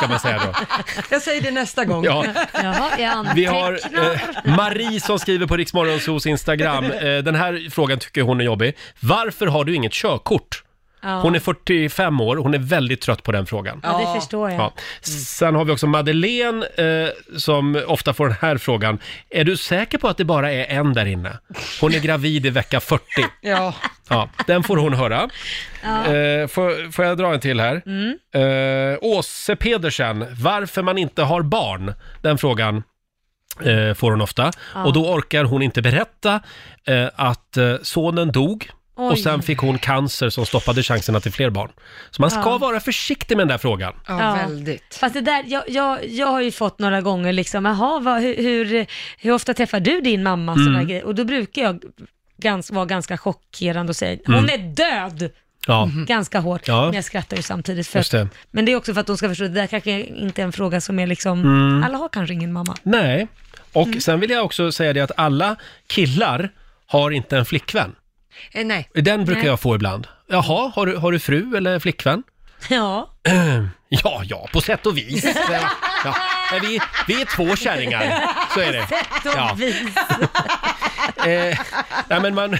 kan 0.00 0.08
man 0.10 0.20
säga 0.20 0.38
då. 0.46 0.54
Jag 1.10 1.22
säger 1.22 1.42
det 1.42 1.50
nästa 1.50 1.84
gång. 1.84 2.04
Ja. 2.04 2.24
Jaha, 2.62 3.26
Vi 3.34 3.44
har 3.44 3.72
eh, 3.72 4.56
Marie 4.56 5.00
som 5.00 5.18
skriver 5.18 5.46
på 5.46 5.56
Riksmorgonsos 5.56 6.26
Instagram. 6.26 6.84
Eh, 6.84 6.90
den 7.18 7.34
här 7.34 7.70
frågan 7.70 7.98
tycker 7.98 8.22
hon 8.22 8.40
är 8.40 8.44
jobbig. 8.44 8.76
Varför 9.00 9.46
har 9.46 9.64
du 9.64 9.74
inget 9.74 9.92
körkort? 9.92 10.62
Ja. 11.02 11.20
Hon 11.20 11.34
är 11.34 11.40
45 11.40 12.20
år, 12.20 12.36
hon 12.36 12.54
är 12.54 12.58
väldigt 12.58 13.00
trött 13.00 13.22
på 13.22 13.32
den 13.32 13.46
frågan. 13.46 13.80
Ja, 13.82 13.98
det 13.98 14.20
förstår 14.20 14.50
jag. 14.50 14.60
Ja. 14.60 14.72
Sen 15.26 15.54
har 15.54 15.64
vi 15.64 15.72
också 15.72 15.86
Madeleine 15.86 16.66
eh, 16.66 17.08
som 17.38 17.82
ofta 17.86 18.14
får 18.14 18.26
den 18.28 18.36
här 18.40 18.56
frågan. 18.58 18.98
Är 19.30 19.44
du 19.44 19.56
säker 19.56 19.98
på 19.98 20.08
att 20.08 20.16
det 20.16 20.24
bara 20.24 20.52
är 20.52 20.78
en 20.78 20.92
där 20.94 21.06
inne? 21.06 21.38
Hon 21.80 21.94
är 21.94 22.00
gravid 22.00 22.46
i 22.46 22.50
vecka 22.50 22.80
40. 22.80 23.04
Ja. 23.40 23.74
Ja, 24.10 24.28
den 24.46 24.62
får 24.62 24.76
hon 24.76 24.94
höra. 24.94 25.28
Ja. 25.82 26.14
Eh, 26.14 26.46
får, 26.46 26.92
får 26.92 27.04
jag 27.04 27.18
dra 27.18 27.34
en 27.34 27.40
till 27.40 27.60
här? 27.60 27.82
Mm. 27.86 28.18
Eh, 28.92 28.98
Åse 29.00 29.56
Pedersen, 29.56 30.26
varför 30.42 30.82
man 30.82 30.98
inte 30.98 31.22
har 31.22 31.42
barn? 31.42 31.94
Den 32.22 32.38
frågan 32.38 32.82
eh, 33.60 33.94
får 33.94 34.10
hon 34.10 34.20
ofta. 34.20 34.52
Ja. 34.74 34.84
Och 34.84 34.92
då 34.92 35.12
orkar 35.12 35.44
hon 35.44 35.62
inte 35.62 35.82
berätta 35.82 36.40
eh, 36.84 37.08
att 37.14 37.56
eh, 37.56 37.74
sonen 37.82 38.32
dog. 38.32 38.70
Oj. 39.00 39.10
Och 39.12 39.18
sen 39.18 39.42
fick 39.42 39.58
hon 39.58 39.78
cancer 39.78 40.30
som 40.30 40.46
stoppade 40.46 40.82
chanserna 40.82 41.20
till 41.20 41.32
fler 41.32 41.50
barn. 41.50 41.70
Så 42.10 42.22
man 42.22 42.30
ska 42.30 42.40
Ja. 42.40 42.58
vara 42.58 42.80
försiktig 42.80 43.36
med 43.36 43.40
den 43.40 43.48
där 43.48 43.58
frågan. 43.58 43.94
Ja, 44.06 44.16
väldigt. 44.48 44.94
Fast 45.00 45.14
det 45.14 45.20
där, 45.20 45.44
jag, 45.46 45.62
jag, 45.68 46.08
jag 46.08 46.26
har 46.26 46.40
ju 46.40 46.50
fått 46.50 46.78
några 46.78 47.00
gånger 47.00 47.32
liksom, 47.32 47.64
jaha, 47.64 47.98
vad, 48.00 48.22
hur, 48.22 48.36
hur, 48.36 48.86
hur 49.18 49.32
ofta 49.32 49.54
träffar 49.54 49.80
du 49.80 50.00
din 50.00 50.22
mamma? 50.22 50.52
Mm. 50.52 50.86
Grejer. 50.86 51.04
Och 51.04 51.14
då 51.14 51.24
brukar 51.24 51.62
jag 51.62 51.80
gans, 52.36 52.70
vara 52.70 52.84
ganska 52.86 53.18
chockerande 53.18 53.90
och 53.90 53.96
säga, 53.96 54.18
hon 54.26 54.34
Mm. 54.34 54.50
är 54.60 54.74
död! 54.74 55.30
Ja. 55.66 55.90
Ganska 56.06 56.40
hårt, 56.40 56.68
Ja. 56.68 56.84
men 56.84 56.94
jag 56.94 57.04
skrattar 57.04 57.36
ju 57.36 57.42
samtidigt. 57.42 57.86
För 57.88 57.98
Just 57.98 58.12
det. 58.12 58.22
att, 58.22 58.28
men 58.50 58.64
det 58.64 58.72
är 58.72 58.76
också 58.76 58.94
för 58.94 59.00
att 59.00 59.06
de 59.06 59.16
ska 59.16 59.28
förstå, 59.28 59.44
det 59.44 59.50
där 59.50 59.66
kanske 59.66 59.90
inte 60.02 60.42
är 60.42 60.44
en 60.46 60.52
fråga 60.52 60.80
som 60.80 60.98
är 60.98 61.06
liksom, 61.06 61.40
Mm. 61.40 61.84
alla 61.84 61.98
har 61.98 62.08
kanske 62.08 62.34
ingen 62.34 62.52
mamma. 62.52 62.74
Nej, 62.82 63.28
och 63.72 63.86
Mm. 63.86 64.00
sen 64.00 64.20
vill 64.20 64.30
jag 64.30 64.44
också 64.44 64.72
säga 64.72 64.92
det 64.92 65.00
att 65.00 65.12
alla 65.16 65.56
killar 65.86 66.50
har 66.86 67.10
inte 67.10 67.36
en 67.38 67.44
flickvän. 67.44 67.94
Eh, 68.52 68.64
nej. 68.66 68.90
Den 68.94 69.24
brukar 69.24 69.40
Nej. 69.40 69.50
jag 69.50 69.60
få 69.60 69.74
ibland. 69.74 70.06
Jaha, 70.28 70.72
har 70.74 70.86
du, 70.86 70.96
har 70.96 71.12
du 71.12 71.18
fru 71.18 71.56
eller 71.56 71.78
flickvän? 71.78 72.22
Ja. 72.68 73.10
Ja, 73.90 74.22
ja, 74.24 74.48
på 74.52 74.60
sätt 74.60 74.86
och 74.86 74.96
vis. 74.98 75.24
Ja. 76.04 76.14
Nej, 76.52 76.60
Vi, 76.62 76.80
vi 77.06 77.20
är 77.20 77.24
två 77.24 77.56
kärringar, 77.56 78.28
så 78.54 78.60
är 78.60 78.72
det. 78.72 78.86
Sätt 78.88 79.06
och 79.24 79.32
Ja. 79.36 79.54
vis. 79.56 79.96
Eh, 81.16 81.58
nej, 82.08 82.20
men 82.20 82.34
man, 82.34 82.58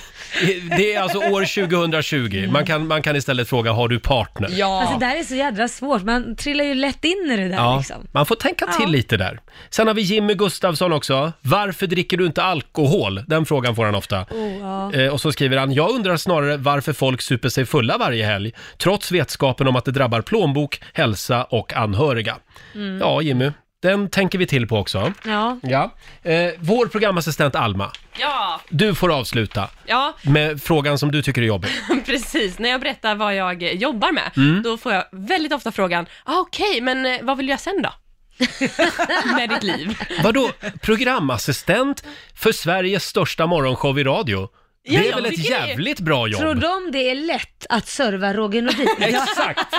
det 0.77 0.95
är 0.95 1.01
alltså 1.01 1.19
år 1.19 1.67
2020. 1.69 2.49
Man 2.53 2.67
kan, 2.67 2.87
man 2.87 3.03
kan 3.03 3.17
istället 3.17 3.49
fråga, 3.49 3.73
har 3.73 3.89
du 3.89 4.01
partner? 4.01 4.63
Alltså 4.65 4.99
det 4.99 5.07
där 5.07 5.17
är 5.17 5.23
så 5.23 5.35
jädra 5.35 5.69
svårt, 5.69 6.03
man 6.03 6.37
trillar 6.37 6.65
ju 6.65 6.75
lätt 6.75 7.05
in 7.05 7.31
i 7.33 7.37
det 7.37 7.49
där 7.49 7.55
Ja, 7.57 7.77
liksom. 7.79 7.97
man 8.13 8.27
får 8.27 8.35
tänka 8.35 8.67
till 8.67 8.75
Ja. 8.85 8.89
lite 8.89 9.17
där. 9.17 9.41
Sen 9.71 9.87
har 9.87 9.95
vi 9.95 10.03
Jimmy 10.03 10.35
Gustafsson 10.35 10.93
också. 10.93 11.33
Varför 11.41 11.87
dricker 11.87 12.17
du 12.17 12.27
inte 12.27 12.43
alkohol? 12.43 13.23
Den 13.27 13.47
frågan 13.47 13.77
får 13.77 13.85
han 13.85 13.95
ofta. 13.95 14.21
Oh, 14.31 14.59
ja. 14.61 14.93
Eh, 14.95 15.13
och 15.13 15.21
så 15.21 15.33
skriver 15.33 15.57
han, 15.57 15.73
jag 15.73 15.91
undrar 15.91 16.17
snarare 16.17 16.57
varför 16.57 16.93
folk 16.93 17.23
super 17.23 17.49
sig 17.49 17.67
fulla 17.67 17.99
varje 17.99 18.27
helg, 18.27 18.53
trots 18.79 19.13
vetskapen 19.13 19.69
om 19.69 19.77
att 19.77 19.85
det 19.85 19.91
drabbar 19.93 20.21
plånbok, 20.21 20.81
hälsa 20.93 21.45
och 21.45 21.73
anhöriga. 21.75 22.37
Mm. 22.75 22.99
Ja, 23.01 23.23
Jimmy, 23.23 23.51
den 23.83 24.11
tänker 24.11 24.39
vi 24.39 24.47
till 24.47 24.67
på 24.69 24.77
också. 24.79 25.13
Ja. 25.25 25.59
Ja. 25.63 25.95
Eh, 26.23 26.51
vår 26.59 26.87
programassistent 26.87 27.55
Alma, 27.55 27.93
Ja, 28.21 28.61
du 28.69 28.95
får 28.95 29.13
avsluta 29.15 29.69
ja, 29.87 30.15
med 30.23 30.63
frågan 30.63 30.99
som 30.99 31.13
du 31.13 31.23
tycker 31.23 31.43
är 31.43 31.47
jobbig. 31.47 31.71
precis. 32.07 32.59
När 32.59 32.69
jag 32.69 32.81
berättar 32.81 33.15
vad 33.15 33.37
jag 33.37 33.63
jobbar 33.75 34.13
med, 34.13 34.31
Mm. 34.37 34.63
då 34.63 34.77
får 34.77 34.93
jag 34.93 35.05
väldigt 35.13 35.53
ofta 35.53 35.73
frågan, 35.73 36.07
ah, 36.25 36.39
okej, 36.41 36.81
men 36.81 37.07
eh, 37.07 37.19
vad 37.23 37.37
vill 37.37 37.47
du 37.47 37.51
göra 37.51 37.59
sen 37.59 37.83
då? 37.83 37.93
med 39.37 39.49
ditt 39.51 39.63
liv. 39.63 39.99
Vadå, 40.23 40.51
programassistent 40.83 42.05
för 42.35 42.53
Sveriges 42.53 43.05
största 43.05 43.47
morgonshow 43.47 43.99
i 43.99 44.05
radio? 44.05 44.49
Ja, 44.91 45.01
det 45.01 45.07
är 45.07 45.11
jag 45.11 45.17
väl 45.17 45.27
ett 45.27 45.35
tycker 45.37 45.61
det. 45.61 45.69
jävligt 45.69 46.01
bra 46.01 46.29
jobb? 46.29 46.41
Tror 46.41 46.55
de 46.55 46.91
det 46.93 47.11
är 47.11 47.15
lätt 47.15 47.67
att 47.69 47.89
serva 47.89 48.33
Roger 48.33 48.63
Nordin? 48.63 48.89
Exakt. 48.99 49.71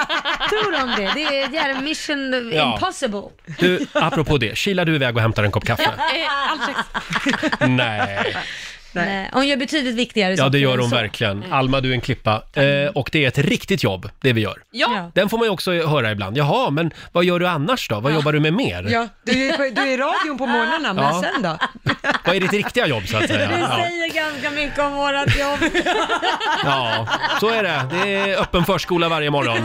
Tror 0.49 0.71
de 0.71 1.01
det? 1.03 1.11
Det 1.15 1.39
är 1.41 1.49
jävla 1.53 1.81
mission 1.81 2.51
Ja. 2.53 2.73
impossible. 2.73 3.21
Du, 3.59 3.85
apropå 3.93 4.37
det, 4.37 4.57
kilar 4.57 4.85
du 4.85 4.95
iväg 4.95 5.15
och 5.15 5.21
hämtar 5.21 5.43
en 5.43 5.51
kopp 5.51 5.65
kaffe? 5.65 5.83
Eh, 7.59 7.67
Nej. 7.69 8.35
Nej. 8.91 9.29
Hon 9.33 9.47
gör 9.47 9.57
betydligt 9.57 9.95
viktigare 9.95 10.31
Ja, 10.31 10.37
saker 10.37 10.49
det 10.49 10.59
gör 10.59 10.73
än 10.73 10.79
hon 10.79 10.89
så. 10.89 10.95
verkligen. 10.95 11.43
Alma, 11.51 11.81
du 11.81 11.89
är 11.89 11.93
en 11.93 12.01
klippa. 12.01 12.43
Eh, 12.53 12.87
och 12.95 13.09
det 13.11 13.23
är 13.23 13.27
ett 13.27 13.37
riktigt 13.37 13.83
jobb, 13.83 14.09
det 14.21 14.33
vi 14.33 14.41
gör. 14.41 14.57
Ja. 14.71 15.11
Den 15.15 15.29
får 15.29 15.37
man 15.37 15.45
ju 15.47 15.51
också 15.51 15.71
höra 15.71 16.11
ibland. 16.11 16.37
Jaha, 16.37 16.69
men 16.69 16.91
vad 17.11 17.23
gör 17.25 17.39
du 17.39 17.47
annars 17.47 17.89
då? 17.89 17.99
Vad 17.99 18.13
jobbar 18.13 18.33
du 18.33 18.39
med 18.39 18.53
mer? 18.53 18.87
Ja, 18.89 19.07
du 19.25 19.47
är, 19.49 19.57
på, 19.57 19.63
du 19.75 19.81
är 19.81 19.87
i 19.87 19.97
radion 19.97 20.37
på 20.37 20.45
morgnarna, 20.45 20.93
men 20.93 21.03
Ja. 21.03 21.23
sen 21.33 21.41
då? 21.41 21.57
Vad 22.25 22.35
är 22.35 22.39
ditt 22.39 22.53
riktiga 22.53 22.87
jobb 22.87 23.07
så 23.07 23.17
att 23.17 23.27
säga? 23.27 23.47
Det 23.47 23.59
Ja. 23.59 23.77
säger 23.83 24.13
ganska 24.13 24.49
mycket 24.51 24.79
om 24.79 24.93
vårat 24.95 25.39
jobb. 25.39 25.71
ja, 26.63 27.07
så 27.39 27.49
är 27.49 27.63
det. 27.63 27.85
Det 27.91 28.15
är 28.15 28.41
öppen 28.41 28.65
förskola 28.65 29.09
varje 29.09 29.29
morgon. 29.29 29.57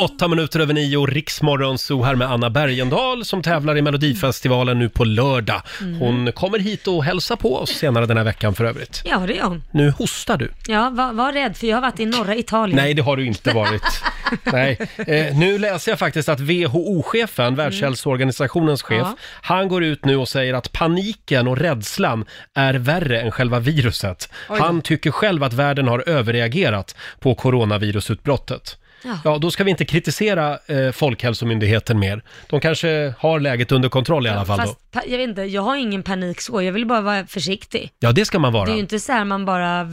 Åtta 0.00 0.28
minuter 0.28 0.60
över 0.60 0.74
nio, 0.74 1.06
Riksmorgon 1.06 1.78
Zoo 1.78 2.02
här 2.02 2.14
med 2.14 2.30
Anna 2.32 2.50
Bergendahl 2.50 3.24
som 3.24 3.42
tävlar 3.42 3.76
i 3.76 3.82
Melodifestivalen 3.82 4.78
nu 4.78 4.88
på 4.88 5.04
lördag. 5.04 5.62
Hon 5.98 6.32
kommer 6.32 6.58
hit 6.58 6.86
och 6.86 7.04
hälsa 7.04 7.36
på 7.36 7.56
oss 7.56 7.70
senare 7.70 8.06
den 8.06 8.16
här 8.16 8.24
veckan 8.24 8.54
för 8.56 8.64
övrigt. 8.64 9.02
Ja, 9.04 9.18
det 9.26 9.38
är 9.38 9.42
hon. 9.42 9.62
Nu 9.70 9.90
hostar 9.90 10.36
du. 10.36 10.50
Ja, 10.68 10.90
var, 10.90 11.12
var 11.12 11.32
rädd 11.32 11.56
för 11.56 11.66
jag 11.66 11.76
har 11.76 11.82
varit 11.82 12.00
i 12.00 12.06
norra 12.06 12.36
Italien. 12.36 12.76
Nej, 12.76 12.94
det 12.94 13.02
har 13.02 13.16
du 13.16 13.26
inte 13.26 13.52
varit. 13.52 13.82
Nej. 14.44 14.78
Eh, 14.96 15.36
nu 15.38 15.58
läser 15.58 15.92
jag 15.92 15.98
faktiskt 15.98 16.28
att 16.28 16.40
WHO-chefen, 16.40 17.54
Världshälsoorganisationens 17.54 18.82
chef, 18.82 18.98
Ja. 19.00 19.16
han 19.42 19.68
går 19.68 19.84
ut 19.84 20.04
nu 20.04 20.16
och 20.16 20.28
säger 20.28 20.54
att 20.54 20.72
paniken 20.72 21.48
och 21.48 21.58
rädslan 21.58 22.24
är 22.54 22.74
värre 22.74 23.20
än 23.20 23.30
själva 23.30 23.58
viruset. 23.58 24.28
Oj 24.48 24.58
då. 24.58 24.64
Han 24.64 24.82
tycker 24.82 25.10
själv 25.10 25.42
att 25.44 25.52
världen 25.52 25.88
har 25.88 26.08
överreagerat 26.08 26.96
på 27.20 27.34
coronavirusutbrottet. 27.34 28.78
Ja. 29.04 29.18
Ja, 29.24 29.38
då 29.38 29.50
ska 29.50 29.64
vi 29.64 29.70
inte 29.70 29.84
kritisera 29.84 30.58
eh, 30.66 30.92
Folkhälsomyndigheten 30.92 31.98
mer. 31.98 32.22
De 32.46 32.60
kanske 32.60 33.14
har 33.18 33.40
läget 33.40 33.72
under 33.72 33.88
kontroll 33.88 34.26
i 34.26 34.30
alla 34.30 34.44
fall 34.44 34.58
då. 34.58 34.64
Fast 34.64 34.78
pa- 34.96 35.06
jag 35.06 35.18
vet 35.18 35.28
inte, 35.28 35.42
jag 35.42 35.62
har 35.62 35.76
ingen 35.76 36.02
panik 36.02 36.40
så. 36.40 36.62
Jag 36.62 36.72
vill 36.72 36.86
bara 36.86 37.00
vara 37.00 37.26
försiktig. 37.26 37.90
Ja, 37.98 38.12
det 38.12 38.24
ska 38.24 38.38
man 38.38 38.52
Det 38.52 38.56
är 38.58 38.60
vara. 38.60 38.70
ju 38.74 38.78
inte 38.78 39.00
så 39.00 39.12
här 39.12 39.24
man 39.24 39.44
bara... 39.44 39.84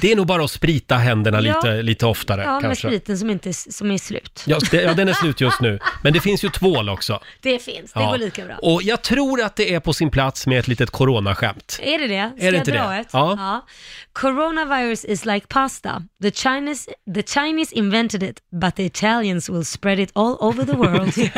Det 0.00 0.12
är 0.12 0.16
nog 0.16 0.26
bara 0.26 0.44
att 0.44 0.50
sprita 0.50 0.94
händerna 0.94 1.40
Ja. 1.42 1.56
lite, 1.56 1.82
lite 1.82 2.06
oftare 2.06 2.42
Ja, 2.42 2.52
med 2.52 2.62
kanske. 2.62 2.88
spriten 2.88 3.18
som, 3.18 3.30
inte, 3.30 3.52
som 3.54 3.90
är 3.90 3.98
slut. 3.98 4.42
Ja, 4.46 4.58
det, 4.70 4.82
ja, 4.82 4.94
den 4.94 5.08
är 5.08 5.12
slut 5.12 5.40
just 5.40 5.60
nu. 5.60 5.78
Men 6.02 6.12
det 6.12 6.20
finns 6.20 6.44
ju 6.44 6.48
tvål 6.48 6.88
också. 6.88 7.20
Det 7.40 7.58
finns, 7.58 7.92
det 7.92 8.00
Ja. 8.00 8.10
går 8.10 8.18
lika 8.18 8.44
bra. 8.44 8.54
Och 8.62 8.82
jag 8.82 9.02
tror 9.02 9.42
att 9.42 9.56
det 9.56 9.74
är 9.74 9.80
på 9.80 9.92
sin 9.92 10.10
plats 10.10 10.46
med 10.46 10.58
ett 10.58 10.68
litet 10.68 10.90
coronaskämt. 10.90 11.78
Är 11.82 11.98
det 11.98 12.06
det? 12.06 12.30
Ska 12.36 12.46
Är 12.46 12.50
det 12.50 12.56
jag 12.56 12.60
inte 12.60 12.70
dra 12.70 12.88
det? 12.88 12.96
ett? 12.96 13.08
Ja. 13.12 13.66
Coronavirus 14.12 15.04
is 15.04 15.24
like 15.24 15.46
pasta. 15.46 16.02
The 16.22 16.30
Chinese, 16.30 16.90
the 17.14 17.22
Chinese 17.22 17.74
invented 17.74 18.22
it, 18.22 18.38
but 18.60 18.76
the 18.76 18.84
Italians 18.84 19.48
will 19.50 19.64
spread 19.64 19.98
it 20.00 20.10
all 20.14 20.36
over 20.40 20.64
the 20.64 20.72
world. 20.72 21.14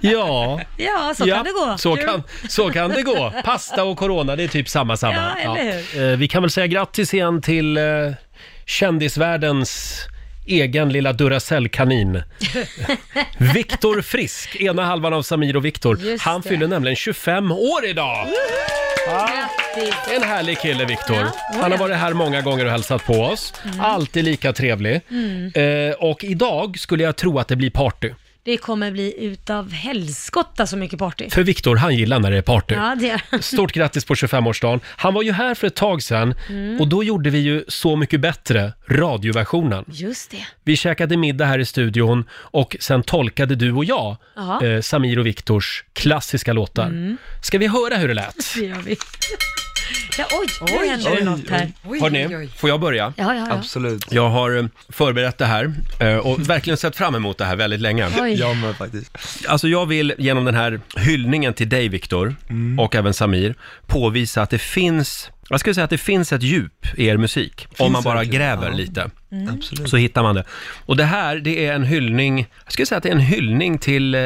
Ja, 0.00 0.60
ja, 0.76 1.14
så 1.16 1.26
ja, 1.28 1.34
kan 1.36 1.44
det 1.44 1.52
gå. 1.66 1.78
Så 1.78 1.96
kan, 1.96 2.22
så 2.48 2.70
kan 2.70 2.90
det 2.90 3.02
gå. 3.02 3.32
Pasta 3.44 3.84
och 3.84 3.98
corona, 3.98 4.36
det 4.36 4.44
är 4.44 4.48
typ 4.48 4.68
samma 4.68 4.96
samma. 4.96 5.32
Ja, 5.44 5.56
eller 5.58 6.12
Eh, 6.12 6.16
Vi 6.18 6.28
kan 6.28 6.42
väl 6.42 6.50
säga 6.50 6.66
grattis 6.66 7.14
igen 7.14 7.42
till 7.42 7.76
eh, 7.76 7.84
kändisvärldens 8.66 10.00
egen 10.46 10.88
lilla 10.92 11.12
Duracell-kanin. 11.12 12.22
Viktor 13.54 14.00
Frisk, 14.02 14.56
ena 14.60 14.84
halvan 14.84 15.12
av 15.14 15.22
Samir 15.22 15.56
och 15.56 15.64
Viktor. 15.64 15.98
Just 16.00 16.24
Han 16.24 16.40
det. 16.40 16.48
fyller 16.48 16.66
nämligen 16.68 16.96
25 16.96 17.52
år 17.52 17.84
idag! 17.86 18.26
Grattis. 19.08 19.94
En 20.16 20.22
härlig 20.22 20.58
kille, 20.60 20.84
Viktor. 20.84 21.16
Ja. 21.16 21.58
Han 21.60 21.70
har 21.72 21.78
varit 21.78 21.96
här 21.96 22.12
många 22.12 22.40
gånger 22.40 22.64
och 22.64 22.70
hälsat 22.70 23.04
på 23.06 23.12
oss. 23.12 23.52
Alltid 23.80 24.24
lika 24.24 24.52
trevlig. 24.52 25.00
Mm. 25.10 25.52
Eh, 25.54 25.94
och 25.94 26.24
idag 26.24 26.78
skulle 26.78 27.04
jag 27.04 27.16
tro 27.16 27.38
att 27.38 27.48
det 27.48 27.56
blir 27.56 27.70
party. 27.70 28.10
Det 28.48 28.56
kommer 28.56 28.90
bli 28.90 29.14
utav 29.24 29.72
helskotta 29.72 30.66
så 30.66 30.76
mycket 30.76 30.98
party. 30.98 31.30
För 31.30 31.42
Viktor, 31.42 31.76
han 31.76 31.96
gillar 31.96 32.18
när 32.20 32.30
det 32.30 32.36
är 32.36 32.42
party. 32.42 32.74
Ja, 32.74 32.96
det 33.00 33.20
Stort 33.42 33.72
grattis 33.72 34.04
på 34.04 34.14
25-årsdagen. 34.14 34.80
Han 34.96 35.14
var 35.14 35.22
ju 35.22 35.32
här 35.32 35.54
för 35.54 35.66
ett 35.66 35.74
tag 35.76 36.02
sedan 36.02 36.34
Mm. 36.48 36.80
och 36.80 36.88
då 36.88 37.04
gjorde 37.04 37.30
vi 37.30 37.38
ju 37.38 37.64
Så 37.68 37.96
mycket 37.96 38.20
bättre, 38.20 38.72
radioversionen. 38.88 39.84
Just 39.88 40.30
det. 40.30 40.46
Vi 40.64 40.76
käkade 40.76 41.16
middag 41.16 41.44
här 41.46 41.58
i 41.58 41.64
studion 41.64 42.24
och 42.32 42.76
sen 42.80 43.02
tolkade 43.02 43.54
du 43.54 43.72
och 43.72 43.84
jag 43.84 44.16
Ja. 44.36 44.64
eh, 44.66 44.80
Samir 44.80 45.18
och 45.18 45.26
Viktors 45.26 45.84
klassiska 45.92 46.52
låtar. 46.52 46.86
Mm. 46.86 47.16
Ska 47.42 47.58
vi 47.58 47.66
höra 47.66 47.96
hur 47.96 48.08
det 48.08 48.14
lät? 48.14 48.36
Det 48.56 48.64
gör 48.64 48.76
vi. 48.86 48.96
Ja, 50.18 50.26
oj, 50.32 50.46
nu 50.60 50.88
händer 50.88 51.16
det 51.16 51.24
något 51.24 51.48
här. 51.50 51.72
Hörni, 52.00 52.48
får 52.56 52.70
jag 52.70 52.80
börja? 52.80 53.12
Ja, 53.16 53.34
ja, 53.34 53.46
ja. 53.48 53.54
Absolut. 53.54 54.12
Jag 54.12 54.28
har 54.28 54.56
eh, 54.56 54.64
förberett 54.88 55.38
det 55.38 55.44
här 55.44 55.72
eh, 56.00 56.16
och 56.16 56.48
verkligen 56.50 56.76
sett 56.76 56.96
fram 56.96 57.14
emot 57.14 57.38
det 57.38 57.44
här 57.44 57.56
väldigt 57.56 57.80
länge. 57.80 58.08
Oj. 58.20 58.34
Jag 58.34 58.56
med 58.56 58.76
faktiskt. 58.76 59.18
Alltså 59.48 59.68
jag 59.68 59.86
vill 59.86 60.14
genom 60.18 60.44
den 60.44 60.54
här 60.54 60.80
hyllningen 60.96 61.54
till 61.54 61.68
dig 61.68 61.88
Viktor 61.88 62.36
och 62.78 62.94
även 62.94 63.14
Samir 63.14 63.54
påvisa 63.86 64.42
att 64.42 64.50
det 64.50 64.58
finns, 64.58 65.30
jag 65.48 65.60
skulle 65.60 65.74
säga 65.74 65.84
att 65.84 65.90
det 65.90 65.98
finns 65.98 66.32
ett 66.32 66.42
djup 66.42 66.86
i 66.96 67.06
er 67.06 67.16
musik. 67.16 67.66
om 67.78 67.92
man 67.92 68.02
bara 68.02 68.18
verkligen, 68.18 68.40
gräver 68.40 68.68
ja. 68.68 68.74
lite. 68.74 69.10
Absolut. 69.50 69.90
Så 69.90 69.96
hittar 69.96 70.22
man 70.22 70.34
det. 70.34 70.44
Och 70.86 70.96
det 70.96 71.04
här, 71.04 71.36
det 71.36 71.66
är 71.66 71.74
en 71.74 71.84
hyllning, 71.84 72.46
jag 72.64 72.72
skulle 72.72 72.86
säga 72.86 72.96
att 72.96 73.02
det 73.02 73.08
är 73.08 73.14
en 73.14 73.20
hyllning 73.20 73.78
till 73.78 74.14
eh, 74.14 74.20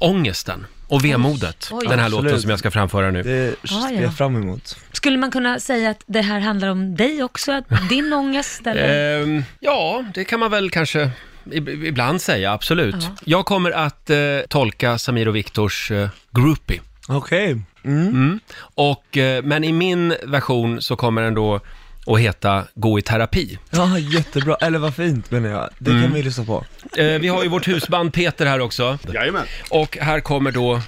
ångesten 0.00 0.66
och 0.88 1.04
vemodet. 1.04 1.68
Oj. 1.72 1.86
Den 1.88 1.98
här 1.98 2.06
Absolut. 2.06 2.24
låten 2.24 2.40
som 2.40 2.50
jag 2.50 2.58
ska 2.58 2.70
framföra 2.70 3.10
nu. 3.10 3.22
Det 3.22 3.54
Ah, 3.62 3.66
ser 3.88 3.94
ja. 3.94 4.00
jag 4.02 4.16
fram 4.16 4.36
emot. 4.36 4.76
Skulle 4.92 5.16
man 5.18 5.30
kunna 5.30 5.60
säga 5.60 5.90
att 5.90 6.02
det 6.06 6.20
här 6.20 6.40
handlar 6.40 6.68
om 6.68 6.96
dig 6.96 7.22
också? 7.22 7.52
Att 7.52 7.64
Din 7.88 8.12
ångest 8.12 8.66
eller? 8.66 9.22
Ehm, 9.22 9.44
ja, 9.60 10.04
det 10.14 10.24
kan 10.24 10.40
man 10.40 10.50
väl 10.50 10.70
kanske 10.70 11.10
ib- 11.44 11.84
ibland 11.86 12.22
säga, 12.22 12.52
absolut. 12.52 12.94
Ja. 13.00 13.08
Jag 13.24 13.46
kommer 13.46 13.70
att 13.70 14.10
eh, 14.10 14.16
tolka 14.48 14.98
Samir 14.98 15.28
och 15.28 15.36
Viktors 15.36 15.90
eh, 15.90 16.08
groupie. 16.30 16.80
Okej. 17.08 17.60
Mm. 17.84 18.40
Och, 18.58 19.16
eh, 19.16 19.42
men 19.42 19.64
i 19.64 19.72
min 19.72 20.14
version 20.26 20.82
så 20.82 20.96
kommer 20.96 21.22
den 21.22 21.34
då 21.34 21.60
att 22.08 22.20
heta 22.20 22.64
Gå 22.74 22.98
i 22.98 23.02
terapi. 23.02 23.58
Ja, 23.70 23.98
jättebra. 23.98 24.54
Eller 24.60 24.78
vad 24.78 24.94
fint 24.94 25.30
menar 25.30 25.48
jag. 25.48 25.68
Det 25.78 25.90
Mm. 25.90 26.02
kan 26.02 26.12
vi 26.14 26.22
lyssna 26.22 26.44
på. 26.44 26.64
Eh, 26.96 27.04
vi 27.04 27.28
har 27.28 27.42
ju 27.42 27.48
vårt 27.48 27.68
husband 27.68 28.12
Peter 28.12 28.46
här 28.46 28.60
också. 28.60 28.98
Jajamän. 29.14 29.44
Och 29.70 29.98
här 30.00 30.20
kommer 30.20 30.50
då 30.50 30.80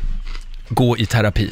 Gå 0.69 0.99
i 0.99 1.07
terapi. 1.07 1.51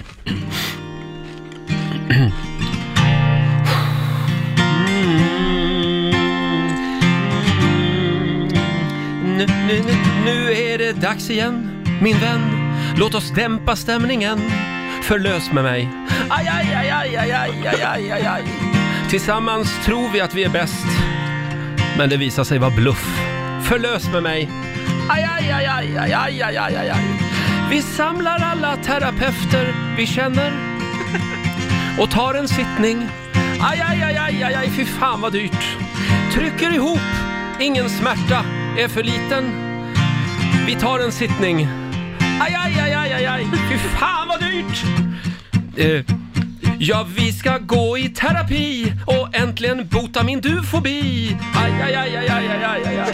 Nu, 9.25 9.47
nu, 9.47 9.81
nu, 9.87 9.95
nu 10.25 10.53
är 10.53 10.79
det 10.79 10.93
dags 10.93 11.31
igen, 11.31 11.71
min 12.03 12.19
vän. 12.19 12.41
Låt 12.97 13.15
oss 13.15 13.31
dämpa 13.31 13.77
stämningen. 13.77 14.39
Förlös 15.03 15.53
med 15.53 15.65
mig. 15.65 15.89
Aj, 16.29 16.49
aj, 16.49 16.75
aj, 16.75 16.91
aj, 16.91 17.17
aj, 17.17 17.33
aj, 17.33 17.83
aj, 17.83 18.13
aj, 18.13 18.27
aj. 18.27 18.43
Tillsammans 19.11 19.85
tror 19.85 20.09
vi 20.13 20.21
att 20.21 20.35
vi 20.35 20.45
är 20.45 20.49
bäst. 20.49 20.87
Men 21.99 22.09
det 22.09 22.17
visar 22.17 22.45
sig 22.45 22.59
vara 22.59 22.71
bluff. 22.71 23.21
Förlös 23.63 24.13
med 24.13 24.23
mig. 24.23 24.51
Aj, 25.11 25.29
aj, 25.39 25.51
aj, 25.51 25.67
aj, 25.67 25.97
aj, 25.97 26.43
aj, 26.43 26.57
aj, 26.57 26.77
aj, 26.77 26.91
aj. 26.91 27.01
Vi 27.71 27.83
samlar 27.83 28.43
alla 28.43 28.77
terapeuter 28.77 29.75
vi 29.97 30.07
känner 30.07 30.53
och 31.99 32.11
tar 32.11 32.35
en 32.35 32.49
sittning. 32.49 33.09
Aj, 33.61 33.81
aj, 33.91 34.03
aj, 34.03 34.17
aj, 34.17 34.43
aj, 34.43 34.55
aj, 34.55 34.71
fy 34.71 34.85
fan 34.85 35.21
vad 35.21 35.33
dyrt. 35.33 35.65
Trycker 36.35 36.75
ihop, 36.75 37.09
ingen 37.61 37.89
smärta 37.89 38.45
är 38.79 38.89
för 38.89 39.03
liten. 39.03 39.45
Vi 40.67 40.75
tar 40.75 40.99
en 40.99 41.13
sittning. 41.13 41.69
Aj, 42.41 42.55
aj, 42.65 42.81
aj, 42.81 42.95
aj, 42.95 43.13
aj, 43.13 43.27
aj, 43.27 43.45
fy 43.71 43.79
fan 43.79 44.29
vad 44.29 44.41
dyrt. 44.41 44.85
Eh, 45.77 46.05
Ja, 46.81 47.07
vi 47.17 47.33
ska 47.33 47.59
gå 47.59 47.99
i 47.99 48.09
terapi 48.09 48.93
och 49.07 49.37
äntligen 49.37 49.89
bota 49.89 50.23
min 50.23 50.41
dufobi. 50.41 51.37
Aj, 51.55 51.73
aj, 51.83 51.95
aj, 51.95 52.17
aj, 52.17 52.29
aj, 52.29 52.49
aj, 52.49 52.83
aj, 52.87 52.99
aj. 52.99 53.13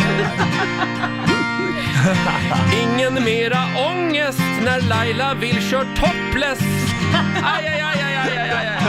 Ingen 2.82 3.14
mera 3.24 3.64
ångest 3.76 4.40
när 4.64 4.80
Laila 4.88 5.34
vill 5.34 5.60
köra 5.70 5.84
topless. 5.96 6.60
Aj, 7.42 7.66
aj, 7.66 7.80
aj, 7.80 8.02
aj, 8.02 8.16
aj, 8.16 8.38
aj, 8.38 8.50
aj, 8.50 8.66
aj. 8.66 8.84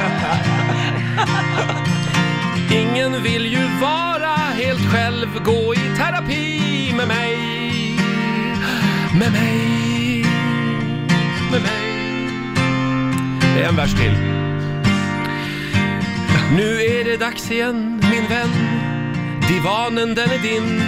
Ingen 2.82 3.24
vill 3.24 3.46
ju 3.46 3.68
vara 3.82 4.36
helt 4.58 4.92
själv, 4.92 5.44
gå 5.44 5.74
i 5.74 5.98
terapi 5.98 6.94
med 6.98 7.08
mig. 7.08 7.38
Med 9.20 9.32
mig. 9.32 10.26
Med 11.52 11.62
mig. 11.62 11.72
Det 13.56 13.64
är 13.64 13.70
en 13.70 13.76
vers 13.76 13.94
till. 13.94 14.45
Nu 16.52 16.84
är 16.84 17.04
det 17.04 17.18
dags 17.18 17.52
igen, 17.52 18.02
min 18.12 18.28
vän. 18.30 18.50
Divanen 19.48 20.16
den 20.16 20.30
är 20.30 20.38
din. 20.38 20.82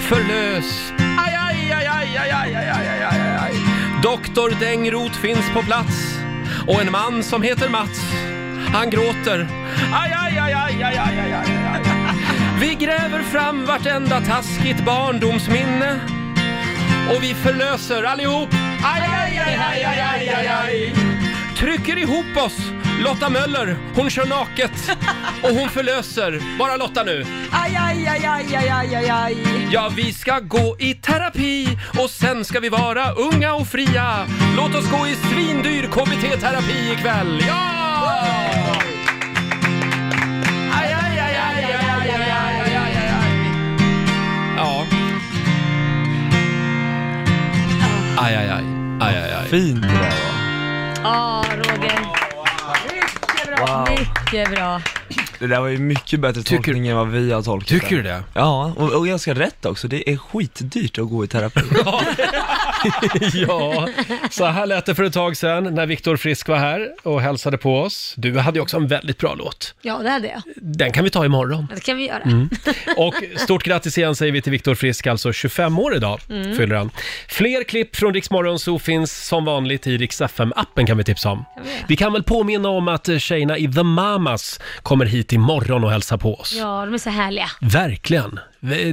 Förlös. 0.00 0.92
Aj, 0.98 1.34
aj, 1.34 1.72
aj, 1.72 1.86
aj, 1.86 2.16
aj, 2.16 2.30
aj, 2.32 2.54
aj, 2.54 2.68
aj, 2.68 2.88
aj, 2.88 3.04
aj, 3.10 3.36
aj. 3.44 3.54
Doktor 4.02 4.50
Dängrot 4.60 5.16
finns 5.16 5.50
på 5.54 5.62
plats 5.62 6.18
och 6.66 6.80
en 6.80 6.92
man 6.92 7.22
som 7.22 7.42
heter 7.42 7.68
Mats. 7.68 8.00
Han 8.72 8.90
gråter. 8.90 9.48
Aj, 9.92 10.12
aj, 10.12 10.38
aj, 10.38 10.52
aj, 10.52 10.82
aj, 10.82 10.96
aj, 10.96 11.18
aj, 11.18 11.32
aj, 11.32 11.50
aj. 11.72 11.86
Vi 12.60 12.74
gräver 12.74 13.22
fram 13.22 13.66
vartenda 13.66 14.20
taskigt 14.20 14.84
barndomsminne 14.84 16.00
och 17.10 17.22
vi 17.22 17.34
förlöser 17.34 18.02
allihop. 18.04 18.48
Aj, 18.84 19.00
aj, 19.00 19.38
aj, 19.38 19.56
aj, 19.56 19.84
aj, 19.84 20.00
aj, 20.00 20.28
aj, 20.28 20.48
aj. 20.48 20.92
Trycker 21.58 21.98
ihop 21.98 22.36
oss. 22.36 22.75
Lotta 23.04 23.30
Möller, 23.30 23.76
hon 23.94 24.10
kör 24.10 24.26
naket 24.26 24.96
och 25.42 25.50
hon 25.50 25.68
förlöser. 25.68 26.40
Bara 26.58 26.76
Lotta 26.76 27.02
nu. 27.02 27.24
Aj, 27.52 27.76
aj, 27.76 28.06
aj, 28.08 28.26
aj, 28.26 28.56
aj, 28.56 28.68
aj, 28.68 28.94
aj, 28.94 29.10
aj. 29.10 29.36
Ja, 29.70 29.88
vi 29.96 30.12
ska 30.12 30.40
gå 30.40 30.76
i 30.78 30.94
terapi 30.94 31.78
och 31.98 32.10
sen 32.10 32.44
ska 32.44 32.60
vi 32.60 32.68
vara 32.68 33.12
unga 33.12 33.54
och 33.54 33.66
fria. 33.66 34.26
Låt 34.56 34.74
oss 34.74 34.90
gå 34.90 35.06
i 35.06 35.14
svindyr 35.14 35.86
KBT-terapi 35.86 36.92
ikväll. 36.92 37.40
Ja! 37.46 37.72
Aj, 40.72 40.92
aj, 40.92 41.18
aj, 41.18 41.36
aj, 41.36 41.64
aj, 41.64 41.74
aj, 41.74 42.10
aj, 42.10 42.20
aj, 42.20 42.60
aj, 42.60 42.76
aj, 42.76 42.96
aj. 42.96 43.12
Ja. 44.56 44.84
Aj, 48.18 48.36
aj, 48.36 48.48
aj. 48.50 48.64
Aj, 49.00 49.14
aj, 49.16 49.32
aj. 49.32 49.48
Fint 49.48 49.82
det 49.82 49.88
där 49.88 49.98
var. 49.98 50.36
Ja, 51.02 51.42
Roger. 51.56 52.15
Wow. 53.58 53.84
Mycket 53.88 54.50
bra. 54.50 54.95
Det 55.38 55.46
där 55.46 55.60
var 55.60 55.68
ju 55.68 55.78
mycket 55.78 56.20
bättre 56.20 56.42
tolkning 56.42 56.88
än 56.88 56.96
vad 56.96 57.08
vi 57.08 57.32
har 57.32 57.42
tolkat 57.42 57.68
Tycker 57.68 57.88
det. 57.90 57.96
du 57.96 58.02
det? 58.02 58.22
Ja, 58.34 58.72
och, 58.76 58.92
och 58.92 59.06
ganska 59.06 59.34
rätt 59.34 59.64
också. 59.66 59.88
Det 59.88 60.10
är 60.10 60.16
skitdyrt 60.16 60.98
att 60.98 61.08
gå 61.08 61.24
i 61.24 61.28
terapi. 61.28 61.60
ja, 63.32 63.88
så 64.30 64.44
här 64.44 64.66
lät 64.66 64.86
det 64.86 64.94
för 64.94 65.02
ett 65.04 65.12
tag 65.12 65.36
sedan 65.36 65.74
när 65.74 65.86
Viktor 65.86 66.16
Frisk 66.16 66.48
var 66.48 66.56
här 66.56 66.88
och 67.02 67.20
hälsade 67.20 67.58
på 67.58 67.80
oss. 67.80 68.14
Du 68.16 68.38
hade 68.38 68.58
ju 68.58 68.62
också 68.62 68.76
en 68.76 68.86
väldigt 68.86 69.18
bra 69.18 69.34
låt. 69.34 69.74
Ja, 69.82 69.98
det 69.98 70.10
hade 70.10 70.28
jag. 70.28 70.42
Den 70.56 70.92
kan 70.92 71.04
vi 71.04 71.10
ta 71.10 71.24
imorgon. 71.24 71.66
Det 71.74 71.80
kan 71.80 71.96
vi 71.96 72.06
göra. 72.08 72.22
Mm. 72.22 72.48
Och 72.96 73.14
stort 73.36 73.62
grattis 73.64 73.98
igen 73.98 74.16
säger 74.16 74.32
vi 74.32 74.42
till 74.42 74.52
Viktor 74.52 74.74
Frisk, 74.74 75.06
alltså 75.06 75.32
25 75.32 75.78
år 75.78 75.94
idag 75.96 76.20
Mm. 76.30 76.56
fyller 76.56 76.76
han. 76.76 76.90
Fler 77.28 77.64
klipp 77.64 77.96
från 77.96 78.14
Rix 78.14 78.30
Morgon 78.30 78.58
Zoo 78.58 78.78
finns 78.78 79.26
som 79.26 79.44
vanligt 79.44 79.86
i 79.86 79.96
Rix 79.98 80.20
FM-appen 80.20 80.86
kan 80.86 80.96
vi 80.98 81.04
tipsa 81.04 81.30
om. 81.30 81.44
Vi 81.88 81.96
kan 81.96 82.12
väl 82.12 82.22
påminna 82.22 82.68
om 82.68 82.88
att 82.88 83.08
eh, 83.08 83.18
tjejerna 83.18 83.58
i 83.58 83.72
The 83.72 83.82
Mamas 83.82 84.60
kommer 84.82 85.04
hit 85.06 85.25
imorgon 85.32 85.84
och 85.84 85.90
hälsar 85.90 86.16
på 86.16 86.34
oss. 86.34 86.52
Ja, 86.58 86.84
de 86.84 86.94
är 86.94 86.98
så 86.98 87.10
härliga. 87.10 87.50
Verkligen. 87.60 88.40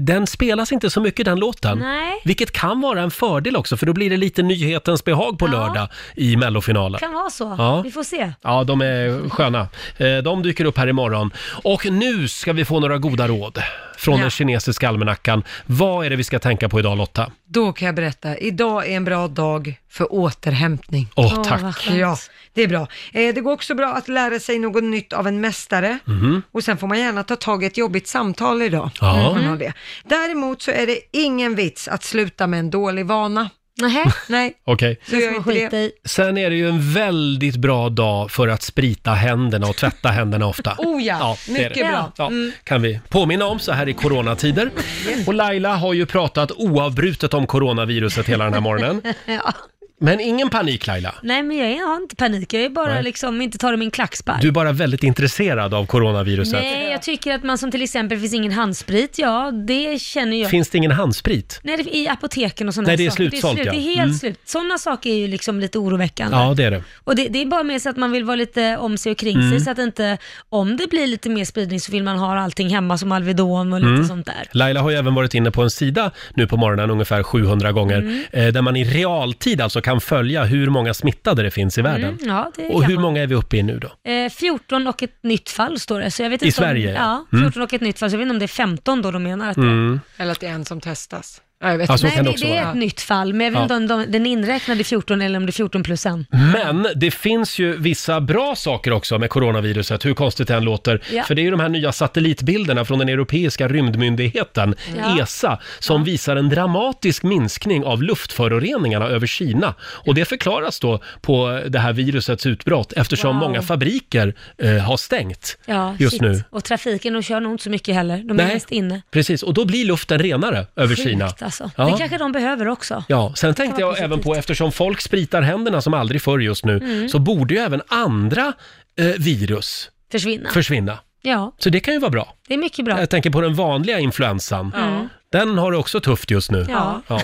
Den 0.02 0.28
spelas 0.28 0.72
inte 0.72 0.90
så 0.90 1.02
mycket 1.02 1.26
den 1.26 1.40
låten. 1.40 1.80
Nej. 1.80 2.22
Vilket 2.26 2.52
kan 2.52 2.82
vara 2.82 3.02
en 3.02 3.12
fördel 3.12 3.56
också, 3.56 3.78
för 3.78 3.86
då 3.86 3.94
blir 3.94 4.10
det 4.10 4.18
lite 4.18 4.44
nyhetens 4.44 5.04
behag 5.04 5.40
på 5.40 5.48
Ja. 5.48 5.52
lördag 5.52 5.88
i 6.16 6.36
mellofinalen. 6.38 7.00
Kan 7.00 7.14
vara 7.14 7.30
så. 7.30 7.56
Ja. 7.58 7.82
Vi 7.82 7.92
får 7.92 8.04
se. 8.04 8.32
Ja, 8.42 8.64
de 8.64 8.82
är 8.82 9.30
sköna. 9.30 9.68
Eh, 9.98 10.18
De 10.18 10.44
dyker 10.44 10.66
upp 10.66 10.78
här 10.78 10.88
imorgon. 10.88 11.32
Och 11.64 11.86
nu 11.92 12.28
ska 12.28 12.54
vi 12.54 12.66
få 12.66 12.80
några 12.80 12.98
goda 12.98 13.28
råd 13.28 13.60
från 13.98 14.16
Ja. 14.16 14.22
den 14.22 14.30
kinesiska 14.32 14.90
almanackan. 14.90 15.44
Vad 15.66 16.06
är 16.06 16.10
det 16.10 16.16
vi 16.16 16.24
ska 16.24 16.40
tänka 16.40 16.70
på 16.70 16.80
idag 16.80 16.98
Lotta? 16.98 17.32
Då 17.46 17.74
kan 17.74 17.86
jag 17.86 17.96
berätta, 17.96 18.38
idag 18.38 18.88
är 18.90 18.96
en 18.98 19.04
bra 19.06 19.28
dag 19.28 19.76
för 19.90 20.14
återhämtning. 20.14 21.08
Åh, 21.16 21.34
Åh, 21.38 21.44
tack. 21.44 21.62
vad 21.62 21.76
skönt. 21.76 21.98
Ja, 22.00 22.18
det 22.54 22.62
är 22.64 22.68
bra. 22.68 22.88
Eh, 23.14 23.34
det 23.36 23.42
går 23.42 23.52
också 23.52 23.76
bra 23.76 23.94
att 23.94 24.08
lära 24.08 24.40
sig 24.40 24.60
något 24.60 24.84
nytt 24.84 25.14
av 25.14 25.28
en 25.28 25.42
mästare. 25.42 26.00
Mhm. 26.06 26.42
Och 26.52 26.64
sen 26.64 26.78
får 26.78 26.88
man 26.88 27.00
gärna 27.00 27.24
ta 27.24 27.36
tag 27.36 27.64
i 27.64 27.68
ett 27.68 27.78
jobbigt 27.78 28.08
samtal 28.08 28.62
idag. 28.62 28.90
Ja. 29.02 29.28
om 29.30 29.42
har 29.54 29.60
det. 29.60 29.74
Däremot 30.04 30.62
så 30.62 30.72
är 30.72 30.88
det 30.88 31.00
ingen 31.12 31.56
vits 31.56 31.88
att 31.88 32.04
sluta 32.04 32.48
med 32.48 32.60
en 32.60 32.70
dålig 32.70 33.06
vana. 33.06 33.50
Nej. 33.82 34.06
Nej. 34.30 34.54
Okej. 34.66 35.00
Så 35.10 35.16
gör 35.16 35.36
inte 35.38 35.70
det. 35.78 35.92
Sen 36.06 36.38
är 36.38 36.50
det 36.50 36.56
ju 36.56 36.70
en 36.70 36.94
väldigt 36.94 37.56
bra 37.56 37.90
dag 37.90 38.32
för 38.32 38.48
att 38.48 38.62
sprita 38.62 39.12
händerna 39.12 39.68
och 39.68 39.76
tvätta 39.76 40.10
händerna 40.10 40.46
ofta. 40.48 40.76
Oh 40.78 41.04
ja, 41.04 41.38
det 41.48 41.52
är 41.52 41.58
det. 41.58 41.70
mycket 41.70 41.88
bra. 41.88 42.12
Ja, 42.18 42.28
Mm. 42.28 42.52
kan 42.64 42.82
vi 42.82 43.00
påminna 43.10 43.46
om 43.46 43.60
så 43.60 43.72
här 43.72 43.90
i 43.90 43.94
coronatider. 43.94 44.70
Och 45.28 45.34
Laila 45.34 45.76
har 45.76 45.94
ju 45.94 46.06
pratat 46.06 46.52
oavbrutet 46.52 47.34
om 47.34 47.48
coronaviruset 47.48 48.26
hela 48.30 48.44
den 48.44 48.54
här 48.54 48.62
morgonen. 48.62 49.02
ja. 49.26 49.54
Men 50.00 50.20
ingen 50.20 50.50
panik 50.50 50.88
Laila. 50.88 51.16
Nej, 51.24 51.44
men 51.44 51.58
jag 51.58 51.88
har 51.88 51.96
inte 51.98 52.16
panik. 52.16 52.54
Jag 52.54 52.64
är 52.64 52.70
bara 52.70 52.94
Nej. 52.94 53.04
liksom 53.04 53.42
inte 53.42 53.58
tar 53.58 53.72
det 53.72 53.78
min 53.78 53.92
klackspark. 53.92 54.42
Du 54.42 54.48
är 54.48 54.52
bara 54.52 54.72
väldigt 54.72 55.04
intresserad 55.04 55.74
av 55.74 55.86
coronaviruset. 55.86 56.54
Nej, 56.54 56.92
jag 56.92 57.02
tycker 57.02 57.36
att 57.36 57.44
man 57.44 57.58
som 57.58 57.72
till 57.72 57.82
exempel, 57.82 58.20
finns 58.20 58.34
ingen 58.34 58.52
handsprit, 58.52 59.18
ja 59.20 59.52
det 59.68 60.02
känner 60.02 60.38
jag. 60.38 60.50
Finns 60.50 60.70
det 60.70 60.78
ingen 60.78 60.92
handsprit? 60.92 61.60
Nej, 61.64 61.78
det, 61.78 61.96
i 61.98 62.08
apoteken 62.08 62.68
och 62.68 62.74
sådana 62.74 62.88
Nej, 62.88 62.98
det 62.98 63.06
är 63.06 63.10
saker. 63.10 63.30
slutsålt, 63.30 63.56
det 63.56 63.62
är, 63.62 63.64
slut. 63.72 63.74
ja. 63.76 63.80
det 63.82 63.94
är 63.94 63.96
helt 63.96 64.04
Mm. 64.04 64.14
slut. 64.14 64.40
Sådana 64.46 64.78
saker 64.78 65.10
är 65.10 65.16
ju 65.16 65.28
liksom 65.28 65.60
lite 65.60 65.78
oroväckande. 65.80 66.38
Ja, 66.38 66.54
det 66.58 66.64
är 66.64 66.72
det. 66.72 66.84
Och 67.04 67.16
det, 67.16 67.28
det 67.28 67.42
är 67.42 67.46
bara 67.46 67.64
med 67.64 67.82
så 67.82 67.90
att 67.90 67.98
man 67.98 68.12
vill 68.12 68.24
vara 68.24 68.36
lite 68.36 68.78
om 68.78 68.98
sig 68.98 69.12
och 69.12 69.18
kring 69.18 69.36
Mm. 69.38 69.50
sig 69.52 69.60
så 69.60 69.72
att 69.72 69.78
inte, 69.80 70.18
om 70.50 70.78
det 70.78 70.90
blir 70.90 71.08
lite 71.08 71.30
mer 71.30 71.46
spridning 71.46 71.80
så 71.80 71.92
vill 71.92 72.04
man 72.04 72.18
ha 72.18 72.40
allting 72.40 72.70
hemma 72.70 72.98
som 72.98 73.12
Alvedon 73.12 73.74
och 73.74 73.80
lite 73.80 73.90
Mm. 73.94 74.08
sånt 74.08 74.26
där. 74.26 74.44
Laila 74.52 74.82
har 74.82 74.90
ju 74.90 74.96
även 74.98 75.14
varit 75.16 75.34
inne 75.34 75.52
på 75.52 75.62
en 75.62 75.70
sida 75.72 76.12
nu 76.34 76.48
på 76.48 76.58
morgonen 76.58 76.90
ungefär 76.90 77.24
700 77.24 77.72
gånger, 77.72 77.98
Mm. 77.98 78.24
eh, 78.32 78.48
där 78.48 78.62
man 78.62 78.76
i 78.76 78.84
realtid 78.84 79.62
alltså 79.62 79.82
kan 79.84 80.02
följa 80.02 80.44
hur 80.44 80.70
många 80.70 80.94
smittade 80.94 81.44
det 81.44 81.52
finns 81.52 81.78
i 81.78 81.82
världen. 81.82 82.18
Mm, 82.22 82.36
ja, 82.36 82.52
det 82.56 82.68
Och 82.70 82.82
kan 82.82 82.90
hur 82.90 82.96
man. 82.96 83.02
många 83.02 83.22
är 83.22 83.28
vi 83.28 83.36
uppe 83.36 83.58
i 83.58 83.64
nu 83.64 83.80
då? 83.80 84.12
Eh, 84.12 84.30
14 84.30 84.88
och 84.88 85.04
ett 85.04 85.24
nytt 85.24 85.50
fall 85.50 85.80
står 85.80 86.00
det. 86.00 86.12
Så 86.12 86.24
jag 86.24 86.30
vet 86.30 86.42
I 86.44 86.46
inte 86.46 86.58
Sverige, 86.58 86.88
om, 86.90 86.96
ja. 86.96 87.26
ja. 87.32 87.38
Mm. 87.38 87.46
14 87.52 87.62
och 87.64 87.74
ett 87.74 87.82
nytt 87.82 88.00
fall, 88.00 88.10
så 88.10 88.14
jag 88.14 88.18
vet 88.20 88.26
inte 88.26 88.34
om 88.36 88.40
det 88.40 88.46
är 88.46 88.48
15 88.48 89.02
då 89.02 89.12
de 89.12 89.24
menar 89.24 89.50
att 89.50 89.56
det 89.56 89.62
är. 89.62 89.66
Mm. 89.66 90.00
Eller 90.18 90.32
att 90.32 90.40
det 90.40 90.48
är 90.48 90.52
en 90.54 90.66
som 90.66 90.82
testas. 90.82 91.42
Ja, 91.64 91.70
jag 91.72 91.78
vet 91.78 91.90
Ja, 91.90 91.98
så 91.98 92.06
inte. 92.08 92.16
kan 92.16 92.26
det 92.26 92.30
Nej, 92.30 92.34
också 92.34 92.46
det 92.46 92.54
är 92.58 92.62
vara. 92.62 92.72
ett 92.72 92.78
nytt 92.78 93.02
fall, 93.02 93.34
men 93.34 93.46
jag 93.46 93.52
vet 93.52 93.58
Ja. 93.60 93.64
inte 93.64 93.76
om 93.76 93.88
de, 93.88 94.12
den 94.12 94.26
är 94.26 94.32
inräknad 94.32 94.82
i 94.82 94.84
14 94.84 95.22
eller 95.22 95.38
om 95.40 95.46
det 95.46 95.50
är 95.50 95.54
14 95.54 95.84
plus 95.84 96.06
en. 96.06 96.26
Men 96.30 96.88
det 96.96 97.12
finns 97.12 97.60
ju 97.60 97.78
vissa 97.78 98.22
bra 98.22 98.56
saker 98.56 98.92
också 98.94 99.20
med 99.20 99.30
coronaviruset, 99.30 100.06
hur 100.06 100.14
konstigt 100.14 100.48
det 100.48 100.56
än 100.56 100.64
låter. 100.64 101.02
Ja. 101.12 101.24
För 101.24 101.36
det 101.36 101.42
är 101.42 101.44
ju 101.44 101.52
de 101.52 101.60
här 101.60 101.70
nya 101.70 101.92
satellitbilderna 101.92 102.86
från 102.86 103.00
den 103.00 103.10
europeiska 103.10 103.68
rymdmyndigheten, 103.68 104.76
Ja. 104.98 105.20
ESA, 105.24 105.60
som 105.80 106.04
visar 106.04 106.36
en 106.36 106.50
dramatisk 106.50 107.24
minskning 107.24 107.84
av 107.86 108.04
luftföroreningarna 108.04 109.06
över 109.06 109.28
Kina. 109.28 109.74
Och 109.82 110.16
det 110.16 110.26
förklaras 110.26 110.80
då 110.80 111.00
på 111.22 111.62
det 111.68 111.80
här 111.80 111.94
virusets 111.94 112.46
utbrott 112.46 112.94
eftersom 112.94 113.40
Wow. 113.40 113.48
många 113.50 113.62
fabriker 113.62 114.34
eh, 114.58 114.70
har 114.78 114.98
stängt 114.98 115.58
Ja, 115.66 115.96
just 116.00 116.12
shit. 116.12 116.22
nu. 116.22 116.44
Och 116.50 116.64
trafiken, 116.64 117.14
de 117.14 117.22
kör 117.24 117.40
nog 117.40 117.52
inte 117.54 117.64
så 117.64 117.70
mycket 117.70 117.96
heller. 117.96 118.18
De 118.18 118.30
är 118.40 118.44
Nej. 118.46 118.54
mest 118.54 118.72
inne. 118.72 119.02
Precis, 119.12 119.44
och 119.44 119.54
då 119.54 119.66
blir 119.66 119.86
luften 119.86 120.20
renare 120.20 120.66
över 120.76 120.96
Sjukt, 120.96 121.10
Kina. 121.10 121.30
Alltså. 121.62 121.82
Ja. 121.82 121.90
Det 121.92 121.98
kanske 121.98 122.18
de 122.18 122.32
behöver 122.32 122.68
också. 122.68 123.04
Ja, 123.08 123.34
sen 123.36 123.54
tänkte 123.56 123.82
jag 123.82 124.00
även 124.00 124.20
på, 124.20 124.36
eftersom 124.36 124.72
folk 124.72 125.02
spritar 125.02 125.42
händerna 125.42 125.82
som 125.82 125.94
aldrig 125.94 126.22
förr 126.22 126.40
just 126.40 126.66
nu, 126.66 126.78
Mm. 126.78 127.10
så 127.10 127.20
borde 127.20 127.54
ju 127.54 127.60
även 127.60 127.82
andra 127.88 128.54
eh, 129.00 129.06
virus 129.06 129.90
Försvinna. 130.12 130.50
försvinna. 130.50 131.00
Ja, 131.22 131.52
Så 131.58 131.70
det 131.70 131.80
kan 131.80 131.94
ju 131.94 132.00
vara 132.00 132.12
bra. 132.12 132.34
det 132.48 132.54
är 132.54 132.58
mycket 132.58 132.86
bra. 132.86 133.00
Jag 133.00 133.10
tänker 133.10 133.30
på 133.30 133.42
den 133.42 133.54
vanliga 133.56 134.00
influensan. 134.00 134.74
Mm. 134.78 135.10
Den 135.34 135.58
har 135.58 135.72
det 135.72 135.78
också 135.78 136.00
tufft 136.00 136.32
just 136.32 136.52
nu. 136.52 136.66
Ja. 136.70 137.02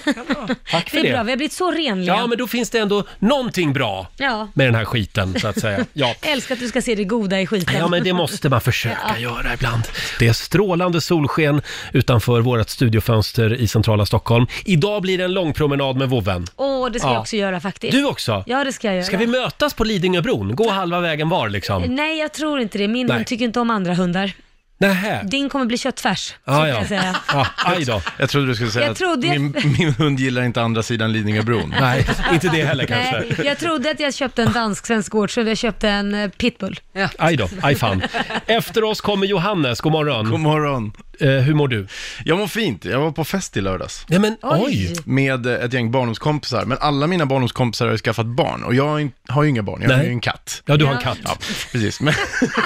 Tack 0.71 0.89
för 0.89 0.97
Det 0.97 1.01
det. 1.03 1.09
är 1.09 1.13
bra, 1.13 1.23
vi 1.23 1.31
har 1.31 1.37
blivit 1.37 1.53
så 1.53 1.71
renliga. 1.71 2.15
Ja, 2.15 2.27
men 2.27 2.37
då 2.37 2.47
finns 2.47 2.69
det 2.69 2.79
ändå 2.79 3.03
någonting 3.19 3.73
bra 3.73 4.07
Ja. 4.17 4.47
med 4.53 4.67
den 4.67 4.75
här 4.75 4.85
skiten, 4.85 5.39
så 5.39 5.47
att 5.47 5.59
säga. 5.59 5.85
Ja. 5.93 6.15
Älskar 6.21 6.55
att 6.55 6.59
du 6.61 6.67
ska 6.67 6.81
se 6.81 6.95
det 6.95 7.03
goda 7.03 7.41
i 7.41 7.47
skiten. 7.47 7.75
Ja, 7.79 7.87
men 7.87 8.03
det 8.03 8.13
måste 8.13 8.49
man 8.49 8.61
försöka 8.61 8.97
Ja. 9.13 9.17
göra 9.17 9.53
ibland. 9.53 9.83
Det 10.19 10.27
är 10.27 10.33
strålande 10.33 11.01
solsken 11.01 11.61
utanför 11.93 12.41
vårt 12.41 12.69
studiofönster 12.69 13.53
i 13.53 13.67
centrala 13.67 14.05
Stockholm. 14.05 14.45
Idag 14.65 15.01
blir 15.01 15.17
det 15.17 15.23
en 15.23 15.33
lång 15.33 15.53
promenad 15.53 15.97
med 15.97 16.09
vovven. 16.09 16.45
Åh, 16.55 16.89
det 16.91 16.99
ska 16.99 17.07
Ja. 17.07 17.13
jag 17.13 17.21
också 17.21 17.35
göra 17.35 17.59
faktiskt. 17.59 17.91
Du 17.93 18.05
också? 18.05 18.43
Ja, 18.47 18.63
det 18.63 18.73
ska 18.73 18.87
jag 18.87 18.95
göra. 18.95 19.05
Ska 19.05 19.17
vi 19.17 19.27
mötas 19.27 19.73
på 19.73 19.83
Lidingöbron? 19.83 20.55
Gå 20.55 20.69
halva 20.69 20.99
vägen 20.99 21.29
var 21.29 21.49
liksom? 21.49 21.83
Nej, 21.83 22.19
jag 22.19 22.33
tror 22.33 22.59
inte 22.61 22.77
det. 22.77 22.87
Min 22.87 23.07
Nej. 23.07 23.15
hund 23.15 23.27
tycker 23.27 23.45
inte 23.45 23.59
om 23.59 23.69
andra 23.69 23.93
hundar. 23.93 24.31
Nähä. 24.79 25.23
Din 25.23 25.49
kommer 25.49 25.65
bli 25.65 25.77
köttfärs, 25.77 26.19
så 26.27 26.51
Ah, 26.51 26.57
kan 26.59 26.69
ja. 26.69 26.75
jag 26.75 26.87
säga. 26.87 27.15
Ja, 27.33 27.47
aj 27.65 27.85
då. 27.85 28.01
Jag 28.17 28.29
trodde 28.29 28.47
du 28.47 28.55
skulle 28.55 28.71
säga 28.71 28.85
Jag 28.85 28.91
att 28.91 28.97
trodde- 28.97 29.27
min, 29.39 29.55
min 29.79 29.93
hund 29.93 30.19
gillar 30.19 30.41
inte 30.43 30.61
andra 30.61 30.83
sidan 30.83 31.11
Lidingöbron. 31.11 31.75
Nej, 31.79 32.07
inte 32.33 32.49
det 32.49 32.63
heller 32.65 32.85
Nej, 32.89 33.33
jag 33.45 33.57
trodde 33.57 33.91
att 33.91 33.99
jag 33.99 34.13
köpte 34.13 34.43
en 34.43 34.51
dansk-svensk 34.53 35.11
gård, 35.11 35.33
så 35.33 35.41
jag 35.41 35.57
köpte 35.57 35.89
en 35.89 36.13
eh, 36.15 36.29
pitbull. 36.29 36.79
Aj 37.17 37.35
då, 37.35 37.49
aj 37.61 37.75
fan. 37.75 38.01
Efter 38.45 38.83
oss 38.83 39.01
kommer 39.01 39.27
Johannes, 39.27 39.81
god 39.81 39.91
morgon. 39.91 40.29
God 40.29 40.39
morgon. 40.39 40.91
Eh, 41.21 41.29
hur 41.29 41.53
mår 41.53 41.67
du? 41.67 41.87
Jag 42.25 42.37
mår 42.37 42.47
fint. 42.47 42.85
Jag 42.85 42.99
var 42.99 43.11
på 43.11 43.23
fest 43.25 43.57
i 43.57 43.61
lördags. 43.61 44.05
Ja, 44.09 44.19
men 44.19 44.35
oj. 44.41 44.93
Med 45.05 45.45
eh, 45.45 45.53
ett 45.53 45.73
gäng 45.73 45.91
barndomskompisar. 45.91 46.65
Men 46.65 46.77
alla 46.81 47.07
mina 47.07 47.25
barndomskompisar 47.25 47.85
har 47.85 47.91
ju 47.91 47.97
skaffat 47.97 48.25
barn 48.25 48.63
och 48.63 48.75
jag 48.75 48.87
har 48.87 48.99
in- 48.99 49.11
har 49.27 49.43
ju 49.43 49.49
inga 49.49 49.63
barn. 49.63 49.81
Jag 49.81 49.89
har 49.89 49.97
Nej. 49.97 50.05
ju 50.05 50.11
en 50.11 50.19
katt. 50.19 50.61
Ja, 50.65 50.77
du 50.77 50.85
har 50.85 50.93
en 50.93 51.01
katt. 51.01 51.17
Ja, 51.23 51.37
precis. 51.71 52.01
Men, 52.01 52.13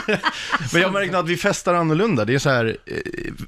men 0.73 0.81
jag 0.81 0.93
märker 0.93 1.15
att 1.17 1.27
vi 1.29 1.37
festar 1.37 1.73
annorlunda. 1.73 2.25
Det 2.25 2.33
är 2.33 2.39
så 2.39 2.49
här, 2.49 2.65
eh, 2.85 2.93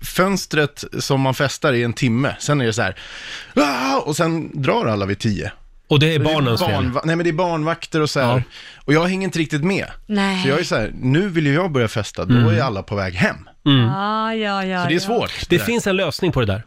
fönstret 0.02 0.84
som 1.00 1.22
man 1.22 1.34
festar 1.34 1.74
är 1.74 1.86
en 1.86 1.94
timme. 1.94 2.36
Sen 2.40 2.62
är 2.62 2.66
det 2.66 2.74
så 2.74 2.82
här, 2.82 2.96
"Ah!" 3.56 3.98
och 4.00 4.16
sen 4.18 4.62
drar 4.62 4.86
alla 4.86 5.06
vid 5.06 5.20
tio. 5.20 5.52
Och 5.88 6.00
det 6.00 6.16
är 6.16 6.20
barnens 6.20 6.62
fel? 6.62 6.72
barnva- 6.72 7.02
Nej, 7.04 7.16
men 7.16 7.24
det 7.24 7.30
är 7.30 7.34
barnvakter 7.34 8.02
och 8.02 8.10
så 8.10 8.20
här. 8.20 8.44
Och 8.86 8.94
jag 8.94 9.06
hänger 9.06 9.24
inte 9.24 9.40
riktigt 9.40 9.64
med. 9.64 9.86
Nej. 10.06 10.44
Så 10.44 10.50
jag 10.50 10.60
är 10.60 10.64
så 10.64 10.76
här, 10.76 10.92
nu 11.02 11.30
vill 11.30 11.46
ju 11.48 11.54
jag 11.54 11.72
börja 11.72 11.88
festa, 11.88 12.26
då 12.26 12.36
Mm. 12.36 12.48
är 12.56 12.62
alla 12.62 12.84
på 12.84 12.96
väg 12.96 13.14
hem. 13.14 13.38
Ja, 13.64 14.34
ja, 14.34 14.66
ja. 14.66 14.84
Så 14.84 14.88
det 14.90 14.94
är 14.94 14.96
ja. 14.96 15.00
svårt. 15.00 15.50
Det 15.50 15.60
finns 15.60 15.88
en 15.88 15.96
lösning 15.96 16.32
på 16.32 16.40
det 16.40 16.46
där. 16.46 16.64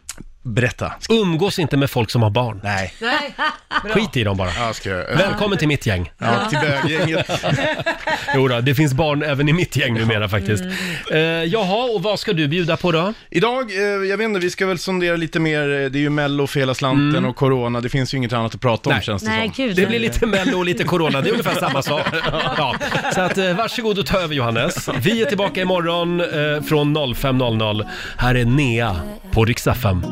Berätta. 0.55 0.93
Umgås 1.09 1.59
inte 1.59 1.77
med 1.77 1.91
folk 1.91 2.11
som 2.11 2.23
har 2.23 2.31
barn. 2.31 2.61
Nej. 2.65 2.95
Nej. 3.01 3.35
Bra. 3.83 3.93
Skit 3.95 4.17
i 4.17 4.25
dem 4.25 4.37
bara. 4.37 4.51
Ja, 4.59 4.73
ska 4.73 4.91
jag... 4.91 5.17
Välkommen 5.17 5.59
till 5.59 5.69
mitt 5.69 5.87
gäng. 5.87 6.13
Ja, 6.19 6.49
till 6.51 6.59
böggänget. 6.59 7.31
Jo 8.35 8.49
då, 8.49 8.61
det 8.61 8.75
finns 8.75 8.95
barn 8.95 9.23
även 9.23 9.49
i 9.49 9.53
mitt 9.53 9.77
gäng 9.77 9.95
numera 9.95 10.29
faktiskt. 10.29 10.63
Mm. 10.63 10.75
Eh, 11.11 11.45
jaha, 11.45 11.85
och 11.95 12.03
vad 12.03 12.19
ska 12.21 12.33
du 12.33 12.49
bjuda 12.49 12.77
på 12.77 12.93
då? 12.93 13.13
Idag, 13.31 13.71
eh, 13.77 13.83
jag 13.83 14.17
vet 14.17 14.25
inte, 14.25 14.41
vi 14.41 14.51
ska 14.51 14.67
väl 14.67 14.79
sondera 14.79 15.17
lite 15.17 15.41
mer, 15.41 15.61
eh, 15.61 15.91
det 15.91 15.99
är 15.99 16.01
ju 16.01 16.11
mello 16.11 16.47
för 16.47 16.61
hela 16.61 16.75
slanten 16.75 17.09
Mm. 17.17 17.25
och 17.31 17.37
corona, 17.37 17.81
det 17.81 17.89
finns 17.89 18.15
ju 18.15 18.19
inget 18.19 18.33
annat 18.33 18.55
att 18.55 18.61
prata 18.61 18.91
om 18.91 18.95
Nej. 18.95 19.05
känns 19.05 19.23
det 19.23 19.29
Nej, 19.31 19.53
som. 19.55 19.65
gud. 19.65 19.77
Det 19.77 19.87
blir 19.87 19.99
lite 19.99 20.27
mello 20.27 20.59
och 20.59 20.65
lite 20.65 20.85
corona, 20.85 21.21
det 21.21 21.29
är 21.29 21.33
ungefär 21.33 21.55
samma 21.61 21.83
sak. 21.83 22.07
Ja. 22.57 22.77
Så 23.15 23.21
att, 23.21 23.39
eh, 23.39 23.57
varsågod 23.57 23.99
och 23.99 24.07
ta 24.07 24.19
över 24.19 24.35
Johannes. 24.35 24.89
Vi 24.99 25.23
är 25.23 25.27
tillbaka 25.27 25.61
imorgon 25.61 26.21
eh, 26.21 26.63
från 26.63 26.97
05.00. 26.97 27.87
Här 28.19 28.35
är 28.35 28.45
Nea 28.45 28.97
på 29.33 29.47
FM. 29.67 30.03